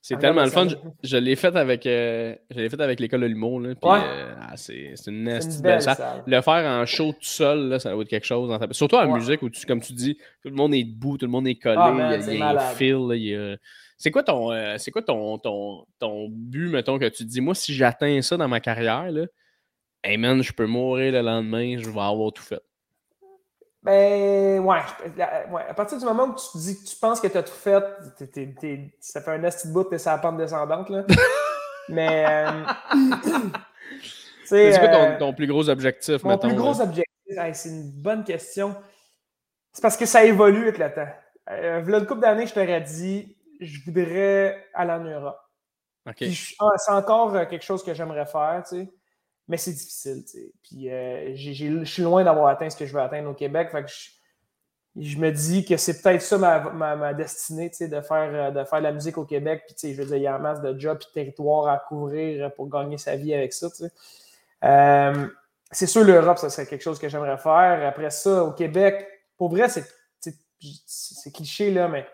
c'est 0.00 0.14
ah, 0.14 0.18
tellement 0.18 0.44
le 0.44 0.50
fun. 0.50 0.68
Je, 1.02 1.16
l'ai 1.16 1.36
fait 1.36 1.54
avec, 1.54 1.86
euh, 1.86 2.34
fait 2.50 2.80
avec 2.80 3.00
l'école 3.00 3.20
de 3.20 3.26
l'humour. 3.26 3.60
Ouais. 3.60 3.74
Ah, 3.82 4.56
c'est 4.56 4.94
une, 5.06 5.28
une 5.28 5.62
belle 5.62 5.82
salle. 5.82 6.22
Le 6.26 6.40
faire 6.40 6.64
en 6.64 6.86
show 6.86 7.12
tout 7.12 7.18
seul, 7.20 7.68
là, 7.68 7.78
ça 7.78 7.94
va 7.94 8.02
être 8.02 8.08
quelque 8.08 8.26
chose. 8.26 8.58
Surtout 8.72 8.96
en 8.96 9.14
musique 9.14 9.42
où, 9.42 9.50
tu, 9.50 9.66
comme 9.66 9.80
tu 9.80 9.92
dis, 9.92 10.16
tout 10.42 10.48
le 10.48 10.54
monde 10.54 10.74
est 10.74 10.84
debout, 10.84 11.18
tout 11.18 11.26
le 11.26 11.32
monde 11.32 11.46
est 11.46 11.56
collé. 11.56 11.76
il 12.28 12.38
y 12.38 12.42
a, 12.42 12.48
un 12.48 12.74
fil. 12.74 13.08
il 13.12 13.22
y 13.22 13.34
a... 13.34 13.56
C'est 13.98 14.10
quoi 14.10 14.22
ton, 14.22 14.52
euh, 14.52 14.76
c'est 14.78 14.90
quoi 14.90 15.02
ton, 15.02 15.38
ton, 15.38 15.86
ton, 15.98 16.28
but, 16.28 16.68
mettons, 16.70 16.98
que 16.98 17.06
tu 17.06 17.24
te 17.24 17.28
dis, 17.30 17.40
moi, 17.40 17.54
si 17.54 17.74
j'atteins 17.74 18.20
ça 18.22 18.36
dans 18.36 18.48
ma 18.48 18.60
carrière, 18.60 19.10
là, 19.10 19.26
hey 20.04 20.18
man, 20.18 20.42
je 20.42 20.52
peux 20.52 20.66
mourir 20.66 21.12
le 21.12 21.22
lendemain, 21.22 21.78
je 21.78 21.88
vais 21.88 22.00
avoir 22.00 22.32
tout 22.32 22.42
fait. 22.42 22.60
Ben, 23.82 24.58
ouais, 24.58 24.80
ouais. 25.50 25.62
À 25.68 25.72
partir 25.74 25.96
du 25.96 26.04
moment 26.04 26.24
où 26.24 26.34
tu 26.34 26.58
dis 26.58 26.76
que 26.76 26.88
tu 26.88 26.96
penses 26.96 27.20
que 27.20 27.28
tu 27.28 27.38
as 27.38 27.42
tout 27.44 27.52
fait, 27.52 27.84
ça 28.98 29.20
fait 29.20 29.30
un 29.30 29.44
esti 29.44 29.68
de 29.68 29.72
bout 29.72 29.86
la 29.90 30.18
pente 30.18 30.36
descendante, 30.38 30.90
là. 30.90 31.04
Mais. 31.88 32.26
Euh, 32.28 32.64
c'est 34.44 34.78
quoi 34.78 34.88
ton, 34.88 35.02
euh, 35.02 35.18
ton, 35.18 35.34
plus 35.34 35.46
gros 35.46 35.68
objectif, 35.68 36.22
Mon 36.24 36.36
plus 36.36 36.54
gros 36.54 36.80
objectif, 36.80 37.06
c'est 37.52 37.68
une 37.68 37.90
bonne 37.90 38.24
question. 38.24 38.74
C'est 39.72 39.82
parce 39.82 39.96
que 39.96 40.06
ça 40.06 40.24
évolue 40.24 40.62
avec 40.62 40.78
le 40.78 40.92
temps. 40.92 41.08
Euh, 41.50 41.82
là, 41.82 41.98
une 41.98 42.06
couple 42.06 42.22
d'années, 42.22 42.46
je 42.46 42.54
t'aurais 42.54 42.80
dit, 42.80 43.35
je 43.60 43.80
voudrais 43.84 44.66
aller 44.74 44.92
en 44.92 45.04
Europe. 45.04 45.38
C'est 46.18 46.92
encore 46.92 47.34
euh, 47.34 47.44
quelque 47.46 47.64
chose 47.64 47.82
que 47.82 47.94
j'aimerais 47.94 48.26
faire, 48.26 48.62
tu 48.68 48.76
sais. 48.76 48.92
Mais 49.48 49.56
c'est 49.56 49.72
difficile, 49.72 50.24
tu 50.24 50.38
sais. 50.38 50.52
Puis 50.62 50.90
euh, 50.90 51.34
je 51.34 51.84
suis 51.84 52.02
loin 52.02 52.24
d'avoir 52.24 52.48
atteint 52.48 52.68
ce 52.68 52.76
que 52.76 52.86
je 52.86 52.92
veux 52.92 53.00
atteindre 53.00 53.30
au 53.30 53.34
Québec. 53.34 53.70
Fait 53.70 53.84
que 53.84 53.90
je, 54.96 55.18
me 55.18 55.30
dis 55.30 55.64
que 55.64 55.76
c'est 55.76 56.02
peut-être 56.02 56.22
ça 56.22 56.38
ma, 56.38 56.96
ma, 56.96 57.14
destinée, 57.14 57.70
tu 57.70 57.76
sais, 57.76 57.88
de 57.88 58.00
faire, 58.00 58.30
euh, 58.32 58.50
de 58.50 58.64
faire 58.64 58.78
de 58.78 58.84
la 58.84 58.92
musique 58.92 59.18
au 59.18 59.24
Québec. 59.24 59.64
Puis, 59.66 59.74
tu 59.74 59.80
sais, 59.80 59.94
je 59.94 60.02
veux 60.02 60.06
dire, 60.06 60.16
il 60.16 60.22
y 60.22 60.26
a 60.26 60.34
un 60.34 60.38
masse 60.38 60.60
de 60.60 60.78
jobs 60.78 60.98
et 61.00 61.04
de 61.04 61.12
territoires 61.12 61.68
à 61.68 61.78
couvrir 61.78 62.52
pour 62.54 62.68
gagner 62.68 62.98
sa 62.98 63.16
vie 63.16 63.34
avec 63.34 63.52
ça, 63.52 63.68
tu 63.70 63.84
sais. 63.84 63.90
c'est 65.72 65.86
sûr, 65.86 66.04
l'Europe, 66.04 66.38
ça 66.38 66.50
serait 66.50 66.66
quelque 66.66 66.82
chose 66.82 66.98
que 66.98 67.08
j'aimerais 67.08 67.38
faire. 67.38 67.86
Après 67.86 68.10
ça, 68.10 68.44
au 68.44 68.52
Québec, 68.52 69.06
pour 69.36 69.50
vrai, 69.50 69.68
c'est 69.68 71.32
cliché, 71.32 71.70
là, 71.70 71.88
mais 71.88 72.06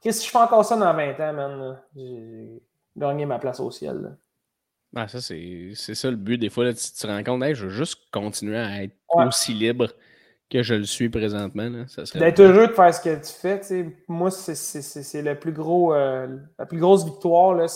Qu'est-ce 0.00 0.18
que 0.18 0.22
si 0.22 0.26
je 0.26 0.30
fais 0.30 0.38
encore 0.38 0.64
ça 0.64 0.76
dans 0.76 0.92
20 0.92 1.20
ans, 1.20 1.32
man? 1.32 1.78
J'ai 1.94 2.62
gagné 2.96 3.26
ma 3.26 3.38
place 3.38 3.60
au 3.60 3.70
ciel. 3.70 4.16
Ah, 4.94 5.08
ça, 5.08 5.20
c'est 5.20 5.74
ça 5.74 6.10
le 6.10 6.16
but. 6.16 6.38
Des 6.38 6.48
fois, 6.48 6.64
là, 6.64 6.72
tu 6.72 6.90
te 6.90 7.06
rends 7.06 7.22
compte, 7.22 7.44
je 7.54 7.66
veux 7.66 7.70
juste 7.70 7.98
continuer 8.10 8.58
à 8.58 8.82
être 8.82 8.94
aussi 9.26 9.52
libre 9.52 9.88
que 10.50 10.62
je 10.62 10.74
le 10.74 10.84
suis 10.84 11.08
présentement. 11.08 11.68
D'être 12.14 12.40
heureux 12.40 12.68
de 12.68 12.72
faire 12.72 12.94
ce 12.94 13.00
que 13.00 13.14
tu 13.14 13.32
fais. 13.32 13.60
Moi, 14.08 14.30
c'est 14.30 15.22
le 15.22 15.34
plus 15.34 15.52
gros, 15.52 15.92
euh, 15.92 16.38
la 16.58 16.66
plus 16.66 16.78
grosse 16.78 17.04
victoire. 17.04 17.68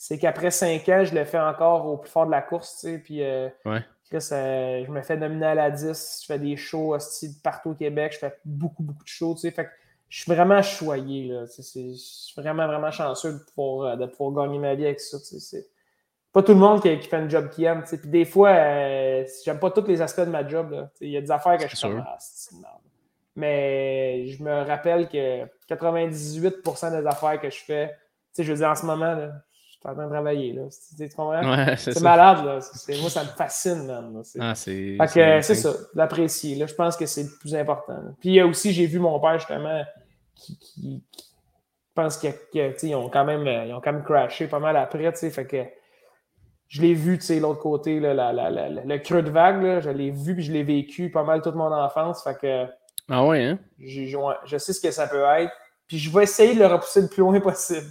C'est 0.00 0.18
qu'après 0.18 0.52
5 0.52 0.88
ans, 0.88 1.04
je 1.04 1.14
le 1.14 1.24
fais 1.24 1.40
encore 1.40 1.86
au 1.86 1.96
plus 1.98 2.10
fort 2.10 2.26
de 2.26 2.30
la 2.30 2.40
course. 2.40 2.86
Puis, 3.04 3.22
euh, 3.22 3.48
ouais. 3.64 3.84
Euh, 4.10 4.84
je 4.86 4.90
me 4.90 5.02
fais 5.02 5.16
nominer 5.16 5.46
à 5.46 5.54
la 5.54 5.70
10. 5.70 6.20
Je 6.22 6.26
fais 6.26 6.38
des 6.38 6.56
shows 6.56 6.96
partout 7.42 7.70
au 7.70 7.74
Québec. 7.74 8.12
Je 8.14 8.18
fais 8.18 8.38
beaucoup, 8.44 8.82
beaucoup 8.82 9.02
de 9.02 9.08
shows. 9.08 9.36
Fait 9.36 9.68
je 10.08 10.22
suis 10.22 10.32
vraiment 10.32 10.62
choyé. 10.62 11.28
Là. 11.28 11.44
je 11.46 11.62
suis 11.62 12.34
vraiment, 12.36 12.66
vraiment 12.66 12.90
chanceux 12.90 13.34
de 13.34 13.38
pouvoir, 13.54 13.92
euh, 13.92 13.96
de 13.96 14.06
pouvoir 14.06 14.46
gagner 14.46 14.58
ma 14.58 14.74
vie 14.74 14.86
avec 14.86 15.00
ça. 15.00 15.18
C'est 15.18 15.66
pas 16.32 16.42
tout 16.42 16.52
le 16.52 16.58
monde 16.58 16.80
qui, 16.80 16.96
fait 16.96 17.16
un 17.16 17.28
job 17.28 17.50
qui 17.50 17.64
aime. 17.64 17.82
Puis 17.82 17.98
des 18.04 18.24
fois, 18.24 18.50
euh, 18.50 19.24
j'aime 19.44 19.58
pas 19.58 19.70
tous 19.70 19.86
les 19.86 20.00
aspects 20.00 20.20
de 20.20 20.30
ma 20.30 20.46
job. 20.46 20.88
Il 21.00 21.10
y 21.10 21.16
a 21.16 21.20
des 21.20 21.30
affaires 21.30 21.58
que 21.58 21.68
je 21.68 21.76
fais. 21.76 21.96
Ah, 21.98 22.18
Mais 23.36 24.26
je 24.28 24.42
me 24.42 24.66
rappelle 24.66 25.08
que 25.08 25.44
98% 25.68 27.00
des 27.00 27.06
affaires 27.06 27.40
que 27.40 27.50
je 27.50 27.60
fais, 27.60 27.94
je 28.36 28.50
veux 28.50 28.58
dire, 28.58 28.68
en 28.68 28.74
ce 28.74 28.86
moment, 28.86 29.14
là, 29.14 29.32
suis 29.80 29.88
en 29.88 29.94
train 29.94 30.04
de 30.04 30.10
travailler. 30.10 30.52
Là. 30.52 30.62
Tu 30.96 31.08
comprends? 31.10 31.76
c'est 31.76 32.00
malade. 32.00 32.44
Là. 32.44 32.58
Moi, 33.00 33.10
ça 33.10 33.22
me 33.22 33.28
fascine. 33.28 33.86
Même, 33.86 34.22
ah, 34.40 34.54
c'est 34.54 34.96
c'est 35.42 35.54
ça, 35.54 35.72
l'apprécier. 35.94 36.66
Je 36.66 36.74
pense 36.74 36.96
que 36.96 37.06
c'est 37.06 37.24
le 37.24 37.30
plus 37.40 37.54
important. 37.54 37.98
Puis 38.20 38.42
aussi, 38.42 38.72
j'ai 38.72 38.86
vu 38.86 38.98
mon 38.98 39.18
père 39.20 39.38
justement 39.38 39.84
qui, 40.34 40.58
qui, 40.58 41.02
pense 41.98 42.16
qu'ils 42.16 42.94
ont 42.94 43.08
quand 43.08 43.24
même 43.24 43.46
ils 43.66 43.74
ont 43.74 43.80
quand 43.80 43.92
même 43.92 44.04
crashé 44.04 44.46
pas 44.46 44.60
mal 44.60 44.76
après, 44.76 45.12
fait 45.12 45.46
que 45.46 45.64
je 46.68 46.82
l'ai 46.82 46.94
vu, 46.94 47.18
tu 47.18 47.40
l'autre 47.40 47.60
côté, 47.60 47.98
là, 47.98 48.32
le 48.32 48.98
creux 48.98 49.22
de 49.22 49.30
vague, 49.30 49.80
je 49.80 49.90
l'ai 49.90 50.10
vu 50.10 50.34
puis 50.34 50.44
je 50.44 50.52
l'ai 50.52 50.62
vécu 50.62 51.10
pas 51.10 51.24
mal 51.24 51.42
toute 51.42 51.54
mon 51.54 51.72
enfance, 51.72 52.22
fait 52.22 52.38
que 52.38 52.66
ah 53.10 53.24
ouais, 53.24 53.42
hein? 53.42 53.58
je 53.78 54.58
sais 54.58 54.72
ce 54.72 54.80
que 54.80 54.90
ça 54.90 55.08
peut 55.08 55.24
être, 55.38 55.52
puis 55.86 55.98
je 55.98 56.10
vais 56.10 56.24
essayer 56.24 56.54
de 56.54 56.60
le 56.60 56.66
repousser 56.66 57.00
le 57.00 57.08
plus 57.08 57.20
loin 57.20 57.40
possible. 57.40 57.86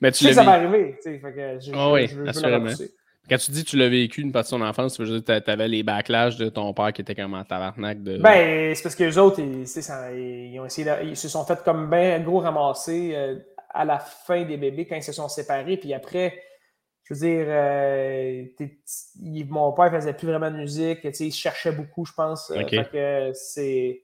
Mais 0.00 0.12
tu 0.12 0.24
sais 0.24 0.30
que 0.30 0.34
ça 0.34 0.44
va 0.44 0.52
arriver, 0.52 0.96
tu 1.02 1.10
sais, 1.10 1.18
fait 1.18 1.32
que 1.32 1.60
je, 1.60 1.72
ah 1.74 1.92
oui, 1.92 2.06
je, 2.06 2.16
veux, 2.16 2.24
le 2.24 2.54
repousser. 2.54 2.90
Quand 3.28 3.38
tu 3.38 3.50
dis 3.50 3.64
que 3.64 3.70
tu 3.70 3.76
l'as 3.76 3.88
vécu 3.88 4.20
une 4.20 4.30
partie 4.30 4.54
de 4.54 4.58
ton 4.58 4.64
enfance, 4.64 4.94
tu 4.94 5.02
veux 5.02 5.20
dire 5.20 5.24
que 5.24 5.44
tu 5.44 5.50
avais 5.50 5.66
les 5.66 5.82
backlash 5.82 6.36
de 6.36 6.48
ton 6.48 6.72
père 6.72 6.92
qui 6.92 7.02
était 7.02 7.14
comme 7.14 7.34
en 7.34 7.44
tabarnak 7.44 8.02
de. 8.02 8.18
Ben, 8.18 8.74
c'est 8.74 8.82
parce 8.82 8.94
que 8.94 9.04
les 9.04 9.18
autres, 9.18 9.40
ils, 9.40 9.64
ils, 9.64 10.60
ont 10.60 10.66
essayé 10.66 10.92
ils 11.02 11.16
se 11.16 11.28
sont 11.28 11.44
fait 11.44 11.62
comme 11.64 11.90
ben 11.90 12.22
gros 12.22 12.38
ramasser 12.38 13.12
euh, 13.14 13.36
à 13.70 13.84
la 13.84 13.98
fin 13.98 14.44
des 14.44 14.56
bébés 14.56 14.86
quand 14.86 14.94
ils 14.94 15.02
se 15.02 15.12
sont 15.12 15.28
séparés. 15.28 15.76
Puis 15.76 15.92
après, 15.92 16.40
je 17.02 17.14
veux 17.14 17.20
dire, 17.20 17.46
euh, 17.48 18.44
mon 19.48 19.72
père 19.72 19.90
faisait 19.92 20.12
plus 20.14 20.28
vraiment 20.28 20.50
de 20.50 20.58
musique. 20.58 21.00
Il 21.02 21.32
cherchait 21.32 21.72
beaucoup, 21.72 22.04
je 22.04 22.12
pense. 22.12 22.50
Euh, 22.50 22.66
fait 22.68 22.90
que 22.90 23.30
c'est. 23.34 24.02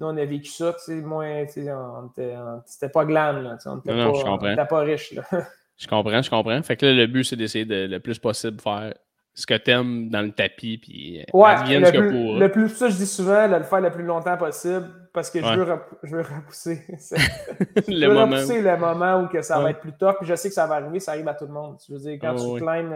Nous, 0.00 0.06
on 0.06 0.16
a 0.16 0.24
vécu 0.24 0.50
ça, 0.50 0.72
tu 0.72 0.78
sais, 0.78 0.94
moins, 1.02 1.44
c'était 1.46 2.88
pas 2.88 3.04
glam, 3.04 3.42
là, 3.42 3.58
on 3.66 3.76
n'était 3.76 4.56
pas, 4.56 4.64
pas 4.64 4.80
riche, 4.80 5.12
là. 5.12 5.22
Je 5.76 5.86
comprends, 5.86 6.20
je 6.20 6.28
comprends. 6.28 6.62
Fait 6.62 6.76
que 6.76 6.84
là, 6.84 6.92
le 6.92 7.06
but, 7.06 7.24
c'est 7.24 7.36
d'essayer 7.36 7.64
de 7.64 7.86
le 7.86 8.00
plus 8.00 8.18
possible 8.18 8.60
faire 8.60 8.92
ce 9.32 9.46
que 9.46 9.54
t'aimes 9.54 10.10
dans 10.10 10.20
le 10.20 10.30
tapis, 10.30 10.76
puis 10.76 11.20
euh, 11.20 11.24
ouais, 11.32 11.78
le, 11.78 11.86
ce 11.86 11.90
plus, 11.90 11.98
que 12.00 12.38
le 12.38 12.50
plus, 12.50 12.68
ça, 12.68 12.90
je 12.90 12.96
dis 12.96 13.06
souvent, 13.06 13.48
de 13.48 13.56
le 13.56 13.62
faire 13.62 13.80
le 13.80 13.90
plus 13.90 14.04
longtemps 14.04 14.36
possible, 14.36 14.90
parce 15.14 15.30
que 15.30 15.40
je, 15.40 15.54
veux 15.54 15.78
je 16.02 16.16
veux 16.16 16.22
repousser. 16.22 16.84
je 17.88 18.06
veux 18.06 18.12
moment 18.12 18.36
repousser 18.36 18.60
où... 18.60 18.62
le 18.62 18.76
moment 18.76 19.20
où 19.22 19.28
que 19.28 19.40
ça 19.40 19.58
va 19.58 19.70
être 19.70 19.80
plus 19.80 19.94
top, 19.94 20.18
puis 20.18 20.28
je 20.28 20.34
sais 20.34 20.48
que 20.48 20.54
ça 20.54 20.66
va 20.66 20.74
arriver, 20.76 21.00
ça 21.00 21.12
arrive 21.12 21.28
à 21.28 21.34
tout 21.34 21.46
le 21.46 21.52
monde. 21.52 21.78
Je 21.86 21.94
veux 21.94 22.00
dire, 22.00 22.18
quand 22.20 22.34
tu 22.34 22.62
climbes 22.62 22.94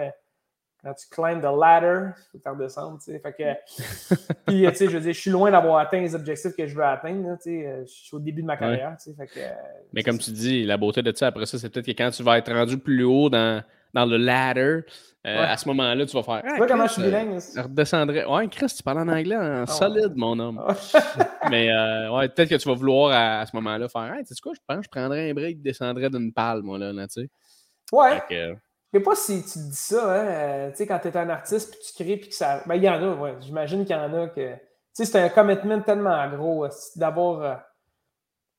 quand 0.85 0.95
tu 0.95 1.07
climbes 1.11 1.41
the 1.41 1.59
ladder, 1.59 2.11
il 2.16 2.30
faut 2.32 2.39
t'en 2.39 2.55
descendre, 2.55 2.99
tu 2.99 3.12
sais. 3.12 3.18
Fait 3.18 3.32
que, 3.32 4.14
puis, 4.47 4.66
tu 4.68 4.74
sais, 4.74 4.87
je 4.87 4.91
veux 4.93 5.01
dire, 5.01 5.12
je 5.12 5.20
suis 5.20 5.30
loin 5.30 5.51
d'avoir 5.51 5.78
atteint 5.78 6.01
les 6.01 6.14
objectifs 6.14 6.55
que 6.55 6.66
je 6.66 6.74
veux 6.74 6.85
atteindre, 6.85 7.37
tu 7.43 7.51
sais. 7.51 7.85
Je 7.87 7.91
suis 7.91 8.14
au 8.14 8.20
début 8.20 8.43
de 8.43 8.47
ma 8.47 8.57
carrière, 8.57 8.95
tu 8.99 9.11
sais. 9.11 9.16
Fait 9.16 9.26
que, 9.26 9.41
Mais 9.93 10.03
comme 10.03 10.18
tu 10.18 10.30
dis, 10.30 10.64
la 10.64 10.76
beauté 10.76 11.03
de 11.03 11.12
ça, 11.16 11.28
après 11.28 11.47
ça, 11.47 11.59
c'est 11.59 11.70
peut-être 11.70 11.87
que 11.87 11.93
quand 11.93 12.11
tu 12.11 12.22
vas 12.22 12.39
être 12.39 12.53
rendu 12.53 12.78
plus 12.78 13.05
haut 13.05 13.30
dans, 13.30 13.62
dans 13.95 14.05
le 14.05 14.18
ladder, 14.18 14.80
euh, 15.26 15.47
à 15.47 15.57
ce 15.57 15.66
moment-là, 15.68 16.05
tu 16.05 16.14
vas 16.14 16.22
faire. 16.22 16.43
tu 16.43 16.57
vois 16.59 16.66
comment 16.66 16.87
je 16.87 16.93
suis 16.93 17.03
bilingue 17.03 17.39
Je 17.57 17.61
redescendrais. 17.62 18.26
Ouais, 18.26 18.47
Chris, 18.49 18.66
tu 18.76 18.82
parles 18.82 18.99
en 18.99 19.09
anglais 19.09 19.37
en 19.37 19.62
ah 19.62 19.66
solide, 19.66 20.12
mon 20.16 20.39
homme. 20.39 20.62
Mais 21.51 21.70
euh, 21.70 22.14
ouais, 22.14 22.28
peut-être 22.28 22.51
que 22.51 22.57
tu 22.57 22.68
vas 22.68 22.74
vouloir 22.74 23.41
à, 23.41 23.47
ce 23.47 23.57
moment-là 23.57 23.89
faire. 23.89 24.12
Hey, 24.12 24.24
tu 24.24 24.35
sais 24.35 24.41
quoi, 24.43 24.53
je 24.55 24.61
pense, 24.66 24.85
je 24.85 24.91
prendrais 24.91 25.30
un 25.30 25.35
break, 25.35 25.62
descendrais 25.62 26.11
d'une 26.11 26.32
palle, 26.32 26.62
moi, 26.62 26.78
là, 26.78 26.93
tu 27.07 27.22
sais. 27.22 27.30
Ouais. 27.91 28.20
Sais 28.99 29.03
pas 29.03 29.14
si 29.14 29.45
tu 29.45 29.59
dis 29.59 29.76
ça, 29.76 30.05
hein, 30.05 30.26
euh, 30.26 30.70
tu 30.70 30.76
sais, 30.76 30.86
quand 30.86 30.99
tu 30.99 31.09
es 31.09 31.16
un 31.16 31.28
artiste, 31.28 31.70
puis 31.70 31.80
tu 31.86 32.05
crées, 32.05 32.16
puis 32.16 32.28
que 32.28 32.34
ça. 32.34 32.62
Ben, 32.66 32.76
il 32.76 32.84
y 32.84 32.88
en 32.88 33.03
a, 33.03 33.14
ouais. 33.14 33.36
J'imagine 33.40 33.84
qu'il 33.84 33.97
y 33.97 33.99
en 33.99 34.12
a 34.14 34.28
que. 34.28 34.55
Tu 34.55 34.61
sais, 34.92 35.05
c'est 35.05 35.20
un 35.20 35.28
commitment 35.28 35.80
tellement 35.82 36.28
gros 36.28 36.66
d'avoir. 36.97 37.62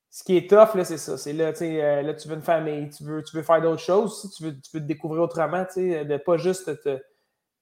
ce 0.09 0.23
qui 0.23 0.37
est 0.37 0.49
tough, 0.49 0.81
c'est 0.83 0.97
ça. 0.97 1.17
C'est 1.17 1.33
là, 1.33 1.53
euh, 1.61 2.01
là, 2.01 2.13
tu 2.13 2.27
veux 2.27 2.35
une 2.35 2.41
famille, 2.41 2.89
tu 2.89 3.03
veux, 3.03 3.23
tu 3.23 3.35
veux 3.37 3.43
faire 3.43 3.61
d'autres 3.61 3.81
choses, 3.81 4.33
tu 4.35 4.43
veux, 4.43 4.53
tu 4.59 4.71
veux 4.73 4.81
te 4.81 4.87
découvrir 4.87 5.23
autrement, 5.23 5.65
de 5.75 6.17
pas 6.17 6.37
juste 6.37 6.81
te. 6.81 6.99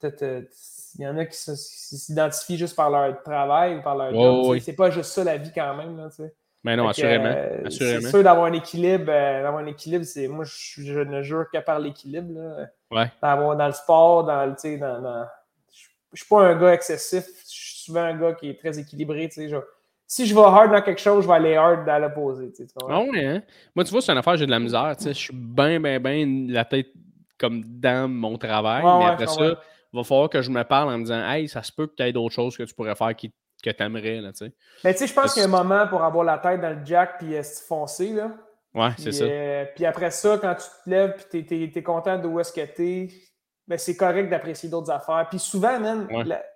il 0.01 1.01
y 1.01 1.07
en 1.07 1.17
a 1.17 1.25
qui 1.25 1.37
s'identifient 1.37 2.57
juste 2.57 2.75
par 2.75 2.89
leur 2.89 3.21
travail 3.21 3.77
ou 3.77 3.81
par 3.83 3.95
leur 3.95 4.13
job. 4.13 4.59
C'est 4.59 4.73
pas 4.73 4.89
juste 4.89 5.11
ça 5.11 5.23
la 5.23 5.37
vie 5.37 5.51
quand 5.53 5.75
même. 5.75 5.97
Là, 5.97 6.09
mais 6.63 6.75
non, 6.77 6.87
assurément. 6.87 7.25
Euh, 7.25 7.69
c'est 7.69 8.01
sûr 8.01 8.23
d'avoir 8.23 8.45
un 8.45 8.53
équilibre. 8.53 9.05
Euh, 9.09 9.43
d'avoir 9.43 9.61
un 9.61 9.67
équilibre, 9.67 10.05
c'est 10.05 10.27
moi 10.27 10.45
je, 10.45 10.81
je, 10.81 10.99
ne 10.99 11.21
jure 11.21 11.45
que 11.51 11.59
par 11.59 11.79
l'équilibre. 11.79 12.67
Ouais. 12.89 13.11
Dans, 13.21 13.55
dans, 13.55 13.67
le 13.67 13.73
sport, 13.73 14.23
dans, 14.23 14.47
dans, 14.47 15.01
dans... 15.01 15.25
je 15.73 15.87
ne 16.11 16.17
suis 16.17 16.27
pas 16.29 16.41
un 16.41 16.55
gars 16.55 16.73
excessif. 16.73 17.25
Je 17.25 17.49
suis 17.49 17.83
souvent 17.85 18.03
un 18.03 18.17
gars 18.17 18.33
qui 18.33 18.49
est 18.49 18.59
très 18.59 18.79
équilibré. 18.79 19.29
Si 20.07 20.25
je 20.25 20.35
vais 20.35 20.41
hard 20.41 20.71
dans 20.71 20.81
quelque 20.81 21.01
chose, 21.01 21.23
je 21.23 21.27
vais 21.27 21.33
aller 21.33 21.55
hard 21.55 21.85
dans 21.85 21.99
l'opposé. 21.99 22.53
Ah 22.87 23.01
ouais, 23.01 23.25
hein? 23.25 23.43
Moi, 23.75 23.83
tu 23.83 23.91
vois, 23.91 24.01
c'est 24.01 24.11
une 24.11 24.17
affaire, 24.17 24.37
j'ai 24.37 24.45
de 24.45 24.51
la 24.51 24.59
misère. 24.59 24.95
Je 24.99 25.11
suis 25.11 25.35
bien, 25.35 25.79
bien, 25.79 25.99
bien 25.99 26.45
la 26.49 26.65
tête 26.65 26.87
comme 27.37 27.63
dans 27.65 28.09
mon 28.09 28.37
travail. 28.37 28.83
mais 28.83 29.05
après 29.05 29.27
ça, 29.27 29.41
il 29.41 29.97
va 29.97 30.03
falloir 30.03 30.29
que 30.29 30.41
je 30.41 30.49
me 30.49 30.63
parle 30.63 30.89
en 30.89 30.97
me 30.97 31.03
disant 31.03 31.29
Hey, 31.29 31.49
ça 31.49 31.61
se 31.61 31.71
peut 31.71 31.87
que 31.87 31.95
tu 31.95 32.03
aies 32.03 32.13
d'autres 32.13 32.33
choses 32.33 32.55
que 32.55 32.63
tu 32.63 32.73
pourrais 32.73 32.95
faire 32.95 33.13
qui, 33.15 33.33
que 33.63 33.69
tu 33.69 33.81
aimerais. 33.81 34.21
Là, 34.21 34.31
mais 34.83 34.93
tu 34.93 34.99
sais, 34.99 35.07
je 35.07 35.13
pense 35.13 35.33
qu'il 35.33 35.41
y 35.41 35.45
a 35.45 35.47
un 35.47 35.51
moment 35.51 35.87
pour 35.87 36.03
avoir 36.03 36.23
la 36.23 36.37
tête 36.37 36.61
dans 36.61 36.69
le 36.69 36.85
jack 36.85 37.17
puis 37.19 37.35
euh, 37.35 37.43
foncer. 37.67 38.09
Là. 38.09 38.31
Ouais, 38.75 38.89
c'est 38.97 39.11
ça. 39.11 39.23
Euh, 39.23 39.65
puis 39.75 39.85
après 39.85 40.11
ça, 40.11 40.37
quand 40.39 40.55
tu 40.55 40.65
te 40.83 40.89
lèves 40.89 41.25
et 41.33 41.45
tu 41.45 41.77
es, 41.77 41.83
content 41.83 42.19
de 42.19 42.27
où 42.27 42.39
est-ce 42.39 42.51
que 42.51 42.65
tu 42.65 42.87
es, 42.87 43.09
ben, 43.67 43.77
c'est 43.77 43.95
correct 43.95 44.29
d'apprécier 44.29 44.69
d'autres 44.69 44.91
affaires. 44.91 45.27
Puis 45.29 45.39
souvent, 45.39 45.79
même, 45.79 46.07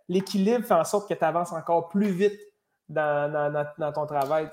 l'équilibre 0.10 0.66
fait 0.66 0.74
en 0.74 0.84
sorte 0.84 1.08
que 1.08 1.14
tu 1.14 1.24
avances 1.24 1.53
encore 1.53 1.89
plus 1.89 2.12
vite 2.12 2.39
dans, 2.89 3.93
ton 3.93 4.05
travail. 4.05 4.49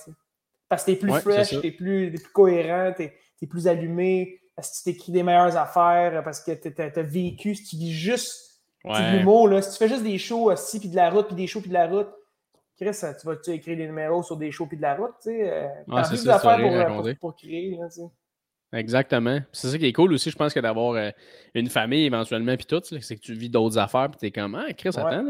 Parce 0.69 0.85
que 0.85 0.93
tu 0.93 0.97
es 0.97 1.01
plus 1.01 1.13
fresh, 1.21 1.49
tu 1.61 1.67
es, 1.67 1.71
plus, 1.73 2.13
cohérent, 2.33 2.93
tu 2.97 3.05
es, 3.05 3.47
plus 3.47 3.67
allumé, 3.67 4.41
parce 4.55 4.71
que 4.71 4.77
tu 4.77 4.83
t'écris 4.85 5.13
des 5.13 5.23
meilleures 5.23 5.57
affaires, 5.57 6.23
parce 6.23 6.41
que 6.41 6.53
tu 6.53 6.73
as, 6.81 7.03
vécu, 7.03 7.55
si 7.55 7.65
tu 7.65 7.77
vis 7.77 7.93
juste 7.93 8.61
du 8.85 9.19
l'humour, 9.19 9.51
si 9.63 9.71
tu 9.71 9.77
fais 9.79 9.89
juste 9.89 10.05
des 10.05 10.19
shows 10.19 10.53
aussi, 10.53 10.79
puis 10.79 10.91
de 10.91 10.97
la 10.97 11.11
route, 11.11 11.27
puis 11.27 11.37
des 11.37 11.47
shows, 11.47 11.61
puis 11.61 11.71
de 11.71 11.75
la 11.75 11.87
route, 11.87 12.09
Chris, 12.77 12.91
tu 13.21 13.27
vas-tu 13.27 13.51
écrire 13.51 13.77
des 13.77 13.87
numéros 13.87 14.23
sur 14.23 14.37
des 14.37 14.51
shows, 14.51 14.67
puis 14.67 14.77
de 14.77 14.83
la 14.83 14.97
route, 14.97 15.15
tu 15.23 15.31
sais. 15.31 15.51
Euh, 15.53 16.03
plus 16.09 16.25
d'affaires 16.25 16.59
pour, 16.59 17.03
pour, 17.03 17.15
pour, 17.21 17.37
créer, 17.37 17.77
là, 17.77 17.89
Exactement. 18.75 19.39
C'est 19.53 19.69
ça 19.69 19.79
qui 19.79 19.87
est 19.87 19.93
cool 19.93 20.13
aussi, 20.13 20.31
je 20.31 20.37
pense, 20.37 20.53
que 20.53 20.59
d'avoir 20.59 20.95
euh, 20.95 21.11
une 21.55 21.69
famille 21.69 22.07
éventuellement, 22.07 22.57
puis 22.57 22.67
tout, 22.67 22.83
c'est 22.83 23.15
que 23.17 23.21
tu 23.21 23.33
vis 23.33 23.49
d'autres 23.49 23.79
affaires, 23.79 24.11
puis 24.11 24.19
t'es 24.19 24.31
comme, 24.33 24.57
ah, 24.57 24.73
Chris, 24.73 24.89
attends, 24.89 25.25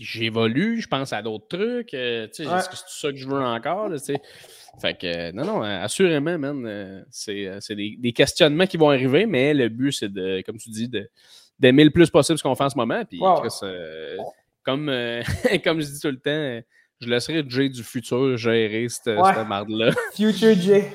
j'évolue, 0.00 0.80
je 0.80 0.88
pense 0.88 1.12
à 1.12 1.22
d'autres 1.22 1.46
trucs, 1.46 1.94
euh, 1.94 2.26
tu 2.26 2.44
sais, 2.44 2.50
est-ce 2.50 2.68
que 2.68 2.76
c'est 2.76 3.06
ça 3.06 3.12
que 3.12 3.16
je 3.16 3.28
veux 3.28 3.40
encore, 3.40 3.90
tu 3.92 3.98
sais? 3.98 4.20
Fait 4.80 4.98
que, 4.98 5.30
non, 5.30 5.44
non, 5.44 5.62
assurément, 5.62 6.36
man, 6.36 6.64
euh, 6.66 7.02
c'est 7.10 7.76
des, 7.76 7.96
des, 7.96 8.12
questionnements 8.12 8.66
qui 8.66 8.76
vont 8.76 8.90
arriver, 8.90 9.26
mais 9.26 9.54
le 9.54 9.68
but, 9.68 9.92
c'est 9.92 10.12
de, 10.12 10.42
comme 10.44 10.56
tu 10.56 10.70
dis, 10.70 10.90
d'aimer 11.60 11.84
le 11.84 11.90
plus 11.90 12.10
possible 12.10 12.38
ce 12.38 12.42
qu'on 12.42 12.56
fait 12.56 12.64
en 12.64 12.70
ce 12.70 12.76
moment, 12.76 13.04
puis 13.04 13.20
Chris, 13.20 13.66
comme, 14.64 14.86
comme 15.64 15.80
je 15.80 15.86
dis 15.86 16.00
tout 16.00 16.10
le 16.10 16.18
temps, 16.18 16.64
je 17.00 17.08
laisserai 17.08 17.44
Jay 17.48 17.68
du 17.68 17.82
futur 17.82 18.36
gérer 18.36 18.88
cette, 18.88 19.04
cette 19.04 19.48
marde-là. 19.48 19.92
Future 20.14 20.54
Jay. 20.54 20.90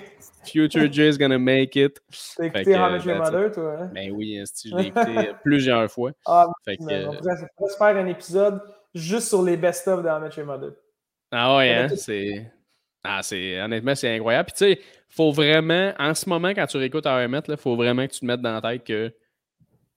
Future 0.46 0.92
Jay's 0.92 1.18
gonna 1.18 1.38
make 1.38 1.76
it. 1.76 2.00
T'as 2.38 2.46
écouté 2.46 2.76
How 2.76 2.96
Your 2.96 3.18
Mother, 3.18 3.52
toi? 3.52 3.78
Hein? 3.80 3.92
Ben 3.94 4.12
oui, 4.12 4.42
je 4.66 4.76
l'ai 4.76 4.88
écouté 4.88 5.32
plusieurs 5.44 5.92
fois. 5.92 6.12
Ah, 6.26 6.48
fait 6.66 6.78
que, 6.78 7.08
on 7.08 7.14
pourrait, 7.16 7.70
se 7.70 7.78
faire 7.78 7.98
un 7.98 8.08
épisode 8.08 8.62
juste 8.94 9.28
sur 9.28 9.44
les 9.44 9.58
best-of 9.58 10.04
de 10.04 10.10
How 10.10 10.20
Much 10.20 10.38
Your 10.38 10.46
Mother. 10.46 10.72
Ah 11.32 11.58
ouais, 11.58 11.74
hein? 11.74 11.88
C'est. 11.96 12.52
Ah, 13.04 13.22
c'est. 13.22 13.62
Honnêtement, 13.62 13.96
c'est 13.96 14.16
incroyable. 14.16 14.52
Puis 14.52 14.68
tu 14.68 14.74
sais, 14.76 14.82
faut 15.10 15.32
vraiment, 15.32 15.94
en 16.00 16.14
ce 16.14 16.28
moment, 16.28 16.50
quand 16.50 16.66
tu 16.66 16.78
réécoutes 16.78 17.06
RMT, 17.06 17.50
il 17.50 17.58
faut 17.58 17.76
vraiment 17.76 18.08
que 18.08 18.14
tu 18.14 18.22
te 18.22 18.26
mettes 18.26 18.42
dans 18.42 18.54
la 18.54 18.62
tête 18.62 18.84
que 18.84 19.14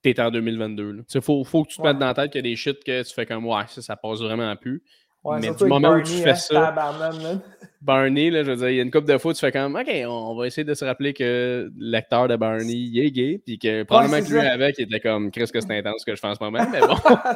t'es 0.03 0.19
en 0.19 0.29
2022. 0.29 1.05
Il 1.13 1.21
faut, 1.21 1.43
faut 1.43 1.63
que 1.63 1.69
tu 1.69 1.77
te 1.77 1.81
mettes 1.81 1.97
dans 1.97 2.07
la 2.07 2.13
tête 2.13 2.31
qu'il 2.31 2.45
y 2.45 2.47
a 2.47 2.49
des 2.49 2.55
shit 2.55 2.83
que 2.83 3.03
tu 3.03 3.13
fais 3.13 3.25
comme 3.25 3.45
ouais, 3.47 3.63
ça, 3.67 3.81
ça 3.81 3.95
passe 3.95 4.19
vraiment 4.19 4.55
plus 4.55 4.83
mais 5.39 5.53
du 5.53 5.65
moment 5.65 5.91
où 5.91 6.01
tu 6.01 6.13
fais 6.13 6.31
hein, 6.31 6.35
ça, 6.35 6.75
Barney, 7.81 8.29
là, 8.29 8.43
je 8.43 8.51
veux 8.51 8.57
dire, 8.57 8.69
il 8.69 8.75
y 8.75 8.79
a 8.79 8.83
une 8.83 8.91
couple 8.91 9.11
de 9.11 9.17
fois, 9.17 9.33
tu 9.33 9.39
fais 9.39 9.51
comme, 9.51 9.75
OK, 9.75 9.89
on 10.07 10.35
va 10.35 10.47
essayer 10.47 10.63
de 10.63 10.73
se 10.73 10.85
rappeler 10.85 11.13
que 11.13 11.69
l'acteur 11.77 12.27
de 12.27 12.35
Barney, 12.35 12.73
il 12.73 12.99
est 12.99 13.11
gay, 13.11 13.41
puis 13.45 13.59
que 13.59 13.83
probablement 13.83 14.25
que 14.25 14.31
lui 14.31 14.39
avec, 14.39 14.75
il 14.77 14.83
était 14.83 14.99
comme, 15.01 15.31
qu'est-ce 15.31 15.51
que 15.51 15.59
c'est 15.59 15.77
intense 15.77 15.99
ce 15.99 16.05
que 16.05 16.15
je 16.15 16.19
fais 16.19 16.27
en 16.27 16.35
ce 16.35 16.43
moment, 16.43 16.65
mais 16.71 16.79
bon. 16.79 16.95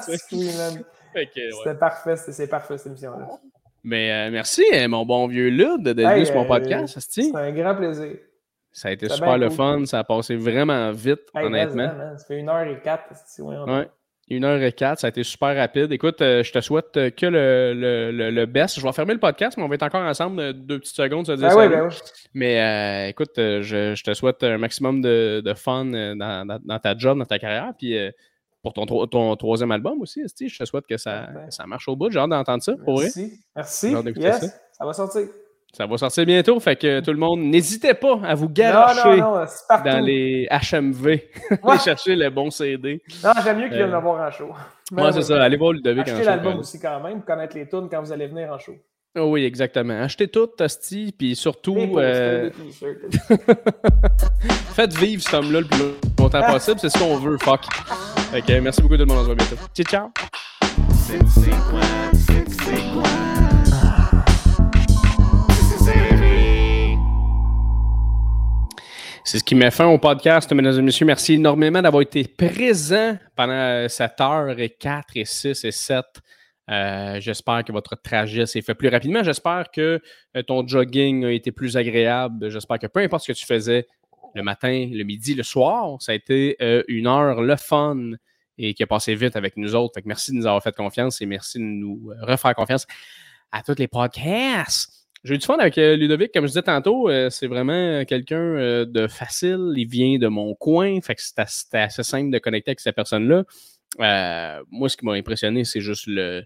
C'était 1.13 1.75
parfait, 1.79 2.15
c'est 2.15 2.47
parfait 2.47 2.77
cette 2.77 2.87
émission-là. 2.87 3.27
Mais 3.83 4.11
euh, 4.11 4.31
merci, 4.31 4.63
hein, 4.73 4.87
mon 4.87 5.05
bon 5.05 5.27
vieux 5.27 5.49
Lud, 5.49 5.83
de 5.83 5.93
venir 6.01 6.25
sur 6.25 6.35
mon 6.35 6.43
euh, 6.43 6.47
podcast. 6.47 6.97
c'est 6.99 7.35
un 7.35 7.51
grand 7.51 7.75
plaisir. 7.75 8.17
Ça 8.77 8.89
a 8.89 8.91
été 8.91 9.09
super 9.09 9.39
le 9.39 9.49
fun, 9.49 9.85
ça 9.85 9.97
a 9.97 10.03
passé 10.03 10.35
vraiment 10.35 10.91
vite, 10.91 11.21
honnêtement. 11.33 11.89
ça 12.15 12.25
fait 12.27 12.37
une 12.37 12.47
heure 12.47 12.67
et 12.67 12.79
quatre. 12.79 13.05
Ouais. 13.39 13.89
Une 14.29 14.43
heure 14.43 14.61
et 14.61 14.71
quatre, 14.71 14.99
ça 14.99 15.07
a 15.07 15.09
été 15.09 15.23
super 15.23 15.55
rapide. 15.55 15.91
Écoute, 15.91 16.21
euh, 16.21 16.43
je 16.43 16.51
te 16.51 16.61
souhaite 16.61 16.91
que 16.91 17.25
le, 17.25 17.73
le, 17.73 18.29
le, 18.29 18.45
best. 18.45 18.79
Je 18.79 18.85
vais 18.85 18.91
fermer 18.91 19.13
le 19.13 19.19
podcast, 19.19 19.57
mais 19.57 19.63
on 19.63 19.67
va 19.67 19.73
être 19.73 19.83
encore 19.83 20.03
ensemble 20.03 20.39
euh, 20.39 20.53
deux 20.53 20.77
petites 20.77 20.95
secondes. 20.95 21.25
Ça 21.25 21.33
ah 21.41 21.57
oui, 21.57 21.69
ben 21.69 21.87
oui. 21.87 21.95
Mais 22.35 22.61
euh, 22.61 23.09
écoute, 23.09 23.31
je, 23.37 23.95
je, 23.95 24.03
te 24.03 24.13
souhaite 24.13 24.43
un 24.43 24.59
maximum 24.59 25.01
de, 25.01 25.41
de 25.43 25.53
fun 25.55 25.85
dans, 25.85 26.59
dans, 26.63 26.79
ta 26.79 26.95
job, 26.95 27.17
dans 27.17 27.25
ta 27.25 27.39
carrière. 27.39 27.73
Puis 27.79 27.97
pour 28.61 28.73
ton, 28.73 28.85
ton 28.85 29.35
troisième 29.37 29.71
album 29.71 30.01
aussi, 30.01 30.21
je 30.23 30.57
te 30.57 30.65
souhaite 30.65 30.85
que 30.85 30.97
ça, 30.97 31.29
ça 31.49 31.65
marche 31.65 31.87
au 31.87 31.95
bout. 31.95 32.11
J'ai 32.11 32.19
hâte 32.19 32.29
d'entendre 32.29 32.61
ça. 32.61 32.75
Pour 32.85 32.99
Merci. 32.99 33.39
Merci. 33.55 33.91
Yes, 34.17 34.39
ça. 34.41 34.47
ça 34.73 34.85
va 34.85 34.93
sortir. 34.93 35.23
Ça 35.77 35.85
va 35.85 35.95
sortir 35.95 36.25
bientôt, 36.25 36.59
fait 36.59 36.75
que 36.75 37.01
tout 37.01 37.11
le 37.11 37.19
monde, 37.19 37.39
n'hésitez 37.39 37.93
pas 37.93 38.19
à 38.23 38.33
vous 38.33 38.49
garocher 38.49 39.19
dans 39.19 39.99
les 39.99 40.47
HMV. 40.49 41.05
Allez 41.63 41.77
chercher 41.77 42.15
le 42.15 42.31
bon 42.31 42.49
CD. 42.49 42.99
Non, 43.23 43.29
j'aime 43.43 43.59
mieux 43.59 43.67
qu'il 43.67 43.77
vienne 43.77 43.93
euh... 43.93 43.99
voir 43.99 44.27
en 44.27 44.31
show. 44.31 44.49
Moi, 44.91 45.11
c'est 45.11 45.21
ça. 45.21 45.43
Allez 45.43 45.55
voir 45.55 45.73
Ludovic 45.73 46.01
en 46.01 46.05
show. 46.05 46.13
Achetez 46.13 46.25
l'album 46.25 46.57
aussi 46.57 46.79
quand 46.79 46.99
même, 47.01 47.21
connaître 47.21 47.55
les 47.55 47.67
tunes 47.67 47.89
quand 47.91 48.01
vous 48.01 48.11
allez 48.11 48.25
venir 48.25 48.51
en 48.51 48.57
show. 48.57 48.73
Oh 49.19 49.25
oui, 49.25 49.45
exactement. 49.45 50.01
Achetez 50.01 50.29
tout, 50.29 50.47
Tosti, 50.47 51.13
puis 51.15 51.35
surtout. 51.35 51.77
Euh... 51.77 52.49
Faites 54.73 54.97
vivre 54.97 55.21
cet 55.21 55.35
homme-là 55.35 55.59
le 55.59 55.67
plus 55.67 55.93
longtemps 56.17 56.41
possible, 56.53 56.79
c'est 56.79 56.89
ce 56.89 56.97
qu'on 56.97 57.17
veut, 57.17 57.37
fuck. 57.37 57.61
Ok, 58.35 58.51
merci 58.63 58.81
beaucoup 58.81 58.97
tout 58.97 59.01
le 59.01 59.05
monde, 59.05 59.19
on 59.19 59.21
se 59.21 59.25
voit 59.27 59.35
bientôt. 59.35 59.57
Ciao, 59.75 59.85
ciao. 59.85 60.09
C'est 69.27 69.39
ce 69.39 69.43
qui 69.43 69.55
met 69.55 69.71
fin 69.71 69.87
au 69.87 69.97
podcast, 69.97 70.49
mesdames 70.53 70.79
et 70.79 70.81
messieurs. 70.81 71.05
Merci 71.05 71.33
énormément 71.33 71.81
d'avoir 71.81 72.01
été 72.01 72.23
présents 72.23 73.17
pendant 73.35 73.85
cette 73.89 74.21
heure 74.21 74.57
et 74.57 74.69
4 74.69 75.17
et 75.17 75.25
6 75.25 75.65
et 75.65 75.71
7. 75.73 76.05
Euh, 76.71 77.19
j'espère 77.19 77.65
que 77.65 77.73
votre 77.73 78.01
trajet 78.01 78.45
s'est 78.45 78.61
fait 78.61 78.73
plus 78.73 78.87
rapidement. 78.87 79.23
J'espère 79.23 79.69
que 79.69 79.99
euh, 80.37 80.43
ton 80.43 80.65
jogging 80.65 81.25
a 81.25 81.31
été 81.33 81.51
plus 81.51 81.75
agréable. 81.75 82.49
J'espère 82.49 82.79
que 82.79 82.87
peu 82.87 83.01
importe 83.01 83.25
ce 83.25 83.33
que 83.33 83.37
tu 83.37 83.45
faisais 83.45 83.85
le 84.33 84.43
matin, 84.43 84.87
le 84.89 85.03
midi, 85.03 85.33
le 85.33 85.43
soir, 85.43 86.01
ça 86.01 86.13
a 86.13 86.15
été 86.15 86.55
euh, 86.61 86.83
une 86.87 87.05
heure 87.05 87.41
le 87.41 87.57
fun 87.57 88.11
et 88.57 88.73
qui 88.73 88.83
a 88.83 88.87
passé 88.87 89.13
vite 89.13 89.35
avec 89.35 89.57
nous 89.57 89.75
autres. 89.75 89.99
merci 90.05 90.31
de 90.31 90.37
nous 90.37 90.45
avoir 90.47 90.63
fait 90.63 90.73
confiance 90.73 91.21
et 91.21 91.25
merci 91.25 91.59
de 91.59 91.65
nous 91.65 92.13
refaire 92.21 92.55
confiance 92.55 92.87
à 93.51 93.61
tous 93.61 93.75
les 93.77 93.89
podcasts. 93.89 94.96
J'ai 95.23 95.35
eu 95.35 95.37
du 95.37 95.45
fun 95.45 95.57
avec 95.57 95.77
euh, 95.77 95.95
Ludovic, 95.95 96.31
comme 96.31 96.43
je 96.43 96.49
disais 96.49 96.61
tantôt, 96.61 97.09
euh, 97.09 97.29
c'est 97.29 97.47
vraiment 97.47 98.05
quelqu'un 98.05 98.39
euh, 98.39 98.85
de 98.85 99.07
facile. 99.07 99.73
Il 99.75 99.87
vient 99.87 100.19
de 100.19 100.27
mon 100.27 100.53
coin, 100.55 101.01
fait 101.01 101.15
que 101.15 101.21
c'était 101.21 101.79
assez 101.79 102.03
simple 102.03 102.31
de 102.31 102.37
connecter 102.37 102.71
avec 102.71 102.79
cette 102.79 102.95
personne-là. 102.95 103.43
moi, 104.69 104.89
ce 104.89 104.97
qui 104.97 105.05
m'a 105.05 105.13
impressionné, 105.13 105.65
c'est 105.65 105.81
juste 105.81 106.05
le, 106.07 106.43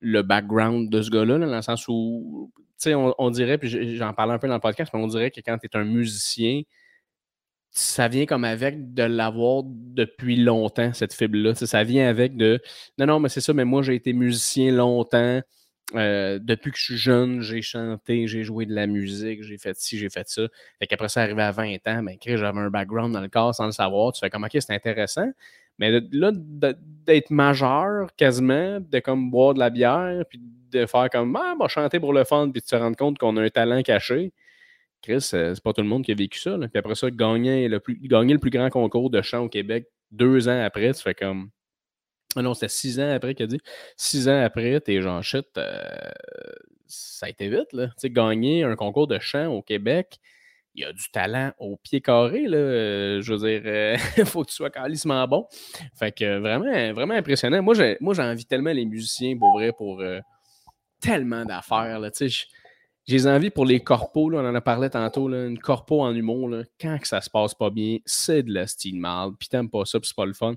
le 0.00 0.22
background 0.22 0.90
de 0.90 1.00
ce 1.00 1.10
gars-là, 1.10 1.38
dans 1.38 1.46
le 1.46 1.62
sens 1.62 1.86
où, 1.88 2.52
tu 2.56 2.90
sais, 2.90 2.94
on, 2.94 3.30
dirait, 3.30 3.58
puis 3.58 3.96
j'en 3.96 4.12
parlais 4.12 4.34
un 4.34 4.38
peu 4.38 4.48
dans 4.48 4.54
le 4.54 4.60
podcast, 4.60 4.90
mais 4.92 5.00
on 5.00 5.06
dirait 5.06 5.30
que 5.30 5.40
quand 5.40 5.56
tu 5.58 5.66
es 5.66 5.76
un 5.76 5.84
musicien, 5.84 6.62
ça 7.70 8.08
vient 8.08 8.26
comme 8.26 8.44
avec 8.44 8.92
de 8.94 9.04
l'avoir 9.04 9.62
depuis 9.64 10.36
longtemps, 10.36 10.92
cette 10.92 11.14
fibre-là. 11.14 11.54
Ça 11.54 11.84
vient 11.84 12.08
avec 12.08 12.36
de 12.36 12.60
non, 12.98 13.06
non, 13.06 13.20
mais 13.20 13.28
c'est 13.28 13.40
ça, 13.40 13.54
mais 13.54 13.64
moi, 13.64 13.82
j'ai 13.82 13.94
été 13.94 14.12
musicien 14.12 14.72
longtemps. 14.72 15.40
Euh, 15.94 16.38
depuis 16.40 16.70
que 16.70 16.78
je 16.78 16.84
suis 16.84 16.96
jeune, 16.96 17.42
j'ai 17.42 17.62
chanté, 17.62 18.26
j'ai 18.26 18.44
joué 18.44 18.66
de 18.66 18.74
la 18.74 18.86
musique, 18.86 19.42
j'ai 19.42 19.58
fait 19.58 19.76
ci, 19.76 19.98
j'ai 19.98 20.10
fait 20.10 20.28
ça. 20.28 20.42
Fait 20.78 20.86
qu'après 20.86 21.08
ça, 21.08 21.22
arrivé 21.22 21.42
à 21.42 21.52
20 21.52 21.74
ans, 21.86 22.02
ben, 22.02 22.16
j'avais 22.24 22.58
un 22.58 22.70
background 22.70 23.12
dans 23.12 23.20
le 23.20 23.28
corps 23.28 23.54
sans 23.54 23.66
le 23.66 23.72
savoir. 23.72 24.12
Tu 24.12 24.20
fais 24.20 24.30
comme, 24.30 24.44
OK, 24.44 24.50
c'est 24.52 24.74
intéressant. 24.74 25.30
Mais 25.78 26.00
là, 26.12 26.32
d'être 26.34 27.30
majeur 27.30 28.08
quasiment, 28.16 28.80
de 28.80 28.98
comme 29.00 29.30
boire 29.30 29.54
de 29.54 29.58
la 29.58 29.70
bière, 29.70 30.24
puis 30.28 30.40
de 30.70 30.86
faire 30.86 31.08
comme, 31.10 31.36
ah, 31.36 31.54
bah, 31.58 31.68
chanter 31.68 32.00
pour 32.00 32.12
le 32.12 32.24
fun, 32.24 32.50
puis 32.50 32.62
de 32.62 32.66
se 32.66 32.76
rendre 32.76 32.96
compte 32.96 33.18
qu'on 33.18 33.36
a 33.36 33.42
un 33.42 33.48
talent 33.48 33.82
caché. 33.82 34.32
Chris, 35.02 35.30
euh, 35.34 35.54
c'est 35.54 35.62
pas 35.62 35.72
tout 35.72 35.82
le 35.82 35.88
monde 35.88 36.04
qui 36.04 36.12
a 36.12 36.14
vécu 36.14 36.38
ça. 36.38 36.56
Puis 36.58 36.78
après 36.78 36.94
ça, 36.94 37.10
gagner 37.10 37.68
le, 37.68 37.80
plus, 37.80 37.98
gagner 38.02 38.34
le 38.34 38.38
plus 38.38 38.50
grand 38.50 38.70
concours 38.70 39.10
de 39.10 39.20
chant 39.22 39.40
au 39.40 39.48
Québec 39.48 39.86
deux 40.12 40.48
ans 40.48 40.62
après, 40.62 40.92
tu 40.92 41.02
fais 41.02 41.14
comme, 41.14 41.50
ah 42.36 42.42
non, 42.42 42.54
c'était 42.54 42.68
six 42.68 43.00
ans 43.00 43.10
après 43.10 43.34
qu'il 43.34 43.44
a 43.44 43.46
dit. 43.46 43.60
Six 43.96 44.28
ans 44.28 44.42
après, 44.42 44.80
t'es 44.80 45.00
genre 45.00 45.22
shit. 45.22 45.46
Euh, 45.56 45.84
ça 46.86 47.26
a 47.26 47.28
été 47.28 47.48
vite. 47.48 47.72
Là. 47.72 47.88
gagner 48.04 48.64
un 48.64 48.76
concours 48.76 49.06
de 49.06 49.18
chant 49.18 49.46
au 49.46 49.62
Québec, 49.62 50.18
il 50.74 50.82
y 50.82 50.84
a 50.84 50.92
du 50.92 51.10
talent 51.10 51.52
au 51.58 51.76
pied 51.76 52.00
carré. 52.00 52.46
Là. 52.46 52.56
Euh, 52.56 53.22
je 53.22 53.34
veux 53.34 53.48
dire, 53.48 53.98
il 54.16 54.24
faut 54.26 54.44
que 54.44 54.50
tu 54.50 54.54
sois 54.54 54.70
calissement 54.70 55.26
bon. 55.28 55.46
Fait 55.94 56.12
que 56.12 56.38
vraiment, 56.38 56.92
vraiment 56.92 57.14
impressionnant. 57.14 57.62
Moi, 57.62 57.74
j'ai, 57.74 57.96
moi, 58.00 58.14
j'envie 58.14 58.46
tellement 58.46 58.72
les 58.72 58.86
musiciens 58.86 59.36
pour 59.36 59.52
vrai, 59.52 59.72
pour 59.72 60.00
euh, 60.00 60.20
tellement 61.00 61.44
d'affaires. 61.44 62.00
J'ai 63.06 63.26
envie 63.26 63.50
pour 63.50 63.66
les 63.66 63.80
corpos, 63.80 64.30
là, 64.30 64.38
on 64.38 64.48
en 64.48 64.54
a 64.54 64.60
parlé 64.60 64.88
tantôt, 64.88 65.28
là, 65.28 65.46
une 65.46 65.58
corpo 65.58 66.02
en 66.02 66.14
humour, 66.14 66.48
là, 66.48 66.62
quand 66.80 66.98
que 66.98 67.08
ça 67.08 67.20
se 67.20 67.28
passe 67.28 67.52
pas 67.52 67.68
bien, 67.68 67.98
c'est 68.06 68.44
de 68.44 68.54
la 68.54 68.68
style 68.68 69.00
mal, 69.00 69.30
puis 69.38 69.48
t'aimes 69.48 69.68
pas 69.68 69.84
ça, 69.84 69.98
puis 69.98 70.06
c'est 70.06 70.16
pas 70.16 70.24
le 70.24 70.34
fun. 70.34 70.54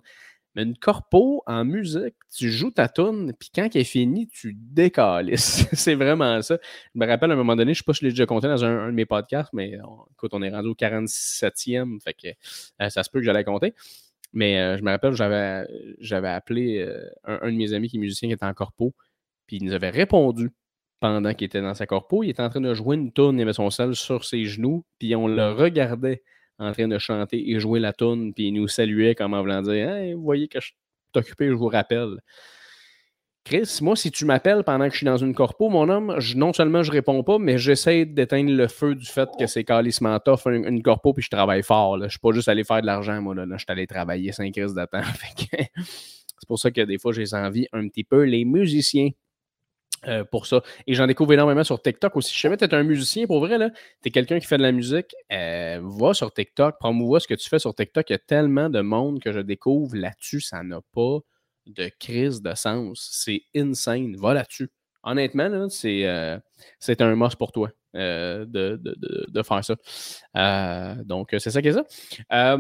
Mais 0.56 0.64
une 0.64 0.77
corpo 0.77 1.44
en 1.48 1.65
musique, 1.65 2.15
tu 2.34 2.49
joues 2.49 2.72
ta 2.72 2.88
tune, 2.88 3.34
puis 3.38 3.49
quand 3.53 3.68
elle 3.73 3.82
est 3.82 3.84
finie, 3.84 4.27
tu 4.27 4.53
décalisses. 4.56 5.68
c'est 5.73 5.95
vraiment 5.95 6.41
ça. 6.41 6.57
Je 6.94 6.99
me 6.99 7.06
rappelle 7.06 7.32
à 7.32 7.34
un 7.34 7.38
moment 7.38 7.56
donné, 7.57 7.73
je 7.73 7.80
sais 7.80 7.84
pas 7.86 7.94
si 7.94 7.99
je 8.02 8.06
l'ai 8.06 8.11
déjà 8.11 8.26
compté 8.26 8.48
dans 8.48 8.64
un, 8.64 8.88
de 8.88 8.91
mes 8.91 9.06
podcasts, 9.06 9.52
mais 9.53 9.77
écoute, 10.14 10.32
on 10.34 10.41
est 10.41 10.49
rendu 10.49 10.69
au 10.69 10.76
47e, 10.76 12.02
fait 12.02 12.14
que 12.14 12.27
euh, 12.82 12.90
ça 12.90 13.03
se 13.03 13.10
peut 13.10 13.19
que 13.19 13.26
j'allais 13.26 13.44
compter. 13.44 13.73
Mais 14.34 14.60
euh, 14.60 14.77
je 14.77 14.84
me 14.84 14.91
rappelle, 14.91 15.14
j'avais, 15.14 16.27
appelé 16.27 16.80
euh, 16.80 17.10
un, 17.23 17.52
de 17.52 17.57
mes 17.57 17.73
amis 17.73 17.90
qui 17.90 17.98
est 17.98 17.99
musicien 17.99 18.30
qui 18.30 18.34
était 18.34 18.45
en 18.45 18.53
corpo, 18.53 18.94
puis 19.48 19.57
il 19.57 19.65
nous 19.65 19.73
avait 19.73 19.90
répondu 19.90 20.52
pendant 20.99 21.34
qu'il 21.34 21.45
était 21.45 21.61
dans 21.61 21.73
sa 21.73 21.86
corpo. 21.86 22.23
Il 22.23 22.30
était 22.30 22.41
en 22.41 22.49
train 22.49 22.61
de 22.61 22.73
jouer 22.73 22.95
une 22.95 23.11
tune, 23.11 23.38
il 23.38 23.41
avait 23.41 23.53
son 23.53 23.69
sel 23.69 23.95
sur 23.95 24.26
ses 24.26 24.45
genoux, 24.45 24.86
puis 24.99 25.15
on 25.15 25.27
le 25.27 25.52
regardait 25.52 26.23
en 26.60 26.72
train 26.72 26.88
de 26.88 26.98
chanter 26.98 27.49
et 27.49 27.60
jouer 27.60 27.80
la 27.80 27.94
tune, 27.94 28.34
puis 28.34 28.48
il 28.48 28.53
nous 28.53 28.68
saluait 28.68 29.15
comme 29.15 29.34
en 29.34 29.41
voulant 29.41 29.61
dire 29.61 29.90
Hey, 29.90 30.14
vous 30.14 30.23
voyez 30.23 30.48
que 30.48 30.60
je 30.60 30.72
occupé, 31.15 31.48
je 31.48 31.53
vous 31.53 31.68
rappelle. 31.68 32.19
Chris, 33.44 33.77
moi, 33.82 33.95
si 33.95 34.10
tu 34.10 34.26
m'appelles 34.26 34.64
pendant 34.64 34.88
que 34.88 34.94
je 34.94 34.98
suis 34.98 35.06
dans 35.06 35.18
une 35.18 35.36
corpo, 35.36 35.69
mon 35.69 35.88
homme, 35.88 36.18
non 36.36 36.52
seulement 36.52 36.82
je 36.82 36.91
réponds 36.91 37.22
pas, 37.23 37.38
mais 37.38 37.60
j'essaie 37.60 38.06
d'éteindre 38.06 38.52
le 38.52 38.68
feu 38.68 38.95
du 38.95 39.06
fait 39.06 39.30
que 39.38 39.45
c'est 39.45 39.64
calissement 39.64 40.19
tough 40.19 40.48
une, 40.48 40.65
une, 40.65 40.82
corpo 40.82 41.14
puis 41.14 41.22
je 41.22 41.30
travaille 41.30 41.61
fort. 41.61 41.98
Là. 41.98 42.07
Je 42.07 42.11
suis 42.11 42.19
pas 42.19 42.32
juste 42.32 42.49
allé 42.49 42.64
faire 42.64 42.82
de 42.82 42.88
l'argent, 42.88 43.22
moi. 43.22 43.36
Là, 43.36 43.45
je 43.52 43.57
suis 43.57 43.65
allé 43.68 43.86
travailler 43.86 44.32
5 44.32 44.52
crises 44.52 44.73
de 44.73 44.86
temps. 44.86 45.02
c'est 45.53 46.48
pour 46.48 46.57
ça 46.57 46.72
que 46.72 46.82
des 46.82 46.98
fois, 46.98 47.11
j'ai 47.14 47.26
envie 47.34 47.68
un 47.72 47.88
petit 47.88 48.03
peu 48.03 48.23
les 48.23 48.45
musiciens 48.45 49.11
euh, 50.07 50.23
pour 50.23 50.45
ça. 50.45 50.61
Et 50.88 50.94
j'en 50.94 51.07
découvre 51.07 51.34
énormément 51.34 51.64
sur 51.64 51.82
TikTok 51.82 52.15
aussi. 52.15 52.34
Je 52.34 52.40
sais 52.40 52.41
jamais 52.44 52.57
tu 52.57 52.65
es 52.65 52.73
un 52.73 52.84
musicien, 52.84 53.26
pour 53.26 53.40
vrai, 53.40 53.57
tu 53.57 54.07
es 54.07 54.11
quelqu'un 54.11 54.40
qui 54.40 54.45
fait 54.45 54.57
de 54.57 54.64
la 54.64 54.72
musique, 54.72 55.15
euh, 55.32 55.80
va 55.84 56.14
sur 56.14 56.34
TikTok, 56.34 56.77
promouvois 56.80 57.19
ce 57.19 57.27
que 57.27 57.34
tu 57.34 57.49
fais 57.49 57.60
sur 57.60 57.73
TikTok. 57.73 58.10
Il 58.10 58.14
y 58.14 58.15
a 58.15 58.19
tellement 58.19 58.69
de 58.69 58.82
monde 58.82 59.19
que 59.19 59.32
je 59.32 59.40
découvre 59.40 59.95
là-dessus, 59.95 60.41
ça 60.41 60.64
n'a 60.64 60.80
pas 60.94 61.19
de 61.65 61.90
crise 61.99 62.41
de 62.41 62.53
sens. 62.56 63.10
C'est 63.11 63.41
insane. 63.56 64.15
Va 64.18 64.34
là-dessus. 64.34 64.69
Honnêtement, 65.03 65.49
euh, 65.86 66.40
c'est 66.80 67.02
un 67.02 67.15
must 67.15 67.36
pour 67.36 67.52
toi 67.52 67.69
de, 67.94 68.45
de, 68.45 69.44
faire 69.44 69.64
ça. 69.64 70.95
donc, 71.03 71.30
c'est 71.38 71.52
ça 71.52 71.61
qui 71.61 71.69
est 71.69 71.73
ça 71.73 72.57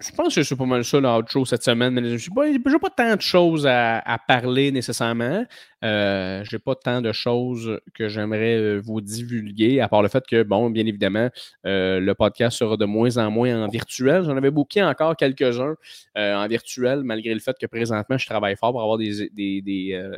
je 0.00 0.12
pense 0.12 0.34
que 0.34 0.42
c'est 0.42 0.56
pas 0.56 0.66
mal 0.66 0.84
ça 0.84 1.00
l'autre 1.00 1.30
chose 1.30 1.48
cette 1.48 1.62
semaine. 1.62 1.94
Mais 1.94 2.18
je 2.18 2.30
n'ai 2.30 2.78
pas, 2.78 2.90
tant 2.90 3.16
de 3.16 3.20
choses 3.20 3.66
à, 3.66 4.18
parler 4.26 4.70
nécessairement. 4.70 5.44
Euh, 5.84 6.42
je 6.44 6.56
n'ai 6.56 6.58
pas 6.58 6.74
tant 6.74 7.00
de 7.00 7.12
choses 7.12 7.80
que 7.94 8.08
j'aimerais 8.08 8.56
euh, 8.56 8.80
vous 8.84 9.00
divulguer, 9.00 9.80
à 9.80 9.88
part 9.88 10.02
le 10.02 10.08
fait 10.08 10.26
que, 10.26 10.42
bon, 10.42 10.70
bien 10.70 10.86
évidemment, 10.86 11.28
euh, 11.66 12.00
le 12.00 12.14
podcast 12.14 12.58
sera 12.58 12.76
de 12.76 12.84
moins 12.84 13.16
en 13.16 13.30
moins 13.30 13.64
en 13.64 13.68
virtuel. 13.68 14.24
J'en 14.24 14.36
avais 14.36 14.50
booké 14.50 14.82
encore 14.82 15.16
quelques-uns 15.16 15.76
en 16.16 16.46
virtuel, 16.48 17.02
malgré 17.04 17.32
le 17.34 17.40
fait 17.40 17.56
que 17.60 17.66
présentement, 17.66 18.18
je 18.18 18.26
travaille 18.26 18.56
fort 18.56 18.72
pour 18.72 18.82
avoir 18.82 18.98
des, 18.98 19.30
des 19.30 20.12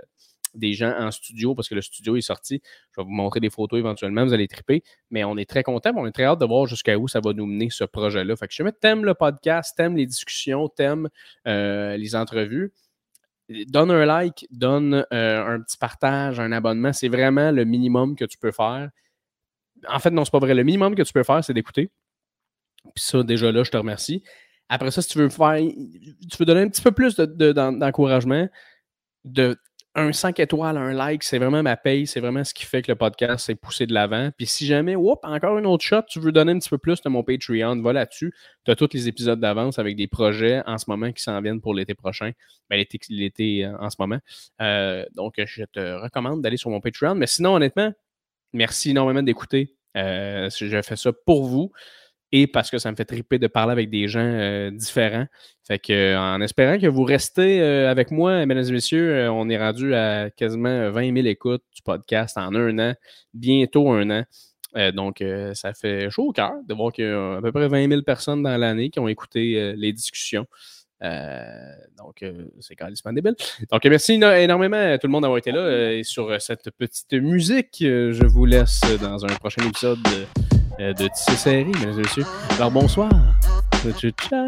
gens 0.72 0.94
en 0.98 1.10
studio 1.10 1.54
parce 1.54 1.68
que 1.68 1.74
le 1.74 1.82
studio 1.82 2.16
est 2.16 2.20
sorti. 2.22 2.60
Je 2.92 3.00
vais 3.00 3.04
vous 3.04 3.12
montrer 3.12 3.40
des 3.40 3.50
photos 3.50 3.78
éventuellement, 3.78 4.24
vous 4.24 4.32
allez 4.32 4.48
triper. 4.48 4.82
Mais 5.10 5.24
on 5.24 5.36
est 5.36 5.48
très 5.48 5.62
content, 5.62 5.92
on 5.96 6.06
est 6.06 6.12
très 6.12 6.24
hâte 6.24 6.40
de 6.40 6.46
voir 6.46 6.66
jusqu'à 6.66 6.98
où 6.98 7.08
ça 7.08 7.20
va 7.20 7.32
nous 7.32 7.46
mener 7.46 7.68
ce 7.70 7.84
projet-là. 7.84 8.36
Fait 8.36 8.48
que 8.48 8.54
je 8.54 8.62
t'aimes 8.70 9.04
le 9.04 9.14
podcast, 9.14 9.74
t'aimes 9.76 9.96
les 9.96 10.06
discussions, 10.06 10.68
t'aimes 10.68 11.08
euh, 11.46 11.96
les 11.96 12.14
entrevues. 12.14 12.72
Donne 13.66 13.90
un 13.90 14.04
like, 14.04 14.46
donne 14.50 15.04
euh, 15.12 15.44
un 15.44 15.60
petit 15.60 15.76
partage, 15.76 16.38
un 16.38 16.52
abonnement. 16.52 16.92
C'est 16.92 17.08
vraiment 17.08 17.50
le 17.50 17.64
minimum 17.64 18.14
que 18.14 18.24
tu 18.24 18.38
peux 18.38 18.52
faire. 18.52 18.90
En 19.88 19.98
fait, 19.98 20.10
non, 20.10 20.24
c'est 20.24 20.30
pas 20.30 20.38
vrai. 20.38 20.54
Le 20.54 20.62
minimum 20.62 20.94
que 20.94 21.02
tu 21.02 21.12
peux 21.12 21.24
faire, 21.24 21.42
c'est 21.42 21.54
d'écouter. 21.54 21.90
Puis 22.94 23.04
ça, 23.04 23.22
déjà 23.22 23.50
là, 23.50 23.64
je 23.64 23.70
te 23.70 23.76
remercie. 23.76 24.22
Après 24.68 24.92
ça, 24.92 25.02
si 25.02 25.08
tu 25.08 25.18
veux 25.18 25.28
faire, 25.28 25.58
tu 25.58 26.36
veux 26.38 26.44
donner 26.44 26.60
un 26.60 26.68
petit 26.68 26.82
peu 26.82 26.92
plus 26.92 27.16
d'encouragement, 27.16 28.48
de 29.24 29.56
un 29.94 30.12
5 30.12 30.38
étoiles, 30.38 30.76
un 30.76 30.92
like, 30.92 31.24
c'est 31.24 31.38
vraiment 31.38 31.62
ma 31.62 31.76
paye, 31.76 32.06
c'est 32.06 32.20
vraiment 32.20 32.44
ce 32.44 32.54
qui 32.54 32.64
fait 32.64 32.82
que 32.82 32.92
le 32.92 32.96
podcast 32.96 33.46
s'est 33.46 33.56
poussé 33.56 33.86
de 33.86 33.92
l'avant. 33.92 34.30
Puis 34.36 34.46
si 34.46 34.64
jamais, 34.66 34.94
whoop, 34.94 35.18
encore 35.24 35.58
une 35.58 35.66
autre 35.66 35.84
shot, 35.84 36.02
tu 36.08 36.20
veux 36.20 36.30
donner 36.30 36.52
un 36.52 36.58
petit 36.58 36.68
peu 36.68 36.78
plus 36.78 37.00
de 37.02 37.08
mon 37.08 37.24
Patreon, 37.24 37.82
va 37.82 37.92
là-dessus. 37.92 38.32
Tu 38.64 38.70
as 38.70 38.76
tous 38.76 38.90
les 38.92 39.08
épisodes 39.08 39.40
d'avance 39.40 39.78
avec 39.80 39.96
des 39.96 40.06
projets 40.06 40.62
en 40.66 40.78
ce 40.78 40.84
moment 40.88 41.10
qui 41.10 41.22
s'en 41.22 41.40
viennent 41.40 41.60
pour 41.60 41.74
l'été 41.74 41.94
prochain. 41.94 42.30
Ben, 42.68 42.84
l'été 43.08 43.64
euh, 43.64 43.76
en 43.80 43.90
ce 43.90 43.96
moment. 43.98 44.18
Euh, 44.60 45.04
donc, 45.14 45.34
je 45.44 45.64
te 45.64 46.00
recommande 46.00 46.40
d'aller 46.40 46.56
sur 46.56 46.70
mon 46.70 46.80
Patreon. 46.80 47.16
Mais 47.16 47.26
sinon, 47.26 47.54
honnêtement, 47.54 47.92
merci 48.52 48.90
énormément 48.90 49.22
d'écouter. 49.22 49.74
Euh, 49.96 50.48
je 50.50 50.82
fais 50.82 50.96
ça 50.96 51.12
pour 51.12 51.46
vous 51.46 51.72
et 52.32 52.46
parce 52.46 52.70
que 52.70 52.78
ça 52.78 52.90
me 52.90 52.96
fait 52.96 53.04
triper 53.04 53.38
de 53.38 53.46
parler 53.46 53.72
avec 53.72 53.90
des 53.90 54.08
gens 54.08 54.20
euh, 54.20 54.70
différents. 54.70 55.26
Fait 55.66 55.78
que, 55.78 56.16
en 56.16 56.40
espérant 56.40 56.78
que 56.78 56.86
vous 56.86 57.02
restez 57.02 57.60
euh, 57.60 57.90
avec 57.90 58.10
moi, 58.10 58.44
mesdames 58.46 58.64
et 58.64 58.72
messieurs, 58.72 59.10
euh, 59.10 59.32
on 59.32 59.48
est 59.48 59.58
rendu 59.58 59.94
à 59.94 60.30
quasiment 60.30 60.90
20 60.90 61.14
000 61.14 61.26
écoutes 61.26 61.64
du 61.74 61.82
podcast 61.82 62.36
en 62.36 62.54
un 62.54 62.78
an, 62.78 62.94
bientôt 63.34 63.90
un 63.90 64.10
an. 64.10 64.24
donc, 64.94 65.24
ça 65.54 65.74
fait 65.74 66.10
chaud 66.10 66.28
au 66.28 66.32
cœur 66.32 66.52
de 66.66 66.74
voir 66.74 66.92
qu'il 66.92 67.04
y 67.04 67.08
a 67.08 67.36
à 67.36 67.40
peu 67.42 67.50
près 67.50 67.66
20 67.66 67.88
000 67.88 68.02
personnes 68.02 68.42
dans 68.42 68.56
l'année 68.56 68.90
qui 68.90 69.00
ont 69.00 69.08
écouté 69.08 69.74
les 69.76 69.92
discussions. 69.92 70.46
donc, 71.00 72.24
c'est 72.60 72.76
carrément 72.76 73.12
débile. 73.12 73.34
Donc, 73.72 73.84
merci 73.84 74.12
énormément 74.12 74.76
à 74.76 74.98
tout 74.98 75.08
le 75.08 75.12
monde 75.12 75.22
d'avoir 75.22 75.38
été 75.38 75.50
là. 75.50 75.92
et 75.92 76.04
sur 76.04 76.40
cette 76.40 76.70
petite 76.70 77.12
musique, 77.14 77.78
je 77.80 78.26
vous 78.26 78.44
laisse 78.44 78.80
dans 79.02 79.24
un 79.24 79.34
prochain 79.34 79.66
épisode. 79.66 80.00
De 80.02 80.10
euh, 80.10 80.49
de 80.80 81.08
Tissé 81.08 81.36
Serré, 81.36 81.64
mesdames 81.64 81.98
et 81.98 82.02
messieurs. 82.02 82.24
Alors 82.56 82.70
bonsoir. 82.70 83.10
Ciao, 83.82 83.92
ciao. 83.92 84.46